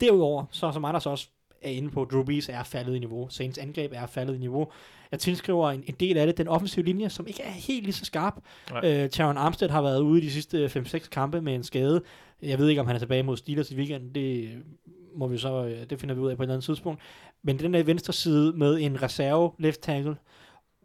derudover, 0.01 0.45
så 0.51 0.71
som 0.71 0.85
Anders 0.85 1.05
også 1.05 1.27
er 1.61 1.69
inde 1.69 1.89
på, 1.89 2.05
Drew 2.05 2.23
Brees 2.23 2.49
er 2.49 2.63
faldet 2.63 2.95
i 2.95 2.99
niveau. 2.99 3.29
Saints 3.29 3.57
angreb 3.57 3.91
er 3.95 4.05
faldet 4.05 4.35
i 4.35 4.37
niveau. 4.37 4.71
Jeg 5.11 5.19
tilskriver 5.19 5.71
en, 5.71 5.83
en 5.87 5.95
del 5.99 6.17
af 6.17 6.27
det, 6.27 6.37
den 6.37 6.47
offensive 6.47 6.85
linje, 6.85 7.09
som 7.09 7.27
ikke 7.27 7.43
er 7.43 7.51
helt 7.51 7.83
lige 7.83 7.93
så 7.93 8.05
skarp. 8.05 8.33
Nej. 8.71 9.03
Øh, 9.03 9.09
Taron 9.09 9.37
Armstead 9.37 9.69
har 9.69 9.81
været 9.81 10.01
ude 10.01 10.21
de 10.21 10.31
sidste 10.31 10.65
5-6 10.65 11.09
kampe 11.09 11.41
med 11.41 11.55
en 11.55 11.63
skade. 11.63 12.01
Jeg 12.41 12.59
ved 12.59 12.69
ikke, 12.69 12.81
om 12.81 12.87
han 12.87 12.95
er 12.95 12.99
tilbage 12.99 13.23
mod 13.23 13.37
Steelers 13.37 13.71
i 13.71 13.75
weekenden. 13.75 14.15
Det 14.15 14.57
må 15.15 15.27
vi 15.27 15.37
så, 15.37 15.65
øh, 15.65 15.89
det 15.89 15.99
finder 15.99 16.15
vi 16.15 16.21
ud 16.21 16.29
af 16.29 16.37
på 16.37 16.43
et 16.43 16.45
eller 16.45 16.53
andet 16.53 16.65
tidspunkt. 16.65 17.01
Men 17.43 17.59
den 17.59 17.73
der 17.73 17.83
venstre 17.83 18.13
side 18.13 18.53
med 18.57 18.79
en 18.81 19.01
reserve 19.01 19.51
left 19.59 19.81
tackle 19.81 20.15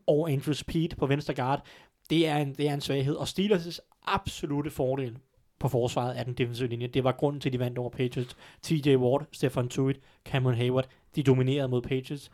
og 0.06 0.30
Andrew 0.30 0.52
Speed 0.52 0.88
på 0.98 1.06
venstre 1.06 1.34
guard, 1.34 1.66
det 2.10 2.28
er 2.28 2.36
en, 2.36 2.54
det 2.54 2.68
er 2.68 2.74
en 2.74 2.80
svaghed. 2.80 3.14
Og 3.14 3.26
Steelers' 3.28 3.78
absolute 4.06 4.70
fordel 4.70 5.16
på 5.60 5.68
forsvaret 5.68 6.14
af 6.14 6.24
den 6.24 6.34
defensive 6.34 6.68
linje, 6.68 6.86
det 6.86 7.04
var 7.04 7.12
grunden 7.12 7.40
til, 7.40 7.48
at 7.48 7.52
de 7.52 7.58
vandt 7.58 7.78
over 7.78 7.90
Patriots. 7.90 8.36
TJ 8.62 8.96
Ward, 8.96 9.26
Stefan 9.32 9.68
Tuitt, 9.68 10.00
Cameron 10.24 10.54
Hayward, 10.54 10.88
de 11.16 11.22
dominerede 11.22 11.68
mod 11.68 11.82
Patriots. 11.82 12.30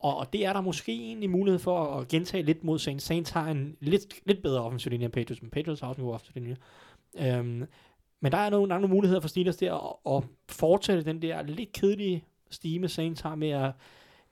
Og, 0.00 0.16
og 0.16 0.32
det 0.32 0.46
er 0.46 0.52
der 0.52 0.60
måske 0.60 0.92
egentlig 0.92 1.30
mulighed 1.30 1.58
for 1.58 1.84
at 1.84 2.08
gentage 2.08 2.42
lidt 2.42 2.64
mod 2.64 2.78
Saints. 2.78 3.04
Saints 3.04 3.30
har 3.30 3.50
en 3.50 3.76
lidt, 3.80 4.14
lidt 4.26 4.42
bedre 4.42 4.62
offensiv 4.62 4.90
linje 4.90 5.04
end 5.04 5.12
Patriots, 5.12 5.42
men 5.42 5.50
Patriots 5.50 5.80
har 5.80 5.88
også 5.88 6.00
en 6.00 6.04
god 6.06 6.14
offensiv 6.14 6.42
linje. 6.42 6.56
Øhm, 7.18 7.66
men 8.20 8.32
der 8.32 8.38
er 8.38 8.50
nogle, 8.50 8.68
der 8.68 8.74
er 8.74 8.80
nogle 8.80 8.94
muligheder 8.94 9.20
for 9.20 9.28
Steelers 9.28 9.56
der 9.56 9.74
at, 9.74 10.16
at 10.16 10.28
fortsætte 10.48 11.04
den 11.04 11.22
der 11.22 11.42
lidt 11.42 11.72
kedelige 11.72 12.24
stime, 12.50 12.88
Saints 12.88 13.20
har 13.20 13.34
med 13.34 13.50
at 13.50 13.72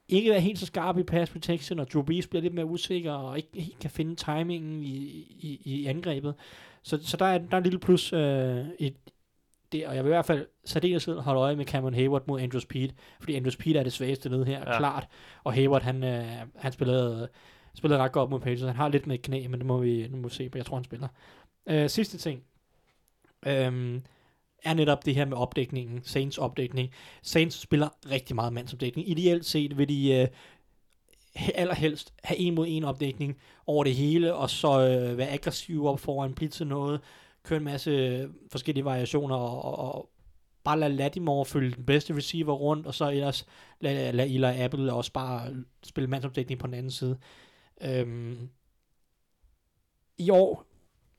ikke 0.08 0.30
være 0.30 0.40
helt 0.40 0.58
så 0.58 0.66
skarp 0.66 0.98
i 0.98 1.02
pass 1.02 1.32
protection, 1.32 1.78
og 1.78 1.92
Drew 1.92 2.02
Brees 2.02 2.26
bliver 2.26 2.42
lidt 2.42 2.54
mere 2.54 2.66
usikker, 2.66 3.12
og 3.12 3.36
ikke 3.36 3.48
helt 3.54 3.78
kan 3.78 3.90
finde 3.90 4.16
timingen 4.16 4.82
i, 4.82 4.96
i, 5.40 5.60
i 5.64 5.86
angrebet. 5.86 6.34
Så, 6.86 6.98
så 7.02 7.16
der, 7.16 7.24
er, 7.26 7.38
der 7.38 7.52
er 7.52 7.56
en 7.56 7.62
lille 7.62 7.78
plus 7.78 8.12
øh, 8.12 8.64
i 8.78 8.92
det, 9.72 9.86
og 9.86 9.96
jeg 9.96 10.04
vil 10.04 10.08
i 10.08 10.14
hvert 10.14 10.26
fald 10.26 10.46
særdeleshed 10.64 11.18
holde 11.20 11.40
øje 11.40 11.56
med 11.56 11.64
Cameron 11.64 11.94
Hayward 11.94 12.22
mod 12.26 12.40
Andrew 12.40 12.60
Speed, 12.60 12.88
fordi 13.20 13.34
Andrew 13.34 13.50
Speed 13.50 13.76
er 13.76 13.82
det 13.82 13.92
svageste 13.92 14.28
nede 14.28 14.44
her, 14.44 14.58
Ja. 14.66 14.78
klart, 14.78 15.08
og 15.44 15.54
Hayward, 15.54 15.82
han, 15.82 16.04
øh, 16.04 16.24
han 16.56 16.72
spillede, 16.72 17.28
spillede 17.74 18.00
ret 18.02 18.12
godt 18.12 18.30
mod 18.30 18.40
Patriots. 18.40 18.62
Han 18.62 18.76
har 18.76 18.88
lidt 18.88 19.06
med 19.06 19.14
et 19.14 19.22
knæ, 19.22 19.48
men 19.48 19.60
det 19.60 19.66
må 19.66 19.78
vi, 19.78 20.08
nu 20.08 20.16
må 20.16 20.28
vi 20.28 20.34
se 20.34 20.48
på. 20.48 20.58
Jeg 20.58 20.66
tror, 20.66 20.76
han 20.76 20.84
spiller. 20.84 21.08
Øh, 21.66 21.90
sidste 21.90 22.18
ting. 22.18 22.42
Øhm, 23.46 24.02
er 24.64 24.74
netop 24.74 25.04
det 25.06 25.14
her 25.14 25.24
med 25.24 25.36
opdækningen, 25.36 26.00
Saints 26.04 26.38
opdækning. 26.38 26.90
Saints 27.22 27.60
spiller 27.60 27.88
rigtig 28.10 28.34
meget 28.36 28.52
mandsopdækning. 28.52 29.08
Ideelt 29.08 29.44
set 29.46 29.78
vil 29.78 29.88
de 29.88 30.14
øh, 30.14 30.28
allerhelst 31.54 32.14
have 32.24 32.38
en 32.38 32.54
mod 32.54 32.66
en 32.68 32.84
opdækning 32.84 33.36
over 33.66 33.84
det 33.84 33.94
hele, 33.94 34.34
og 34.34 34.50
så 34.50 34.80
øh, 34.80 35.18
være 35.18 35.28
aggressiv 35.28 35.86
op 35.86 36.00
foran, 36.00 36.34
blitze 36.34 36.64
noget, 36.64 37.00
køre 37.42 37.56
en 37.56 37.64
masse 37.64 37.90
øh, 37.90 38.30
forskellige 38.52 38.84
variationer, 38.84 39.36
og, 39.36 39.64
og, 39.64 39.94
og 39.94 40.10
bare 40.64 40.80
lade 40.80 40.92
Latimore 40.92 41.44
følge 41.44 41.76
den 41.76 41.84
bedste 41.84 42.16
receiver 42.16 42.52
rundt, 42.52 42.86
og 42.86 42.94
så 42.94 43.10
ellers 43.10 43.46
lade, 43.80 44.12
lade 44.12 44.34
Eli 44.34 44.62
Apple 44.62 44.92
også 44.92 45.12
bare 45.12 45.54
spille 45.82 46.10
mandsopdækning 46.10 46.60
på 46.60 46.66
den 46.66 46.74
anden 46.74 46.90
side. 46.90 47.18
Øhm, 47.82 48.48
I 50.18 50.30
år, 50.30 50.64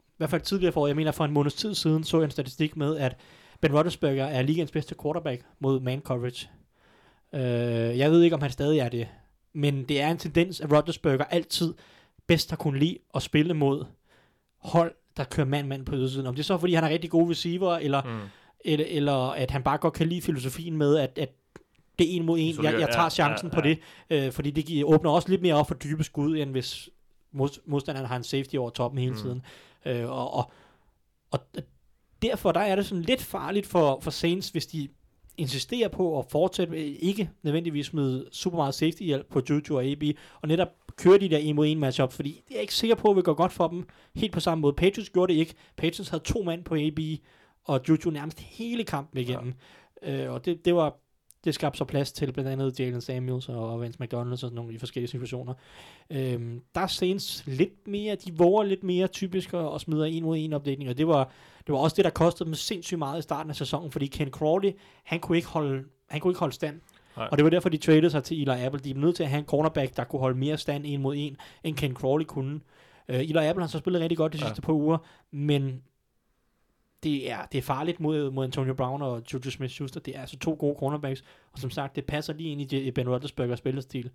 i 0.07 0.17
hvert 0.17 0.29
fald 0.29 0.41
tidligere 0.41 0.73
for 0.73 0.87
jeg 0.87 0.95
mener 0.95 1.11
for 1.11 1.25
en 1.25 1.31
måneds 1.31 1.53
tid 1.53 1.75
siden, 1.75 2.03
så 2.03 2.17
jeg 2.17 2.25
en 2.25 2.31
statistik 2.31 2.77
med, 2.77 2.97
at 2.97 3.17
Ben 3.61 3.73
Roethlisberger 3.73 4.25
er 4.25 4.41
ligens 4.41 4.71
bedste 4.71 4.95
quarterback 5.01 5.45
mod 5.59 5.79
man 5.79 6.01
coverage. 6.01 6.49
Øh, 7.33 7.97
jeg 7.97 8.11
ved 8.11 8.23
ikke, 8.23 8.35
om 8.35 8.41
han 8.41 8.51
stadig 8.51 8.79
er 8.79 8.89
det, 8.89 9.07
men 9.53 9.83
det 9.83 10.01
er 10.01 10.11
en 10.11 10.17
tendens, 10.17 10.61
at 10.61 10.71
Roethlisberger 10.71 11.23
altid 11.23 11.73
bedst 12.27 12.49
har 12.49 12.57
kunnet 12.57 12.79
lide 12.79 12.97
at 13.15 13.21
spille 13.21 13.53
mod 13.53 13.85
hold, 14.57 14.95
der 15.17 15.23
kører 15.23 15.47
mand-mand 15.47 15.85
på 15.85 15.95
ydersiden. 15.95 16.27
Om 16.27 16.35
det 16.35 16.39
er 16.39 16.45
så, 16.45 16.57
fordi 16.57 16.73
han 16.73 16.83
er 16.83 16.89
rigtig 16.89 17.09
gode 17.09 17.29
receiver, 17.29 17.75
eller, 17.77 18.01
Mm. 18.03 18.19
eller, 18.65 18.85
eller 18.89 19.13
at 19.29 19.51
han 19.51 19.63
bare 19.63 19.77
godt 19.77 19.93
kan 19.93 20.07
lide 20.07 20.21
filosofien 20.21 20.77
med, 20.77 20.97
at, 20.97 21.17
at 21.17 21.29
det 21.99 22.11
er 22.13 22.15
en 22.15 22.25
mod 22.25 22.37
en. 22.39 22.55
Jeg, 22.63 22.73
jeg 22.79 22.89
tager 22.91 23.03
Ja, 23.03 23.09
chancen 23.09 23.49
ja, 23.49 23.55
på 23.55 23.61
det, 23.61 23.79
øh, 24.09 24.31
fordi 24.31 24.51
det 24.51 24.65
giver, 24.65 24.85
åbner 24.85 25.11
også 25.11 25.29
lidt 25.29 25.41
mere 25.41 25.53
op 25.55 25.67
for 25.67 25.75
dybe 25.75 26.03
skud, 26.03 26.37
end 26.37 26.51
hvis 26.51 26.89
mod, 27.31 27.49
modstanderen 27.65 28.07
har 28.07 28.15
en 28.15 28.23
safety 28.23 28.55
over 28.55 28.69
toppen 28.69 28.99
hele 28.99 29.11
Mm. 29.11 29.17
tiden. 29.17 29.41
Øh, 29.85 30.09
og, 30.09 30.33
og, 30.33 30.51
og 31.31 31.39
derfor 32.21 32.51
der 32.51 32.59
er 32.59 32.75
det 32.75 32.85
sådan 32.85 33.01
lidt 33.01 33.21
farligt 33.21 33.67
for, 33.67 33.99
for 34.01 34.11
Saints, 34.11 34.49
hvis 34.49 34.67
de 34.67 34.87
insisterer 35.37 35.87
på 35.87 36.19
at 36.19 36.25
fortsætte 36.29 36.71
med 36.71 36.79
ikke 36.79 37.29
nødvendigvis 37.43 37.93
med 37.93 38.25
super 38.31 38.57
meget 38.57 38.75
safety 38.75 39.03
hjælp 39.03 39.27
på 39.29 39.41
Juju 39.49 39.77
og 39.77 39.85
AB, 39.85 40.03
og 40.41 40.47
netop 40.47 40.67
køre 40.97 41.17
de 41.17 41.29
der 41.29 41.37
en 41.37 41.55
mod 41.55 41.67
en 41.67 41.79
matchup, 41.79 42.11
fordi 42.13 42.29
det 42.29 42.51
er 42.51 42.55
jeg 42.55 42.61
ikke 42.61 42.73
sikker 42.73 42.95
på, 42.95 43.11
at 43.11 43.15
det 43.17 43.25
går 43.25 43.33
godt 43.33 43.51
for 43.51 43.67
dem 43.67 43.87
helt 44.15 44.33
på 44.33 44.39
samme 44.39 44.61
måde. 44.61 44.73
Patriots 44.73 45.09
gjorde 45.09 45.33
det 45.33 45.39
ikke. 45.39 45.53
Patriots 45.77 46.09
havde 46.09 46.23
to 46.23 46.43
mand 46.43 46.63
på 46.63 46.75
AB, 46.75 46.99
og 47.63 47.81
Juju 47.89 48.11
nærmest 48.11 48.39
hele 48.39 48.83
kampen 48.83 49.19
igennem. 49.19 49.53
Ja. 50.03 50.25
Øh, 50.25 50.33
og 50.33 50.45
det, 50.45 50.65
det 50.65 50.75
var 50.75 50.99
det 51.47 51.55
skabte 51.55 51.77
så 51.77 51.85
plads 51.85 52.11
til 52.11 52.31
blandt 52.31 52.49
andet 52.49 52.79
Jalen 52.79 53.01
Samuels 53.01 53.49
og 53.49 53.81
Vance 53.81 53.99
McDonald 54.03 54.31
og 54.31 54.39
sådan 54.39 54.55
nogle 54.55 54.73
i 54.73 54.77
forskellige 54.77 55.11
situationer. 55.11 55.53
Øhm, 56.09 56.61
der 56.75 56.81
er 56.81 56.87
Saints 56.87 57.43
lidt 57.45 57.87
mere, 57.87 58.15
de 58.15 58.37
våger 58.37 58.63
lidt 58.63 58.83
mere 58.83 59.07
typisk 59.07 59.53
og, 59.53 59.71
og 59.71 59.81
smider 59.81 60.05
en 60.05 60.23
mod 60.23 60.37
en 60.37 60.53
opdækning, 60.53 60.89
og 60.89 60.97
det 60.97 61.07
var, 61.07 61.31
det 61.67 61.73
var 61.73 61.79
også 61.79 61.95
det, 61.95 62.05
der 62.05 62.11
kostede 62.11 62.45
dem 62.47 62.53
sindssygt 62.53 62.99
meget 62.99 63.19
i 63.19 63.21
starten 63.21 63.49
af 63.49 63.55
sæsonen, 63.55 63.91
fordi 63.91 64.07
Ken 64.07 64.29
Crawley, 64.29 64.71
han 65.03 65.19
kunne 65.19 65.37
ikke 65.37 65.47
holde, 65.49 65.83
han 66.09 66.21
kunne 66.21 66.31
ikke 66.31 66.39
holde 66.39 66.53
stand. 66.55 66.81
Nej. 67.17 67.27
Og 67.31 67.37
det 67.37 67.43
var 67.43 67.49
derfor, 67.49 67.69
de 67.69 67.77
traded 67.77 68.09
sig 68.09 68.23
til 68.23 68.41
Eli 68.41 68.61
Apple. 68.65 68.79
De 68.83 68.89
er 68.91 68.95
nødt 68.95 69.15
til 69.15 69.23
at 69.23 69.29
have 69.29 69.39
en 69.39 69.45
cornerback, 69.45 69.97
der 69.97 70.03
kunne 70.03 70.19
holde 70.19 70.37
mere 70.37 70.57
stand 70.57 70.83
en 70.85 71.01
mod 71.01 71.15
en, 71.17 71.37
end 71.63 71.75
Ken 71.75 71.93
Crawley 71.93 72.25
kunne. 72.25 72.59
Uh, 73.09 73.15
Eli 73.15 73.37
Apple 73.37 73.63
har 73.63 73.67
så 73.67 73.77
spillet 73.77 74.01
rigtig 74.01 74.17
godt 74.17 74.33
de 74.33 74.37
Ja. 74.41 74.45
sidste 74.47 74.61
par 74.61 74.73
uger, 74.73 74.97
men 75.31 75.83
det 77.03 77.31
er, 77.31 77.45
det 77.51 77.57
er 77.57 77.61
farligt 77.61 77.99
mod, 77.99 78.31
mod 78.31 78.43
Antonio 78.45 78.73
Brown 78.73 79.01
og 79.01 79.21
Juju 79.33 79.49
Smith-Schuster. 79.49 79.99
Det 79.99 80.15
er 80.15 80.21
altså 80.21 80.39
to 80.39 80.55
gode 80.59 80.75
cornerbacks, 80.79 81.23
og 81.51 81.59
som 81.59 81.69
sagt, 81.69 81.95
det 81.95 82.05
passer 82.05 82.33
lige 82.33 82.49
ind 82.49 82.71
i 82.71 82.91
Ben 82.91 83.09
Roethlisbergers 83.09 83.59
spillestil. 83.59 84.09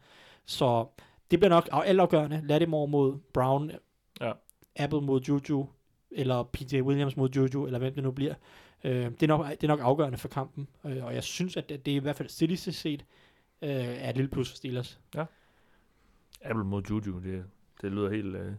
Så 0.47 0.87
det 1.31 1.39
bliver 1.39 1.49
nok 1.51 1.69
af- 1.73 1.83
altafgørende. 1.87 2.41
Lattimore 2.45 2.89
mod 2.89 3.19
Brown, 3.35 3.71
Ja. 4.21 4.33
Apple 4.77 5.01
mod 5.01 5.21
Juju, 5.21 5.67
eller 6.15 6.43
PJ 6.43 6.81
Williams 6.81 7.17
mod 7.17 7.31
Juju, 7.31 7.67
eller 7.67 7.79
hvem 7.79 7.95
det 7.95 8.03
nu 8.03 8.11
bliver. 8.11 8.35
Øh, 8.85 8.93
det, 8.93 9.23
er 9.23 9.27
nok, 9.27 9.47
det 9.51 9.65
er 9.65 9.69
nok 9.69 9.81
afgørende 9.83 10.19
for 10.19 10.29
kampen, 10.29 10.69
øh, 10.85 11.05
og 11.05 11.15
jeg 11.15 11.23
synes, 11.25 11.57
at 11.57 11.69
det, 11.69 11.87
det 11.87 11.93
er 11.93 11.97
i 11.97 11.99
hvert 12.01 12.17
fald 12.17 12.29
stilistisk 12.29 12.81
set 12.81 13.05
øh, 13.63 13.71
er 13.71 14.11
et 14.11 14.17
lille 14.17 14.31
plus 14.31 14.51
for 14.51 14.57
Steelers. 14.57 15.01
Apple 16.45 16.65
mod 16.65 16.83
Juju, 16.91 17.21
det, 17.21 17.45
det 17.83 17.93
lyder 17.93 18.11
helt, 18.11 18.37
øh, 18.37 18.53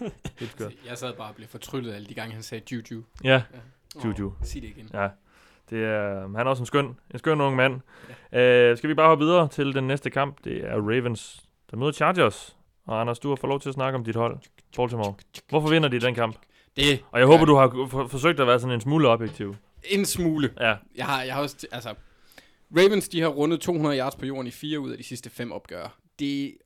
helt 0.40 0.50
skørt. 0.50 0.72
Jeg 0.86 0.98
sad 0.98 1.14
bare 1.16 1.28
og 1.28 1.34
blev 1.34 1.48
fortryllet 1.48 1.92
alle 1.92 2.08
de 2.08 2.14
gange, 2.14 2.34
han 2.34 2.42
sagde 2.42 2.64
Juju. 2.74 3.02
Ja, 3.24 3.42
Åh, 3.96 4.04
Juju. 4.04 4.32
sig 4.42 4.62
det 4.62 4.68
igen. 4.68 4.90
ja. 4.92 5.08
Det 5.70 5.84
er, 5.84 6.20
han 6.20 6.46
er 6.46 6.50
også 6.50 6.62
en 6.62 6.66
skøn, 6.66 6.96
en 7.10 7.18
skøn 7.18 7.40
ung 7.40 7.56
mand. 7.56 7.80
Ja. 8.32 8.70
Øh, 8.70 8.78
skal 8.78 8.88
vi 8.90 8.94
bare 8.94 9.08
hoppe 9.08 9.24
videre 9.24 9.48
til 9.48 9.74
den 9.74 9.86
næste 9.86 10.10
kamp? 10.10 10.44
Det 10.44 10.64
er 10.64 10.74
Ravens, 10.74 11.44
der 11.70 11.76
møder 11.76 11.92
Chargers. 11.92 12.56
Og 12.84 13.00
Anders, 13.00 13.18
du 13.18 13.28
har 13.28 13.36
fået 13.36 13.48
lov 13.48 13.60
til 13.60 13.68
at 13.68 13.74
snakke 13.74 13.98
om 13.98 14.04
dit 14.04 14.16
hold, 14.16 14.38
Baltimore. 14.76 15.14
Hvorfor 15.48 15.68
vinder 15.68 15.88
de 15.88 16.00
den 16.00 16.14
kamp? 16.14 16.36
Det 16.78 17.04
Og 17.10 17.18
jeg 17.18 17.26
håber, 17.26 17.44
du 17.44 17.54
har 17.54 17.86
for, 17.90 18.06
forsøgt 18.06 18.40
at 18.40 18.46
være 18.46 18.60
sådan 18.60 18.74
en 18.74 18.80
smule 18.80 19.08
objektiv. 19.08 19.56
en 19.84 20.06
smule. 20.06 20.54
Ja, 20.60 20.74
Jeg 20.94 21.06
har, 21.06 21.22
jeg 21.22 21.34
har 21.34 21.42
også, 21.42 21.66
altså, 21.72 21.94
Ravens, 22.76 23.08
de 23.08 23.20
har 23.20 23.28
rundet 23.28 23.60
200 23.60 23.98
yards 23.98 24.16
på 24.16 24.26
jorden 24.26 24.46
i 24.46 24.50
fire 24.50 24.80
ud 24.80 24.90
af 24.90 24.98
de 24.98 25.04
sidste 25.04 25.30
fem 25.30 25.52
opgør. 25.52 25.98
Det 26.18 26.56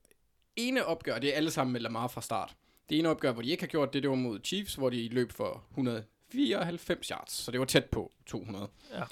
ene 0.56 0.84
opgør, 0.86 1.18
det 1.18 1.32
er 1.32 1.36
alle 1.36 1.50
sammen 1.50 1.72
med 1.72 1.80
Lamar 1.80 2.08
fra 2.08 2.20
start. 2.22 2.54
Det 2.90 2.98
ene 2.98 3.08
opgør, 3.08 3.32
hvor 3.32 3.42
de 3.42 3.50
ikke 3.50 3.62
har 3.62 3.68
gjort 3.68 3.92
det, 3.92 4.02
det 4.02 4.10
var 4.10 4.16
mod 4.16 4.40
Chiefs, 4.44 4.74
hvor 4.74 4.90
de 4.90 5.08
løb 5.08 5.32
for 5.32 5.62
194 5.70 7.08
yards, 7.08 7.32
så 7.32 7.50
det 7.50 7.60
var 7.60 7.66
tæt 7.66 7.84
på 7.84 8.12
200. 8.26 8.68
Ja. 8.94 9.02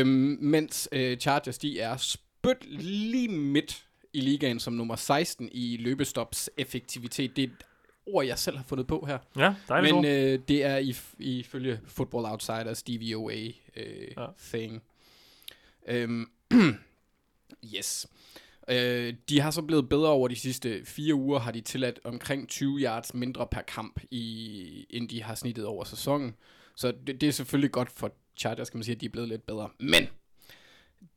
Øhm, 0.00 0.38
mens 0.40 0.88
øh, 0.92 1.16
Chargers, 1.16 1.58
de 1.58 1.80
er 1.80 1.96
spyt 1.96 2.64
lige 2.70 3.28
midt 3.28 3.84
i 4.12 4.20
ligaen 4.20 4.60
som 4.60 4.72
nummer 4.72 4.96
16 4.96 5.48
i 5.52 5.76
løbestops 5.76 6.50
effektivitet. 6.56 7.36
Det 7.36 7.44
er 7.44 7.48
ord, 8.06 8.26
jeg 8.26 8.38
selv 8.38 8.56
har 8.56 8.64
fundet 8.64 8.86
på 8.86 9.04
her. 9.08 9.18
ja 9.36 9.54
dejligt 9.68 9.94
Men 9.94 10.04
øh, 10.04 10.38
det 10.48 10.64
er 10.64 10.76
if, 10.76 11.14
ifølge 11.18 11.80
Football 11.86 12.24
Outsiders 12.24 12.82
DVOA 12.82 13.34
øh, 13.76 14.08
ja. 14.16 14.26
thing. 14.38 14.82
Øhm, 15.88 16.26
yes. 17.76 18.06
Øh, 18.68 19.14
de 19.28 19.40
har 19.40 19.50
så 19.50 19.62
blevet 19.62 19.88
bedre 19.88 20.10
over 20.10 20.28
de 20.28 20.36
sidste 20.36 20.84
fire 20.84 21.14
uger, 21.14 21.38
har 21.38 21.52
de 21.52 21.60
tilladt 21.60 22.00
omkring 22.04 22.48
20 22.48 22.80
yards 22.80 23.14
mindre 23.14 23.46
per 23.46 23.62
kamp, 23.62 24.00
i, 24.10 24.86
end 24.90 25.08
de 25.08 25.22
har 25.22 25.34
snittet 25.34 25.66
over 25.66 25.84
sæsonen. 25.84 26.34
Så 26.76 26.92
det, 27.06 27.20
det 27.20 27.28
er 27.28 27.32
selvfølgelig 27.32 27.72
godt 27.72 27.90
for 27.90 28.12
Chargers, 28.36 28.70
kan 28.70 28.78
man 28.78 28.84
sige, 28.84 28.94
at 28.94 29.00
de 29.00 29.06
er 29.06 29.10
blevet 29.10 29.28
lidt 29.28 29.46
bedre. 29.46 29.68
Men 29.80 30.08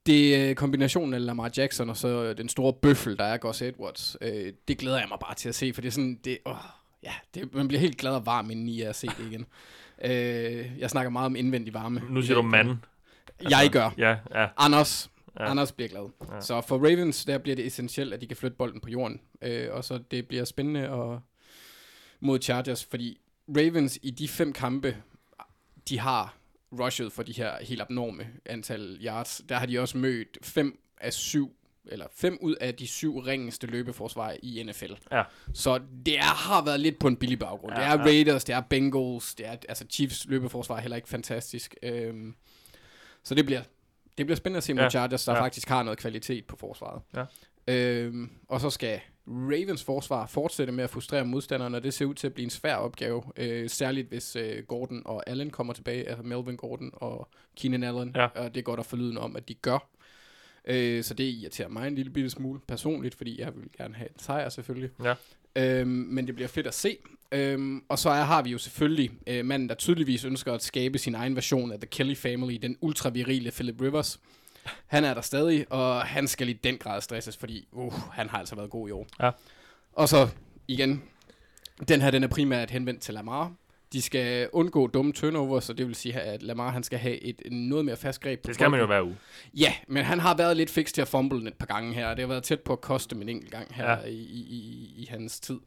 det 0.06 0.36
er 0.36 0.54
kombinationen 0.54 1.14
af 1.14 1.26
Lamar 1.26 1.52
Jackson 1.58 1.90
og 1.90 1.98
så 1.98 2.34
den 2.34 2.50
store 2.50 2.74
bøffel, 2.74 3.18
der 3.18 3.24
er 3.24 3.38
Gus 3.38 3.62
Edwards. 3.62 4.18
Øh, 4.22 4.54
det 4.68 4.78
glæder 4.78 5.00
jeg 5.00 5.08
mig 5.10 5.20
bare 5.20 5.36
til 5.36 5.50
at 5.50 5.56
se, 5.56 5.74
for 5.74 5.82
det 5.82 5.88
er 5.88 5.92
sådan, 5.92 6.20
det, 6.24 6.38
åh, 6.46 6.56
ja, 7.04 7.14
det, 7.34 7.54
man 7.54 7.68
bliver 7.68 7.82
helt 7.82 7.98
glad 7.98 8.12
og 8.12 8.26
varm 8.26 8.52
inden 8.52 8.70
i 8.70 8.82
at 8.82 8.96
se 8.96 9.08
det 9.08 9.32
igen. 9.32 9.46
øh, 10.06 10.80
jeg 10.80 10.90
snakker 10.90 11.10
meget 11.10 11.26
om 11.26 11.36
indvendig 11.36 11.74
varme. 11.74 12.02
Nu 12.10 12.22
siger 12.22 12.36
du 12.36 12.42
mand. 12.42 12.78
Jeg 13.50 13.70
gør. 13.72 13.90
Ja, 13.98 14.18
ja. 14.36 14.48
Anders. 14.58 15.10
Ja. 15.40 15.50
Anders 15.50 15.72
bliver 15.72 15.90
glad. 15.90 16.10
Ja. 16.32 16.42
Så 16.42 16.62
for 16.62 16.78
Ravens, 16.78 17.26
der 17.26 17.38
bliver 17.38 17.56
det 17.56 17.66
essentielt, 17.66 18.14
at 18.14 18.22
de 18.22 18.28
kan 18.28 18.38
flytte 18.38 18.58
bolden 18.58 18.82
på 18.82 18.90
jorden. 18.90 19.22
Øh, 19.42 19.68
og 19.72 19.84
så 19.84 20.00
det 20.12 20.28
bliver 20.28 20.46
spændende 20.46 20.80
at, 20.80 21.20
mod 22.20 22.40
Chargers, 22.42 22.86
fordi 22.86 23.20
Ravens 23.58 24.00
i 24.02 24.12
de 24.12 24.28
fem 24.28 24.54
kampe, 24.54 24.98
de 25.90 26.00
har 26.00 26.38
rushet 26.80 27.12
for 27.12 27.24
de 27.24 27.34
her 27.34 27.64
helt 27.64 27.82
abnorme 27.82 28.28
antal 28.46 28.98
yards. 29.02 29.42
Der 29.50 29.56
har 29.56 29.66
de 29.66 29.80
også 29.80 29.98
mødt 29.98 30.38
fem 30.44 30.80
af 30.98 31.14
syv 31.14 31.56
eller 31.86 32.06
fem 32.16 32.38
ud 32.42 32.56
af 32.56 32.76
de 32.76 32.88
syv 32.88 33.18
ringeste 33.18 33.68
løbeforsvar 33.68 34.36
i 34.44 34.64
NFL. 34.64 34.94
Ja. 35.12 35.24
Så 35.54 35.80
det 36.06 36.18
er, 36.18 36.24
har 36.24 36.66
været 36.66 36.80
lidt 36.80 37.00
på 37.00 37.08
en 37.08 37.18
billig 37.18 37.40
baggrund. 37.40 37.74
Ja, 37.74 37.80
det 37.80 37.88
er 37.88 37.92
ja. 37.98 38.04
Raiders, 38.04 38.44
det 38.44 38.56
er 38.56 38.62
Bengals, 38.62 39.36
det 39.36 39.48
er, 39.48 39.56
altså 39.70 39.86
Chiefs 39.90 40.26
løbeforsvar 40.26 40.78
er 40.78 40.82
heller 40.82 40.96
ikke 40.96 41.10
fantastisk. 41.10 41.76
Øhm, 41.84 42.36
så 43.24 43.36
det 43.36 43.46
bliver, 43.46 43.62
det 44.18 44.26
bliver 44.26 44.36
spændende 44.36 44.58
at 44.58 44.64
se 44.64 44.74
mod 44.74 44.84
Ja. 44.84 44.90
Chargers, 44.90 45.26
der 45.26 45.34
ja. 45.34 45.42
faktisk 45.42 45.70
har 45.70 45.84
noget 45.84 46.00
kvalitet 46.00 46.46
på 46.46 46.56
forsvaret. 46.56 47.02
Ja. 47.16 47.26
Øhm, 47.74 48.32
og 48.48 48.62
så 48.62 48.70
skal 48.70 49.00
Ravens 49.28 49.84
forsvar 49.84 50.26
fortsætte 50.26 50.74
med 50.74 50.84
at 50.84 50.90
frustrere 50.90 51.26
modstanderne, 51.26 51.78
og 51.78 51.84
det 51.84 51.94
ser 51.94 52.06
ud 52.06 52.14
til 52.14 52.28
at 52.28 52.34
blive 52.34 52.44
en 52.44 52.50
svær 52.50 52.76
opgave. 52.76 53.24
Øh, 53.38 53.70
særligt 53.70 54.08
hvis 54.08 54.36
øh, 54.36 54.64
Gordon 54.64 55.02
og 55.06 55.24
Allen 55.30 55.50
kommer 55.50 55.74
tilbage, 55.74 56.10
altså 56.10 56.24
Melvin 56.24 56.56
Gordon 56.56 56.90
og 56.94 57.30
Keenan 57.58 57.84
Allen. 57.84 58.12
Ja. 58.16 58.26
Og 58.26 58.56
det 58.56 58.66
går 58.66 58.76
der 58.76 58.84
forlyden 58.84 59.18
om, 59.18 59.36
at 59.36 59.50
de 59.50 59.54
gør. 59.54 59.90
Øh, 60.66 61.04
så 61.04 61.14
det 61.14 61.24
irriterer 61.24 61.70
mig 61.70 61.88
en 61.88 61.96
lille 61.96 62.12
bitte 62.12 62.30
smule 62.30 62.60
personligt, 62.68 63.16
fordi 63.16 63.42
jeg 63.42 63.56
vil 63.56 63.70
gerne 63.78 63.96
have 63.96 64.10
en 64.10 64.20
sejr 64.20 64.50
selvfølgelig. 64.50 64.90
Ja. 65.04 65.14
Øhm, 65.56 65.90
men 65.90 66.28
det 66.28 66.36
bliver 66.36 66.48
fedt 66.48 66.68
at 66.68 66.74
se. 66.74 66.98
Øhm, 67.32 67.84
og 67.90 68.00
så 68.00 68.10
er, 68.10 68.24
har 68.24 68.42
vi 68.42 68.50
jo 68.50 68.58
selvfølgelig 68.58 69.12
øh, 69.28 69.46
manden, 69.46 69.70
der 69.70 69.76
tydeligvis 69.76 70.26
ønsker 70.26 70.54
at 70.54 70.64
skabe 70.64 70.98
sin 70.98 71.16
egen 71.16 71.36
version 71.36 71.72
af 71.72 71.80
The 71.80 71.88
Kelly 71.88 72.16
Family, 72.16 72.56
den 72.62 72.78
ultravirile 72.82 73.52
Philip 73.52 73.82
Rivers. 73.82 74.20
Han 74.88 75.04
er 75.04 75.14
der 75.14 75.22
stadig, 75.22 75.72
og 75.72 76.02
han 76.02 76.28
skal 76.28 76.50
i 76.50 76.54
den 76.54 76.78
grad 76.78 77.02
stresses, 77.02 77.38
fordi 77.38 77.68
uh, 77.72 77.94
han 78.12 78.30
har 78.30 78.38
altså 78.38 78.56
været 78.56 78.70
god 78.70 78.88
i 78.90 78.92
år. 78.92 79.08
Ja. 79.22 79.32
Og 79.94 80.10
så 80.10 80.30
igen, 80.68 81.04
den 81.88 82.02
her 82.02 82.12
den 82.12 82.24
er 82.24 82.28
primært 82.28 82.72
henvendt 82.72 83.02
til 83.02 83.14
Lamar. 83.14 83.52
De 83.94 84.02
skal 84.02 84.50
undgå 84.54 84.88
dumme 84.88 85.14
turnover, 85.14 85.60
så 85.60 85.74
det 85.74 85.88
vil 85.88 85.96
sige, 85.96 86.20
at 86.20 86.44
Lamar 86.44 86.70
han 86.70 86.84
skal 86.84 87.00
have 87.00 87.24
et 87.24 87.42
noget 87.52 87.86
mere 87.86 87.96
fast 87.96 88.22
greb 88.22 88.42
på 88.42 88.48
Det 88.48 88.56
skal 88.56 88.72
man 88.72 88.80
jo 88.80 88.86
bolden. 88.86 88.96
hver 88.98 89.06
uge. 89.06 89.18
Ja, 89.54 89.74
men 89.88 90.06
han 90.06 90.20
har 90.20 90.38
været 90.38 90.58
lidt 90.58 90.70
fix 90.70 90.92
til 90.92 91.02
at 91.02 91.08
fumble 91.08 91.48
et 91.48 91.54
par 91.54 91.66
gange 91.66 91.94
her. 91.94 92.10
Det 92.10 92.20
har 92.20 92.28
været 92.28 92.44
tæt 92.44 92.60
på 92.60 92.74
at 92.74 92.82
koste 92.82 93.16
min 93.16 93.30
enkelt 93.30 93.52
gang 93.52 93.76
her 93.76 93.92
ja. 93.92 93.98
i, 94.06 94.12
i, 94.14 94.40
i, 94.50 94.94
i 94.98 95.08
hans 95.10 95.40
tid. 95.40 95.60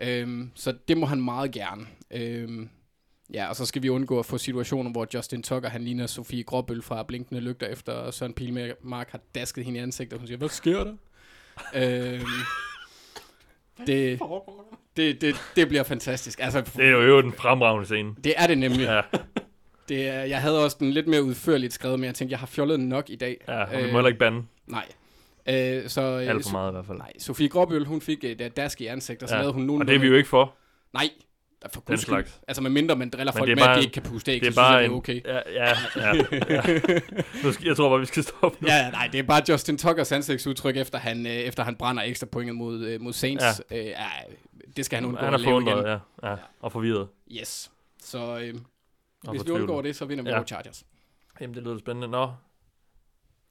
Øhm, 0.00 0.50
så 0.54 0.74
det 0.88 0.96
må 0.96 1.06
han 1.06 1.20
meget 1.20 1.52
gerne. 1.52 1.86
Øhm, 2.10 2.68
ja, 3.34 3.48
og 3.48 3.56
så 3.56 3.66
skal 3.66 3.82
vi 3.82 3.88
undgå 3.88 4.18
at 4.18 4.26
få 4.26 4.38
situationer, 4.38 4.90
hvor 4.90 5.06
Justin 5.14 5.42
Tucker, 5.42 5.68
han 5.68 5.84
ligner 5.84 6.06
Sofie 6.06 6.42
Gråbøl 6.42 6.82
fra 6.82 7.02
Blinkende 7.02 7.40
Lygter, 7.40 7.66
efter 7.66 8.10
Søren 8.10 8.34
Pilmark 8.34 9.10
har 9.10 9.20
dasket 9.34 9.64
hende 9.64 9.78
i 9.78 9.82
ansigtet, 9.82 10.12
og 10.12 10.18
hun 10.18 10.26
siger, 10.26 10.38
hvad 10.38 10.48
sker 10.48 10.84
der? 10.84 10.94
øhm, 11.74 12.22
Det, 13.86 14.20
det, 14.96 15.20
det, 15.20 15.36
det 15.56 15.68
bliver 15.68 15.82
fantastisk. 15.82 16.38
Altså, 16.42 16.60
Det 16.76 16.84
er 16.86 16.90
jo 16.90 17.00
øvrigt 17.00 17.26
en 17.26 17.32
fremragende 17.32 17.84
scene. 17.86 18.14
det 18.24 18.34
er 18.36 18.46
det 18.46 18.58
nemlig. 18.58 18.80
Ja, 18.86 19.00
Det 19.88 20.08
er, 20.08 20.20
jeg 20.20 20.40
havde 20.40 20.64
også 20.64 20.76
den 20.80 20.90
lidt 20.90 21.06
mere 21.06 21.22
udførligt 21.22 21.72
skrevet, 21.72 21.98
men 22.00 22.06
jeg 22.06 22.14
tænkte, 22.14 22.32
jeg 22.32 22.38
har 22.38 22.46
fjollet 22.46 22.78
den 22.78 22.88
nok 22.88 23.10
i 23.10 23.16
dag. 23.16 23.36
ja 23.48 23.64
og 23.64 23.70
vi 23.70 23.76
Øh, 23.76 23.82
må 23.92 23.98
heller 23.98 24.06
ikke 24.08 24.18
bande 24.18 24.42
Nej. 24.66 24.84
Øh, 25.48 25.88
så, 25.88 26.00
øh, 26.02 26.28
alt 26.28 26.44
for 26.44 26.52
meget 26.52 26.70
i 26.70 26.72
hvert 26.72 26.86
fald. 26.86 26.98
Nej, 26.98 27.12
Sofie 27.18 27.48
Gråbøl, 27.48 27.84
hun 27.84 28.00
fik 28.00 28.24
et 28.24 28.56
dask 28.56 28.80
i 28.80 28.86
ansigt, 28.86 29.22
og 29.22 29.28
så 29.28 29.34
Ja, 29.34 29.40
lavede 29.40 29.52
hun 29.54 29.62
nogen... 29.62 29.82
Og 29.82 29.88
det 29.88 29.94
er 29.94 29.98
vi 30.00 30.06
jo 30.06 30.14
ikke 30.14 30.28
for. 30.28 30.54
Nej, 30.92 31.08
for 31.74 31.80
Den 31.80 31.98
skyld. 31.98 32.08
slags. 32.14 32.40
Altså, 32.48 32.62
med 32.62 32.70
mindre 32.70 32.96
man 32.96 33.10
driller 33.10 33.32
folk 33.32 33.48
med, 33.48 33.62
at 33.62 33.76
de 33.76 33.80
ikke 33.80 33.92
kan 33.92 34.02
puste 34.02 34.32
æg, 34.32 34.40
Det 34.40 34.46
er 34.46 34.50
så 34.50 34.54
synes 34.54 34.56
bare 34.56 34.72
jeg, 34.74 34.84
en... 34.84 34.90
det 34.90 34.94
er 34.94 34.98
okay. 34.98 35.20
Ja, 35.24 35.40
ja, 35.64 35.76
ja, 35.96 36.14
ja. 36.50 37.60
Jeg 37.68 37.76
tror 37.76 37.88
bare, 37.88 38.00
vi 38.00 38.06
skal 38.06 38.22
stoppe 38.22 38.58
nu. 38.60 38.68
Ja, 38.68 38.90
nej, 38.90 39.08
det 39.12 39.18
er 39.18 39.22
bare 39.22 39.42
Justin 39.48 39.78
Tuckers 39.78 40.12
ansigtsudtryk, 40.12 40.76
efter 40.76 40.98
han, 40.98 41.26
øh, 41.26 41.32
efter 41.32 41.62
han 41.64 41.76
brænder 41.76 42.02
ekstra 42.02 42.26
pointet 42.26 42.56
mod, 42.56 42.84
øh, 42.84 43.00
mod 43.00 43.12
Saints. 43.12 43.44
Ja. 43.70 43.76
Øh, 43.78 43.84
ja, 43.86 44.06
det 44.76 44.84
skal 44.84 44.96
han 44.96 45.04
undgå 45.04 45.24
Han 45.24 45.28
er 45.34 45.38
at 45.38 45.40
lave 45.40 45.62
igen. 45.62 45.78
ja, 46.22 46.30
ja. 46.30 46.36
Og 46.60 46.72
forvirret. 46.72 47.08
Yes. 47.40 47.70
Så 48.04 48.18
øh, 48.18 48.54
Og 49.26 49.30
hvis 49.30 49.46
vi 49.46 49.50
undgår 49.50 49.82
det, 49.82 49.96
så 49.96 50.04
vinder 50.04 50.24
vi 50.24 50.30
Ja. 50.30 50.36
over 50.36 50.44
Chargers. 50.46 50.84
Jamen, 51.40 51.54
det 51.56 51.62
lyder 51.62 51.78
spændende. 51.78 52.08
Nå, 52.08 52.30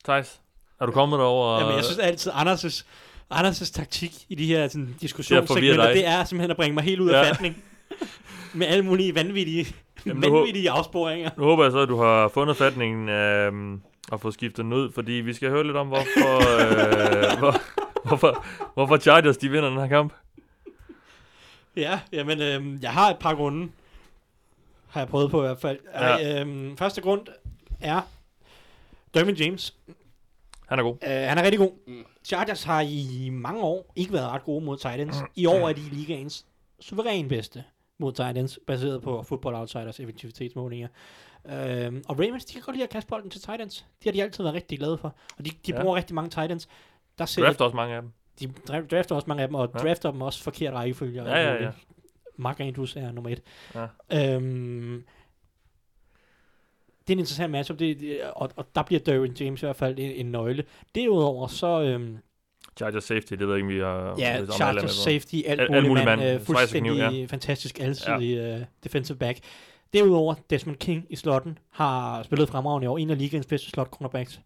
Thijs, 0.05 0.41
er 0.81 0.85
du 0.85 0.91
kommet 0.91 1.19
derover? 1.19 1.59
Jamen, 1.59 1.75
jeg 1.75 1.83
synes 1.85 1.99
altid, 1.99 2.31
Anders' 2.31 2.85
Anders' 3.33 3.71
taktik 3.73 4.25
i 4.29 4.35
de 4.35 4.45
her 4.45 4.67
sådan, 4.67 4.95
diskussionssegmenter, 5.01 5.93
det 5.93 6.05
er 6.07 6.23
simpelthen 6.23 6.51
at 6.51 6.57
bringe 6.57 6.73
mig 6.73 6.83
helt 6.83 6.99
ud 7.01 7.09
af 7.09 7.13
Ja. 7.13 7.17
ja. 7.25 7.31
fatning. 7.31 7.63
Med 8.53 8.67
alle 8.67 8.85
mulige 8.85 9.15
vanvittige, 9.15 9.75
Jamen, 10.05 10.23
vanvittige 10.23 10.71
afsporinger. 10.71 11.29
Nu 11.37 11.43
håber 11.43 11.63
jeg 11.63 11.71
så, 11.71 11.79
at 11.79 11.89
du 11.89 11.97
har 11.97 12.27
fundet 12.27 12.57
fatningen 12.57 13.09
øhm, 13.09 13.81
og 14.11 14.21
fået 14.21 14.33
skiftet 14.33 14.65
den 14.65 14.73
ud, 14.73 14.91
fordi 14.91 15.11
vi 15.11 15.33
skal 15.33 15.49
høre 15.49 15.63
lidt 15.63 15.77
om, 15.77 15.87
hvorfor, 15.87 16.35
øh, 16.59 17.39
hvor, 17.39 17.55
hvorfor, 18.07 18.45
hvorfor 18.73 18.97
Chargers 18.97 19.37
de 19.37 19.49
vinder 19.49 19.69
den 19.69 19.79
her 19.79 19.87
kamp. 19.87 20.13
Ja, 21.75 21.99
jamen, 22.11 22.41
øhm, 22.41 22.79
jeg 22.81 22.91
har 22.91 23.09
et 23.09 23.17
par 23.19 23.35
grunde. 23.35 23.71
Har 24.87 25.01
jeg 25.01 25.07
prøvet 25.07 25.31
på 25.31 25.43
i 25.43 25.45
hvert 25.45 25.61
fald. 25.61 25.79
Ja. 25.93 26.17
Ja. 26.17 26.41
Øhm, 26.41 26.77
første 26.77 27.01
grund 27.01 27.21
er 27.81 28.01
Derwin 29.13 29.35
James. 29.35 29.75
Han 30.67 30.79
er 30.79 30.83
god. 30.83 30.95
Øh, 31.03 31.09
han 31.09 31.37
er 31.37 31.43
rigtig 31.43 31.59
god. 31.59 31.71
Mm. 31.87 32.05
Chargers 32.23 32.63
har 32.63 32.81
i 32.81 33.29
mange 33.31 33.61
år 33.61 33.93
ikke 33.95 34.13
været 34.13 34.29
ret 34.29 34.43
gode 34.43 34.65
mod 34.65 34.77
Titans. 34.77 35.17
I 35.35 35.45
år 35.45 35.69
er 35.69 35.73
de 35.73 35.81
ligaens 35.81 36.45
suveræn 36.79 37.27
bedste 37.27 37.63
mod 37.99 38.11
Titans, 38.11 38.59
baseret 38.67 39.01
på 39.01 39.23
Football 39.23 39.55
Outsiders 39.55 39.99
effektivitetsmålinger. 39.99 40.87
Øhm, 41.45 42.03
og 42.07 42.19
Ravens, 42.19 42.45
de 42.45 42.53
kan 42.53 42.61
godt 42.61 42.75
lide 42.75 42.83
at 42.83 42.89
kaste 42.89 43.07
bolden 43.09 43.29
til 43.29 43.41
Titans. 43.41 43.85
Det 43.99 44.05
har 44.05 44.11
de 44.11 44.23
altid 44.23 44.43
været 44.43 44.53
rigtig 44.55 44.77
glade 44.79 44.97
for. 44.97 45.15
Og 45.37 45.45
de, 45.45 45.49
de 45.65 45.71
Ja. 45.73 45.81
bruger 45.81 45.95
rigtig 45.95 46.15
mange 46.15 46.29
Titans. 46.29 46.67
Der 47.17 47.25
sætter, 47.25 47.47
Drafter 47.49 47.65
også 47.65 47.75
mange 47.75 47.95
af 47.95 48.01
dem. 48.01 48.11
de 48.39 48.45
dra- 48.69 48.87
drafter 48.87 49.15
også 49.15 49.25
mange 49.27 49.41
af 49.43 49.47
dem, 49.47 49.55
og 49.55 49.69
Ja. 49.73 49.79
drafter 49.79 50.11
dem 50.11 50.21
også 50.21 50.43
forkert 50.43 50.73
rækkefølge. 50.73 51.23
Ja, 51.23 51.39
ja, 51.53 51.63
ja. 51.63 51.71
Mark 52.35 52.59
Andrews 52.59 52.95
er 52.95 53.11
nummer 53.11 53.29
et. 53.29 53.41
Ja. 53.75 54.35
Øhm, 54.35 55.03
det 57.07 57.13
er 57.13 57.15
en 57.15 57.19
interessant 57.19 57.51
matchup, 57.51 57.79
det, 57.79 57.99
det, 57.99 58.23
og, 58.35 58.51
og 58.55 58.65
der 58.75 58.83
bliver 58.83 58.99
Derwin 58.99 59.33
James 59.33 59.61
i 59.61 59.65
hvert 59.65 59.75
fald 59.75 59.99
en, 59.99 60.11
en 60.11 60.25
nøgle. 60.31 60.63
Derudover 60.95 61.47
så, 61.47 61.81
øhm, 61.81 62.17
Chargers 62.79 63.03
safety, 63.03 63.33
det 63.33 63.39
ved 63.39 63.47
jeg 63.47 63.57
ikke, 63.57 63.67
vi 63.67 63.79
har... 63.79 64.15
ja, 64.17 64.37
er 64.37 64.81
på. 64.81 64.87
safety, 64.87 65.35
alt, 65.45 65.61
Alt- 65.61 65.87
muligt 65.87 66.05
mand, 66.05 66.21
mand. 66.21 66.39
øh, 66.39 66.41
fuldstændig 66.45 67.09
kniv, 67.09 67.27
fantastisk 67.27 67.79
alsidig 67.79 68.55
uh, 68.55 68.61
defensive 68.83 69.17
back. 69.17 69.39
Derudover, 69.93 70.35
Desmond 70.49 70.77
King 70.77 71.05
i 71.09 71.15
slotten 71.15 71.57
har 71.71 72.23
spillet 72.23 72.49
fremragende 72.49 72.85
i 72.85 72.87
år. 72.87 72.97
En 72.97 73.09
af 73.09 73.17
ligaens 73.17 73.45
bedste 73.45 73.69
slot 73.69 73.87
cornerbacks 73.87 74.39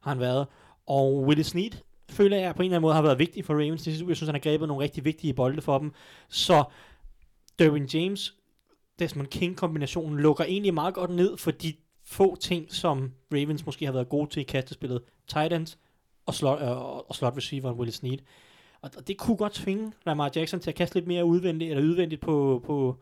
har 0.00 0.10
han 0.10 0.20
været. 0.20 0.46
Og 0.86 1.22
Willie 1.22 1.44
Snead 1.44 1.70
føler 2.10 2.36
jeg 2.36 2.54
på 2.54 2.62
en 2.62 2.66
eller 2.66 2.76
anden 2.76 2.82
måde 2.82 2.94
har 2.94 3.02
været 3.02 3.18
vigtig 3.18 3.44
for 3.44 3.54
Ravens. 3.54 3.86
Jeg 3.86 3.94
synes, 3.94 4.20
han 4.20 4.34
har 4.34 4.38
grebet 4.38 4.68
nogle 4.68 4.82
rigtig 4.84 5.04
vigtige 5.04 5.34
bolde 5.34 5.62
for 5.62 5.78
dem. 5.78 5.92
Så 6.28 6.64
Derwin 7.58 7.84
James, 7.84 8.34
Desmond 8.98 9.28
King 9.28 9.56
kombinationen 9.56 10.18
lukker 10.20 10.44
egentlig 10.44 10.74
meget 10.74 10.94
godt 10.94 11.10
ned 11.10 11.36
for 11.36 11.50
de 11.50 11.72
få 12.06 12.36
ting, 12.36 12.74
som 12.74 13.12
Ravens 13.32 13.66
måske 13.66 13.84
har 13.84 13.92
været 13.92 14.08
gode 14.08 14.30
til 14.30 14.40
i 14.40 14.44
kastespillet. 14.44 15.00
Tight 15.28 15.52
ends 15.52 15.78
og 16.28 16.34
slot, 16.34 16.62
øh, 16.62 16.68
og 17.08 17.14
slot 17.14 17.36
receiveren 17.36 17.76
Willie 17.78 17.92
Snead. 17.92 18.18
Og, 18.82 18.90
og 18.96 19.08
det 19.08 19.18
kunne 19.18 19.36
godt 19.36 19.52
tvinge 19.52 19.92
Lamar 20.06 20.30
Jackson 20.36 20.60
til 20.60 20.70
at 20.70 20.76
kaste 20.76 20.96
lidt 20.96 21.06
mere 21.06 21.24
udvendigt, 21.24 21.70
eller 21.70 21.84
udvendigt 21.84 22.20
på, 22.20 22.62
på, 22.66 22.96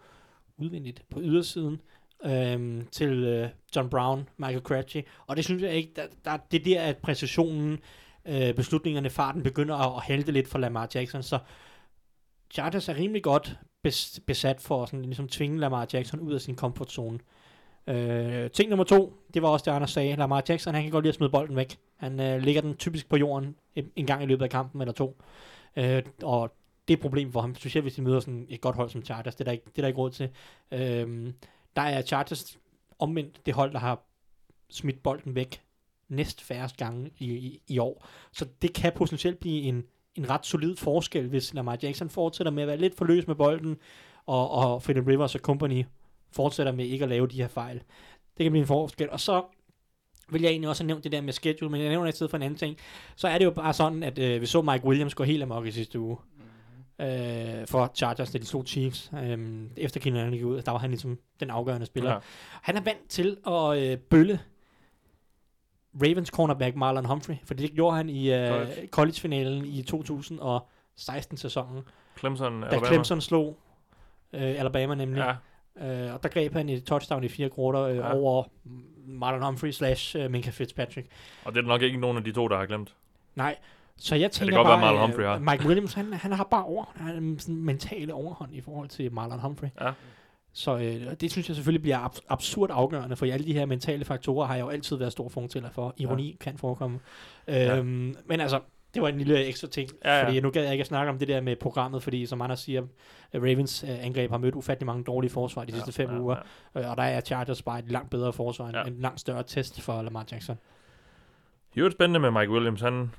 udvendigt 0.57 1.05
på 1.11 1.21
ydersiden 1.23 1.81
øhm, 2.25 2.87
til 2.93 3.25
øh, 3.25 3.49
John 3.77 3.91
Brown, 3.91 4.29
Michael 4.37 4.63
Crabtree. 4.63 5.05
Og 5.27 5.37
det 5.37 5.45
synes 5.45 5.63
jeg 5.63 5.75
ikke, 5.75 5.93
der, 5.97 6.07
der, 6.25 6.37
det 6.37 6.61
er 6.61 6.65
der, 6.65 6.83
at 6.83 6.97
præcisionen, 6.97 7.79
øh, 8.25 8.55
beslutningerne, 8.55 9.11
farten 9.11 9.43
begynder 9.43 9.77
at, 9.77 9.97
at 9.97 10.03
halte 10.03 10.33
lidt 10.33 10.49
for 10.49 10.59
Lamar 10.59 10.89
Jackson. 10.95 11.23
Så 11.23 11.39
Chargers 12.51 12.89
er 12.89 12.97
rimelig 12.97 13.23
godt 13.23 13.59
besat 14.27 14.61
for 14.61 14.83
at 14.83 14.89
sådan, 14.89 15.05
ligesom 15.05 15.29
tvinge 15.29 15.61
Lamar 15.61 15.89
Jackson 15.93 16.21
ud 16.21 16.33
af 16.33 16.41
sin 16.41 16.57
comfort 16.57 16.93
zone. 16.93 17.19
Øh, 17.87 18.51
ting 18.51 18.71
nummer 18.71 18.85
to, 18.85 19.13
det 19.35 19.43
var 19.43 19.49
også 19.49 19.71
det, 19.71 19.77
Anders 19.77 19.91
sagde. 19.91 20.17
Lamar 20.17 20.43
Jackson, 20.49 20.75
han 20.75 20.83
kan 20.83 20.93
godt 20.93 21.05
lide 21.05 21.09
at 21.09 21.15
smide 21.15 21.31
bolden 21.31 21.57
væk. 21.57 21.79
Han 21.97 22.21
øh, 22.21 22.43
ligger 22.43 22.63
den 22.63 22.77
typisk 22.77 23.09
på 23.09 23.17
jorden 23.17 23.57
en, 23.75 23.91
en 23.97 24.07
gang 24.07 24.23
i 24.23 24.27
løbet 24.27 24.45
af 24.45 24.51
kampen 24.51 24.81
eller 24.81 24.93
to. 24.93 25.23
Øh, 25.77 26.03
og 26.23 26.55
det 26.89 26.95
er 26.95 26.97
et 26.97 27.03
problem 27.03 27.33
for 27.33 27.41
ham, 27.41 27.55
specielt 27.55 27.85
hvis 27.85 27.95
de 27.95 28.03
møder 28.03 28.21
sådan 28.21 28.47
et 28.49 28.61
godt 28.61 28.77
hold 28.77 28.91
som 28.91 29.05
Chargers. 29.05 29.35
Det 29.35 29.41
er 29.41 29.45
der 29.45 29.53
ikke, 29.53 29.65
det 29.65 29.79
er 29.79 29.83
der 29.83 29.89
ikke 29.89 30.01
råd 30.01 30.11
til. 30.11 30.31
Øh, 30.73 31.33
der 31.77 31.83
er 31.83 32.03
Chargers 32.03 32.59
omvendt 32.99 33.47
det 33.47 33.55
hold, 33.55 33.73
der 33.73 33.79
har 33.79 34.03
smidt 34.71 35.03
bolden 35.03 35.35
væk 35.35 35.63
næst 36.09 36.43
færrest 36.43 36.77
gange 36.77 37.11
i, 37.19 37.35
i, 37.35 37.63
i 37.69 37.79
år. 37.79 38.07
Så 38.33 38.47
det 38.63 38.73
kan 38.73 38.93
potentielt 38.97 39.39
blive 39.39 39.63
en, 39.63 39.85
en 40.15 40.31
ret 40.31 40.47
solid 40.47 40.77
forskel, 40.77 41.29
hvis 41.29 41.55
Lamar 41.55 41.79
Jackson 41.83 42.11
fortsætter 42.11 42.51
med 42.51 42.63
at 42.63 42.67
være 42.67 42.77
lidt 42.77 42.97
for 42.97 43.05
løs 43.05 43.27
med 43.27 43.35
bolden, 43.35 43.77
og, 44.27 44.51
og 44.51 44.83
Philip 44.83 45.07
Rivers 45.07 45.35
og 45.35 45.41
company 45.41 45.85
fortsætter 46.37 46.73
med 46.73 46.85
ikke 46.85 47.03
at 47.03 47.09
lave 47.09 47.27
de 47.27 47.37
her 47.37 47.49
fejl. 47.49 47.77
Det 48.37 48.45
kan 48.45 48.53
blive 48.53 48.61
en 48.61 48.67
forskel. 48.67 49.11
Og 49.11 49.21
så 49.21 49.45
vil 50.29 50.43
jeg 50.43 50.51
egentlig 50.51 50.69
også 50.69 50.83
have 50.83 50.87
nævnt 50.87 51.05
det 51.05 51.13
der 51.13 51.21
med 51.21 51.33
schedule, 51.33 51.71
men 51.71 51.81
jeg 51.81 51.89
nævner 51.89 52.07
det 52.07 52.13
i 52.13 52.17
stedet 52.17 52.31
for 52.31 52.37
en 52.37 52.43
anden 52.43 52.59
ting. 52.59 52.77
Så 53.17 53.29
er 53.29 53.39
det 53.39 53.45
jo 53.45 53.51
bare 53.51 53.73
sådan, 53.73 54.03
at 54.03 54.19
øh, 54.19 54.41
vi 54.41 54.47
så 54.47 54.63
Mike 54.63 54.85
Williams 54.85 55.15
gå 55.15 55.25
helt 55.25 55.43
amok 55.43 55.67
i 55.67 55.71
sidste 55.71 56.01
uge 56.01 56.17
øh, 57.01 57.67
for 57.67 57.93
Chargers, 57.95 58.31
da 58.31 58.39
de 58.39 58.47
slog 58.47 58.65
Chiefs. 58.67 59.11
Øh, 59.23 59.63
efter 59.77 60.01
Keenan 60.01 60.33
gik 60.33 60.45
ud, 60.45 60.63
der 60.63 60.73
var 60.73 60.79
han 60.79 60.91
ligesom 60.91 61.19
den 61.41 61.51
afgørende 61.51 61.87
spiller. 61.87 62.13
Ja. 62.13 62.19
Han 62.63 62.77
er 62.77 62.81
vant 62.81 63.09
til 63.09 63.37
at 63.47 63.79
øh, 63.79 63.99
bølle 63.99 64.41
Ravens 66.03 66.29
cornerback 66.29 66.77
Marlon 66.77 67.05
Humphrey, 67.05 67.35
for 67.45 67.55
det 67.55 67.73
gjorde 67.73 67.97
han 67.97 68.09
i 68.09 68.33
øh, 68.33 68.49
College. 68.49 68.89
college-finalen 68.91 69.65
i 69.65 69.85
2016-sæsonen, 69.91 71.83
Clemson, 72.19 72.61
da 72.61 72.67
Alabama. 72.67 72.87
Clemson 72.87 73.21
slog 73.21 73.59
øh, 74.33 74.43
Alabama 74.43 74.95
nemlig. 74.95 75.21
Ja, 75.21 75.35
Øh, 75.81 76.15
og 76.15 76.23
der 76.23 76.29
greb 76.29 76.53
han 76.53 76.69
et 76.69 76.85
touchdown 76.85 77.25
i 77.25 77.29
fire 77.29 77.49
kvarter 77.49 77.81
øh, 77.83 77.97
Ja. 77.97 78.07
ja. 78.07 78.15
over 78.15 78.45
Marlon 79.07 79.43
Humphrey 79.43 79.71
slash 79.71 80.17
øh, 80.19 80.31
Minka 80.31 80.51
Fitzpatrick. 80.51 81.07
og 81.45 81.55
det 81.55 81.59
er 81.65 81.67
nok 81.67 81.83
ikke 81.83 81.99
nogen 82.01 82.17
af 82.17 82.25
de 82.25 82.33
to, 82.33 82.49
der 82.49 82.57
har 82.57 82.67
glemt. 82.67 82.95
Nej, 83.35 83.57
så 83.97 84.15
jeg 84.15 84.31
tænker 84.31 84.53
kan 84.55 84.59
godt 84.59 84.67
bare, 84.67 84.79
være, 84.81 84.87
Marlon 84.87 85.01
Humphrey 85.01 85.25
har. 85.25 85.35
øh, 85.35 85.43
Mike 85.43 85.67
Williams, 85.67 85.95
han, 85.95 86.13
han 86.13 86.33
har 86.33 86.45
bare 86.45 86.65
over, 86.65 86.85
han 86.97 87.07
har 87.07 87.15
en 87.15 87.39
sådan 87.39 87.57
mentale 87.57 88.15
overhånd 88.15 88.55
i 88.55 88.61
forhold 88.61 88.89
til 88.89 89.13
Marlon 89.13 89.41
Humphrey. 89.41 89.69
Ja. 89.81 89.91
Så 90.53 90.77
øh, 90.77 91.13
det 91.21 91.31
synes 91.33 91.49
jeg 91.49 91.57
selvfølgelig 91.57 91.83
bliver 91.83 91.99
ab- 91.99 92.25
absurd 92.29 92.71
afgørende, 92.73 93.17
for 93.17 93.27
alle 93.27 93.47
de 93.47 93.53
her 93.53 93.67
mentale 93.67 94.05
faktorer 94.05 94.47
har 94.47 94.55
jeg 94.55 94.63
jo 94.65 94.69
altid 94.69 94.97
været 94.97 95.13
stor 95.13 95.29
fortæller 95.29 95.71
for. 95.71 95.95
Ironi 95.97 96.31
ja. 96.31 96.37
kan 96.41 96.59
forekomme. 96.59 96.99
Ja. 97.49 97.77
Øhm, 97.79 98.17
men 98.27 98.41
altså, 98.41 98.61
det 98.97 99.03
var 99.03 99.09
en 99.09 99.19
lille 99.19 99.45
ekstra 99.45 99.69
ting, 99.69 99.91
Ja, 100.05 100.19
ja. 100.19 100.25
fordi 100.27 100.41
nu 100.41 100.51
gad 100.51 100.63
jeg 100.63 100.73
ikke 100.73 100.83
at 100.83 100.87
snakke 100.87 101.11
om 101.13 101.19
det 101.19 101.29
der 101.29 101.41
med 101.41 101.57
programmet, 101.57 102.03
fordi 102.03 102.27
som 102.27 102.43
Anders 102.43 102.61
siger, 102.61 102.83
øh, 103.35 103.43
Ravens 103.43 103.85
øh, 103.85 104.05
angreb 104.05 104.31
har 104.31 104.39
mødt 104.39 104.55
ufattelig 104.55 104.87
mange 104.87 105.05
dårlige 105.05 105.31
forsvar 105.31 105.65
de 105.65 105.73
sidste 105.73 105.93
fem 105.93 106.11
ja, 106.11 106.21
uger, 106.21 106.37
Ja. 106.75 106.81
øh, 106.81 106.91
og 106.91 106.97
der 106.97 107.03
er 107.03 107.21
Chargers 107.21 107.63
bare 107.63 107.79
et 107.79 107.91
langt 107.91 108.11
bedre 108.11 108.33
forsvar, 108.33 108.71
Ja. 108.73 108.79
ja. 108.79 108.85
en 108.85 109.01
langt 109.01 109.21
større 109.21 109.43
test 109.43 109.81
for 109.81 110.03
Lamar 110.03 110.27
Jackson. 110.33 110.57
Det 111.75 111.81
er 111.81 111.85
jo 111.85 111.91
spændende 111.91 112.21
med 112.21 112.41
Mike 112.41 112.53
Williams. 112.53 112.81
Han 112.81 113.11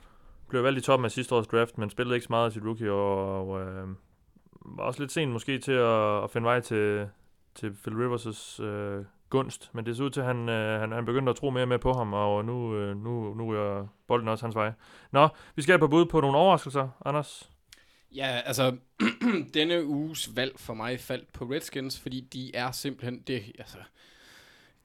blev 0.49 0.63
valgt 0.63 0.79
i 0.79 0.81
toppen 0.81 1.05
af 1.05 1.11
sidste 1.11 1.35
års 1.35 1.47
draft, 1.47 1.77
men 1.77 1.89
spillede 1.89 2.15
ikke 2.15 2.23
så 2.25 2.31
meget 2.33 2.45
af 2.45 2.51
sit 2.51 2.63
rookie, 2.65 2.91
og, 2.91 3.49
og 3.49 3.61
øh, 3.61 3.87
var 4.65 4.83
også 4.83 4.99
lidt 4.99 5.11
sent 5.11 5.31
måske 5.31 5.59
til 5.59 5.71
at, 5.71 6.23
at 6.23 6.31
finde 6.31 6.45
vej 6.45 6.59
til, 6.59 7.07
til 7.55 7.73
Phil 7.83 7.93
Rivers' 7.93 8.63
øh, 8.63 9.05
gunst. 9.29 9.69
Men 9.73 9.85
det 9.85 9.97
ser 9.97 10.03
ud 10.03 10.09
til, 10.09 10.19
at 10.19 10.25
han, 10.25 10.49
øh, 10.49 10.79
han, 10.79 10.91
han 10.91 11.05
begyndte 11.05 11.29
at 11.29 11.35
tro 11.35 11.49
mere 11.49 11.63
og 11.63 11.67
mere 11.67 11.79
på 11.79 11.93
ham, 11.93 12.13
og 12.13 12.45
nu, 12.45 12.75
øh, 12.75 13.03
nu, 13.03 13.33
nu 13.33 13.49
er 13.51 13.87
bolden 14.07 14.27
også 14.27 14.45
hans 14.45 14.55
vej. 14.55 14.71
Nå, 15.11 15.27
vi 15.55 15.61
skal 15.61 15.79
på 15.79 15.87
bud 15.87 16.05
på 16.05 16.21
nogle 16.21 16.37
overraskelser, 16.37 16.89
Anders. 17.05 17.49
Ja, 18.15 18.41
altså, 18.45 18.75
denne 19.53 19.85
uges 19.85 20.35
valg 20.35 20.59
for 20.59 20.73
mig 20.73 20.99
faldt 20.99 21.33
på 21.33 21.45
Redskins, 21.45 21.99
fordi 21.99 22.21
de 22.21 22.55
er 22.55 22.71
simpelthen, 22.71 23.19
det, 23.27 23.43
altså, 23.59 23.77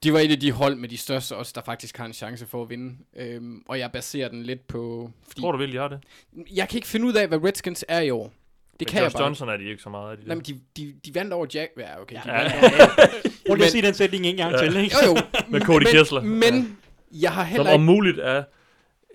de 0.03 0.13
var 0.13 0.19
et 0.19 0.31
af 0.31 0.41
de 0.41 0.53
hold 0.53 0.77
med 0.77 0.89
de 0.89 0.97
største 0.97 1.37
også, 1.37 1.53
der 1.55 1.61
faktisk 1.63 1.97
har 1.97 2.05
en 2.05 2.13
chance 2.13 2.47
for 2.47 2.63
at 2.63 2.71
vinde. 2.71 2.97
Øhm, 3.17 3.63
og 3.69 3.79
jeg 3.79 3.93
baserer 3.93 4.29
den 4.29 4.43
lidt 4.43 4.67
på, 4.67 5.11
fordi 5.29 5.41
Tror 5.41 5.53
du 5.53 5.59
virkelig, 5.59 5.79
de 5.79 5.81
har 5.81 5.89
det? 5.89 6.01
jeg 6.57 6.69
kan 6.69 6.77
ikke 6.77 6.89
finde 6.89 7.07
ud 7.07 7.15
af, 7.15 7.29
hvad 7.29 7.45
Redskins 7.45 7.85
er 7.89 8.01
i 8.01 8.11
år. 8.11 8.33
Det 8.73 8.81
Men 8.81 8.87
kan 8.87 8.97
jeg 8.99 9.05
Josh 9.05 9.17
bare 9.17 9.23
Johnson 9.25 9.49
er 9.49 9.57
de 9.57 9.65
ikke 9.71 9.83
så 9.83 9.89
meget 9.91 10.11
af 10.11 10.17
de. 10.19 10.27
Nej, 10.27 10.35
men 10.35 10.45
de, 10.45 10.61
de, 10.77 10.95
de 11.07 11.15
vandt 11.15 11.33
over 11.33 11.47
Jack. 11.55 11.71
Ja, 11.79 12.01
okay. 12.01 12.17
De 12.17 12.21
Ja. 12.33 12.43
vandt 12.43 12.55
over, 12.55 12.97
Prøv 13.47 13.55
lige 13.55 13.57
Men- 13.57 13.63
at 13.63 13.71
sige 13.71 13.83
den 13.83 13.95
sætning 13.95 14.27
en 14.27 14.37
gang 14.37 14.53
Ja. 14.53 14.59
til, 14.59 14.77
ikke? 14.77 14.97
jo, 15.07 15.11
jo. 15.11 15.17
Med 15.49 15.61
Cody 15.61 15.83
men, 15.83 15.93
Kessler. 15.93 16.21
Men 16.23 16.79
jeg 17.13 17.33
har 17.33 17.43
Som 17.45 17.49
heller 17.51 17.73
om 17.75 17.81
ikke... 17.81 17.85
muligt 17.93 18.19
er 18.19 18.45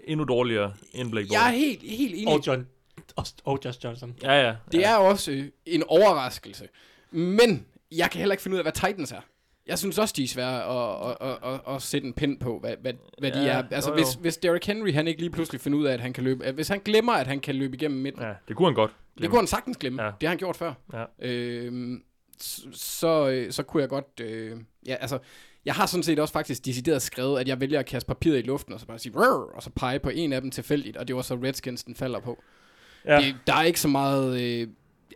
endnu 0.04 0.26
dårligere 0.26 0.74
end 0.94 1.12
Blake 1.12 1.28
Jeg 1.32 1.40
er 1.48 1.52
Bortles. 1.52 1.66
helt, 1.82 1.98
helt 1.98 2.16
enig. 2.16 2.28
Og 2.34 2.48
John 2.48 2.68
og, 3.16 3.26
og 3.44 3.60
Josh 3.66 3.80
Johnson. 3.84 4.16
Ja, 4.24 4.48
ja. 4.48 4.56
Det 4.72 4.80
ja. 4.80 4.92
er 4.92 4.96
også 4.96 5.44
en 5.66 5.84
overraskelse. 5.88 6.68
Men 7.12 7.66
jeg 7.92 8.12
kan 8.12 8.20
heller 8.20 8.34
ikke 8.34 8.42
finde 8.44 8.56
ud 8.56 8.60
af, 8.60 8.64
hvad 8.64 8.72
Titans 8.74 9.12
er. 9.12 9.22
Jeg 9.68 9.80
synes 9.80 9.98
også, 9.98 10.14
de 10.18 10.24
er 10.24 10.28
svære 10.28 10.64
at, 10.64 11.18
at, 11.22 11.28
at, 11.44 11.54
at, 11.54 11.76
at 11.76 11.82
sætte 11.82 12.08
en 12.08 12.14
pind 12.14 12.40
på, 12.40 12.60
hvad, 12.60 12.74
hvad, 12.82 12.94
hvad 13.20 13.32
de 13.32 13.40
Ja, 13.44 13.48
er. 13.52 13.64
Altså, 13.72 13.90
jo, 13.90 13.96
jo. 13.98 14.04
hvis, 14.04 14.14
hvis 14.14 14.38
Derrick 14.38 14.66
Henry, 14.66 14.94
han 14.94 15.08
ikke 15.08 15.20
lige 15.22 15.30
pludselig 15.32 15.62
finder 15.62 15.80
ud 15.80 15.86
af, 15.86 15.94
at 15.94 16.00
han 16.00 16.14
kan 16.14 16.24
løbe... 16.24 16.52
Hvis 16.52 16.68
han 16.68 16.80
glemmer, 16.86 17.14
at 17.14 17.28
han 17.28 17.40
kan 17.40 17.56
løbe 17.56 17.76
igennem 17.76 18.00
midten, 18.00 18.22
ja, 18.24 18.34
det 18.48 18.56
kunne 18.56 18.68
han 18.68 18.76
godt. 18.76 18.92
Det 19.22 19.30
kunne 19.30 19.40
han 19.40 19.48
sagtens 19.48 19.78
glemme. 19.78 20.04
Ja. 20.04 20.08
Det 20.22 20.28
har 20.28 20.30
han 20.30 20.38
gjort 20.38 20.56
før. 20.56 20.74
Ja. 20.94 21.04
Øhm, 21.22 22.04
s- 22.44 22.68
så, 22.74 23.30
øh, 23.30 23.52
så 23.52 23.64
kunne 23.64 23.82
jeg 23.82 23.90
godt... 23.90 24.20
Øh, 24.22 24.58
ja, 24.88 24.96
altså, 24.96 25.20
jeg 25.66 25.74
har 25.76 25.86
sådan 25.86 26.04
set 26.04 26.20
også 26.20 26.32
faktisk 26.34 26.66
decideret 26.66 27.02
skrevet, 27.02 27.40
at 27.40 27.48
jeg 27.48 27.60
vælger 27.60 27.80
at 27.80 27.86
kaste 27.86 28.08
papiret 28.08 28.38
i 28.38 28.42
luften, 28.42 28.74
og 28.74 28.80
så 28.80 28.86
bare 28.86 29.00
sige, 29.00 29.14
"Rrr", 29.16 29.56
og 29.56 29.64
så 29.64 29.70
pege 29.76 30.00
på 30.00 30.10
en 30.10 30.34
af 30.34 30.42
dem 30.42 30.52
tilfældigt, 30.52 30.98
og 30.98 31.08
det 31.08 31.16
var 31.16 31.22
så 31.22 31.36
Redskins, 31.36 31.84
den 31.84 31.96
falder 31.96 32.20
på. 32.20 32.44
Ja. 33.06 33.18
Det, 33.22 33.36
der 33.48 33.54
er 33.56 33.64
ikke 33.64 33.80
så 33.80 33.88
meget... 33.88 34.34
Øh, 34.34 34.40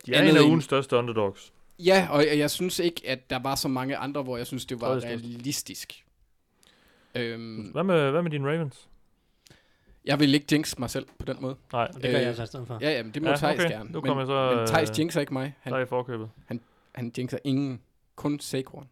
De 0.06 0.14
er 0.14 0.22
en 0.22 0.36
af 0.36 0.40
end- 0.40 0.48
ugens 0.48 0.64
største 0.64 0.96
underdogs. 0.96 1.52
Ja, 1.78 2.08
og 2.10 2.26
jeg, 2.26 2.38
jeg 2.38 2.50
synes 2.50 2.78
ikke, 2.78 3.02
at 3.06 3.30
der 3.30 3.38
var 3.38 3.54
så 3.54 3.68
mange 3.68 3.96
andre, 3.96 4.22
hvor 4.22 4.36
jeg 4.36 4.46
synes, 4.46 4.66
det 4.66 4.80
var 4.80 4.88
realistisk. 5.04 6.04
Øhm, 7.14 7.56
Hvad 7.62 7.84
med, 7.84 8.10
hvad 8.10 8.22
med 8.22 8.30
dine 8.30 8.48
Ravens? 8.48 8.88
Jeg 10.04 10.20
vil 10.20 10.34
ikke 10.34 10.46
jinx 10.52 10.78
mig 10.78 10.90
selv 10.90 11.06
på 11.18 11.24
den 11.26 11.36
måde. 11.40 11.56
Nej, 11.72 11.86
det 11.86 12.02
gør 12.02 12.08
Øh, 12.08 12.14
jeg 12.14 12.22
altså 12.22 12.42
i 12.42 12.46
stedet 12.46 12.66
for. 12.66 12.78
Ja, 12.80 12.90
jamen, 12.90 13.12
det 13.14 13.22
må 13.22 13.28
Ja, 13.28 13.32
ja, 13.32 13.36
Thijs 13.36 13.58
okay. 13.60 13.70
gerne. 13.70 13.92
Nu 13.92 14.00
men, 14.00 14.08
kommer 14.08 14.22
jeg 14.22 14.26
så, 14.26 14.56
men 14.56 14.66
Thijs 14.66 14.90
øh, 14.90 14.98
jinxer 14.98 15.20
ikke 15.20 15.32
mig. 15.32 15.54
der 15.64 15.70
er 15.70 15.74
Han, 15.76 15.82
i 15.82 15.88
forkøbet. 15.88 16.30
han 16.94 17.12
jinxer 17.18 17.38
ingen. 17.44 17.80
Kun 18.16 18.40
Saquon. 18.40 18.88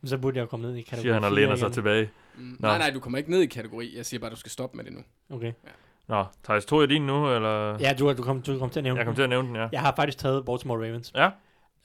Men 0.00 0.08
så 0.10 0.18
burde 0.18 0.36
jeg 0.36 0.42
jo 0.42 0.46
komme 0.46 0.66
ned 0.66 0.76
i 0.76 0.82
kategori 0.82 1.02
Siger 1.02 1.14
han 1.14 1.24
og 1.24 1.32
læner 1.32 1.56
sig 1.56 1.72
tilbage. 1.72 2.10
Mm, 2.36 2.42
Nå. 2.60 2.68
nej, 2.68 2.78
nej, 2.78 2.90
du 2.90 3.00
kommer 3.00 3.18
ikke 3.18 3.30
ned 3.30 3.40
i 3.40 3.46
kategori. 3.46 3.96
Jeg 3.96 4.06
siger 4.06 4.20
bare, 4.20 4.30
du 4.30 4.36
skal 4.36 4.50
stoppe 4.50 4.76
med 4.76 4.84
det 4.84 4.92
nu. 4.92 5.00
Okay. 5.36 5.52
Nå, 6.08 6.24
Thijs, 6.44 6.64
tog 6.66 6.80
jeg 6.80 6.88
din 6.88 7.02
nu, 7.06 7.34
eller? 7.34 7.78
Ja, 7.80 7.94
du, 7.98 8.12
du, 8.12 8.22
kom, 8.22 8.42
du 8.42 8.58
kom 8.58 8.70
til 8.70 8.80
at 8.80 8.84
nævne 8.84 8.98
Jeg 8.98 9.06
kom 9.06 9.14
til 9.14 9.22
at 9.22 9.28
nævne 9.28 9.48
den, 9.48 9.56
ja. 9.56 9.68
Jeg 9.72 9.80
har 9.80 9.92
faktisk 9.96 10.18
taget 10.18 10.44
Baltimore 10.46 10.86
Ravens. 10.86 11.12
Ja. 11.14 11.30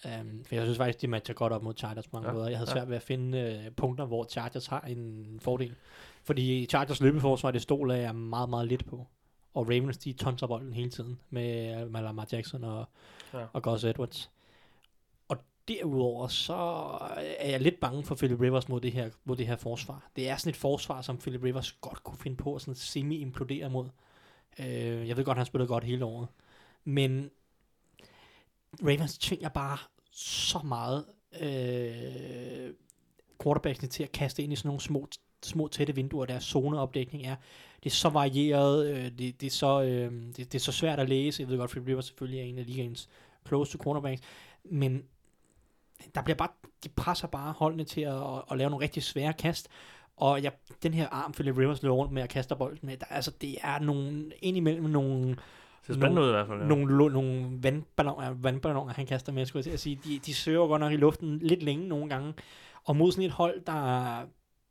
Um, 0.05 0.43
for 0.47 0.55
jeg 0.55 0.63
synes 0.65 0.77
faktisk, 0.77 1.01
de 1.01 1.07
matcher 1.07 1.35
godt 1.35 1.53
op 1.53 1.63
mod 1.63 1.73
Chargers 1.77 2.07
på 2.07 2.15
mange 2.17 2.29
Ja, 2.29 2.33
måder. 2.33 2.47
Jeg 2.49 2.57
havde 2.57 2.69
ja. 2.69 2.75
svært 2.75 2.89
ved 2.89 2.95
at 2.95 3.01
finde 3.01 3.63
uh, 3.67 3.75
punkter, 3.75 4.05
hvor 4.05 4.23
Chargers 4.23 4.67
har 4.67 4.81
en 4.81 5.39
fordel. 5.41 5.75
Fordi 6.23 6.65
Chargers 6.65 7.01
løbeforsvar, 7.01 7.51
det 7.51 7.61
stoler 7.61 7.95
jeg 7.95 8.15
meget, 8.15 8.49
meget 8.49 8.67
lidt 8.67 8.85
på. 8.85 9.07
Og 9.53 9.67
Ravens, 9.69 9.97
de 9.97 10.13
tonser 10.13 10.47
bolden 10.47 10.73
hele 10.73 10.89
tiden 10.89 11.19
med, 11.29 11.85
med 11.85 12.01
Lamar 12.01 12.27
Jackson 12.31 12.63
og, 12.63 12.85
Ja. 13.33 13.39
ja. 13.39 13.45
og 13.53 13.63
Gus 13.63 13.83
Edwards. 13.83 14.31
Og 15.27 15.37
derudover, 15.67 16.27
så 16.27 16.53
er 17.39 17.49
jeg 17.49 17.61
lidt 17.61 17.79
bange 17.79 18.03
for 18.03 18.15
Philip 18.15 18.41
Rivers 18.41 18.69
mod 18.69 18.81
det 18.81 18.91
her, 18.91 19.09
mod 19.25 19.35
det 19.35 19.47
her 19.47 19.55
forsvar. 19.55 20.09
Det 20.15 20.29
er 20.29 20.35
sådan 20.37 20.49
et 20.49 20.55
forsvar, 20.55 21.01
som 21.01 21.17
Philip 21.17 21.43
Rivers 21.43 21.71
godt 21.71 22.03
kunne 22.03 22.17
finde 22.17 22.37
på 22.37 22.55
at 22.55 22.61
sådan 22.61 22.75
semi-implodere 22.75 23.69
mod. 23.69 23.85
Øh, 24.59 25.07
jeg 25.07 25.17
ved 25.17 25.25
godt, 25.25 25.37
han 25.37 25.45
spillede 25.45 25.67
godt 25.67 25.83
hele 25.83 26.05
året. 26.05 26.27
Men 26.83 27.29
Ravens 28.83 29.17
tvinger 29.17 29.49
bare 29.49 29.77
så 30.11 30.59
meget 30.59 31.05
øh, 31.41 32.73
quarterbacksene 33.43 33.89
til 33.89 34.03
at 34.03 34.11
kaste 34.11 34.43
ind 34.43 34.53
i 34.53 34.55
sådan 34.55 34.67
nogle 34.67 34.81
små, 34.81 35.07
små 35.43 35.67
tætte 35.67 35.95
vinduer. 35.95 36.25
Deres 36.25 36.43
zoneopdækning 36.43 37.25
er, 37.25 37.35
det 37.83 37.89
er 37.89 37.95
så 37.95 38.09
varieret, 38.09 38.87
øh, 38.87 39.03
det, 39.17 39.41
det, 39.41 39.47
er 39.47 39.51
så, 39.51 39.81
øh, 39.81 40.11
det, 40.11 40.37
det 40.37 40.55
er 40.55 40.59
så 40.59 40.71
svært 40.71 40.99
at 40.99 41.09
læse. 41.09 41.41
Jeg 41.41 41.49
ved 41.49 41.57
godt, 41.57 41.71
Philip 41.71 41.87
Rivers 41.87 42.05
selvfølgelig 42.05 42.39
er 42.39 42.43
en 42.43 42.57
af 42.57 42.65
ligaens 42.65 43.09
close 43.47 43.71
to 43.71 43.83
cornerbacks, 43.83 44.21
men 44.63 45.03
der 46.15 46.21
bliver 46.21 46.37
bare, 46.37 46.49
de 46.83 46.89
presser 46.89 47.27
bare 47.27 47.51
holdene 47.51 47.83
til 47.83 48.01
at, 48.01 48.15
at, 48.15 48.43
at 48.51 48.57
lave 48.57 48.69
nogle 48.69 48.83
rigtig 48.83 49.03
svære 49.03 49.33
kast. 49.33 49.67
Og 50.17 50.43
jeg, 50.43 50.51
den 50.83 50.93
her 50.93 51.07
arm, 51.07 51.31
Philip 51.31 51.57
Rivers 51.57 51.83
løber 51.83 51.95
rundt 51.95 52.11
med 52.11 52.21
at 52.21 52.29
kaste 52.29 52.55
bolden 52.55 52.87
med, 52.87 52.97
der, 52.97 53.05
altså 53.05 53.31
det 53.41 53.57
er 53.61 53.79
nogle, 53.79 54.31
indimellem 54.41 54.85
nogle, 54.85 55.29
Det 55.29 55.39
ser 55.83 55.93
spændende 55.93 56.21
ud 56.21 56.27
i 56.27 56.31
hvert 56.31 56.47
fald, 56.47 56.59
ja. 56.59 56.67
nogle, 56.67 56.97
lo- 56.97 57.09
nogle 57.09 57.49
vandballoner, 57.63 58.33
vandballoner, 58.33 58.93
han 58.93 59.05
kaster 59.05 59.31
med, 59.31 59.45
skulle 59.45 59.69
jeg 59.71 59.79
sige. 59.79 59.99
De, 60.05 60.19
de 60.25 60.33
søger 60.33 60.67
godt 60.67 60.79
nok 60.79 60.93
i 60.93 60.95
luften 60.95 61.39
lidt 61.39 61.63
længe 61.63 61.87
nogle 61.87 62.09
gange. 62.09 62.33
Og 62.83 62.95
mod 62.95 63.11
sådan 63.11 63.25
et 63.25 63.31
hold, 63.31 63.61
der 63.65 64.21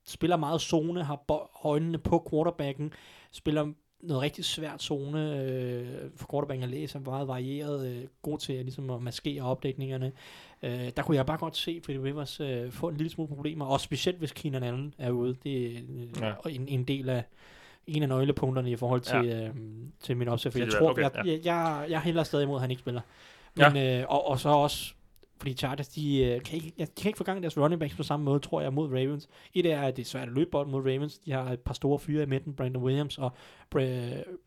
spiller 0.06 0.36
meget 0.36 0.60
zone, 0.60 1.04
har 1.04 1.22
øjnene 1.64 1.98
på 1.98 2.28
quarterbacken, 2.30 2.92
spiller 3.32 3.72
noget 4.02 4.22
rigtig 4.22 4.44
svært 4.44 4.82
zone 4.82 5.42
øh, 5.42 5.86
for 6.16 6.26
quarterbacken 6.30 6.62
at 6.64 6.70
læse, 6.70 6.98
er 6.98 7.02
meget 7.02 7.28
varieret, 7.28 7.96
øh, 7.96 8.04
god 8.22 8.38
til 8.38 8.52
at, 8.52 8.64
ligesom 8.64 8.90
at 8.90 9.02
maskere 9.02 9.42
opdækningerne. 9.42 10.12
Øh, 10.62 10.90
der 10.96 11.02
kunne 11.02 11.16
jeg 11.16 11.26
bare 11.26 11.38
godt 11.38 11.56
se 11.56 11.80
Philip 11.80 12.02
Rivers 12.02 12.40
øh, 12.40 12.70
få 12.70 12.88
en 12.88 12.96
lille 12.96 13.10
smule 13.10 13.28
problemer, 13.28 13.66
og 13.66 13.80
specielt 13.80 14.18
hvis 14.18 14.32
Keenan 14.32 14.62
Allen 14.62 14.94
er 14.98 15.10
ude. 15.10 15.36
Det 15.44 15.66
er 15.66 15.80
øh, 15.90 16.08
ja. 16.20 16.50
en, 16.50 16.68
en 16.68 16.84
del 16.84 17.08
af 17.08 17.24
en 17.96 18.02
af 18.02 18.08
nøglepunkterne 18.08 18.70
i 18.70 18.76
forhold 18.76 19.00
til, 19.00 19.16
Ja. 19.16 19.36
ja. 19.36 19.46
øh, 19.48 19.54
til 20.00 20.16
min 20.16 20.28
opsæt. 20.28 20.52
For 20.52 20.58
jeg 20.58 20.68
tror, 20.72 20.90
okay, 20.90 21.02
jeg, 21.02 21.26
jeg, 21.26 21.40
jeg, 21.44 21.86
jeg 21.88 22.00
hælder 22.00 22.22
stadig 22.22 22.42
imod, 22.44 22.56
at 22.56 22.60
han 22.60 22.70
ikke 22.70 22.80
spiller. 22.80 23.00
Men, 23.54 23.76
ja. 23.76 24.00
øh, 24.00 24.06
og, 24.08 24.26
og 24.28 24.40
så 24.40 24.48
også, 24.48 24.92
fordi 25.38 25.54
Chargers, 25.54 25.88
de, 25.88 26.24
øh, 26.24 26.42
kan 26.42 26.54
ikke, 26.56 26.72
jeg, 26.78 26.86
de 26.86 27.02
kan 27.02 27.08
ikke 27.08 27.16
få 27.16 27.24
gang 27.24 27.38
i 27.38 27.42
deres 27.42 27.58
running 27.58 27.80
backs 27.80 27.94
på 27.96 28.02
samme 28.02 28.24
måde, 28.24 28.40
tror 28.40 28.60
jeg, 28.60 28.72
mod 28.72 28.88
Ravens. 28.88 29.28
Et 29.54 29.66
er, 29.66 29.80
at 29.80 29.96
det 29.96 30.02
er 30.02 30.06
svært 30.06 30.28
at 30.28 30.34
løbe 30.34 30.50
bolden 30.50 30.72
mod 30.72 30.80
Ravens. 30.80 31.18
De 31.18 31.32
har 31.32 31.52
et 31.52 31.60
par 31.60 31.74
store 31.74 31.98
fyre 31.98 32.22
i 32.22 32.26
midten, 32.26 32.54
Brandon 32.54 32.82
Williams 32.82 33.18
og 33.18 33.32
øh, 33.76 33.80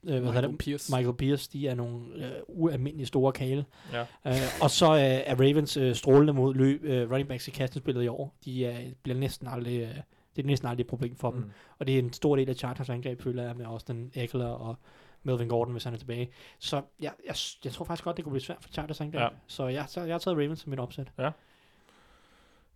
hvad 0.01 0.21
Michael 0.21 0.47
det? 0.47 0.57
Pierce. 0.57 0.95
Michael 0.95 1.15
Pierce. 1.17 1.49
De 1.53 1.67
er 1.67 1.75
nogle 1.75 1.99
øh, 2.15 2.31
ualmindelige 2.47 3.07
store 3.07 3.31
kale. 3.31 3.65
Ja. 3.93 4.01
Øh, 4.27 4.35
og 4.61 4.69
så 4.69 4.93
øh, 4.93 4.99
er 5.01 5.35
Ravens 5.35 5.77
øh, 5.77 5.95
strålende 5.95 6.33
mod 6.33 6.53
løb, 6.53 6.83
øh, 6.83 7.11
running 7.11 7.27
backs 7.29 7.47
i 7.47 7.51
kastespillet 7.51 8.03
i 8.03 8.07
år. 8.07 8.35
De 8.45 8.63
øh, 8.63 8.75
bliver 9.03 9.17
næsten 9.17 9.47
aldrig, 9.47 9.79
øh, 9.81 9.95
det 10.35 10.43
er 10.43 10.47
næsten 10.47 10.67
aldrig 10.67 10.83
et 10.83 10.89
problem 10.89 11.15
for 11.15 11.31
mm. 11.31 11.41
dem. 11.41 11.51
Og 11.79 11.87
det 11.87 11.95
er 11.95 11.99
en 11.99 12.13
stor 12.13 12.35
del 12.35 12.49
af 12.49 12.55
Chargers 12.55 12.89
angreb, 12.89 13.21
føler 13.21 13.43
jeg, 13.43 13.55
med 13.55 13.65
Austin 13.65 14.11
Eckler 14.13 14.47
og 14.47 14.75
Melvin 15.23 15.47
Gordon, 15.47 15.71
hvis 15.71 15.83
han 15.83 15.93
er 15.93 15.97
tilbage. 15.97 16.29
Så 16.59 16.81
jeg, 16.99 17.13
jeg, 17.25 17.35
jeg 17.63 17.71
tror 17.71 17.85
faktisk 17.85 18.03
godt, 18.03 18.17
det 18.17 18.25
kunne 18.25 18.31
blive 18.33 18.41
svært 18.41 18.57
for 18.61 18.69
Chargers 18.69 19.01
angreb. 19.01 19.19
Ja. 19.19 19.23
Ja. 19.23 19.29
Så 19.47 19.67
jeg, 19.67 19.85
så 19.87 20.01
jeg 20.01 20.13
har 20.13 20.19
taget 20.19 20.37
Ravens 20.37 20.59
som 20.59 20.69
mit 20.69 20.79
opsæt. 20.79 21.11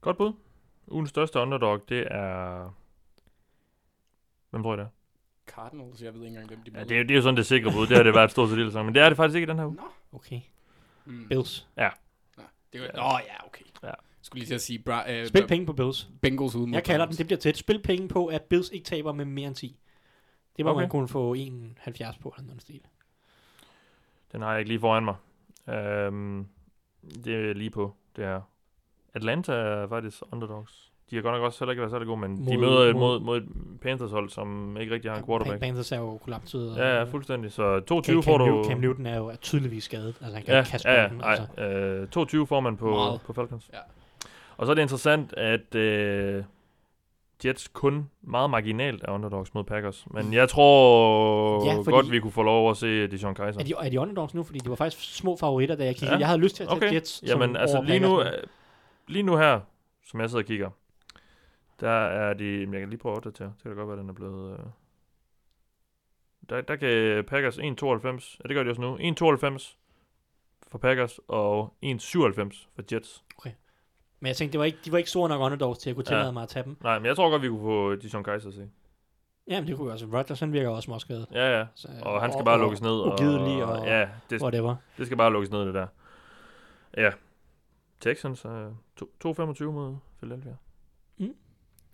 Godt 0.02 0.18
bud. 0.18 0.34
Ugens 0.88 1.10
største 1.10 1.40
underdog, 1.40 1.90
det 1.90 2.08
er... 2.12 2.70
Hvem 4.50 4.64
tror 4.64 4.74
I 4.74 4.78
det 4.78 4.84
er? 4.86 4.90
Cardinals, 5.48 6.02
jeg 6.02 6.14
ved 6.14 6.22
ikke 6.22 6.28
engang, 6.28 6.48
hvem 6.48 6.64
de 6.64 6.72
Ja, 6.80 6.84
det, 6.84 7.00
er, 7.00 7.04
det 7.04 7.12
er 7.12 7.16
jo 7.16 7.22
sådan 7.22 7.38
det 7.38 7.46
sikre 7.46 7.72
bud. 7.72 7.88
Det 7.88 7.98
har 7.98 8.04
det 8.04 8.14
været 8.14 8.32
stort 8.32 8.50
set. 8.50 8.86
Men 8.86 8.96
det 8.96 9.04
er 9.04 9.10
det 9.10 9.18
faktisk 9.18 9.36
ikke 9.36 9.46
i 9.46 9.50
den 9.50 9.60
her 9.60 9.66
uge. 9.66 9.76
Nå. 9.76 9.84
Okay. 10.12 10.42
Mm. 11.06 11.28
Bills. 11.28 11.68
Nå, 11.78 11.84
det 12.74 12.82
var, 12.82 12.88
Nå, 12.96 13.20
ja, 13.28 13.46
okay. 13.46 13.66
Ja. 13.84 13.92
Skulle 14.28 14.40
lige 14.40 14.48
til 14.50 14.56
at 14.56 14.62
sige, 14.62 14.80
bra, 14.80 15.12
øh, 15.12 15.28
Spil 15.28 15.48
penge 15.48 15.66
på 15.66 15.74
Bills. 15.74 16.08
Bengals 16.22 16.56
ude 16.56 16.68
mod 16.68 16.74
Jeg 16.76 16.84
kalder 16.84 17.06
den, 17.06 17.10
Browns. 17.10 17.18
det 17.18 17.26
bliver 17.26 17.40
tæt. 17.40 17.58
Spil 17.58 17.82
penge 17.82 18.08
på, 18.08 18.26
at 18.26 18.42
Bills 18.42 18.70
ikke 18.72 18.86
taber 18.86 19.12
med 19.14 19.26
mere 19.26 19.48
end 19.48 19.56
10. 19.56 19.80
Det 20.58 20.66
må 20.66 20.72
Okay. 20.72 20.82
man 20.82 20.90
kunne 20.90 21.08
få 21.08 21.34
71 21.34 22.18
på, 22.18 22.34
eller 22.38 22.48
noget 22.48 22.62
stil. 22.62 22.82
Den 24.32 24.42
har 24.42 24.52
jeg 24.52 24.60
ikke 24.60 24.70
lige 24.70 24.80
foran 24.80 25.06
mig. 25.06 25.16
Øhm, 25.76 26.48
det 27.24 27.50
er 27.50 27.54
lige 27.54 27.70
på. 27.70 27.94
Det 28.16 28.26
er 28.26 28.42
Atlanta 29.14 29.52
er 29.52 29.88
faktisk 29.88 30.22
underdogs. 30.32 30.92
De 31.10 31.16
har 31.16 31.22
godt 31.24 31.36
nok 31.36 31.44
også 31.44 31.60
heller 31.60 31.72
ikke 31.72 31.82
været 31.82 31.92
særlig 31.92 32.08
gode, 32.08 32.20
men 32.20 32.32
mod, 32.40 32.52
de 32.52 32.58
møder 32.58 32.94
mod, 32.94 33.00
mod- 33.00 33.20
mod 33.20 33.38
et 33.38 33.48
Panthers 33.82 34.12
hold, 34.12 34.30
som 34.30 34.78
ikke 34.78 34.94
rigtig 34.94 35.12
har 35.12 35.18
en 35.18 35.26
quarterback. 35.26 35.60
Panthers 35.60 35.92
er 35.92 35.98
jo 35.98 36.18
kollapset. 36.18 36.76
Ja, 36.78 36.98
ja, 36.98 37.04
fuldstændig. 37.04 37.52
Så 37.52 37.80
22 37.80 38.16
Cam, 38.16 38.24
får 38.32 38.38
du... 38.38 38.46
Newton, 38.46 38.72
Cam 38.72 38.80
Newton 38.80 39.06
er 39.06 39.18
jo 39.18 39.28
er 39.28 39.36
tydeligvis 39.36 39.84
skadet. 39.84 40.08
Altså, 40.22 40.34
han 40.36 40.44
kan 40.44 40.54
Ja, 40.54 40.60
ikke 40.60 40.70
kaste 40.72 40.90
ja, 40.90 41.02
ja, 41.04 41.10
altså. 41.30 41.62
Øh, 41.64 42.08
22 42.08 42.48
får 42.48 42.60
man 42.60 42.78
på, 42.78 42.90
Meget. 42.90 43.22
på 43.22 43.34
Falcons. 43.34 43.70
Ja. 43.74 43.80
Og 44.58 44.66
så 44.66 44.72
er 44.72 44.76
det 44.76 44.82
interessant, 44.82 45.34
at 45.34 45.76
øh, 45.76 46.44
Jets 47.46 47.68
kun 47.68 48.10
meget 48.22 48.50
marginalt 48.50 49.04
er 49.04 49.12
underdogs 49.12 49.54
mod 49.54 49.64
Packers. 49.64 50.08
Men 50.12 50.34
jeg 50.34 50.50
tror 50.50 51.66
Ja, 51.66 51.78
fordi- 51.78 51.90
godt, 51.92 52.12
vi 52.12 52.20
kunne 52.20 52.32
få 52.32 52.44
lov 52.44 52.70
at 52.72 52.78
se 52.78 53.08
Deshaun 53.08 53.36
Kaiser. 53.36 53.60
Er 53.60 53.64
de, 53.66 53.74
er 53.80 53.90
de 53.90 54.00
underdogs 54.00 54.34
nu? 54.34 54.44
Fordi 54.44 54.60
de 54.60 54.70
var 54.70 54.76
faktisk 54.76 55.16
små 55.18 55.36
favoritter, 55.38 55.76
da 55.76 55.86
jeg 55.86 55.96
kiggede. 55.96 56.12
Ja. 56.14 56.18
Jeg 56.20 56.28
havde 56.28 56.40
lyst 56.42 56.56
til 56.56 56.64
at 56.64 56.70
tage 56.70 56.78
Okay. 56.78 56.94
Jets 56.94 57.24
Jamen, 57.28 57.56
altså 57.56 57.82
lige 57.82 58.00
nu, 58.00 58.22
øh, 58.22 58.44
lige 59.08 59.24
nu 59.24 59.38
her, 59.38 59.60
som 60.06 60.20
jeg 60.22 60.30
sidder 60.30 60.44
og 60.44 60.48
kigger, 60.48 60.70
der 61.80 61.90
er 61.92 62.34
de... 62.34 62.60
Jeg 62.60 62.80
kan 62.80 62.90
lige 62.90 63.00
prøve 63.00 63.14
at 63.14 63.18
opdatere. 63.18 63.48
Det 63.48 63.62
kan 63.64 63.72
da 63.72 63.78
godt 63.78 63.90
være, 63.90 63.98
den 64.00 64.10
er 64.10 64.14
blevet... 64.14 64.52
Øh, 64.60 64.66
der, 66.50 66.62
der 66.62 66.76
kan 66.76 67.24
Packers 67.26 67.58
1,92... 67.58 68.38
Ja, 68.44 68.48
det 68.48 68.56
gør 68.56 68.64
de 68.64 68.70
også 68.70 68.82
nu. 68.82 68.98
1,92 69.58 69.76
for 70.68 70.78
Packers 70.78 71.20
og 71.28 71.74
1,97 71.86 72.68
for 72.76 72.84
Jets. 72.96 73.24
Men 74.20 74.28
jeg 74.28 74.36
tænkte, 74.36 74.52
det 74.52 74.60
var 74.60 74.66
ikke, 74.66 74.78
de 74.86 74.92
var 74.92 74.98
ikke 74.98 75.10
store 75.10 75.30
nok 75.30 75.42
underdogs 75.42 75.80
til 75.80 75.90
at 75.90 75.96
kunne 75.96 76.06
Ja. 76.08 76.16
tillade 76.16 76.34
mig 76.34 76.44
at 76.44 76.50
tage 76.50 76.64
dem. 76.64 76.78
Nej, 76.84 77.00
men 77.00 77.06
jeg 77.06 77.16
tror 77.16 77.30
godt, 77.30 77.42
vi 77.42 77.48
kunne 77.48 77.62
få 77.62 77.96
Deshaun 77.96 78.24
Kaiser 78.24 78.48
at 78.50 78.54
se. 78.56 78.70
Jamen, 79.48 79.68
det 79.68 79.76
kunne 79.78 79.88
jeg 79.88 79.94
også. 79.94 80.06
Rodgers, 80.06 80.40
han 80.40 80.54
virker 80.54 80.70
også. 80.70 80.94
Altså, 80.94 81.26
Ja, 81.34 81.60
ja. 81.60 81.66
Så, 81.76 81.88
Og 82.02 82.22
han 82.22 82.32
skal 82.34 82.46
bare 82.46 82.60
lukkes 82.60 82.82
ned. 82.82 82.92
Og, 82.92 83.14
ugidelig 83.14 83.66
og- 83.66 83.86
Ja, 83.86 84.08
det, 84.30 84.42
Whatever. 84.42 84.76
det 84.98 85.06
skal 85.06 85.18
bare 85.18 85.32
lukkes 85.32 85.52
ned, 85.52 85.66
det 85.66 85.74
der. 85.74 85.88
Ja. 86.98 87.12
Texans 88.00 88.46
er 88.46 88.72
to- 88.96 89.12
2,25 89.20 89.72
mod 89.72 89.96
Philadelphia. 90.18 90.54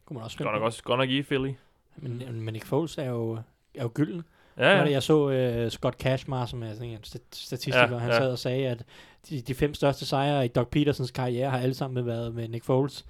Kunne 0.05 0.15
man 0.15 0.23
også 0.23 0.37
Godt 0.37 0.53
nok 0.53 0.63
også 0.63 0.83
godt 0.83 0.99
nok 0.99 1.09
i 1.09 1.21
Philly. 1.21 1.53
Men, 1.97 2.43
men 2.43 2.53
Nick 2.53 2.65
Foles 2.65 2.97
er 2.97 3.09
jo, 3.09 3.33
er 3.75 3.83
jo 3.83 3.91
gylden. 3.93 4.23
Ja, 4.57 4.69
Ja. 4.69 4.77
ja. 4.83 4.91
Jeg 4.91 5.03
så 5.03 5.63
uh, 5.65 5.69
Scott 5.71 5.95
Cashmar, 5.99 6.45
som 6.45 6.63
er 6.63 6.73
sådan 6.73 6.89
en 6.89 7.03
stat- 7.03 7.35
statistiker, 7.35 7.79
Ja, 7.87 7.93
ja, 7.93 7.97
han 7.97 8.09
ja. 8.09 8.17
sad 8.17 8.31
og 8.31 8.39
sagde, 8.39 8.67
at 8.67 8.83
de, 9.29 9.41
de 9.41 9.55
fem 9.55 9.73
største 9.73 10.05
sejre 10.05 10.45
i 10.45 10.47
Doug 10.47 10.67
Petersons 10.67 11.11
karriere 11.11 11.49
har 11.49 11.59
alle 11.59 11.73
sammen 11.73 12.05
været 12.05 12.35
med 12.35 12.47
Nick 12.47 12.63
Foles. 12.63 13.05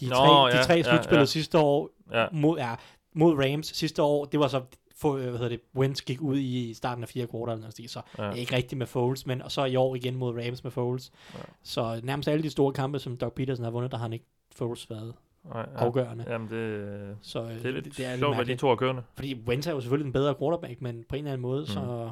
De 0.00 0.06
Nå, 0.08 0.14
tre, 0.14 0.46
ja, 0.46 0.58
de 0.58 0.64
tre 0.64 0.74
ja, 0.74 1.18
ja. 1.18 1.24
sidste 1.24 1.58
år 1.58 1.90
ja. 2.12 2.26
mod, 2.32 2.58
ja, 2.58 2.74
mod 3.14 3.34
Rams 3.34 3.66
sidste 3.66 4.02
år, 4.02 4.24
det 4.24 4.40
var 4.40 4.48
så 4.48 4.62
få, 4.96 5.16
øh, 5.16 5.22
hvad 5.22 5.32
hedder 5.32 5.48
det, 5.48 5.60
Wentz 5.76 6.02
gik 6.02 6.20
ud 6.20 6.38
i 6.38 6.74
starten 6.74 7.04
af 7.04 7.08
fire 7.08 7.26
kvarter, 7.26 7.52
eller 7.52 7.70
stil, 7.70 7.88
så 7.88 8.00
Ja. 8.18 8.24
ja. 8.24 8.32
ikke 8.32 8.56
rigtigt 8.56 8.78
med 8.78 8.86
Foles, 8.86 9.26
men 9.26 9.42
og 9.42 9.52
så 9.52 9.64
i 9.64 9.76
år 9.76 9.94
igen 9.94 10.16
mod 10.16 10.34
Rams 10.46 10.64
med 10.64 10.70
Foles. 10.70 11.12
Ja. 11.34 11.38
Ja. 11.38 11.44
Så 11.62 12.00
nærmest 12.02 12.28
alle 12.28 12.42
de 12.42 12.50
store 12.50 12.72
kampe, 12.72 12.98
som 12.98 13.16
Doug 13.16 13.32
Peterson 13.32 13.64
har 13.64 13.70
vundet, 13.70 13.90
der 13.90 13.96
har 13.96 14.04
han 14.04 14.12
ikke 14.12 14.26
Foles 14.54 14.90
været 14.90 15.14
Nej, 15.44 15.66
ja. 15.72 15.78
afgørende. 15.78 16.24
Jamen, 16.28 16.48
det, 16.50 17.16
Så 17.22 17.42
øh, 17.42 17.50
det 17.50 17.66
er 17.66 17.70
lidt 17.70 17.84
det, 17.84 17.96
det 17.96 18.06
er 18.06 18.16
sjovt, 18.16 18.36
hvad 18.36 18.44
de 18.44 18.56
to 18.56 18.70
er 18.70 18.76
kørende. 18.76 19.02
Fordi 19.14 19.34
Wentz 19.48 19.66
er 19.66 19.72
jo 19.72 19.80
selvfølgelig 19.80 20.04
den 20.04 20.12
bedre 20.12 20.34
quarterback, 20.34 20.82
men 20.82 21.04
på 21.08 21.16
en 21.16 21.18
eller 21.18 21.32
anden 21.32 21.42
måde, 21.42 21.60
mm. 21.60 21.66
så 21.66 22.10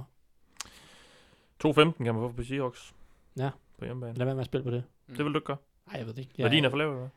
2-15 1.64 2.04
kan 2.04 2.14
man 2.14 2.14
få 2.14 2.32
på 2.36 2.42
Seahawks. 2.42 2.94
Ja. 3.38 3.50
På 3.78 3.84
hjemmebane. 3.84 4.14
lad 4.18 4.24
være 4.26 4.34
med 4.34 4.40
at 4.40 4.46
spille 4.46 4.64
på 4.64 4.70
det. 4.70 4.84
Det 5.08 5.24
vil 5.24 5.32
du 5.32 5.38
ikke 5.38 5.46
gøre. 5.46 5.56
Nej, 5.86 5.96
jeg 5.98 6.06
ved 6.06 6.14
det 6.14 6.20
ikke. 6.20 6.32
Ja. 6.38 6.42
Værdien 6.42 6.64
er 6.64 6.70
for 6.70 6.76
lav, 6.76 6.86
eller 6.88 6.98
hvad? 7.00 7.08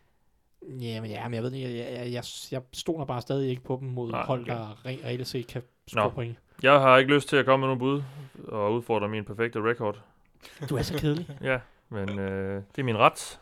Ja, 0.82 1.01
men, 1.01 1.09
ja, 1.11 1.24
men 1.28 1.34
jeg 1.34 1.43
ved 1.43 1.51
det 1.51 1.57
ikke. 1.57 1.78
Jeg, 1.78 1.91
jeg, 1.93 2.11
jeg, 2.13 2.24
jeg 2.51 2.61
stoler 2.74 3.05
bare 3.05 3.22
stadig 3.22 3.49
ikke 3.49 3.63
på 3.63 3.78
dem 3.82 3.88
mod 3.89 4.11
Nej, 4.11 4.26
hold, 4.26 4.41
okay. 4.41 4.51
der 4.51 4.72
re- 4.86 5.05
reelt 5.05 5.28
set 5.28 5.47
kan 5.47 5.61
Nå. 5.61 5.68
score 5.88 6.11
point. 6.11 6.38
Jeg 6.63 6.80
har 6.80 6.97
ikke 6.97 7.13
lyst 7.13 7.30
til 7.30 7.36
at 7.38 7.45
komme 7.45 7.68
med 7.68 7.76
nogle 7.76 7.80
bud 7.80 8.03
og 8.47 8.74
udfordre 8.74 9.07
min 9.09 9.26
perfekte 9.26 9.61
record. 9.61 10.01
Du 10.70 10.76
er 10.76 10.82
så 10.82 10.97
kedelig. 10.97 11.30
Ja, 11.41 11.59
men 11.89 12.20
øh, 12.20 12.63
det 12.76 12.82
er 12.82 12.84
min 12.84 12.97
ret. 12.97 13.39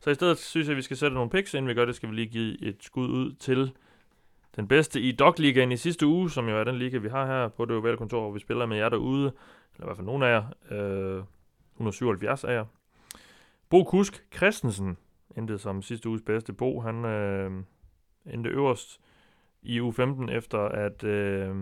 Så 0.00 0.10
i 0.10 0.14
stedet 0.14 0.38
synes 0.38 0.66
jeg, 0.66 0.72
at 0.72 0.76
vi 0.76 0.82
skal 0.82 0.96
sætte 0.96 1.14
nogle 1.14 1.30
picks. 1.30 1.54
Inden 1.54 1.68
vi 1.68 1.74
gør 1.74 1.84
det, 1.84 1.94
skal 1.94 2.08
vi 2.10 2.14
lige 2.14 2.26
give 2.26 2.62
et 2.62 2.76
skud 2.80 3.08
ud 3.08 3.32
til 3.32 3.72
den 4.56 4.68
bedste 4.68 5.00
i 5.00 5.12
Dog 5.12 5.34
Ligaen 5.38 5.72
i 5.72 5.76
sidste 5.76 6.06
uge, 6.06 6.30
som 6.30 6.48
jo 6.48 6.60
er 6.60 6.64
den 6.64 6.78
liga, 6.78 6.98
vi 6.98 7.08
har 7.08 7.26
her 7.26 7.48
på 7.48 7.64
det 7.64 7.76
ovale 7.76 7.96
kontor, 7.96 8.20
hvor 8.20 8.30
vi 8.30 8.40
spiller 8.40 8.66
med 8.66 8.76
jer 8.76 8.88
derude, 8.88 9.22
eller 9.74 9.84
i 9.84 9.84
hvert 9.86 9.96
fald 9.96 10.06
nogle 10.06 10.26
af 10.26 10.30
jer, 10.70 10.74
øh, 10.78 11.22
177 11.80 12.44
af 12.44 12.54
jer. 12.54 12.64
Bo 13.68 13.84
Kusk 13.84 14.24
Christensen 14.36 14.96
endte 15.36 15.58
som 15.58 15.82
sidste 15.82 16.08
uges 16.08 16.22
bedste. 16.22 16.52
Bo, 16.52 16.80
han 16.80 17.04
øh, 17.04 17.62
endte 18.26 18.50
øverst 18.50 19.00
i 19.62 19.80
u 19.80 19.92
15 19.92 20.28
efter 20.28 20.58
at 20.58 21.04
øh, 21.04 21.56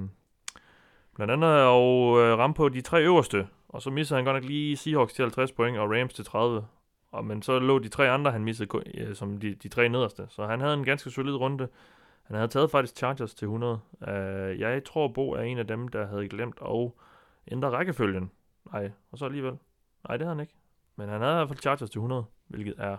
blandt 1.15 1.33
andet 1.33 1.51
og 1.51 2.19
øh, 2.21 2.39
ramme 2.39 2.55
på 2.55 2.69
de 2.69 2.81
tre 2.81 3.03
øverste, 3.03 3.49
og 3.69 3.83
så 3.83 3.91
missede 3.91 4.19
han 4.19 4.25
godt 4.25 4.37
nok 4.37 4.45
lige 4.45 4.77
Seahawks 4.77 5.13
til 5.13 5.23
50 5.23 5.53
point 5.53 5.79
og 5.79 5.91
Rams 5.91 6.15
til 6.15 6.25
30. 6.25 6.67
Og, 7.11 7.25
men 7.25 7.43
så 7.43 7.59
lå 7.59 7.79
de 7.79 7.89
tre 7.89 8.11
andre, 8.11 8.31
han 8.31 8.45
missede 8.45 8.69
øh, 8.95 9.15
som 9.15 9.39
de, 9.39 9.55
de 9.55 9.69
tre 9.69 9.89
nederste. 9.89 10.27
Så 10.29 10.47
han 10.47 10.61
havde 10.61 10.75
en 10.75 10.85
ganske 10.85 11.11
solid 11.11 11.35
runde. 11.35 11.69
Han 12.23 12.37
havde 12.37 12.49
taget 12.49 12.71
faktisk 12.71 12.97
Chargers 12.97 13.35
til 13.35 13.45
100. 13.45 13.81
Uh, 14.01 14.09
øh, 14.09 14.61
jeg 14.61 14.85
tror, 14.85 15.09
Bo 15.09 15.31
er 15.31 15.41
en 15.41 15.59
af 15.59 15.67
dem, 15.67 15.89
der 15.89 16.07
havde 16.07 16.29
glemt 16.29 16.59
at 16.63 16.91
ændre 17.53 17.71
rækkefølgen. 17.71 18.31
Nej, 18.73 18.91
og 19.11 19.19
så 19.19 19.25
alligevel. 19.25 19.59
Nej, 20.09 20.17
det 20.17 20.27
havde 20.27 20.37
han 20.37 20.41
ikke. 20.41 20.55
Men 20.97 21.09
han 21.09 21.21
havde 21.21 21.33
i 21.33 21.37
hvert 21.37 21.49
fald 21.49 21.59
Chargers 21.59 21.91
til 21.91 21.99
100, 21.99 22.25
hvilket 22.47 22.75
er... 22.79 22.97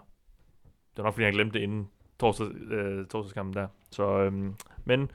Det 0.92 1.00
er 1.00 1.04
nok, 1.04 1.14
fordi 1.14 1.24
han 1.24 1.34
glemte 1.34 1.60
det 1.60 1.64
inden 1.64 1.90
torsdag, 2.20 2.48
øh, 2.48 3.08
torsdagskampen 3.08 3.54
der. 3.54 3.68
Så, 3.92 4.04
øhm, 4.04 4.56
men... 4.86 5.12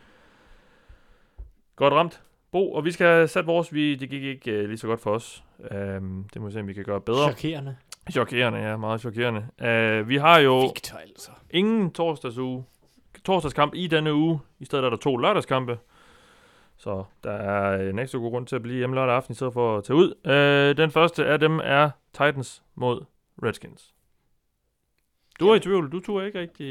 Godt 1.77 1.95
ramt. 1.95 2.23
Bo, 2.53 2.73
og 2.73 2.85
vi 2.85 2.91
skal 2.91 3.29
sat 3.29 3.47
vores. 3.47 3.75
Vi, 3.75 3.95
det 3.95 4.11
gik 4.11 4.23
ikke 4.23 4.51
øh, 4.51 4.69
lige 4.69 4.79
så 4.79 4.87
godt 4.87 5.01
for 5.01 5.11
os. 5.11 5.45
Um, 5.59 6.29
det 6.35 6.43
må 6.43 6.47
vi 6.49 6.53
se, 6.53 6.61
om 6.61 6.69
vi 6.69 6.73
kan 6.73 6.85
gøre 6.85 7.01
bedre. 7.01 7.33
Chokerende. 7.33 7.77
Chokerende, 8.11 8.59
ja, 8.59 8.77
meget 8.77 9.01
chokerende. 9.01 9.41
Uh, 9.41 10.09
vi 10.09 10.17
har 10.17 10.39
jo 10.39 10.61
Victor, 10.61 10.97
altså. 10.99 11.31
ingen 11.51 11.91
torsdagsuge, 11.91 12.65
torsdagskamp 13.25 13.75
i 13.75 13.87
denne 13.87 14.15
uge. 14.15 14.41
I 14.59 14.65
stedet 14.65 14.85
er 14.85 14.91
der 14.91 14.97
to 14.97 15.17
lørdagskampe. 15.17 15.79
Så 16.85 17.05
der 17.25 17.33
er 17.33 17.91
en 17.91 17.99
ekstra 17.99 18.19
god 18.19 18.31
grund 18.31 18.47
til 18.47 18.57
at 18.57 18.63
blive 18.63 18.77
hjemme 18.79 18.97
lørdag 18.97 19.15
aften, 19.15 19.33
i 19.33 19.35
stedet 19.35 19.53
for 19.53 19.79
at 19.79 19.85
tage 19.85 19.97
ud. 19.97 20.15
Uh, 20.25 20.77
den 20.77 20.91
første 20.91 21.27
af 21.27 21.39
dem 21.41 21.61
er 21.65 21.91
Titans 22.13 22.63
mod 22.75 23.05
Redskins. 23.43 23.95
Du 25.41 25.49
er 25.49 25.55
i 25.55 25.61
tvivl. 25.61 25.93
Du 25.93 26.01
tog 26.01 26.27
ikke 26.27 26.41
rigtig... 26.41 26.71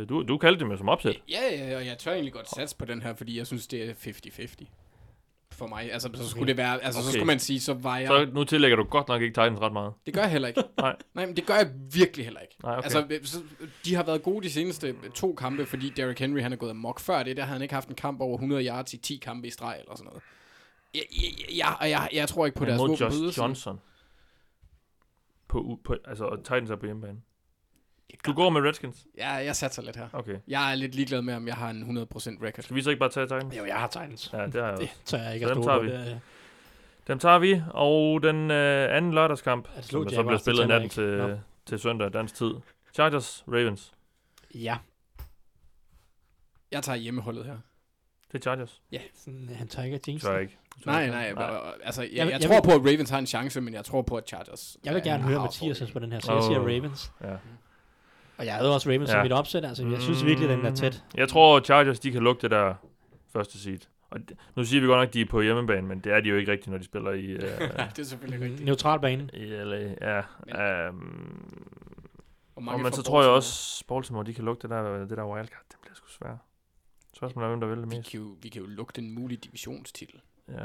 Uh, 0.00 0.08
du, 0.08 0.22
du 0.22 0.38
kaldte 0.38 0.60
det 0.60 0.68
med 0.68 0.76
som 0.76 0.88
opsæt. 0.88 1.22
Ja, 1.28 1.40
ja, 1.50 1.76
og 1.76 1.86
jeg 1.86 1.98
tør 1.98 2.12
egentlig 2.12 2.32
godt 2.32 2.50
satse 2.50 2.76
på 2.76 2.84
den 2.84 3.02
her, 3.02 3.14
fordi 3.14 3.38
jeg 3.38 3.46
synes, 3.46 3.66
det 3.66 3.90
er 3.90 3.94
50-50. 3.94 4.64
For 5.52 5.66
mig. 5.66 5.92
Altså, 5.92 6.10
så 6.14 6.28
skulle 6.28 6.46
det 6.46 6.56
være... 6.56 6.84
Altså, 6.84 7.00
okay. 7.00 7.06
så 7.06 7.12
skulle 7.12 7.26
man 7.26 7.38
sige, 7.38 7.60
så 7.60 7.74
var 7.74 7.98
jeg... 7.98 8.08
Så 8.08 8.28
nu 8.34 8.44
tillægger 8.44 8.76
du 8.76 8.84
godt 8.84 9.08
nok 9.08 9.22
ikke 9.22 9.32
Titans 9.32 9.60
ret 9.60 9.72
meget. 9.72 9.92
Det 10.06 10.14
gør 10.14 10.20
jeg 10.20 10.30
heller 10.30 10.48
ikke. 10.48 10.62
Nej. 10.78 10.96
Nej, 11.14 11.26
men 11.26 11.36
det 11.36 11.46
gør 11.46 11.54
jeg 11.54 11.70
virkelig 11.92 12.26
heller 12.26 12.40
ikke. 12.40 12.56
Nej, 12.62 12.78
okay. 12.78 12.84
Altså, 12.84 13.32
så, 13.32 13.42
de 13.84 13.94
har 13.94 14.02
været 14.02 14.22
gode 14.22 14.44
de 14.44 14.50
seneste 14.50 14.94
to 15.14 15.34
kampe, 15.34 15.66
fordi 15.66 15.88
Derrick 15.96 16.18
Henry 16.18 16.40
han 16.40 16.52
er 16.52 16.56
gået 16.56 16.70
amok. 16.70 17.00
Før 17.00 17.22
det, 17.22 17.36
der 17.36 17.42
havde 17.42 17.54
han 17.54 17.62
ikke 17.62 17.74
haft 17.74 17.88
en 17.88 17.94
kamp 17.94 18.20
over 18.20 18.34
100 18.34 18.66
yards 18.66 18.94
i 18.94 18.96
10 18.96 19.16
kampe 19.16 19.46
i 19.46 19.50
streg 19.50 19.76
eller 19.80 19.96
sådan 19.96 20.04
noget. 20.04 20.22
Jeg, 20.94 21.02
jeg, 21.12 21.56
jeg, 21.56 21.76
jeg, 21.80 21.90
jeg, 21.90 22.08
jeg 22.12 22.28
tror 22.28 22.46
ikke 22.46 22.58
på 22.58 22.64
Men 22.64 22.68
deres 22.68 22.78
mod 22.78 22.96
Josh. 22.96 23.38
Johnson. 23.38 23.80
På, 25.48 25.78
på, 25.84 25.96
altså, 26.04 26.24
og 26.24 26.38
Titans 26.38 26.70
er 26.70 26.76
på 26.76 26.86
hjemmebane. 26.86 27.18
Du 28.26 28.32
går 28.32 28.50
med 28.50 28.60
Redskins? 28.60 29.06
Ja, 29.18 29.30
jeg 29.30 29.56
satser 29.56 29.82
lidt 29.82 29.96
her. 29.96 30.08
Okay. 30.12 30.36
Jeg 30.48 30.70
er 30.70 30.74
lidt 30.74 30.94
ligeglad 30.94 31.22
med, 31.22 31.34
om 31.34 31.46
jeg 31.46 31.54
har 31.54 31.70
en 31.70 31.98
100% 31.98 32.06
record. 32.46 32.62
Skal 32.62 32.76
vi 32.76 32.82
så 32.82 32.90
ikke 32.90 33.00
bare 33.00 33.10
tage 33.10 33.26
Titans? 33.26 33.56
Jo, 33.56 33.64
jeg 33.64 33.74
har 33.76 33.86
Titans. 33.86 34.30
Ja, 34.32 34.46
det 34.46 34.54
har 34.54 34.68
jeg 34.68 34.78
Det 34.78 34.88
også. 34.88 34.94
tør 35.04 35.18
jeg 35.18 35.34
ikke 35.34 35.46
Så 35.46 35.54
dem 35.54 35.62
tager 35.62 35.78
vi. 35.80 35.88
Det, 35.90 36.20
Dem 37.06 37.18
tager 37.18 37.38
vi, 37.38 37.62
og 37.70 38.22
den 38.22 38.50
øh, 38.50 38.96
anden 38.96 39.14
lørdagskamp, 39.14 39.68
det 39.76 39.84
som 39.84 40.08
så 40.08 40.22
bliver 40.22 40.30
det 40.30 40.40
spillet 40.40 40.68
natten 40.68 40.90
til, 40.90 41.16
Nå. 41.18 41.38
til 41.66 41.78
søndag 41.78 42.12
dansk 42.12 42.34
tid. 42.34 42.54
Chargers, 42.94 43.44
Ravens. 43.48 43.92
ja, 44.54 44.76
Jeg 46.72 46.82
tager 46.82 46.96
hjemmeholdet 46.96 47.44
her. 47.44 47.56
Det 48.32 48.38
er 48.38 48.42
Chargers. 48.42 48.82
sådan, 49.14 49.50
han 49.56 49.68
tør 49.68 49.82
ikke 49.82 49.94
at 49.94 50.08
jinx 50.08 50.22
Tør 50.22 50.34
det. 50.34 50.40
ikke. 50.40 50.56
Tør 50.84 50.90
Nej, 50.92 51.02
ikke. 51.02 51.12
nej, 51.14 51.32
nej. 51.32 51.60
Altså, 51.84 52.02
jeg, 52.02 52.10
Jeg 52.12 52.18
jeg, 52.26 52.32
jeg, 52.32 52.40
tror 52.40 52.54
vil- 52.54 52.62
på, 52.80 52.88
at 52.88 52.92
Ravens 52.94 53.10
har 53.10 53.18
en 53.18 53.26
chance, 53.26 53.60
men 53.60 53.74
jeg 53.74 53.84
tror 53.84 54.02
på, 54.02 54.16
at 54.16 54.28
Chargers... 54.28 54.76
Jeg 54.84 54.94
vil 54.94 55.00
er- 55.00 55.04
gerne 55.04 55.22
høre 55.22 55.40
Mathias 55.40 55.90
på 55.92 55.98
den 55.98 56.12
her, 56.12 56.20
så 56.20 56.32
jeg 56.34 56.42
siger. 56.42 56.58
Ravens. 56.58 57.12
Ja. 57.20 57.36
Og 58.42 58.46
jeg 58.46 58.54
havde 58.54 58.74
også 58.74 58.90
Ravens 58.90 59.08
Ja. 59.08 59.14
som 59.14 59.22
mit 59.22 59.32
opsæt, 59.32 59.64
altså 59.64 59.86
jeg 59.86 60.00
synes 60.02 60.24
virkelig, 60.24 60.48
den 60.48 60.66
er 60.66 60.74
tæt. 60.74 61.04
Jeg 61.14 61.28
tror, 61.28 61.60
Chargers, 61.60 62.00
de 62.00 62.10
kan 62.10 62.22
lukke 62.22 62.42
det 62.42 62.50
der 62.50 62.74
første 63.32 63.58
seed. 63.58 63.78
Og 64.10 64.20
nu 64.56 64.64
siger 64.64 64.80
vi 64.80 64.86
godt 64.86 64.98
nok, 64.98 65.08
at 65.08 65.14
de 65.14 65.20
er 65.20 65.26
på 65.26 65.40
hjemmebane, 65.40 65.86
men 65.88 66.00
det 66.00 66.12
er 66.12 66.20
de 66.20 66.28
jo 66.28 66.36
ikke 66.36 66.52
rigtigt, 66.52 66.70
når 66.70 66.78
de 66.78 66.84
spiller 66.84 67.10
i, 67.12 67.26
Ja, 67.26 67.36
det 67.96 67.98
er 67.98 68.02
selvfølgelig 68.02 68.44
rigtigt. 68.44 68.64
Neutral 68.64 69.00
bane. 69.00 69.28
i 69.34 69.44
LA. 69.44 69.94
Ja. 70.00 70.88
Um, 70.88 71.62
Og, 72.56 72.62
og 72.74 72.80
men 72.80 72.92
så 72.92 73.02
tror 73.02 73.22
jeg 73.22 73.30
også, 73.30 73.84
Baltimore, 73.88 74.24
de 74.26 74.34
kan 74.34 74.44
lukke 74.44 74.62
det 74.62 74.70
der, 74.70 74.98
det 75.06 75.10
der 75.16 75.24
wildcard. 75.34 75.62
Det 75.70 75.76
bliver 75.82 75.94
sgu 75.94 76.06
svært. 76.08 76.36
Spørgsmålet 77.16 77.46
er, 77.46 77.48
hvem 77.50 77.60
der 77.60 77.66
vil 77.68 77.78
det 77.78 77.90
Vi 77.90 77.96
mest. 77.96 78.10
kan, 78.10 78.20
jo, 78.20 78.36
vi 78.42 78.48
kan 78.48 78.62
jo 78.62 78.68
lukke 78.68 78.92
den 78.96 79.14
mulige 79.14 79.38
divisionstitel. 79.38 80.20
Ja. 80.48 80.64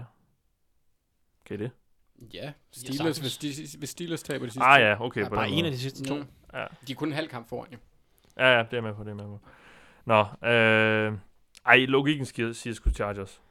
Kan 1.45 1.59
I 1.59 1.63
det? 1.63 1.71
Ja, 2.33 2.51
Steelers, 2.71 3.15
sagtens. 3.15 3.37
hvis, 3.37 3.73
hvis 3.73 3.89
Steelers 3.89 4.23
taber 4.23 4.45
de 4.45 4.51
sidste 4.51 4.63
Ah 4.65 4.81
ja, 4.81 5.01
okay. 5.05 5.21
Ja, 5.23 5.29
bare 5.29 5.49
en 5.49 5.65
af 5.65 5.71
de 5.71 5.77
sidste 5.79 6.03
to. 6.03 6.15
Mm. 6.15 6.25
Ja. 6.53 6.65
De 6.87 6.91
er 6.91 6.95
kun 6.95 7.07
en 7.07 7.13
halv 7.13 7.27
kamp 7.27 7.49
foran, 7.49 7.67
jo. 7.71 7.77
Ja, 8.37 8.57
ja, 8.57 8.63
det 8.71 8.77
er 8.77 8.81
med 8.81 8.93
på, 8.93 9.03
det 9.03 9.09
er 9.09 9.15
med 9.15 9.25
på. 9.25 9.39
Nå, 10.05 10.47
øh, 10.49 11.17
ej, 11.65 11.85
logikken 11.85 12.25
siger, 12.25 12.53
siger 12.53 12.73
sgu 12.73 12.89
Chargers. 12.91 13.41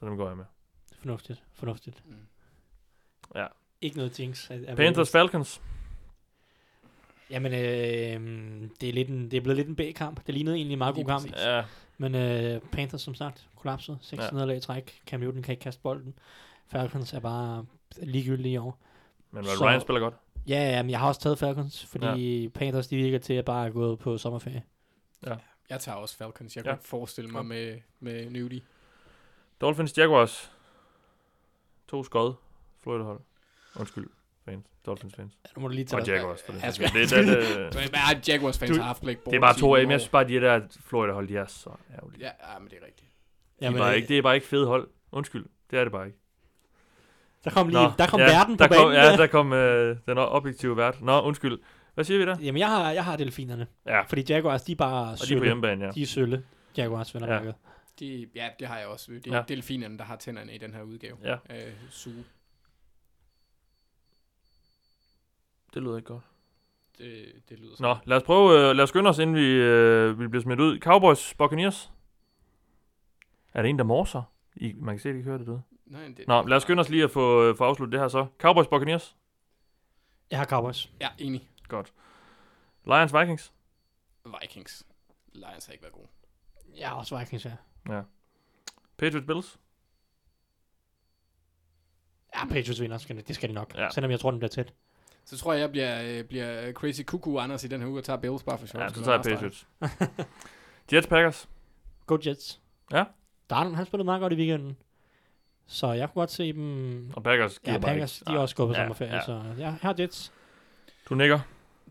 Så 0.00 0.06
dem 0.06 0.16
går 0.16 0.28
jeg 0.28 0.36
med. 0.36 0.44
Fornuftigt, 0.98 1.42
fornuftigt. 1.54 2.02
Mm. 2.06 2.14
Ja. 3.34 3.46
Ikke 3.80 3.96
noget 3.96 4.20
af 4.50 4.76
Panthers. 4.76 5.10
Falcons. 5.10 5.60
Jamen, 7.30 7.52
øh, 7.52 8.68
det, 8.80 8.88
er 8.88 8.92
lidt 8.92 9.08
en, 9.08 9.30
det 9.30 9.36
er 9.36 9.40
blevet 9.40 9.56
lidt 9.56 9.68
en 9.68 9.76
B-kamp. 9.76 10.26
Det 10.26 10.34
lignede 10.34 10.56
egentlig 10.56 10.72
en 10.72 10.78
meget 10.78 10.94
god 10.94 11.04
kamp. 11.04 11.22
præcis. 11.30 11.44
Ja, 11.46 11.62
Men 11.98 12.14
øh, 12.14 12.60
Panthers 12.60 13.02
som 13.02 13.14
sagt 13.14 13.46
kollapset. 13.56 13.98
6 14.00 14.22
Ja. 14.22 14.30
nederlag 14.30 14.56
i 14.56 14.60
træk. 14.60 15.00
Cam 15.06 15.20
Newton 15.20 15.42
kan 15.42 15.52
ikke 15.52 15.62
kaste 15.62 15.82
bolden. 15.82 16.14
Falcons 16.68 17.12
er 17.12 17.20
bare 17.20 17.66
ligegyldige 18.02 18.52
i 18.52 18.56
år. 18.56 18.78
men 19.30 19.44
Så- 19.44 19.64
Ryan 19.66 19.80
spiller 19.80 20.00
godt. 20.00 20.14
Ja, 20.48 20.70
ja, 20.76 20.82
men 20.82 20.90
jeg 20.90 20.98
har 20.98 21.08
også 21.08 21.20
taget 21.20 21.38
Falcons, 21.38 21.86
fordi 21.86 22.42
ja. 22.42 22.48
Panthers 22.48 22.88
de 22.88 22.96
virker 22.96 23.18
til 23.18 23.34
at 23.34 23.44
bare 23.44 23.70
gå 23.70 23.80
gået 23.80 23.98
på 23.98 24.18
sommerferie. 24.18 24.62
Jeg 25.70 25.80
tager 25.80 25.96
også 25.96 26.16
Falcons. 26.16 26.56
Jeg 26.56 26.64
Ja. 26.64 26.70
kan 26.70 26.78
ikke 26.78 26.88
forestille 26.88 27.30
mig 27.30 27.46
med, 27.46 27.78
med 28.00 28.30
Newdy. 28.30 28.62
Dolphins, 29.60 29.98
Jaguars. 29.98 30.52
To 31.88 32.04
skod. 32.04 32.34
Florida 32.82 33.04
hold. 33.04 33.20
Undskyld, 33.76 34.06
fans. 34.44 34.66
Dolphins 34.86 35.14
fans. 35.14 35.32
Ja, 35.44 35.50
nu 35.56 35.62
må 35.62 35.68
du 35.68 35.74
lige 35.74 35.84
tage 35.84 36.02
Og. 36.02 36.06
Jaguars. 36.08 36.42
For 36.42 36.52
det, 36.52 36.62
Ja, 36.62 36.70
det, 36.70 36.92
det, 37.10 37.72
det, 37.72 37.90
er 37.94 38.20
Jaguars 38.32 38.58
fans 38.58 38.70
Du- 38.70 38.76
har 38.76 38.82
haft 38.82 39.02
det 39.02 39.18
er 39.34 39.40
bare 39.40 39.54
to 39.58 39.74
af 39.74 39.80
dem. 39.80 39.90
Jeg 39.90 40.00
synes 40.00 40.10
bare, 40.10 40.28
de 40.28 40.34
der 40.40 40.60
Florida 40.80 41.12
hold, 41.12 41.28
de 41.28 41.36
er 41.36 41.46
så 41.46 41.70
ærgerlige. 41.94 42.20
Ja, 42.26 42.52
ja, 42.52 42.58
men 42.58 42.68
det 42.70 42.78
er 42.82 42.86
rigtigt. 42.86 43.10
De 43.60 43.64
er 43.64 43.66
Jamen, 43.66 43.78
bare 43.78 43.90
øh, 43.90 43.96
ikke, 43.96 44.08
det 44.08 44.18
er 44.18 44.22
bare 44.22 44.34
ikke 44.34 44.46
fede 44.46 44.66
hold. 44.66 44.88
Undskyld, 45.12 45.46
det 45.70 45.78
er 45.78 45.82
det 45.84 45.92
bare 45.92 46.06
ikke. 46.06 46.18
Der 47.44 47.50
kom 47.50 47.68
lige, 47.68 47.92
der 47.98 48.06
kom 48.06 48.20
ja, 48.20 48.26
verden 48.26 48.56
på 48.56 48.62
der 48.62 48.68
banen. 48.68 48.84
kom, 48.84 48.92
Ja, 48.92 49.16
der 49.16 49.26
kom 49.26 49.52
øh, 49.52 49.96
den 50.06 50.18
objektive 50.18 50.76
vært. 50.76 51.00
Nå, 51.02 51.20
undskyld. 51.20 51.58
Hvad 51.94 52.04
siger 52.04 52.18
vi 52.18 52.26
der? 52.26 52.36
Jamen, 52.42 52.58
jeg 52.58 52.68
har, 52.68 52.90
jeg 52.90 53.04
har 53.04 53.16
delfinerne. 53.16 53.66
Ja, 53.86 54.00
Fordi 54.02 54.24
Jaguars, 54.28 54.62
de 54.62 54.72
er 54.72 54.76
bare 54.76 55.02
og 55.02 55.06
de 55.08 55.12
er 55.12 55.16
på 55.18 55.24
sølle. 55.26 55.44
hjemmebane, 55.44 55.84
ja. 55.84 55.90
De 55.90 56.02
er 56.02 56.06
sølle. 56.06 56.44
Jaguars, 56.76 57.14
venner 57.14 57.34
Ja. 57.44 57.52
De, 58.00 58.26
ja, 58.34 58.48
det 58.58 58.66
har 58.68 58.78
jeg 58.78 58.86
også. 58.86 59.12
Det 59.12 59.26
er 59.26 59.36
Ja. 59.36 59.42
delfinerne, 59.48 59.98
der 59.98 60.04
har 60.04 60.16
tænderne 60.16 60.54
i 60.54 60.58
den 60.58 60.74
her 60.74 60.82
udgave. 60.82 61.16
Ja, 61.24 61.34
Øh, 61.50 61.72
suge. 61.90 62.24
det 65.74 65.82
lyder 65.82 65.96
ikke 65.96 66.06
godt. 66.06 66.22
Det, 66.98 67.24
det 67.48 67.58
lyder 67.58 67.74
Nå, 67.80 67.96
lad 68.04 68.16
os 68.16 68.22
prøve, 68.22 68.58
øh, 68.70 68.76
lad 68.76 68.82
os 68.82 68.88
skynde 68.88 69.10
os, 69.10 69.18
inden 69.18 69.36
vi, 69.36 69.46
øh, 69.46 70.20
vi 70.20 70.28
bliver 70.28 70.42
smidt 70.42 70.60
ud. 70.60 70.78
Cowboys, 70.78 71.34
Buccaneers. 71.34 71.90
Er 73.54 73.62
det 73.62 73.68
en, 73.68 73.78
der 73.78 73.84
morser? 73.84 74.22
I, 74.56 74.74
man 74.76 74.94
kan 74.94 75.00
se, 75.02 75.08
at 75.08 75.14
I 75.14 75.18
ikke 75.18 75.24
hører 75.28 75.38
det 75.38 75.46
derude. 75.46 75.62
Nej, 75.94 76.08
det, 76.16 76.28
Nå, 76.28 76.42
lad 76.42 76.56
os 76.56 76.62
skynde 76.62 76.80
os 76.80 76.88
lige 76.88 77.04
at 77.04 77.10
få, 77.10 77.42
øh, 77.48 77.56
få 77.56 77.64
afsluttet 77.64 77.92
det 77.92 78.00
her 78.00 78.08
så. 78.08 78.26
Cowboys, 78.38 78.66
Buccaneers. 78.66 79.16
Jeg 80.30 80.38
har 80.38 80.46
Cowboys. 80.46 80.90
Ja, 81.00 81.08
enig. 81.18 81.48
Godt. 81.68 81.92
Lions, 82.86 83.14
Vikings. 83.14 83.52
Vikings. 84.40 84.86
Lions 85.32 85.66
har 85.66 85.72
ikke 85.72 85.82
været 85.82 85.94
gode. 85.94 86.08
Jeg 86.76 86.88
har 86.88 86.96
også 86.96 87.18
Vikings, 87.18 87.44
ja. 87.44 87.52
Ja. 87.88 88.02
Patriots, 88.98 89.26
Bills. 89.26 89.58
Ja, 92.34 92.44
Patriots 92.46 92.80
vinder, 92.80 92.98
skal 92.98 93.16
det, 93.16 93.28
det 93.28 93.36
skal 93.36 93.48
de 93.48 93.54
nok. 93.54 93.74
Ja. 93.74 93.90
Selvom 93.90 94.10
jeg 94.10 94.20
tror, 94.20 94.30
den 94.30 94.40
bliver 94.40 94.50
tæt. 94.50 94.72
Så 95.24 95.38
tror 95.38 95.52
jeg, 95.52 95.60
jeg 95.60 95.70
bliver, 95.70 96.02
øh, 96.18 96.24
bliver 96.24 96.72
crazy 96.72 97.02
cuckoo 97.02 97.38
Anders 97.38 97.64
i 97.64 97.68
den 97.68 97.80
her 97.80 97.88
uge 97.88 97.98
og 98.00 98.04
tager 98.04 98.16
Bills 98.16 98.42
bare 98.42 98.58
for 98.58 98.66
sjov. 98.66 98.82
Ja, 98.82 98.88
Skal 98.88 98.98
så 98.98 99.04
tager 99.04 99.16
jeg 99.16 99.24
Patriots. 99.24 99.68
Jets 100.92 101.06
Packers. 101.06 101.48
Go 102.06 102.18
Jets. 102.26 102.60
Ja. 102.92 103.04
Darnold, 103.50 103.74
han 103.74 103.86
spillede 103.86 104.04
meget 104.04 104.20
godt 104.20 104.32
i 104.32 104.36
weekenden. 104.36 104.76
Så 105.66 105.92
jeg 105.92 106.08
kunne 106.08 106.20
godt 106.20 106.30
se 106.30 106.52
dem... 106.52 107.10
Og 107.16 107.22
Packers 107.22 107.58
giver 107.58 107.72
Ja, 107.74 107.80
Packers, 107.80 108.20
ikke. 108.20 108.30
de 108.30 108.36
er 108.36 108.40
også 108.40 108.56
gået 108.56 108.68
på 108.68 108.72
Ja, 108.72 108.80
sommerferie, 108.80 109.14
ja. 109.14 109.24
så 109.24 109.32
ja, 109.32 109.62
jeg 109.64 109.78
har 109.82 109.94
Jets. 109.98 110.32
Du 111.08 111.14
nikker. 111.14 111.40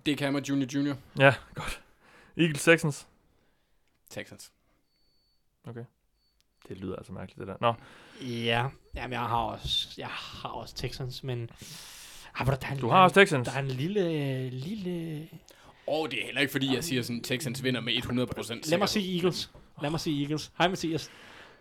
Det 0.05 0.17
kan 0.17 0.37
Junior 0.37 0.67
Junior. 0.75 0.95
Ja, 1.19 1.33
godt. 1.55 1.81
Eagles 2.37 2.63
Texans. 2.63 3.07
Texans. 4.09 4.51
Det 6.67 6.77
lyder 6.77 6.95
altså 6.95 7.11
mærkeligt, 7.11 7.39
det 7.39 7.47
der. 7.47 7.55
Nå, 7.61 7.73
Ja, 8.21 8.67
jamen 8.95 9.11
jeg 9.13 9.21
har 9.21 9.37
også, 9.37 9.87
jeg 9.97 10.07
har 10.07 10.49
også 10.49 10.75
Texans, 10.75 11.23
men... 11.23 11.49
Ah, 12.35 12.45
hvor 12.45 12.55
der, 12.55 12.67
er 12.67 12.71
en, 12.71 12.79
du 12.79 12.89
har 12.89 13.03
også 13.03 13.13
Texans. 13.13 13.47
Der 13.47 13.53
er 13.55 13.59
en 13.59 13.67
lille, 13.67 14.49
lille... 14.49 15.27
Og 15.87 16.11
det 16.11 16.21
er 16.21 16.25
heller 16.25 16.41
ikke 16.41 16.51
fordi, 16.51 16.75
jeg 16.75 16.83
siger 16.83 17.01
sådan, 17.01 17.23
Texans 17.23 17.63
vinder 17.63 17.81
med 17.81 17.93
100% 17.93 18.69
Lad 18.69 18.77
mig 18.77 18.89
sige 18.89 19.15
Eagles. 19.15 19.51
Lad 19.81 19.89
mig 19.89 19.99
sige 19.99 20.21
Eagles. 20.23 20.51
Hej 20.57 20.67
Mathias. 20.67 21.11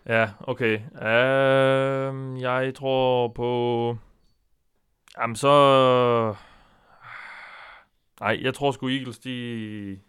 Ja, 0.05 0.29
okay. 0.39 0.79
Um, 0.79 2.37
jeg 2.37 2.75
tror 2.75 3.27
på... 3.27 3.97
Jamen 5.19 5.35
så... 5.35 6.35
Nej, 8.19 8.39
jeg 8.41 8.53
tror 8.53 8.71
sgu 8.71 8.89
Eagles, 8.89 9.19
de... 9.19 9.99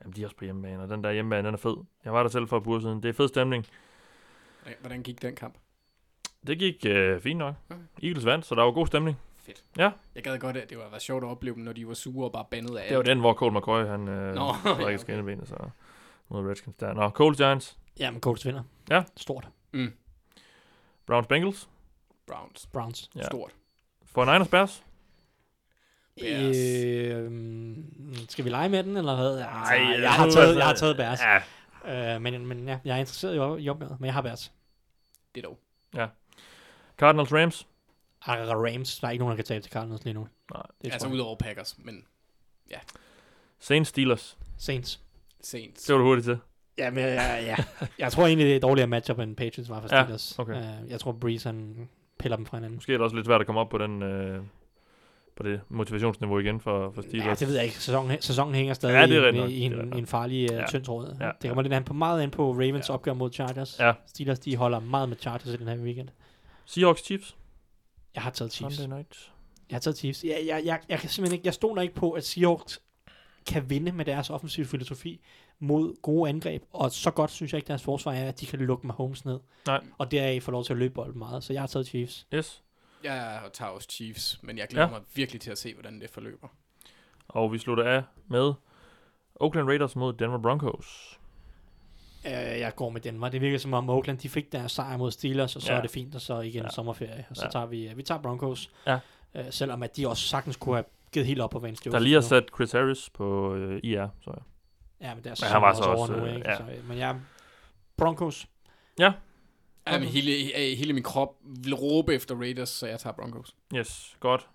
Jamen, 0.00 0.16
de 0.16 0.22
er 0.22 0.26
også 0.26 0.36
på 0.36 0.44
hjemmebane, 0.44 0.82
og 0.82 0.88
den 0.88 1.04
der 1.04 1.12
hjemmebane, 1.12 1.46
den 1.46 1.54
er 1.54 1.58
fed. 1.58 1.76
Jeg 2.04 2.12
var 2.12 2.22
der 2.22 2.30
selv 2.30 2.48
for 2.48 2.56
et 2.56 2.64
par 2.64 2.80
siden. 2.80 3.02
Det 3.02 3.08
er 3.08 3.12
fed 3.12 3.28
stemning. 3.28 3.66
Hvordan 4.80 5.02
gik 5.02 5.22
den 5.22 5.34
kamp? 5.34 5.54
Det 6.46 6.58
gik 6.58 6.86
øh, 6.86 7.20
fint 7.20 7.38
nok. 7.38 7.54
Okay. 7.70 7.80
Eagles 8.02 8.26
vandt, 8.26 8.46
så 8.46 8.54
der 8.54 8.62
var 8.62 8.70
god 8.70 8.86
stemning. 8.86 9.16
Fedt. 9.46 9.64
Ja. 9.78 9.90
Jeg 10.14 10.22
gad 10.22 10.38
godt, 10.38 10.56
at 10.56 10.70
det 10.70 10.78
var, 10.78 10.88
var 10.90 10.98
sjovt 10.98 11.24
at 11.24 11.28
opleve 11.28 11.54
dem, 11.54 11.64
når 11.64 11.72
de 11.72 11.88
var 11.88 11.94
sure 11.94 12.26
og 12.26 12.32
bare 12.32 12.44
bandet 12.50 12.76
af 12.76 12.88
Det 12.88 12.96
var 12.96 13.02
den, 13.02 13.20
hvor 13.20 13.34
Colt 13.34 13.54
McCoy, 13.54 13.84
han 13.84 14.08
øh, 14.08 14.34
Nå, 14.34 14.44
ja, 14.64 14.84
okay. 14.84 14.96
skinnebenet, 14.96 15.48
så 15.48 15.56
mod 16.28 16.48
Redskins 16.48 16.76
der. 16.76 16.94
Nå, 16.94 17.08
Colts 17.08 17.38
Giants, 17.38 17.78
Jamen, 17.98 18.20
Colts 18.20 18.46
vinder. 18.46 18.62
Ja. 18.90 19.02
Stort. 19.16 19.48
Mm. 19.72 19.92
Browns 21.06 21.26
Bengals, 21.26 21.68
Browns. 22.26 22.66
Browns. 22.72 23.10
Ja. 23.16 23.22
Stort. 23.24 23.50
for 24.04 24.24
Niners 24.24 24.48
Bears. 24.48 24.84
Bears. 26.20 26.56
Øhm, 26.56 28.14
skal 28.28 28.44
vi 28.44 28.50
lege 28.50 28.68
med 28.68 28.82
den, 28.84 28.96
eller 28.96 29.16
hvad? 29.16 29.38
Ej, 29.38 29.46
jeg, 29.76 30.00
jeg 30.02 30.12
har 30.12 30.30
taget, 30.30 30.46
altså- 30.46 30.58
jeg 30.58 30.66
har 30.66 30.74
taget 30.74 30.96
Bears. 30.96 31.20
Ja, 31.20 31.40
Øh, 32.14 32.20
men, 32.22 32.46
men 32.46 32.68
ja, 32.68 32.78
jeg 32.84 32.94
er 32.96 33.00
interesseret 33.00 33.60
i, 33.64 33.68
opgøret, 33.68 34.00
men 34.00 34.06
jeg 34.06 34.14
har 34.14 34.22
Bears. 34.22 34.52
Det 35.34 35.44
er 35.44 35.48
dog. 35.48 35.58
Cardinals 36.98 37.32
Rams. 37.32 37.66
Ah, 38.26 38.48
Rams, 38.48 38.98
der 38.98 39.06
er 39.06 39.10
ikke 39.10 39.22
nogen, 39.24 39.30
der 39.32 39.36
kan 39.36 39.44
tabe 39.44 39.62
til 39.62 39.72
Cardinals 39.72 40.04
lige 40.04 40.14
nu. 40.14 40.28
Nej. 40.54 40.62
Det 40.62 40.84
altså 40.92 40.98
tror 40.98 41.08
jeg. 41.08 41.14
udover 41.14 41.36
Packers, 41.36 41.78
men 41.78 42.04
Saints 43.58 43.88
Steelers. 43.90 44.38
Saints. 44.58 45.00
Saints. 45.40 45.82
Det 45.84 45.92
var 45.92 45.98
du 45.98 46.04
hurtigt 46.06 46.24
til. 46.24 46.38
Ja, 46.78 46.90
men 46.90 47.04
ja, 47.04 47.36
ja. 47.44 47.56
jeg 47.98 48.12
tror 48.12 48.26
egentlig, 48.26 48.44
det 48.44 48.52
er 48.52 48.56
et 48.56 48.62
dårligere 48.62 48.88
matchup, 48.88 49.18
end 49.18 49.36
Patriots 49.36 49.70
var 49.70 49.80
for 49.80 49.88
Ja, 49.96 50.02
Steelers. 50.02 50.38
okay. 50.38 50.56
Øh, 50.56 50.90
jeg 50.90 51.00
tror, 51.00 51.12
Breeze 51.12 51.48
han 51.48 51.88
piller 52.18 52.36
dem 52.36 52.46
fra 52.46 52.56
hinanden. 52.56 52.76
Måske 52.76 52.92
er 52.92 52.96
det 52.98 53.04
også 53.04 53.16
lidt 53.16 53.26
svært 53.26 53.40
at 53.40 53.46
komme 53.46 53.60
op 53.60 53.68
på 53.68 53.78
den 53.78 54.02
øh, 54.02 54.42
på 55.36 55.42
det 55.42 55.60
motivationsniveau 55.68 56.38
igen 56.38 56.60
for, 56.60 56.92
for 56.94 57.02
Steelers. 57.02 57.26
Ja, 57.26 57.34
det 57.34 57.48
ved 57.48 57.54
jeg 57.54 57.64
ikke. 57.64 57.76
Sæsonen, 57.76 58.16
sæsonen 58.22 58.54
hænger 58.54 58.74
stadig 58.74 58.94
Ja, 58.94 59.06
det 59.06 59.16
er 59.16 59.28
i, 59.28 59.36
nok. 59.36 59.50
i, 59.50 59.68
Det 59.68 59.78
er 59.78 59.82
en, 59.82 59.92
i 59.96 59.98
en 59.98 60.06
farlig 60.06 60.50
uh, 60.50 60.56
Ja. 60.56 60.66
tynd 60.68 60.84
tråd. 60.84 61.16
Ja, 61.20 61.30
det 61.42 61.48
kommer 61.50 61.62
lidt 61.62 61.72
an 61.72 61.84
på, 61.84 61.94
meget 61.94 62.22
an 62.22 62.30
på 62.30 62.52
Ravens 62.52 62.88
Ja. 62.88 62.94
opgør 62.94 63.12
mod 63.12 63.32
Chargers. 63.32 63.76
Ja. 63.80 63.92
Steelers, 64.06 64.38
de 64.38 64.56
holder 64.56 64.80
meget 64.80 65.08
med 65.08 65.16
Chargers 65.20 65.46
i 65.54 65.56
den 65.56 65.68
her 65.68 65.76
weekend. 65.76 66.08
Seahawks 66.64 67.04
Chiefs. 67.04 67.36
Jeg 68.14 68.22
har 68.22 68.30
taget 68.30 68.52
Chiefs. 68.52 68.76
Sunday 68.76 68.96
night. 68.96 69.30
Jeg 69.70 69.74
har 69.76 69.80
taget 69.80 69.98
Chiefs. 69.98 70.24
Jeg, 70.24 70.42
jeg, 70.46 70.62
jeg, 70.64 70.78
jeg 70.88 70.98
kan 70.98 71.08
simpelthen 71.08 71.34
ikke, 71.38 71.46
jeg 71.46 71.54
stoler 71.54 71.82
ikke 71.82 71.94
på, 71.94 72.10
at 72.12 72.24
Seahawks 72.24 72.82
kan 73.46 73.70
vinde 73.70 73.92
med 73.92 74.04
deres 74.04 74.30
offensive 74.30 74.66
filosofi 74.66 75.20
mod 75.62 75.94
gode 76.02 76.28
angreb, 76.28 76.62
og 76.72 76.90
så 76.92 77.10
godt 77.10 77.30
synes 77.30 77.52
jeg 77.52 77.58
ikke, 77.58 77.68
deres 77.68 77.82
forsvar 77.82 78.12
er, 78.12 78.28
at 78.28 78.40
de 78.40 78.46
kan 78.46 78.58
lukke 78.58 78.86
Mahomes 78.86 79.24
ned. 79.24 79.40
Nej. 79.66 79.80
Og 79.98 80.10
deraf 80.10 80.42
få 80.42 80.50
lov 80.50 80.64
til 80.64 80.72
at 80.72 80.78
løbe 80.78 80.94
bolden 80.94 81.18
meget, 81.18 81.44
så 81.44 81.52
jeg 81.52 81.62
har 81.62 81.66
taget 81.66 81.86
Chiefs. 81.86 82.26
Yes. 82.34 82.62
Jeg 83.04 83.40
tager 83.52 83.70
også 83.70 83.88
Chiefs, 83.90 84.38
men 84.42 84.58
jeg 84.58 84.68
glæder 84.68 84.86
Ja. 84.86 84.92
mig 84.92 85.00
virkelig 85.14 85.40
til 85.40 85.50
at 85.50 85.58
se, 85.58 85.74
hvordan 85.74 86.00
det 86.00 86.10
forløber. 86.10 86.48
Og 87.28 87.52
vi 87.52 87.58
slutter 87.58 87.84
af 87.84 88.02
med 88.28 88.52
Oakland 89.34 89.68
Raiders 89.68 89.96
mod 89.96 90.12
Denver 90.12 90.38
Broncos. 90.38 91.18
Øh, 92.26 92.32
jeg 92.32 92.72
går 92.76 92.90
med 92.90 93.00
Denver. 93.00 93.28
Det 93.28 93.40
virker 93.40 93.58
som 93.58 93.74
om 93.74 93.90
Oakland, 93.90 94.18
de 94.18 94.28
fik 94.28 94.52
deres 94.52 94.72
sejr 94.72 94.96
mod 94.96 95.10
Steelers, 95.10 95.56
og 95.56 95.62
så 95.62 95.72
Ja. 95.72 95.78
er 95.78 95.82
det 95.82 95.90
fint, 95.90 96.14
og 96.14 96.20
så 96.20 96.40
igen 96.40 96.62
Ja. 96.62 96.68
sommerferie. 96.68 97.24
Og 97.30 97.36
så 97.36 97.44
Ja. 97.44 97.50
tager 97.50 97.66
vi, 97.66 97.90
vi 97.96 98.02
tager 98.02 98.20
Broncos. 98.22 98.70
Ja. 98.86 98.98
Øh, 99.34 99.44
selvom 99.50 99.82
at 99.82 99.96
de 99.96 100.08
også 100.08 100.22
sagtens 100.28 100.56
kunne 100.56 100.74
have 100.74 100.84
givet 101.12 101.26
helt 101.26 101.40
op 101.40 101.50
på 101.50 101.58
Vance 101.58 101.90
Der 101.90 101.98
lige 101.98 102.14
har 102.14 102.20
sat 102.20 102.44
Chris 102.54 102.72
Harris 102.72 103.10
på 103.10 103.54
øh, 103.54 103.80
IR, 103.84 104.08
så 104.20 104.30
ja. 104.30 104.42
Ja, 105.02 105.14
men 105.14 105.22
Men 105.24 105.36
sæson 105.36 105.52
han 105.52 105.62
var 105.62 105.70
er 105.70 105.74
så 105.74 105.82
også, 105.82 106.12
over 106.12 106.20
nu, 106.20 106.26
øh, 106.26 106.36
ikke? 106.36 106.48
ja. 106.48 106.56
Så, 106.56 106.62
øh, 106.62 106.88
men 106.88 106.98
jeg 106.98 107.16
Broncos. 107.96 108.46
Ja, 108.98 109.12
men 109.90 110.02
hele, 110.02 110.32
øh, 110.32 110.78
hele 110.78 110.92
min 110.92 111.02
krop 111.02 111.28
vil 111.64 111.74
råbe 111.74 112.14
efter 112.14 112.34
Raiders, 112.34 112.68
så 112.68 112.86
jeg 112.86 112.98
tager 112.98 113.14
Broncos. 113.14 113.56
Yes, 113.74 114.16
godt. 114.20 114.48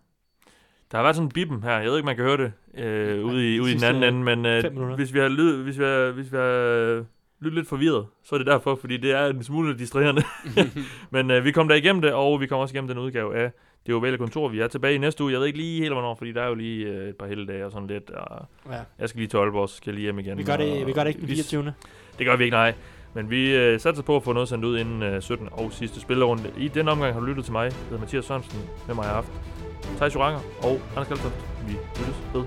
Der 0.91 0.97
har 0.97 1.03
været 1.03 1.15
sådan 1.15 1.27
en 1.27 1.31
bippen 1.31 1.63
her. 1.63 1.71
Jeg 1.71 1.89
ved 1.89 1.97
ikke, 1.97 2.05
man 2.05 2.15
kan 2.15 2.25
høre 2.25 2.37
det 2.37 2.53
øh, 2.83 3.25
ude, 3.25 3.55
i, 3.55 3.59
ude 3.59 3.71
i 3.71 3.75
den 3.75 3.83
anden 3.83 4.03
ende, 4.03 4.23
men 4.23 4.45
øh, 4.45 4.93
hvis 4.95 5.13
vi 5.13 5.19
har 5.19 5.27
lyd, 5.27 5.63
hvis 5.63 5.79
vi 5.79 5.83
har, 5.83 6.11
hvis 6.11 6.31
vi 6.31 6.37
har 6.37 6.43
øh, 6.43 7.05
lyttet 7.39 7.57
lidt 7.57 7.67
forvirret, 7.67 8.07
så 8.23 8.35
er 8.35 8.37
det 8.37 8.47
derfor, 8.47 8.75
fordi 8.75 8.97
det 8.97 9.11
er 9.11 9.25
en 9.25 9.43
smule 9.43 9.77
distraherende. 9.77 10.23
men 11.11 11.31
øh, 11.31 11.43
vi 11.43 11.51
kom 11.51 11.67
der 11.67 11.75
igennem 11.75 12.01
det, 12.01 12.13
og 12.13 12.41
vi 12.41 12.47
kommer 12.47 12.61
også 12.61 12.73
igennem 12.73 12.87
den 12.87 12.97
udgave 12.97 13.37
af 13.37 13.51
det 13.87 13.95
ovale 13.95 14.17
kontor. 14.17 14.47
Vi 14.47 14.59
er 14.59 14.67
tilbage 14.67 14.95
i 14.95 14.97
næste 14.97 15.23
uge. 15.23 15.31
Jeg 15.31 15.39
ved 15.39 15.47
ikke 15.47 15.59
lige 15.59 15.79
helt, 15.81 15.93
hvornår, 15.93 16.15
fordi 16.15 16.31
der 16.31 16.41
er 16.41 16.47
jo 16.47 16.53
lige 16.55 16.85
øh, 16.87 17.09
et 17.09 17.15
par 17.15 17.25
helligdage 17.27 17.65
og 17.65 17.71
sådan 17.71 17.87
lidt. 17.87 18.09
Og 18.09 18.45
Ja. 18.71 18.79
jeg 18.99 19.09
skal 19.09 19.19
lige 19.19 19.27
til 19.29 19.37
Aalborg, 19.37 19.69
så 19.69 19.75
skal 19.75 19.89
jeg 19.91 19.95
lige 19.95 20.03
hjem 20.03 20.19
igen. 20.19 20.37
Vi 20.37 20.43
gør 20.43 20.57
det, 20.57 20.81
og 20.81 20.87
vi 20.87 20.93
gør 20.93 21.01
det 21.03 21.09
ikke 21.09 21.19
den 21.21 21.27
vi- 21.29 21.33
24. 21.33 21.73
Det 22.17 22.25
gør 22.25 22.35
vi 22.35 22.43
ikke, 22.43 22.55
nej. 22.55 22.73
Men 23.13 23.29
vi 23.29 23.55
øh, 23.55 23.79
satser 23.79 24.03
på 24.03 24.15
at 24.15 24.23
få 24.23 24.33
noget 24.33 24.49
sendt 24.49 24.65
ud 24.65 24.77
inden 24.79 25.03
øh, 25.03 25.21
17. 25.21 25.47
og 25.51 25.71
sidste 25.73 25.99
spillerunde. 25.99 26.43
I 26.57 26.67
den 26.67 26.87
omgang 26.87 27.13
har 27.13 27.19
du 27.19 27.25
lyttet 27.25 27.43
til 27.45 27.51
mig. 27.51 27.63
Jeg 27.65 27.73
hedder 27.89 27.99
Mathias 27.99 28.25
Sørensen. 28.25 28.59
Med 28.87 28.95
mig 28.95 29.03
jeg 29.03 29.11
haft 29.11 29.31
Thijs 29.97 30.15
Joranger 30.15 30.39
og 30.63 30.79
Anders 30.95 31.07
Kaltoft. 31.07 31.45
Vi 31.67 31.71
lyttes 31.71 32.21
ved. 32.33 32.43